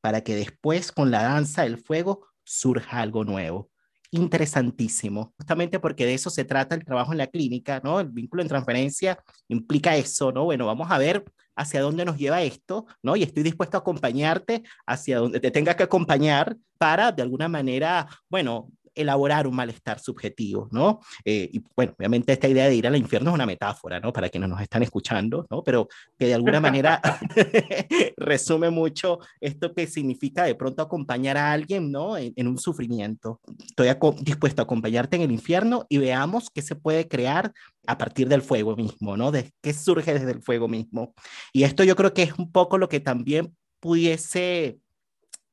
para 0.00 0.22
que 0.22 0.36
después 0.36 0.92
con 0.92 1.10
la 1.10 1.24
danza 1.24 1.62
del 1.62 1.78
fuego 1.78 2.28
surja 2.44 3.00
algo 3.00 3.24
nuevo 3.24 3.69
interesantísimo, 4.10 5.32
justamente 5.36 5.78
porque 5.78 6.06
de 6.06 6.14
eso 6.14 6.30
se 6.30 6.44
trata 6.44 6.74
el 6.74 6.84
trabajo 6.84 7.12
en 7.12 7.18
la 7.18 7.28
clínica, 7.28 7.80
¿no? 7.84 8.00
El 8.00 8.08
vínculo 8.08 8.42
en 8.42 8.48
transferencia 8.48 9.22
implica 9.48 9.96
eso, 9.96 10.32
¿no? 10.32 10.44
Bueno, 10.44 10.66
vamos 10.66 10.90
a 10.90 10.98
ver 10.98 11.24
hacia 11.56 11.82
dónde 11.82 12.04
nos 12.04 12.16
lleva 12.16 12.42
esto, 12.42 12.86
¿no? 13.02 13.16
Y 13.16 13.22
estoy 13.22 13.42
dispuesto 13.42 13.76
a 13.76 13.80
acompañarte 13.80 14.62
hacia 14.86 15.18
donde 15.18 15.40
te 15.40 15.50
tenga 15.50 15.76
que 15.76 15.82
acompañar 15.82 16.56
para, 16.78 17.12
de 17.12 17.22
alguna 17.22 17.48
manera, 17.48 18.08
bueno, 18.28 18.70
elaborar 18.94 19.46
un 19.46 19.54
malestar 19.54 19.98
subjetivo, 19.98 20.68
¿no? 20.72 21.00
Eh, 21.24 21.48
y 21.52 21.62
bueno, 21.76 21.94
obviamente 21.98 22.32
esta 22.32 22.48
idea 22.48 22.68
de 22.68 22.74
ir 22.74 22.86
al 22.86 22.96
infierno 22.96 23.30
es 23.30 23.34
una 23.34 23.46
metáfora, 23.46 24.00
¿no? 24.00 24.12
Para 24.12 24.28
quienes 24.28 24.48
nos 24.48 24.60
están 24.60 24.82
escuchando, 24.82 25.46
¿no? 25.50 25.62
Pero 25.62 25.88
que 26.18 26.26
de 26.26 26.34
alguna 26.34 26.60
manera 26.60 27.00
resume 28.16 28.70
mucho 28.70 29.20
esto 29.40 29.72
que 29.74 29.86
significa 29.86 30.44
de 30.44 30.54
pronto 30.54 30.82
acompañar 30.82 31.36
a 31.36 31.52
alguien, 31.52 31.90
¿no? 31.90 32.16
En, 32.16 32.48
un 32.48 32.58
sufrimiento. 32.58 33.40
Estoy 33.64 33.88
dispuesto 34.22 34.62
a 34.62 34.64
acompañarte 34.64 35.16
en 35.16 35.22
el 35.22 35.30
infierno 35.30 35.86
y 35.88 35.98
veamos 35.98 36.50
qué 36.50 36.62
se 36.62 36.74
puede 36.74 37.06
crear 37.06 37.52
a 37.86 37.96
partir 37.96 38.28
del 38.28 38.42
fuego 38.42 38.76
mismo, 38.76 39.16
¿no? 39.16 39.30
De 39.30 39.52
qué 39.62 39.72
surge 39.72 40.14
desde 40.14 40.32
el 40.32 40.42
fuego 40.42 40.68
mismo. 40.68 41.14
Y 41.52 41.62
esto 41.62 41.84
yo 41.84 41.96
creo 41.96 42.12
que 42.12 42.22
es 42.22 42.32
un 42.38 42.50
poco 42.50 42.78
lo 42.78 42.88
que 42.88 43.00
también 43.00 43.54
pudiese 43.80 44.78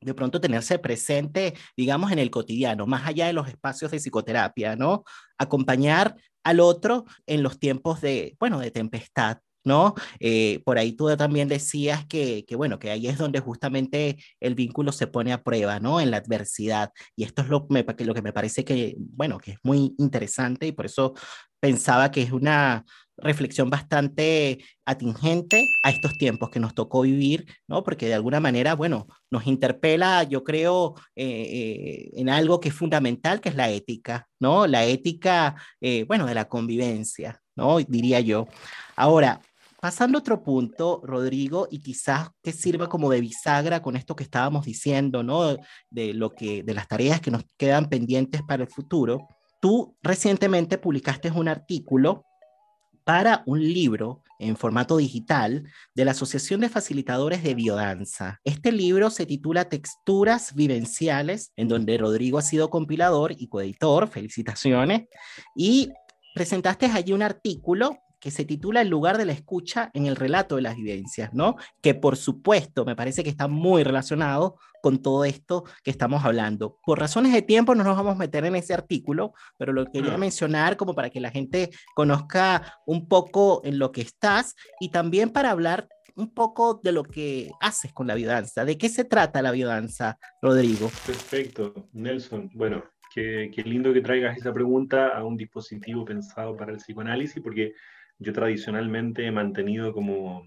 de 0.01 0.13
pronto 0.13 0.39
tenerse 0.39 0.79
presente, 0.79 1.53
digamos, 1.75 2.11
en 2.11 2.19
el 2.19 2.29
cotidiano, 2.29 2.85
más 2.85 3.07
allá 3.07 3.27
de 3.27 3.33
los 3.33 3.47
espacios 3.47 3.91
de 3.91 3.99
psicoterapia, 3.99 4.75
¿no? 4.75 5.03
Acompañar 5.37 6.15
al 6.43 6.59
otro 6.59 7.05
en 7.25 7.43
los 7.43 7.59
tiempos 7.59 8.01
de, 8.01 8.35
bueno, 8.39 8.59
de 8.59 8.71
tempestad, 8.71 9.39
¿no? 9.63 9.95
Eh, 10.19 10.61
por 10.65 10.77
ahí 10.77 10.93
tú 10.93 11.15
también 11.17 11.47
decías 11.47 12.05
que, 12.05 12.45
que, 12.47 12.55
bueno, 12.55 12.79
que 12.79 12.89
ahí 12.89 13.07
es 13.07 13.17
donde 13.17 13.39
justamente 13.39 14.17
el 14.39 14.55
vínculo 14.55 14.91
se 14.91 15.07
pone 15.07 15.33
a 15.33 15.43
prueba, 15.43 15.79
¿no? 15.79 15.99
En 15.99 16.09
la 16.11 16.17
adversidad. 16.17 16.91
Y 17.15 17.23
esto 17.25 17.41
es 17.41 17.49
lo, 17.49 17.67
lo 17.69 18.13
que 18.13 18.21
me 18.21 18.33
parece 18.33 18.63
que, 18.63 18.95
bueno, 18.97 19.37
que 19.39 19.51
es 19.51 19.57
muy 19.63 19.93
interesante 19.97 20.67
y 20.67 20.71
por 20.71 20.85
eso 20.85 21.13
pensaba 21.59 22.11
que 22.11 22.21
es 22.21 22.31
una, 22.31 22.85
reflexión 23.17 23.69
bastante 23.69 24.59
atingente 24.85 25.67
a 25.83 25.89
estos 25.89 26.13
tiempos 26.17 26.49
que 26.49 26.59
nos 26.59 26.73
tocó 26.73 27.01
vivir, 27.01 27.45
¿no? 27.67 27.83
Porque 27.83 28.07
de 28.07 28.13
alguna 28.13 28.39
manera, 28.39 28.75
bueno, 28.75 29.07
nos 29.31 29.47
interpela, 29.47 30.23
yo 30.23 30.43
creo, 30.43 30.95
eh, 31.15 31.25
eh, 31.25 32.09
en 32.13 32.29
algo 32.29 32.59
que 32.59 32.69
es 32.69 32.75
fundamental, 32.75 33.41
que 33.41 33.49
es 33.49 33.55
la 33.55 33.69
ética, 33.69 34.27
¿no? 34.39 34.67
La 34.67 34.85
ética, 34.85 35.55
eh, 35.81 36.05
bueno, 36.07 36.25
de 36.25 36.35
la 36.35 36.47
convivencia, 36.47 37.41
¿no? 37.55 37.79
Diría 37.79 38.19
yo. 38.19 38.47
Ahora, 38.95 39.41
pasando 39.81 40.17
a 40.17 40.21
otro 40.21 40.43
punto, 40.43 41.01
Rodrigo, 41.03 41.67
y 41.71 41.79
quizás 41.79 42.29
que 42.43 42.51
sirva 42.53 42.87
como 42.87 43.09
de 43.09 43.21
bisagra 43.21 43.81
con 43.81 43.95
esto 43.95 44.15
que 44.15 44.23
estábamos 44.23 44.65
diciendo, 44.65 45.23
¿no? 45.23 45.57
De 45.89 46.13
lo 46.13 46.29
que, 46.31 46.63
de 46.63 46.73
las 46.73 46.87
tareas 46.87 47.19
que 47.19 47.31
nos 47.31 47.43
quedan 47.57 47.89
pendientes 47.89 48.41
para 48.47 48.63
el 48.63 48.69
futuro. 48.69 49.27
Tú 49.59 49.97
recientemente 50.03 50.77
publicaste 50.77 51.31
un 51.31 51.47
artículo 51.47 52.26
para 53.07 53.41
un 53.45 53.63
libro 53.63 54.21
en 54.37 54.57
formato 54.57 54.97
digital 54.97 55.63
de 55.95 56.03
la 56.03 56.11
Asociación 56.11 56.59
de 56.59 56.67
Facilitadores 56.67 57.41
de 57.41 57.55
Biodanza. 57.55 58.41
Este 58.43 58.73
libro 58.73 59.09
se 59.09 59.25
titula 59.25 59.69
Texturas 59.69 60.53
Vivenciales, 60.53 61.53
en 61.55 61.69
donde 61.69 61.97
Rodrigo 61.97 62.37
ha 62.37 62.41
sido 62.41 62.69
compilador 62.69 63.31
y 63.31 63.47
coeditor, 63.47 64.09
felicitaciones, 64.09 65.07
y 65.55 65.89
presentaste 66.35 66.87
allí 66.87 67.13
un 67.13 67.21
artículo 67.21 67.97
que 68.19 68.31
se 68.31 68.45
titula 68.45 68.81
El 68.81 68.89
lugar 68.89 69.17
de 69.17 69.25
la 69.25 69.33
escucha 69.33 69.91
en 69.93 70.05
el 70.05 70.15
relato 70.15 70.55
de 70.55 70.61
las 70.61 70.75
vivencias, 70.75 71.33
¿no? 71.33 71.55
Que 71.81 71.93
por 71.93 72.17
supuesto 72.17 72.85
me 72.85 72.95
parece 72.95 73.23
que 73.23 73.29
está 73.29 73.47
muy 73.47 73.83
relacionado 73.83 74.57
con 74.81 75.01
todo 75.01 75.25
esto 75.25 75.65
que 75.83 75.91
estamos 75.91 76.23
hablando. 76.23 76.79
Por 76.85 76.99
razones 76.99 77.33
de 77.33 77.41
tiempo 77.41 77.75
no 77.75 77.83
nos 77.83 77.97
vamos 77.97 78.15
a 78.15 78.19
meter 78.19 78.45
en 78.45 78.55
ese 78.55 78.73
artículo, 78.73 79.33
pero 79.57 79.73
lo 79.73 79.85
quería 79.85 80.17
mencionar 80.17 80.77
como 80.77 80.93
para 80.93 81.09
que 81.09 81.19
la 81.19 81.31
gente 81.31 81.71
conozca 81.95 82.79
un 82.85 83.07
poco 83.07 83.61
en 83.63 83.79
lo 83.79 83.91
que 83.91 84.01
estás 84.01 84.55
y 84.79 84.89
también 84.89 85.29
para 85.29 85.51
hablar 85.51 85.87
un 86.15 86.33
poco 86.33 86.79
de 86.83 86.91
lo 86.91 87.03
que 87.03 87.51
haces 87.61 87.93
con 87.93 88.07
la 88.07 88.15
biodanza. 88.15 88.65
¿De 88.65 88.77
qué 88.77 88.89
se 88.89 89.03
trata 89.03 89.41
la 89.41 89.51
biodanza, 89.51 90.17
Rodrigo? 90.41 90.89
Perfecto, 91.05 91.89
Nelson. 91.93 92.49
Bueno, 92.55 92.83
qué, 93.13 93.51
qué 93.53 93.63
lindo 93.63 93.93
que 93.93 94.01
traigas 94.01 94.37
esa 94.37 94.51
pregunta 94.51 95.09
a 95.09 95.23
un 95.23 95.37
dispositivo 95.37 96.03
pensado 96.05 96.55
para 96.57 96.71
el 96.71 96.77
psicoanálisis, 96.77 97.41
porque 97.41 97.73
yo 98.19 98.33
tradicionalmente 98.33 99.25
he 99.25 99.31
mantenido 99.31 99.93
como 99.93 100.45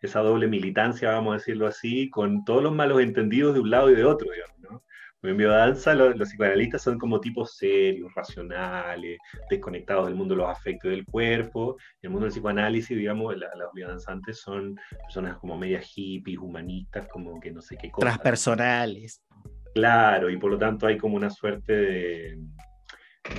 esa 0.00 0.20
doble 0.20 0.46
militancia, 0.46 1.10
vamos 1.10 1.32
a 1.32 1.38
decirlo 1.38 1.66
así, 1.66 2.10
con 2.10 2.44
todos 2.44 2.62
los 2.62 2.74
malos 2.74 3.00
entendidos 3.00 3.54
de 3.54 3.60
un 3.60 3.70
lado 3.70 3.90
y 3.90 3.94
de 3.94 4.04
otro, 4.04 4.30
digamos, 4.30 4.58
¿no? 4.58 4.82
En 5.22 5.38
biodanza 5.38 5.94
los, 5.94 6.14
los, 6.16 6.28
psicoanalistas 6.28 6.82
son 6.82 6.98
como 6.98 7.18
tipos 7.18 7.56
serios, 7.56 8.12
racionales, 8.14 9.18
desconectados 9.48 10.06
del 10.06 10.16
mundo 10.16 10.34
de 10.34 10.42
los 10.42 10.50
afectos 10.50 10.90
del 10.90 11.06
cuerpo. 11.06 11.76
En 12.02 12.08
el 12.08 12.10
mundo 12.10 12.26
del 12.26 12.32
psicoanálisis, 12.32 12.94
digamos, 12.94 13.34
la, 13.38 13.48
los 13.56 13.72
biodanzantes 13.72 14.40
son 14.40 14.78
personas 15.02 15.38
como 15.38 15.56
medias 15.56 15.86
hippies, 15.86 16.38
humanistas, 16.38 17.08
como 17.08 17.40
que 17.40 17.50
no 17.50 17.62
sé 17.62 17.78
qué 17.78 17.90
cosas. 17.90 18.10
Transpersonales. 18.10 19.22
Claro, 19.74 20.28
y 20.28 20.36
por 20.36 20.50
lo 20.50 20.58
tanto 20.58 20.86
hay 20.86 20.98
como 20.98 21.16
una 21.16 21.30
suerte 21.30 21.72
de, 21.72 22.38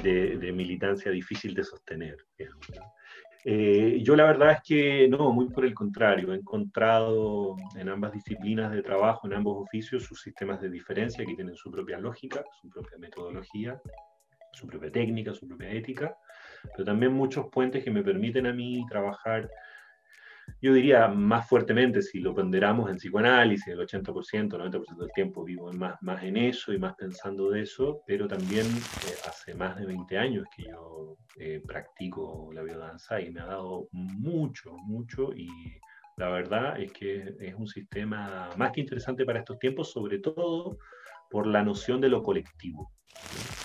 de, 0.02 0.38
de 0.38 0.52
militancia 0.52 1.12
difícil 1.12 1.54
de 1.54 1.64
sostener. 1.64 2.18
Digamos, 2.36 2.68
¿no? 2.76 2.95
Eh, 3.48 4.02
yo 4.02 4.16
la 4.16 4.24
verdad 4.24 4.54
es 4.54 4.62
que 4.64 5.08
no, 5.08 5.32
muy 5.32 5.50
por 5.50 5.66
el 5.66 5.76
contrario, 5.76 6.34
he 6.34 6.38
encontrado 6.38 7.56
en 7.76 7.90
ambas 7.90 8.12
disciplinas 8.12 8.72
de 8.72 8.82
trabajo, 8.82 9.28
en 9.28 9.34
ambos 9.34 9.58
oficios, 9.62 10.04
sus 10.04 10.20
sistemas 10.20 10.60
de 10.62 10.72
diferencia 10.72 11.24
que 11.24 11.36
tienen 11.36 11.56
su 11.56 11.70
propia 11.70 12.00
lógica, 12.00 12.44
su 12.60 12.68
propia 12.70 12.98
metodología, 12.98 13.80
su 14.52 14.66
propia 14.66 14.92
técnica, 14.92 15.32
su 15.36 15.48
propia 15.48 15.70
ética, 15.70 16.18
pero 16.72 16.86
también 16.86 17.14
muchos 17.14 17.46
puentes 17.52 17.84
que 17.84 17.92
me 17.92 18.02
permiten 18.02 18.48
a 18.48 18.54
mí 18.54 18.84
trabajar 18.90 19.48
yo 20.62 20.74
diría 20.74 21.08
más 21.08 21.48
fuertemente, 21.48 22.02
si 22.02 22.20
lo 22.20 22.34
ponderamos 22.34 22.90
en 22.90 22.98
psicoanálisis, 22.98 23.68
el 23.68 23.80
80%, 23.80 24.50
90% 24.50 24.98
del 24.98 25.12
tiempo 25.14 25.44
vivo 25.44 25.72
más, 25.74 26.02
más 26.02 26.24
en 26.24 26.38
eso 26.38 26.74
y 26.74 26.80
más 26.80 26.96
pensando 26.96 27.50
de 27.50 27.62
eso, 27.62 28.02
pero 28.08 28.28
también 28.28 28.66
eh, 28.66 29.16
hace 29.28 29.54
más 29.54 29.78
de 29.78 29.86
20 29.86 30.18
años 30.18 30.46
que 30.56 30.64
yo 30.64 31.18
eh, 31.38 31.62
practico 31.66 32.50
la 32.54 32.64
biodanza 32.64 33.22
y 33.22 33.32
me 33.32 33.42
ha 33.42 33.46
dado 33.46 33.88
mucho, 33.92 34.76
mucho 34.86 35.34
y 35.34 35.50
la 36.18 36.30
verdad 36.30 36.80
es 36.80 36.94
que 36.94 37.36
es 37.40 37.56
un 37.56 37.68
sistema 37.68 38.50
más 38.56 38.72
que 38.72 38.82
interesante 38.82 39.26
para 39.26 39.40
estos 39.40 39.60
tiempos, 39.60 39.92
sobre 39.92 40.20
todo 40.20 40.78
por 41.30 41.46
la 41.46 41.64
noción 41.64 42.00
de 42.00 42.10
lo 42.10 42.24
colectivo, 42.24 42.92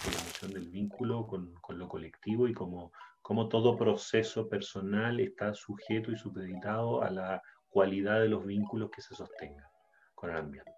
por 0.05 0.15
la 0.15 0.21
noción 0.21 0.53
del 0.53 0.69
vínculo 0.69 1.27
con, 1.27 1.55
con 1.61 1.79
lo 1.79 1.89
colectivo 1.89 2.49
y 2.49 2.53
como 2.53 2.93
cómo 3.23 3.49
todo 3.49 3.77
proceso 3.77 4.49
personal 4.49 5.21
está 5.21 5.55
sujeto 5.55 6.11
y 6.11 6.17
supeditado 6.17 7.03
a 7.03 7.11
la 7.11 7.43
cualidad 7.69 8.21
de 8.21 8.29
los 8.29 8.45
vínculos 8.45 8.91
que 8.91 9.03
se 9.03 9.15
sostengan 9.15 9.67
con 10.15 10.31
el 10.31 10.37
ambiente. 10.37 10.71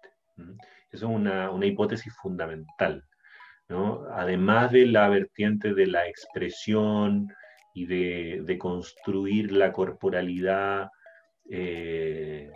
Eso 0.89 1.07
es 1.07 1.15
una, 1.15 1.51
una 1.51 1.65
hipótesis 1.65 2.13
fundamental. 2.15 3.03
¿no? 3.69 4.05
Además 4.11 4.71
de 4.71 4.85
la 4.85 5.09
vertiente 5.09 5.73
de 5.73 5.87
la 5.87 6.07
expresión 6.07 7.27
y 7.73 7.85
de, 7.85 8.57
construir 8.59 9.51
la 9.51 9.71
corporalidad, 9.71 10.89
eh, 11.49 12.51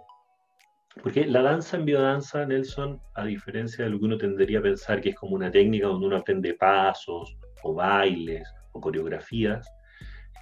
porque 1.01 1.25
la 1.25 1.41
danza 1.41 1.77
en 1.77 1.85
biodanza, 1.85 2.45
Nelson, 2.45 3.01
a 3.15 3.25
diferencia 3.25 3.85
de 3.85 3.91
lo 3.91 3.99
que 3.99 4.05
uno 4.05 4.17
tendría 4.17 4.59
a 4.59 4.63
pensar 4.63 5.01
que 5.01 5.09
es 5.09 5.15
como 5.15 5.35
una 5.35 5.51
técnica 5.51 5.87
donde 5.87 6.07
uno 6.07 6.17
aprende 6.17 6.53
pasos 6.53 7.35
o 7.63 7.73
bailes 7.73 8.47
o 8.71 8.81
coreografías, 8.81 9.67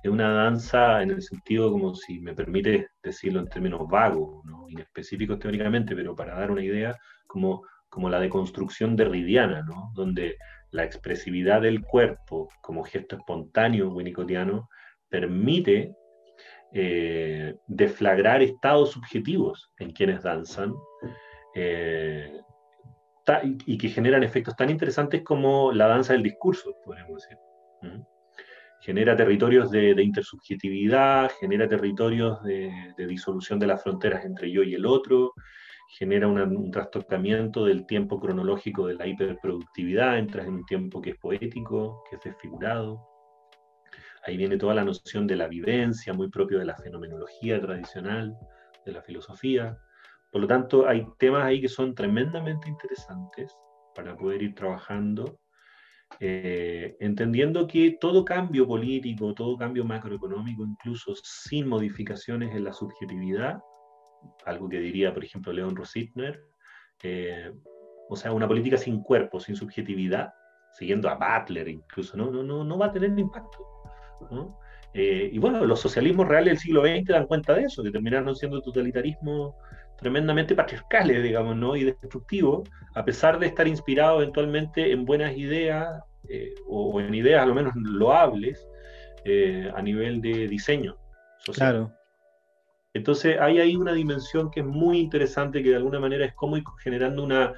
es 0.04 0.10
una 0.10 0.32
danza 0.32 1.02
en 1.02 1.12
el 1.12 1.22
sentido 1.22 1.72
como 1.72 1.96
si 1.96 2.20
me 2.20 2.34
permite 2.34 2.90
decirlo 3.04 3.40
en 3.40 3.48
términos 3.48 3.88
vagos, 3.88 4.44
¿no? 4.46 4.68
inespecíficos 4.70 5.40
teóricamente, 5.40 5.96
pero 5.96 6.16
para 6.16 6.36
dar 6.36 6.52
una 6.52 6.64
idea, 6.64 6.96
como, 7.28 7.64
como 7.90 8.10
la 8.10 8.20
deconstrucción 8.20 8.96
derridiana, 8.96 9.64
¿no? 9.64 9.92
donde 9.94 10.38
la 10.72 10.84
expresividad 10.84 11.62
del 11.62 11.82
cuerpo 11.82 12.50
como 12.62 12.84
gesto 12.84 13.16
espontáneo 13.16 13.90
winnicottiano 13.90 14.70
permite 15.10 15.96
eh, 16.74 17.56
deflagrar 17.68 18.42
estados 18.42 18.92
subjetivos 18.92 19.72
en 19.80 19.92
quienes 19.92 20.24
danzan 20.24 20.74
eh, 21.56 22.42
y 23.66 23.78
que 23.78 23.90
generan 23.90 24.24
efectos 24.24 24.56
tan 24.56 24.70
interesantes 24.70 25.24
como 25.24 25.72
la 25.72 25.88
danza 25.88 26.14
del 26.14 26.24
discurso, 26.24 26.76
podríamos 26.84 27.22
decir. 27.22 27.38
¿Mm? 27.82 28.15
Genera 28.82 29.16
territorios 29.16 29.72
de, 29.72 30.02
intersubjetividad, 30.02 31.32
genera 31.40 31.68
territorios 31.68 32.42
de, 32.44 32.72
disolución 32.98 33.60
de 33.60 33.68
las 33.68 33.82
fronteras 33.82 34.26
entre 34.26 34.52
yo 34.52 34.64
y 34.64 34.74
el 34.76 34.86
otro, 34.86 35.34
genera 35.98 36.28
un 36.28 36.72
trastocamiento 36.72 37.66
del 37.66 37.86
tiempo 37.86 38.20
cronológico 38.20 38.88
de 38.88 38.96
la 38.96 39.08
hiperproductividad, 39.08 40.18
entras 40.18 40.48
en 40.48 40.56
un 40.56 40.66
tiempo 40.66 41.02
que 41.02 41.12
es 41.12 41.18
poético, 41.18 42.04
que 42.10 42.18
es 42.18 42.22
desfigurado. 42.24 43.08
Ahí 44.26 44.38
viene 44.38 44.58
toda 44.58 44.74
la 44.74 44.84
noción 44.84 45.28
de 45.28 45.36
la 45.36 45.48
vivencia, 45.48 46.14
muy 46.14 46.30
propio 46.30 46.58
de 46.60 46.66
la 46.66 46.76
fenomenología 46.76 47.62
tradicional, 47.62 48.36
de 48.86 48.92
la 48.92 49.02
filosofía. 49.02 49.78
Por 50.32 50.42
lo 50.42 50.48
tanto, 50.48 50.88
hay 50.88 51.06
temas 51.18 51.44
ahí 51.44 51.62
que 51.62 51.70
son 51.70 51.94
tremendamente 51.94 52.68
interesantes 52.68 53.56
para 53.94 54.18
poder 54.18 54.42
ir 54.42 54.56
trabajando 54.56 55.40
eh, 56.20 56.96
entendiendo 57.00 57.68
que 57.68 57.98
todo 58.00 58.24
cambio 58.24 58.68
político, 58.68 59.34
todo 59.34 59.58
cambio 59.58 59.84
macroeconómico, 59.84 60.64
incluso 60.64 61.14
sin 61.24 61.68
modificaciones 61.68 62.56
en 62.56 62.64
la 62.64 62.74
subjetividad, 62.74 63.60
algo 64.46 64.70
que 64.70 64.80
diría, 64.80 65.14
por 65.14 65.24
ejemplo, 65.24 65.52
León 65.52 65.76
Rositner, 65.76 66.42
eh, 67.04 67.52
o 68.10 68.16
sea, 68.16 68.32
una 68.32 68.48
política 68.48 68.78
sin 68.78 69.02
cuerpo, 69.02 69.40
sin 69.40 69.56
subjetividad, 69.56 70.30
siguiendo 70.74 71.10
a 71.10 71.16
Butler 71.16 71.68
incluso, 71.68 72.16
no, 72.18 72.32
no, 72.32 72.44
no, 72.44 72.64
no 72.64 72.78
va 72.78 72.88
a 72.88 72.92
tener 72.92 73.18
impacto. 73.18 73.66
¿no? 74.32 74.58
Eh, 74.94 75.30
y 75.32 75.38
bueno, 75.40 75.66
los 75.66 75.82
socialismos 75.82 76.28
reales 76.28 76.54
del 76.54 76.60
siglo 76.60 76.82
XX 76.82 77.06
dan 77.08 77.28
cuenta 77.28 77.54
de 77.54 77.64
eso, 77.64 77.84
que 77.84 77.92
terminaron 77.92 78.34
siendo 78.36 78.62
totalitarismos 78.62 79.54
tremendamente 79.98 80.56
patriarcales, 80.56 81.24
digamos, 81.24 81.56
¿no? 81.56 81.76
y 81.76 81.84
destructivos, 81.84 82.70
a 82.94 83.06
pesar 83.06 83.40
de 83.40 83.48
estar 83.48 83.68
inspirados 83.68 84.22
eventualmente 84.22 84.92
en 84.92 85.06
buenas 85.06 85.38
ideas 85.38 86.04
eh, 86.30 86.54
o 86.68 87.00
en 87.00 87.14
ideas 87.14 87.44
a 87.44 87.46
lo 87.46 87.54
menos 87.54 87.76
loables 87.76 88.68
eh, 89.24 89.72
a 89.76 89.82
nivel 89.82 90.22
de 90.22 90.48
diseño 90.48 90.98
social. 91.40 91.72
Claro. 91.72 91.92
Entonces 92.94 93.38
hay 93.40 93.60
ahí 93.60 93.76
una 93.76 93.94
dimensión 93.94 94.50
que 94.50 94.62
es 94.62 94.66
muy 94.66 95.00
interesante, 95.00 95.62
que 95.62 95.70
de 95.70 95.76
alguna 95.76 96.00
manera 96.00 96.26
es 96.26 96.34
como 96.34 96.56
ir 96.56 96.64
generando 96.82 97.24
una, 97.24 97.54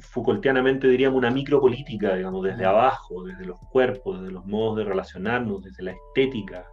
Foucaultianamente 0.00 0.86
diríamos, 0.86 1.16
una 1.16 1.30
micropolítica, 1.30 2.14
digamos, 2.14 2.44
desde 2.44 2.66
abajo, 2.66 3.24
desde 3.24 3.46
los 3.46 3.58
cuerpos, 3.70 4.20
desde 4.20 4.34
los 4.34 4.44
modos 4.44 4.76
de 4.76 4.84
relacionarnos, 4.84 5.62
desde 5.62 5.82
la 5.82 5.92
estética, 5.92 6.66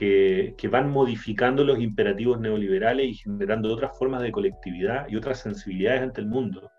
que, 0.00 0.68
van 0.70 0.90
modificando 0.90 1.62
los 1.62 1.78
imperativos 1.78 2.40
neoliberales 2.40 3.06
y 3.06 3.14
generando 3.14 3.70
otras 3.70 3.98
formas 3.98 4.22
de 4.22 4.32
colectividad 4.32 5.06
y 5.10 5.16
otras 5.16 5.40
sensibilidades 5.40 6.00
ante 6.00 6.22
el 6.22 6.26
mundo, 6.26 6.70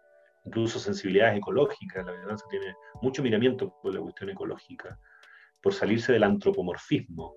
incluso 0.43 0.80
sensibilidades 0.80 1.38
ecológicas. 1.38 2.03
La 2.03 2.14
verdad 2.14 2.38
tiene 2.49 2.73
mucho 3.03 3.22
miramiento 3.22 3.76
por 3.84 3.93
la 3.93 4.02
cuestión 4.02 4.31
ecológica, 4.31 4.98
por 5.61 5.72
salirse 5.72 6.14
del 6.14 6.23
antropomorfismo. 6.23 7.35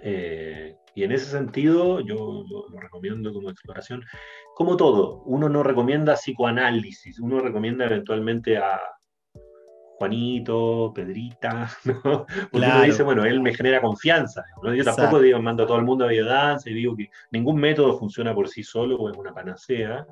Eh, 0.00 0.76
y 0.94 1.02
en 1.02 1.10
ese 1.10 1.26
sentido, 1.26 1.98
yo 1.98 2.44
lo, 2.48 2.78
recomiendo 2.78 3.32
como 3.32 3.50
exploración. 3.50 4.04
Como 4.54 4.76
todo, 4.76 5.22
uno 5.24 5.48
no 5.48 5.64
recomienda 5.64 6.14
psicoanálisis, 6.14 7.18
uno 7.18 7.40
recomienda 7.40 7.86
eventualmente 7.86 8.58
a 8.58 8.80
Juanito, 9.96 10.92
Pedrita, 10.94 11.70
¿no? 11.84 12.26
Porque 12.50 12.66
uno 12.66 12.82
dice, 12.82 13.02
bueno, 13.02 13.24
él 13.24 13.40
me 13.40 13.54
genera 13.54 13.80
confianza. 13.80 14.44
Yo 14.62 14.84
tampoco 14.84 15.20
digo, 15.20 15.40
mando 15.40 15.64
a 15.64 15.66
todo 15.66 15.78
el 15.78 15.84
mundo 15.84 16.04
a 16.04 16.08
biodanza 16.08 16.68
y 16.68 16.74
digo 16.74 16.96
que 16.96 17.10
ningún 17.30 17.56
método 17.56 17.98
funciona 17.98 18.34
por 18.34 18.48
sí 18.48 18.62
solo 18.62 18.96
o 18.96 19.10
es 19.10 19.16
una 19.16 19.32
panacea, 19.32 20.06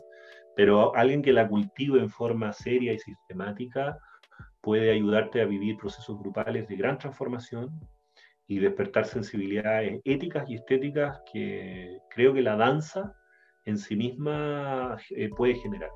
pero 0.54 0.94
alguien 0.94 1.22
que 1.22 1.32
la 1.32 1.48
cultive 1.48 1.98
en 1.98 2.10
forma 2.10 2.52
seria 2.52 2.92
y 2.92 2.98
sistemática 2.98 3.98
puede 4.60 4.92
ayudarte 4.92 5.40
a 5.40 5.46
vivir 5.46 5.76
procesos 5.76 6.18
grupales 6.18 6.68
de 6.68 6.76
gran 6.76 6.98
transformación 6.98 7.68
y 8.46 8.58
despertar 8.58 9.06
sensibilidades 9.06 10.00
éticas 10.04 10.48
y 10.48 10.54
estéticas 10.54 11.20
que 11.32 11.98
creo 12.10 12.32
que 12.34 12.42
la 12.42 12.56
danza 12.56 13.12
en 13.64 13.78
sí 13.78 13.96
misma 13.96 14.96
eh, 15.10 15.28
puede 15.36 15.54
generar, 15.54 15.90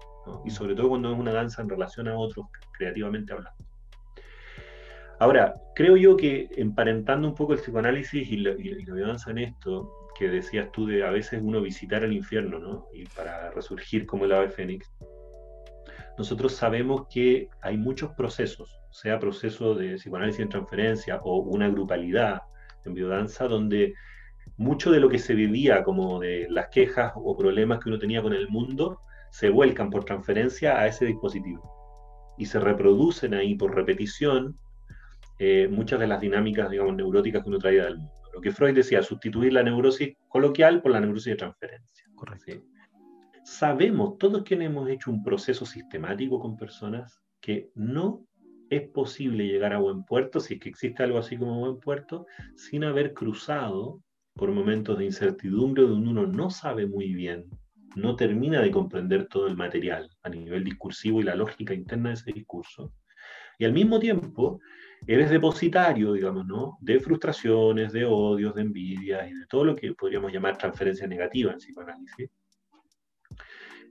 y 0.45 0.51
sobre 0.51 0.75
todo 0.75 0.91
cuando 0.91 1.13
es 1.13 1.19
una 1.19 1.33
danza 1.33 1.63
en 1.63 1.69
relación 1.69 2.09
a 2.09 2.17
otros, 2.17 2.47
creativamente 2.79 3.33
hablando. 3.33 3.76
Ahora, 5.19 5.55
creo 5.75 5.97
yo 5.97 6.17
que 6.17 6.49
emparentando 6.57 7.27
un 7.29 7.35
poco 7.35 7.55
el 7.55 7.59
psicoanálisis 7.59 8.31
y 8.31 8.37
la, 8.37 8.51
y 8.59 8.69
en 8.71 9.39
esto, 9.39 10.11
que 10.19 10.29
decías 10.29 10.71
tú 10.73 10.87
de 10.87 11.05
a 11.05 11.11
veces 11.11 11.41
uno 11.43 11.61
visitar 11.61 12.05
el 12.05 12.13
infierno, 12.13 12.59
¿no? 12.59 12.87
Y 12.93 13.05
para 13.07 13.51
resurgir 13.51 14.07
como 14.07 14.27
el 14.27 14.33
ave 14.33 14.51
fénix, 14.51 14.93
nosotros 16.19 16.55
sabemos 16.55 17.07
que 17.09 17.49
hay 17.63 17.77
muchos 17.77 18.13
procesos, 18.13 18.79
sea 18.91 19.19
proceso 19.19 19.75
de 19.75 19.97
psicoanálisis 19.97 20.41
en 20.41 20.49
transferencia 20.49 21.21
o 21.23 21.39
una 21.39 21.69
grupalidad 21.69 22.43
en 22.85 22.95
biodanza, 22.95 23.49
donde 23.49 23.95
mucho 24.57 24.91
de 24.91 25.01
lo 25.01 25.09
que 25.09 25.19
se 25.19 25.35
vivía 25.35 25.83
como 25.83 26.21
de 26.21 26.47
las 26.51 26.69
quejas 26.69 27.13
o 27.17 27.37
problemas 27.37 27.81
que 27.81 27.89
uno 27.89 27.99
tenía 27.99 28.23
con 28.23 28.33
el 28.33 28.49
mundo 28.49 29.01
se 29.31 29.51
vuelcan 29.51 29.91
por 29.91 30.05
transferencia 30.05 30.79
a 30.79 30.87
ese 30.87 31.05
dispositivo 31.05 32.35
y 32.39 32.47
se 32.47 32.61
reproducen 32.61 33.35
ahí 33.35 33.55
por 33.55 33.75
repetición 33.75 34.59
eh, 35.39 35.69
muchas 35.71 36.01
de 36.01 36.07
las 36.07 36.21
dinámicas, 36.21 36.71
digamos, 36.71 36.97
neuróticas 36.97 37.43
que 37.43 37.49
uno 37.49 37.59
traía 37.59 37.85
del 37.85 37.99
mundo. 37.99 38.13
Lo 38.33 38.41
que 38.41 38.53
Freud 38.53 38.75
decía, 38.75 39.03
sustituir 39.03 39.53
la 39.53 39.63
neurosis 39.63 40.15
coloquial 40.29 40.83
por 40.83 40.93
la 40.93 41.01
neurosis 41.01 41.33
de 41.33 41.37
transferencia. 41.37 42.05
Correcto 42.15 42.63
sabemos, 43.47 44.19
todos 44.19 44.43
quienes 44.43 44.67
hemos 44.67 44.89
hecho 44.91 45.11
un 45.11 45.23
proceso 45.23 45.65
sistemático 45.65 46.41
con 46.41 46.57
personas, 46.57 47.23
que 47.41 47.71
no 47.77 48.27
es 48.71 48.89
posible 48.89 49.47
llegar 49.47 49.73
a 49.73 49.79
buen 49.79 50.03
puerto, 50.03 50.41
si 50.41 50.55
es 50.55 50.61
que 50.61 50.69
existe 50.69 51.05
algo 51.05 51.19
así 51.19 51.37
como 51.37 51.61
buen 51.61 51.79
puerto, 51.79 52.27
sin 52.57 52.83
haber 52.83 53.15
cruzado 53.15 54.03
por 54.35 54.51
momentos 54.51 54.99
de 54.99 55.05
incertidumbre 55.05 55.85
donde 55.85 56.11
uno 56.11 56.27
no 56.27 56.51
sabe 56.51 56.89
muy 56.89 57.15
bien, 57.15 57.49
no 57.95 58.17
termina 58.17 58.61
de 58.61 58.73
comprender 58.73 59.29
todo 59.29 59.47
el 59.47 59.57
material 59.57 60.11
a 60.25 60.29
nivel 60.29 60.65
discursivo 60.65 61.21
y 61.21 61.25
la 61.25 61.37
lógica 61.37 61.73
interna 61.73 62.09
de 62.09 62.15
ese 62.17 62.33
discurso. 62.33 62.93
Y 63.61 63.65
al 63.65 63.73
mismo 63.73 64.01
tiempo, 64.01 64.61
eres 65.07 65.31
depositario, 65.31 66.13
digamos, 66.13 66.47
¿no? 66.47 66.79
De 66.81 67.01
frustraciones, 67.01 67.93
de 67.93 68.05
odios, 68.05 68.55
de 68.55 68.63
envidias 68.63 69.31
y 69.31 69.35
de 69.35 69.47
todo 69.47 69.65
lo 69.65 69.77
que 69.77 69.93
podríamos 69.95 70.33
llamar 70.33 70.59
transferencia 70.59 71.07
negativa 71.07 71.53
en 71.53 71.59
psicoanálisis 71.59 72.31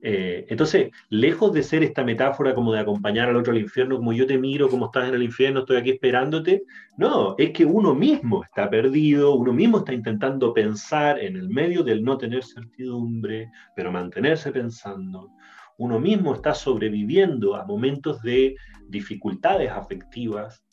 eh, 0.02 0.46
entonces, 0.50 0.92
lejos 1.10 1.52
de 1.54 1.64
ser 1.64 1.84
esta 1.84 2.04
metáfora 2.04 2.54
como 2.54 2.72
de 2.74 2.80
acompañar 2.80 3.30
al 3.30 3.38
otro 3.38 3.54
al 3.54 3.60
infierno, 3.60 3.98
como 3.98 4.14
yo 4.14 4.28
te 4.28 4.38
miro, 4.38 4.70
como 4.70 4.86
estás 4.86 5.10
en 5.10 5.16
el 5.16 5.24
infierno, 5.24 5.62
estoy 5.62 5.78
aquí 5.78 5.92
esperándote, 5.92 6.64
no, 6.98 7.36
es 7.40 7.52
que 7.52 7.66
uno 7.66 7.96
mismo 7.96 8.44
está 8.44 8.70
perdido, 8.70 9.34
uno 9.36 9.54
mismo 9.54 9.80
está 9.80 9.94
intentando 9.94 10.54
pensar 10.54 11.20
en 11.20 11.38
el 11.38 11.50
medio 11.50 11.84
del 11.84 12.04
no 12.04 12.18
tener 12.18 12.44
certidumbre, 12.44 13.50
pero 13.76 13.92
mantenerse 13.92 14.52
pensando. 14.52 15.32
Uno 15.78 16.00
mismo 16.00 16.36
está 16.36 16.54
sobreviviendo 16.54 17.56
a 17.56 17.66
momentos 17.66 18.22
de 18.22 18.56
dificultades 18.88 19.72
afectivas 19.72 20.65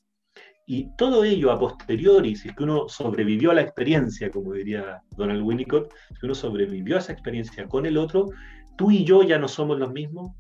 y 0.67 0.95
todo 0.97 1.25
ello 1.25 1.51
a 1.51 1.59
posteriori, 1.59 2.37
si 2.37 2.49
es 2.49 2.55
que 2.55 2.63
uno 2.63 2.89
sobrevivió 2.89 3.51
a 3.51 3.55
la 3.55 3.63
experiencia, 3.63 4.31
como 4.31 4.53
diría 4.53 5.03
Donald 5.17 5.43
Winnicott, 5.43 5.93
si 6.19 6.27
uno 6.27 6.35
sobrevivió 6.35 6.97
a 6.97 7.01
esa 7.01 7.13
experiencia 7.13 7.67
con 7.67 7.85
el 7.85 7.97
otro, 7.99 8.31
tú 8.77 8.91
y 8.91 9.05
yo 9.05 9.23
ya 9.23 9.39
no 9.39 9.49
somos 9.49 9.79
los 9.79 9.93
mismos, 9.93 10.37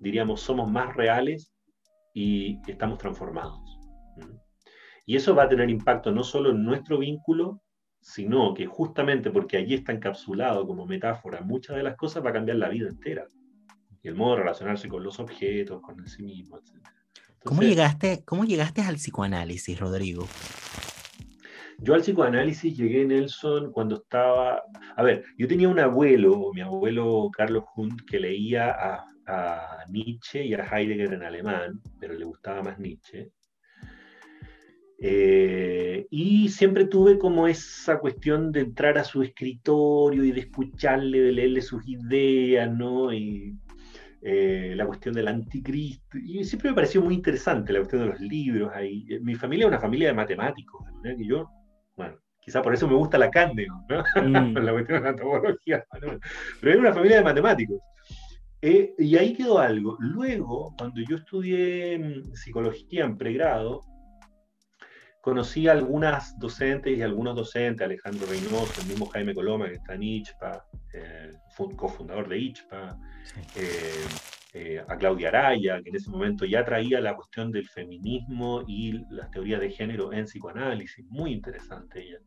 diríamos, 0.00 0.40
somos 0.40 0.70
más 0.70 0.94
reales 0.96 1.52
y 2.12 2.58
estamos 2.66 2.98
transformados. 2.98 3.60
Y 5.04 5.14
eso 5.14 5.36
va 5.36 5.44
a 5.44 5.48
tener 5.48 5.70
impacto 5.70 6.10
no 6.10 6.24
solo 6.24 6.50
en 6.50 6.64
nuestro 6.64 6.98
vínculo, 6.98 7.62
sino 8.00 8.52
que 8.54 8.66
justamente 8.66 9.30
porque 9.30 9.56
allí 9.56 9.74
está 9.74 9.92
encapsulado 9.92 10.66
como 10.66 10.86
metáfora 10.86 11.40
muchas 11.40 11.76
de 11.76 11.84
las 11.84 11.96
cosas, 11.96 12.24
va 12.24 12.30
a 12.30 12.32
cambiar 12.32 12.58
la 12.58 12.68
vida 12.68 12.88
entera. 12.88 13.26
El 14.02 14.14
modo 14.14 14.36
de 14.36 14.42
relacionarse 14.42 14.88
con 14.88 15.02
los 15.02 15.18
objetos, 15.20 15.80
con 15.80 15.98
el 16.00 16.08
sí 16.08 16.22
mismo, 16.22 16.58
etc. 16.58 16.86
¿Cómo, 17.46 17.62
llegaste, 17.62 18.24
¿Cómo 18.24 18.44
llegaste 18.44 18.82
al 18.82 18.96
psicoanálisis, 18.96 19.78
Rodrigo? 19.78 20.26
Yo 21.78 21.94
al 21.94 22.00
psicoanálisis 22.00 22.76
llegué, 22.76 23.04
Nelson, 23.04 23.70
cuando 23.70 23.96
estaba... 23.96 24.62
A 24.96 25.02
ver, 25.04 25.24
yo 25.38 25.46
tenía 25.46 25.68
un 25.68 25.78
abuelo, 25.78 26.50
mi 26.52 26.62
abuelo 26.62 27.30
Carlos 27.32 27.64
Hunt, 27.76 28.00
que 28.10 28.18
leía 28.18 28.70
a, 28.70 29.04
Nietzsche 29.88 30.44
y 30.44 30.54
a 30.54 30.64
Heidegger 30.64 31.14
en 31.14 31.22
alemán, 31.22 31.80
pero 32.00 32.14
le 32.14 32.24
gustaba 32.24 32.62
más 32.62 32.78
Nietzsche. 32.78 33.30
Eh, 34.98 36.06
y 36.10 36.48
siempre 36.48 36.86
tuve 36.86 37.18
como 37.18 37.46
esa 37.46 37.98
cuestión 37.98 38.50
de 38.50 38.60
entrar 38.60 38.98
a 38.98 39.04
su 39.04 39.22
escritorio 39.22 40.24
y 40.24 40.32
de 40.32 40.40
escucharle, 40.40 41.20
de 41.20 41.32
leerle 41.32 41.60
sus 41.60 41.86
ideas, 41.86 42.72
¿no? 42.72 43.12
Y 43.12 43.56
eh, 44.28 44.74
la 44.74 44.86
cuestión 44.86 45.14
del 45.14 45.28
anticristo. 45.28 46.18
Y 46.18 46.42
siempre 46.44 46.70
me 46.70 46.74
pareció 46.74 47.00
muy 47.00 47.14
interesante 47.14 47.72
la 47.72 47.78
cuestión 47.78 48.02
de 48.02 48.08
los 48.08 48.20
libros 48.20 48.72
ahí. 48.74 49.06
Mi 49.22 49.36
familia 49.36 49.66
es 49.66 49.68
una 49.68 49.78
familia 49.78 50.08
de 50.08 50.14
matemáticos, 50.14 50.84
¿verdad? 51.00 51.16
que 51.16 51.26
yo 51.26 51.48
bueno, 51.96 52.16
quizá 52.40 52.60
por 52.60 52.74
eso 52.74 52.88
me 52.88 52.94
gusta 52.94 53.18
la 53.18 53.30
¿no? 53.88 54.04
Mm. 54.22 54.56
la 54.58 54.72
cuestión 54.72 54.98
de 54.98 55.04
la 55.04 55.10
antropología. 55.10 55.86
Pero 56.60 56.72
era 56.72 56.80
una 56.80 56.92
familia 56.92 57.18
de 57.18 57.24
matemáticos. 57.24 57.80
Eh, 58.62 58.94
y 58.98 59.16
ahí 59.16 59.34
quedó 59.34 59.60
algo. 59.60 59.96
Luego, 60.00 60.74
cuando 60.76 61.00
yo 61.08 61.16
estudié 61.16 61.98
mm, 61.98 62.34
psicología 62.34 63.04
en 63.04 63.16
pregrado, 63.16 63.80
conocí 65.26 65.66
a 65.66 65.72
algunas 65.72 66.38
docentes 66.38 66.96
y 66.96 67.02
algunos 67.02 67.34
docentes, 67.34 67.84
Alejandro 67.84 68.28
Reynoso, 68.28 68.80
el 68.80 68.86
mismo 68.86 69.06
Jaime 69.06 69.34
Coloma, 69.34 69.66
que 69.66 69.74
está 69.74 69.96
en 69.96 70.04
ICHPA, 70.04 70.64
eh, 70.94 71.32
cofundador 71.74 72.28
de 72.28 72.38
ICHPA, 72.38 72.96
eh, 73.56 74.06
eh, 74.54 74.84
a 74.86 74.96
Claudia 74.96 75.30
Araya, 75.30 75.82
que 75.82 75.88
en 75.88 75.96
ese 75.96 76.10
momento 76.10 76.44
ya 76.44 76.64
traía 76.64 77.00
la 77.00 77.16
cuestión 77.16 77.50
del 77.50 77.68
feminismo 77.68 78.62
y 78.68 79.04
las 79.10 79.28
teorías 79.32 79.60
de 79.60 79.72
género 79.72 80.12
en 80.12 80.26
psicoanálisis, 80.26 81.04
muy 81.06 81.32
interesante 81.32 82.04
ella, 82.04 82.20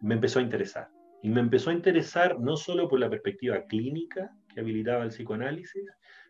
me 0.00 0.14
empezó 0.14 0.38
a 0.38 0.42
interesar. 0.42 0.88
Y 1.22 1.28
me 1.28 1.40
empezó 1.40 1.68
a 1.68 1.74
interesar 1.74 2.40
no 2.40 2.56
solo 2.56 2.88
por 2.88 2.98
la 2.98 3.10
perspectiva 3.10 3.62
clínica 3.66 4.30
que 4.54 4.60
habilitaba 4.60 5.04
el 5.04 5.10
psicoanálisis, 5.10 5.84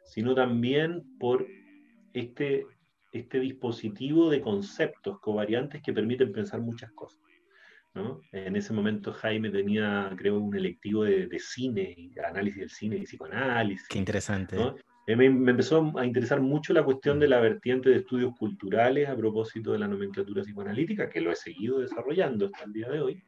sino 0.05 0.35
también 0.35 1.05
por 1.21 1.47
este, 2.13 2.67
este 3.15 3.39
dispositivo 3.39 4.29
de 4.29 4.41
conceptos 4.41 5.21
covariantes 5.21 5.81
que 5.83 5.93
permiten 5.93 6.33
pensar 6.33 6.61
muchas 6.61 6.91
cosas. 6.93 7.23
En 8.33 8.57
ese 8.57 8.73
momento 8.73 9.13
Jaime 9.13 9.51
tenía, 9.51 10.13
creo, 10.19 10.41
un 10.41 10.55
electivo 10.57 11.05
de, 11.05 11.39
cine, 11.39 12.11
análisis 12.29 12.59
del 12.59 12.71
cine 12.71 12.97
y 12.97 13.05
psicoanálisis. 13.05 13.87
Qué 13.87 13.99
interesante. 13.99 14.57
Eh, 15.07 15.15
me, 15.15 15.27
empezó 15.27 15.93
a 15.97 16.05
interesar 16.05 16.41
mucho 16.41 16.73
la 16.73 16.83
cuestión 16.83 17.21
de 17.21 17.29
la 17.29 17.39
vertiente 17.39 17.91
de 17.91 17.99
estudios 17.99 18.35
culturales 18.37 19.09
a 19.09 19.17
propósito 19.17 19.71
de 19.73 19.79
la 19.79 19.87
nomenclatura 19.87 20.43
psicoanalítica, 20.43 21.09
que 21.09 21.21
lo 21.21 21.31
he 21.31 21.37
seguido 21.37 21.79
desarrollando 21.79 22.47
hasta 22.47 22.65
el 22.65 22.73
día 22.73 22.89
de 22.89 23.01
hoy. 23.01 23.25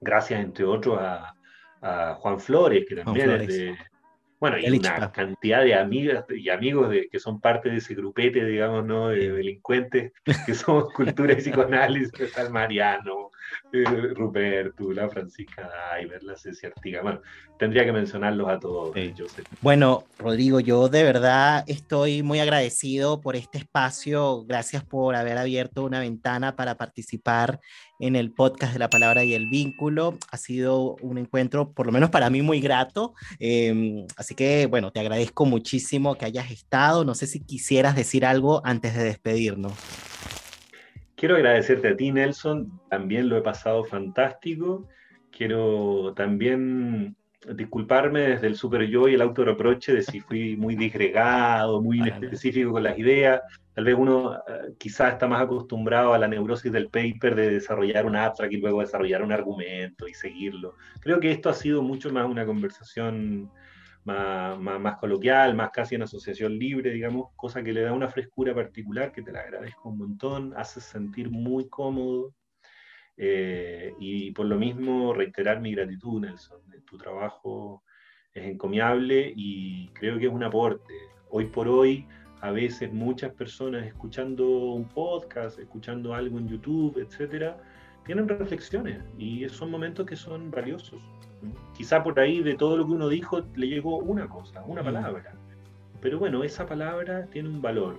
Gracias, 0.00 0.40
entre 0.40 0.64
otros, 0.64 0.98
a, 1.00 1.34
Juan 2.18 2.38
Flores, 2.38 2.84
que 2.86 2.94
también 2.94 3.30
es 3.30 3.48
de, 3.48 3.78
bueno, 4.40 4.58
y 4.58 4.70
una 4.70 5.12
cantidad 5.12 5.62
de 5.62 5.74
amigas 5.74 6.24
y 6.30 6.48
amigos 6.48 6.88
de, 6.88 7.08
que 7.10 7.18
son 7.18 7.40
parte 7.40 7.68
de 7.68 7.76
ese 7.76 7.94
grupete, 7.94 8.42
digamos, 8.44 8.86
¿no? 8.86 9.08
De 9.08 9.30
delincuentes 9.30 10.12
que 10.46 10.54
somos 10.54 10.92
cultura 10.94 11.34
y 11.34 11.36
psicoanálisis, 11.36 12.18
está 12.18 12.42
el 12.42 12.50
Mariano, 12.50 13.29
eh, 13.72 13.84
Ruperto, 14.14 14.92
la 14.92 15.08
Francisca 15.08 15.68
Daiver, 15.68 16.22
la 16.22 16.36
Ceci 16.36 16.66
Artiga. 16.66 17.02
Bueno, 17.02 17.20
tendría 17.58 17.84
que 17.84 17.92
mencionarlos 17.92 18.48
a 18.48 18.58
todos. 18.58 18.94
Bueno, 19.60 20.04
Rodrigo, 20.18 20.60
yo 20.60 20.88
de 20.88 21.02
verdad 21.02 21.64
estoy 21.66 22.22
muy 22.22 22.40
agradecido 22.40 23.20
por 23.20 23.36
este 23.36 23.58
espacio. 23.58 24.44
Gracias 24.44 24.84
por 24.84 25.14
haber 25.14 25.38
abierto 25.38 25.84
una 25.84 26.00
ventana 26.00 26.56
para 26.56 26.76
participar 26.76 27.60
en 27.98 28.16
el 28.16 28.32
podcast 28.32 28.72
de 28.72 28.78
la 28.78 28.90
palabra 28.90 29.24
y 29.24 29.34
el 29.34 29.48
vínculo. 29.48 30.18
Ha 30.30 30.36
sido 30.36 30.96
un 31.02 31.18
encuentro, 31.18 31.72
por 31.72 31.86
lo 31.86 31.92
menos 31.92 32.10
para 32.10 32.30
mí, 32.30 32.42
muy 32.42 32.60
grato. 32.60 33.14
Em, 33.38 34.06
así 34.16 34.34
que, 34.34 34.66
bueno, 34.66 34.90
te 34.90 35.00
agradezco 35.00 35.44
muchísimo 35.44 36.16
que 36.16 36.24
hayas 36.24 36.50
estado. 36.50 37.04
No 37.04 37.14
sé 37.14 37.26
si 37.26 37.40
quisieras 37.40 37.94
decir 37.94 38.24
algo 38.24 38.62
antes 38.64 38.96
de 38.96 39.04
despedirnos 39.04 39.74
Quiero 41.20 41.36
agradecerte 41.36 41.88
a 41.88 41.96
ti, 41.96 42.10
Nelson. 42.10 42.80
También 42.88 43.28
lo 43.28 43.36
he 43.36 43.42
pasado 43.42 43.84
fantástico. 43.84 44.88
Quiero 45.30 46.14
también 46.16 47.14
disculparme 47.54 48.20
desde 48.20 48.46
el 48.46 48.56
super 48.56 48.86
yo 48.86 49.06
y 49.06 49.16
el 49.16 49.20
autorreproche 49.20 49.92
de 49.92 50.00
si 50.00 50.20
fui 50.20 50.56
muy 50.56 50.76
disgregado, 50.76 51.82
muy 51.82 52.00
específico 52.08 52.72
con 52.72 52.84
las 52.84 52.98
ideas. 52.98 53.42
Tal 53.74 53.84
vez 53.84 53.96
uno 53.98 54.30
uh, 54.30 54.74
quizás 54.78 55.12
está 55.12 55.28
más 55.28 55.42
acostumbrado 55.42 56.14
a 56.14 56.18
la 56.18 56.26
neurosis 56.26 56.72
del 56.72 56.88
paper 56.88 57.34
de 57.34 57.50
desarrollar 57.50 58.06
un 58.06 58.16
abstract 58.16 58.54
y 58.54 58.56
luego 58.56 58.80
desarrollar 58.80 59.22
un 59.22 59.32
argumento 59.32 60.08
y 60.08 60.14
seguirlo. 60.14 60.76
Creo 61.00 61.20
que 61.20 61.32
esto 61.32 61.50
ha 61.50 61.54
sido 61.54 61.82
mucho 61.82 62.10
más 62.10 62.24
una 62.24 62.46
conversación 62.46 63.50
más, 64.04 64.58
más, 64.58 64.96
coloquial, 64.96 65.54
más 65.54 65.70
casi 65.70 65.94
en 65.94 66.02
asociación 66.02 66.58
libre, 66.58 66.90
digamos, 66.90 67.28
cosa 67.36 67.62
que 67.62 67.72
le 67.72 67.82
da 67.82 67.92
una 67.92 68.08
frescura 68.08 68.54
particular 68.54 69.12
que 69.12 69.22
te 69.22 69.32
la 69.32 69.40
agradezco 69.40 69.90
un 69.90 69.98
montón, 69.98 70.54
hace 70.56 70.80
sentir 70.80 71.30
muy 71.30 71.68
cómodo. 71.68 72.34
Eh, 73.16 73.92
y 74.00 74.30
por 74.32 74.46
lo 74.46 74.56
mismo 74.56 75.12
reiterar 75.12 75.60
mi 75.60 75.74
gratitud, 75.74 76.20
Nelson. 76.20 76.62
Tu 76.86 76.96
trabajo 76.96 77.84
es 78.32 78.44
encomiable 78.44 79.32
y 79.36 79.88
creo 79.88 80.18
que 80.18 80.26
es 80.26 80.32
un 80.32 80.44
aporte. 80.44 80.94
Hoy 81.28 81.46
por 81.46 81.68
hoy, 81.68 82.06
a 82.40 82.50
veces 82.50 82.92
muchas 82.92 83.32
personas 83.34 83.86
escuchando 83.86 84.48
un 84.72 84.88
podcast, 84.88 85.58
escuchando 85.58 86.14
algo 86.14 86.38
en 86.38 86.48
YouTube, 86.48 86.98
etcétera, 86.98 87.58
tienen 88.06 88.26
reflexiones 88.26 89.02
y 89.18 89.46
son 89.50 89.70
momentos 89.70 90.06
que 90.06 90.16
son 90.16 90.50
valiosos. 90.50 91.00
Quizá 91.76 92.02
por 92.02 92.18
ahí 92.20 92.42
de 92.42 92.54
todo 92.54 92.76
lo 92.76 92.86
que 92.86 92.92
uno 92.92 93.08
dijo 93.08 93.42
le 93.54 93.68
llegó 93.68 93.98
una 93.98 94.28
cosa, 94.28 94.62
una 94.66 94.82
palabra. 94.82 95.34
Pero 96.00 96.18
bueno, 96.18 96.44
esa 96.44 96.66
palabra 96.66 97.26
tiene 97.26 97.48
un 97.48 97.62
valor. 97.62 97.98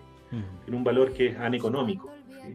Tiene 0.63 0.77
un 0.77 0.83
valor 0.83 1.11
que 1.11 1.27
es 1.27 1.37
aneconómico, 1.37 2.09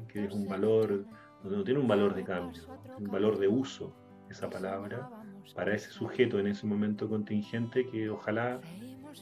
que 0.08 0.24
es 0.24 0.32
un 0.32 0.48
valor, 0.48 1.04
no 1.44 1.62
tiene 1.62 1.78
un 1.78 1.86
valor 1.86 2.14
de 2.14 2.24
cambio, 2.24 2.62
un 2.98 3.10
valor 3.10 3.38
de 3.38 3.48
uso, 3.48 3.92
esa 4.30 4.48
palabra, 4.48 5.10
para 5.54 5.74
ese 5.74 5.90
sujeto 5.90 6.38
en 6.38 6.46
ese 6.46 6.66
momento 6.66 7.08
contingente 7.08 7.86
que 7.86 8.08
ojalá 8.08 8.60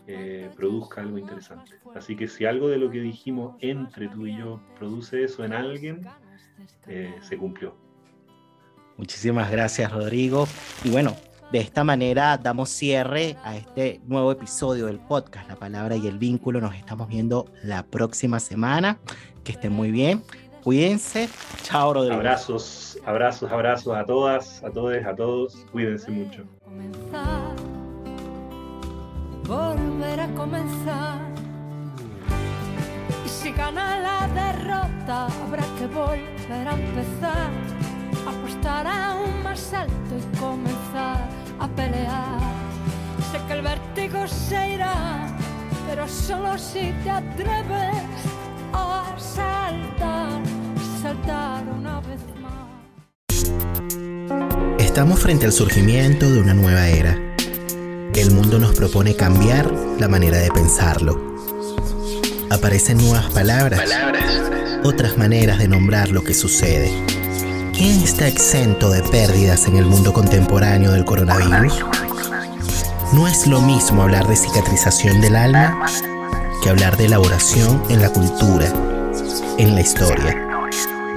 eh, 0.06 0.50
produzca 0.56 1.00
algo 1.00 1.18
interesante. 1.18 1.72
Así 1.94 2.16
que 2.16 2.28
si 2.28 2.44
algo 2.44 2.68
de 2.68 2.78
lo 2.78 2.90
que 2.90 3.00
dijimos 3.00 3.56
entre 3.60 4.08
tú 4.08 4.26
y 4.26 4.38
yo 4.38 4.60
produce 4.78 5.24
eso 5.24 5.44
en 5.44 5.52
alguien, 5.52 6.06
eh, 6.86 7.14
se 7.20 7.36
cumplió. 7.36 7.74
Muchísimas 8.96 9.50
gracias, 9.50 9.92
Rodrigo. 9.92 10.46
Y 10.84 10.90
bueno, 10.90 11.16
de 11.54 11.60
esta 11.60 11.84
manera 11.84 12.36
damos 12.36 12.68
cierre 12.68 13.36
a 13.44 13.54
este 13.54 14.00
nuevo 14.08 14.32
episodio 14.32 14.86
del 14.86 14.98
podcast, 14.98 15.48
La 15.48 15.54
Palabra 15.54 15.94
y 15.94 16.08
el 16.08 16.18
Vínculo. 16.18 16.60
Nos 16.60 16.74
estamos 16.74 17.06
viendo 17.06 17.46
la 17.62 17.86
próxima 17.86 18.40
semana. 18.40 18.98
Que 19.44 19.52
estén 19.52 19.72
muy 19.72 19.92
bien. 19.92 20.24
Cuídense. 20.64 21.28
Chao, 21.62 21.94
Rodrigo. 21.94 22.16
Abrazos, 22.16 22.98
abrazos, 23.06 23.52
abrazos 23.52 23.96
a 23.96 24.04
todas, 24.04 24.64
a 24.64 24.70
todos, 24.70 24.96
a 25.06 25.14
todos. 25.14 25.66
Cuídense 25.70 26.10
mucho. 26.10 26.42
volver 29.46 30.20
a 30.20 30.26
comenzar. 30.34 31.20
Y 33.24 33.28
si 33.28 33.52
gana 33.52 34.00
la 34.00 34.26
derrota, 34.26 35.26
habrá 35.26 35.62
que 35.78 35.86
volver 35.86 36.66
a 36.66 36.72
empezar. 36.72 37.50
Apostar 38.26 38.88
aún 38.88 39.40
más 39.44 39.72
alto 39.72 40.16
y 40.18 40.36
comenzar 40.36 41.33
a 41.58 41.68
pelear. 41.68 42.40
Sé 43.30 43.38
que 43.46 43.52
el 43.54 43.62
vértigo 43.62 44.26
se 44.26 44.74
irá, 44.74 45.26
pero 45.88 46.08
solo 46.08 46.58
si 46.58 46.92
te 47.02 47.10
atreves 47.10 48.02
a 48.72 49.14
saltar, 49.18 50.40
saltar 51.02 51.64
una 51.78 52.00
vez 52.00 52.20
más. 52.40 52.68
Estamos 54.78 55.20
frente 55.20 55.46
al 55.46 55.52
surgimiento 55.52 56.30
de 56.30 56.40
una 56.40 56.54
nueva 56.54 56.88
era. 56.88 57.16
El 58.14 58.30
mundo 58.30 58.58
nos 58.58 58.74
propone 58.74 59.16
cambiar 59.16 59.70
la 59.98 60.08
manera 60.08 60.38
de 60.38 60.50
pensarlo. 60.50 61.34
Aparecen 62.50 62.98
nuevas 62.98 63.26
palabras, 63.32 63.80
palabras, 63.80 64.40
otras 64.84 65.18
maneras 65.18 65.58
de 65.58 65.68
nombrar 65.68 66.10
lo 66.10 66.22
que 66.22 66.34
sucede 66.34 67.13
¿Quién 67.76 68.02
está 68.04 68.28
exento 68.28 68.88
de 68.88 69.02
pérdidas 69.02 69.66
en 69.66 69.76
el 69.76 69.84
mundo 69.84 70.12
contemporáneo 70.12 70.92
del 70.92 71.04
coronavirus? 71.04 71.84
No 73.12 73.26
es 73.26 73.48
lo 73.48 73.60
mismo 73.60 74.02
hablar 74.02 74.28
de 74.28 74.36
cicatrización 74.36 75.20
del 75.20 75.34
alma 75.34 75.84
que 76.62 76.70
hablar 76.70 76.96
de 76.96 77.06
elaboración 77.06 77.82
en 77.88 78.00
la 78.00 78.10
cultura, 78.10 78.66
en 79.58 79.74
la 79.74 79.80
historia. 79.80 80.36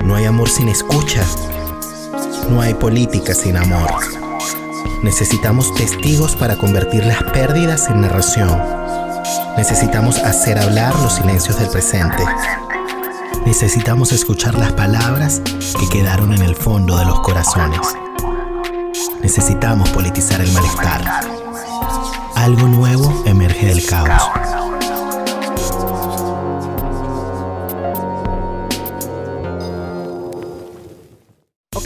No 0.03 0.15
hay 0.15 0.25
amor 0.25 0.49
sin 0.49 0.67
escucha. 0.67 1.23
No 2.49 2.61
hay 2.61 2.73
política 2.73 3.35
sin 3.35 3.55
amor. 3.55 3.91
Necesitamos 5.03 5.75
testigos 5.75 6.35
para 6.35 6.57
convertir 6.57 7.05
las 7.05 7.21
pérdidas 7.23 7.87
en 7.87 8.01
narración. 8.01 8.59
Necesitamos 9.57 10.17
hacer 10.19 10.57
hablar 10.57 10.95
los 10.95 11.13
silencios 11.13 11.59
del 11.59 11.69
presente. 11.69 12.23
Necesitamos 13.47 14.11
escuchar 14.11 14.55
las 14.55 14.73
palabras 14.73 15.41
que 15.79 15.87
quedaron 15.87 16.33
en 16.33 16.41
el 16.41 16.53
fondo 16.53 16.97
de 16.97 17.05
los 17.05 17.21
corazones. 17.21 17.79
Necesitamos 19.23 19.89
politizar 19.91 20.41
el 20.41 20.51
malestar. 20.51 21.01
Algo 22.35 22.67
nuevo 22.67 23.23
emerge 23.25 23.67
del 23.67 23.85
caos. 23.85 24.56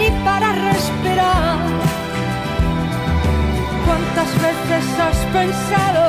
Ni 0.00 0.10
para 0.24 0.48
respirar. 0.70 1.58
¿Cuántas 3.86 4.30
veces 4.46 4.84
has 5.06 5.18
pensado 5.38 6.04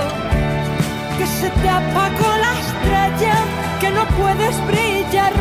que 1.18 1.26
se 1.40 1.50
te 1.62 1.70
apagó 1.70 2.30
la 2.46 2.54
estrella, 2.66 3.36
que 3.82 3.90
no 3.92 4.04
puedes 4.22 4.56
brillar 4.72 5.34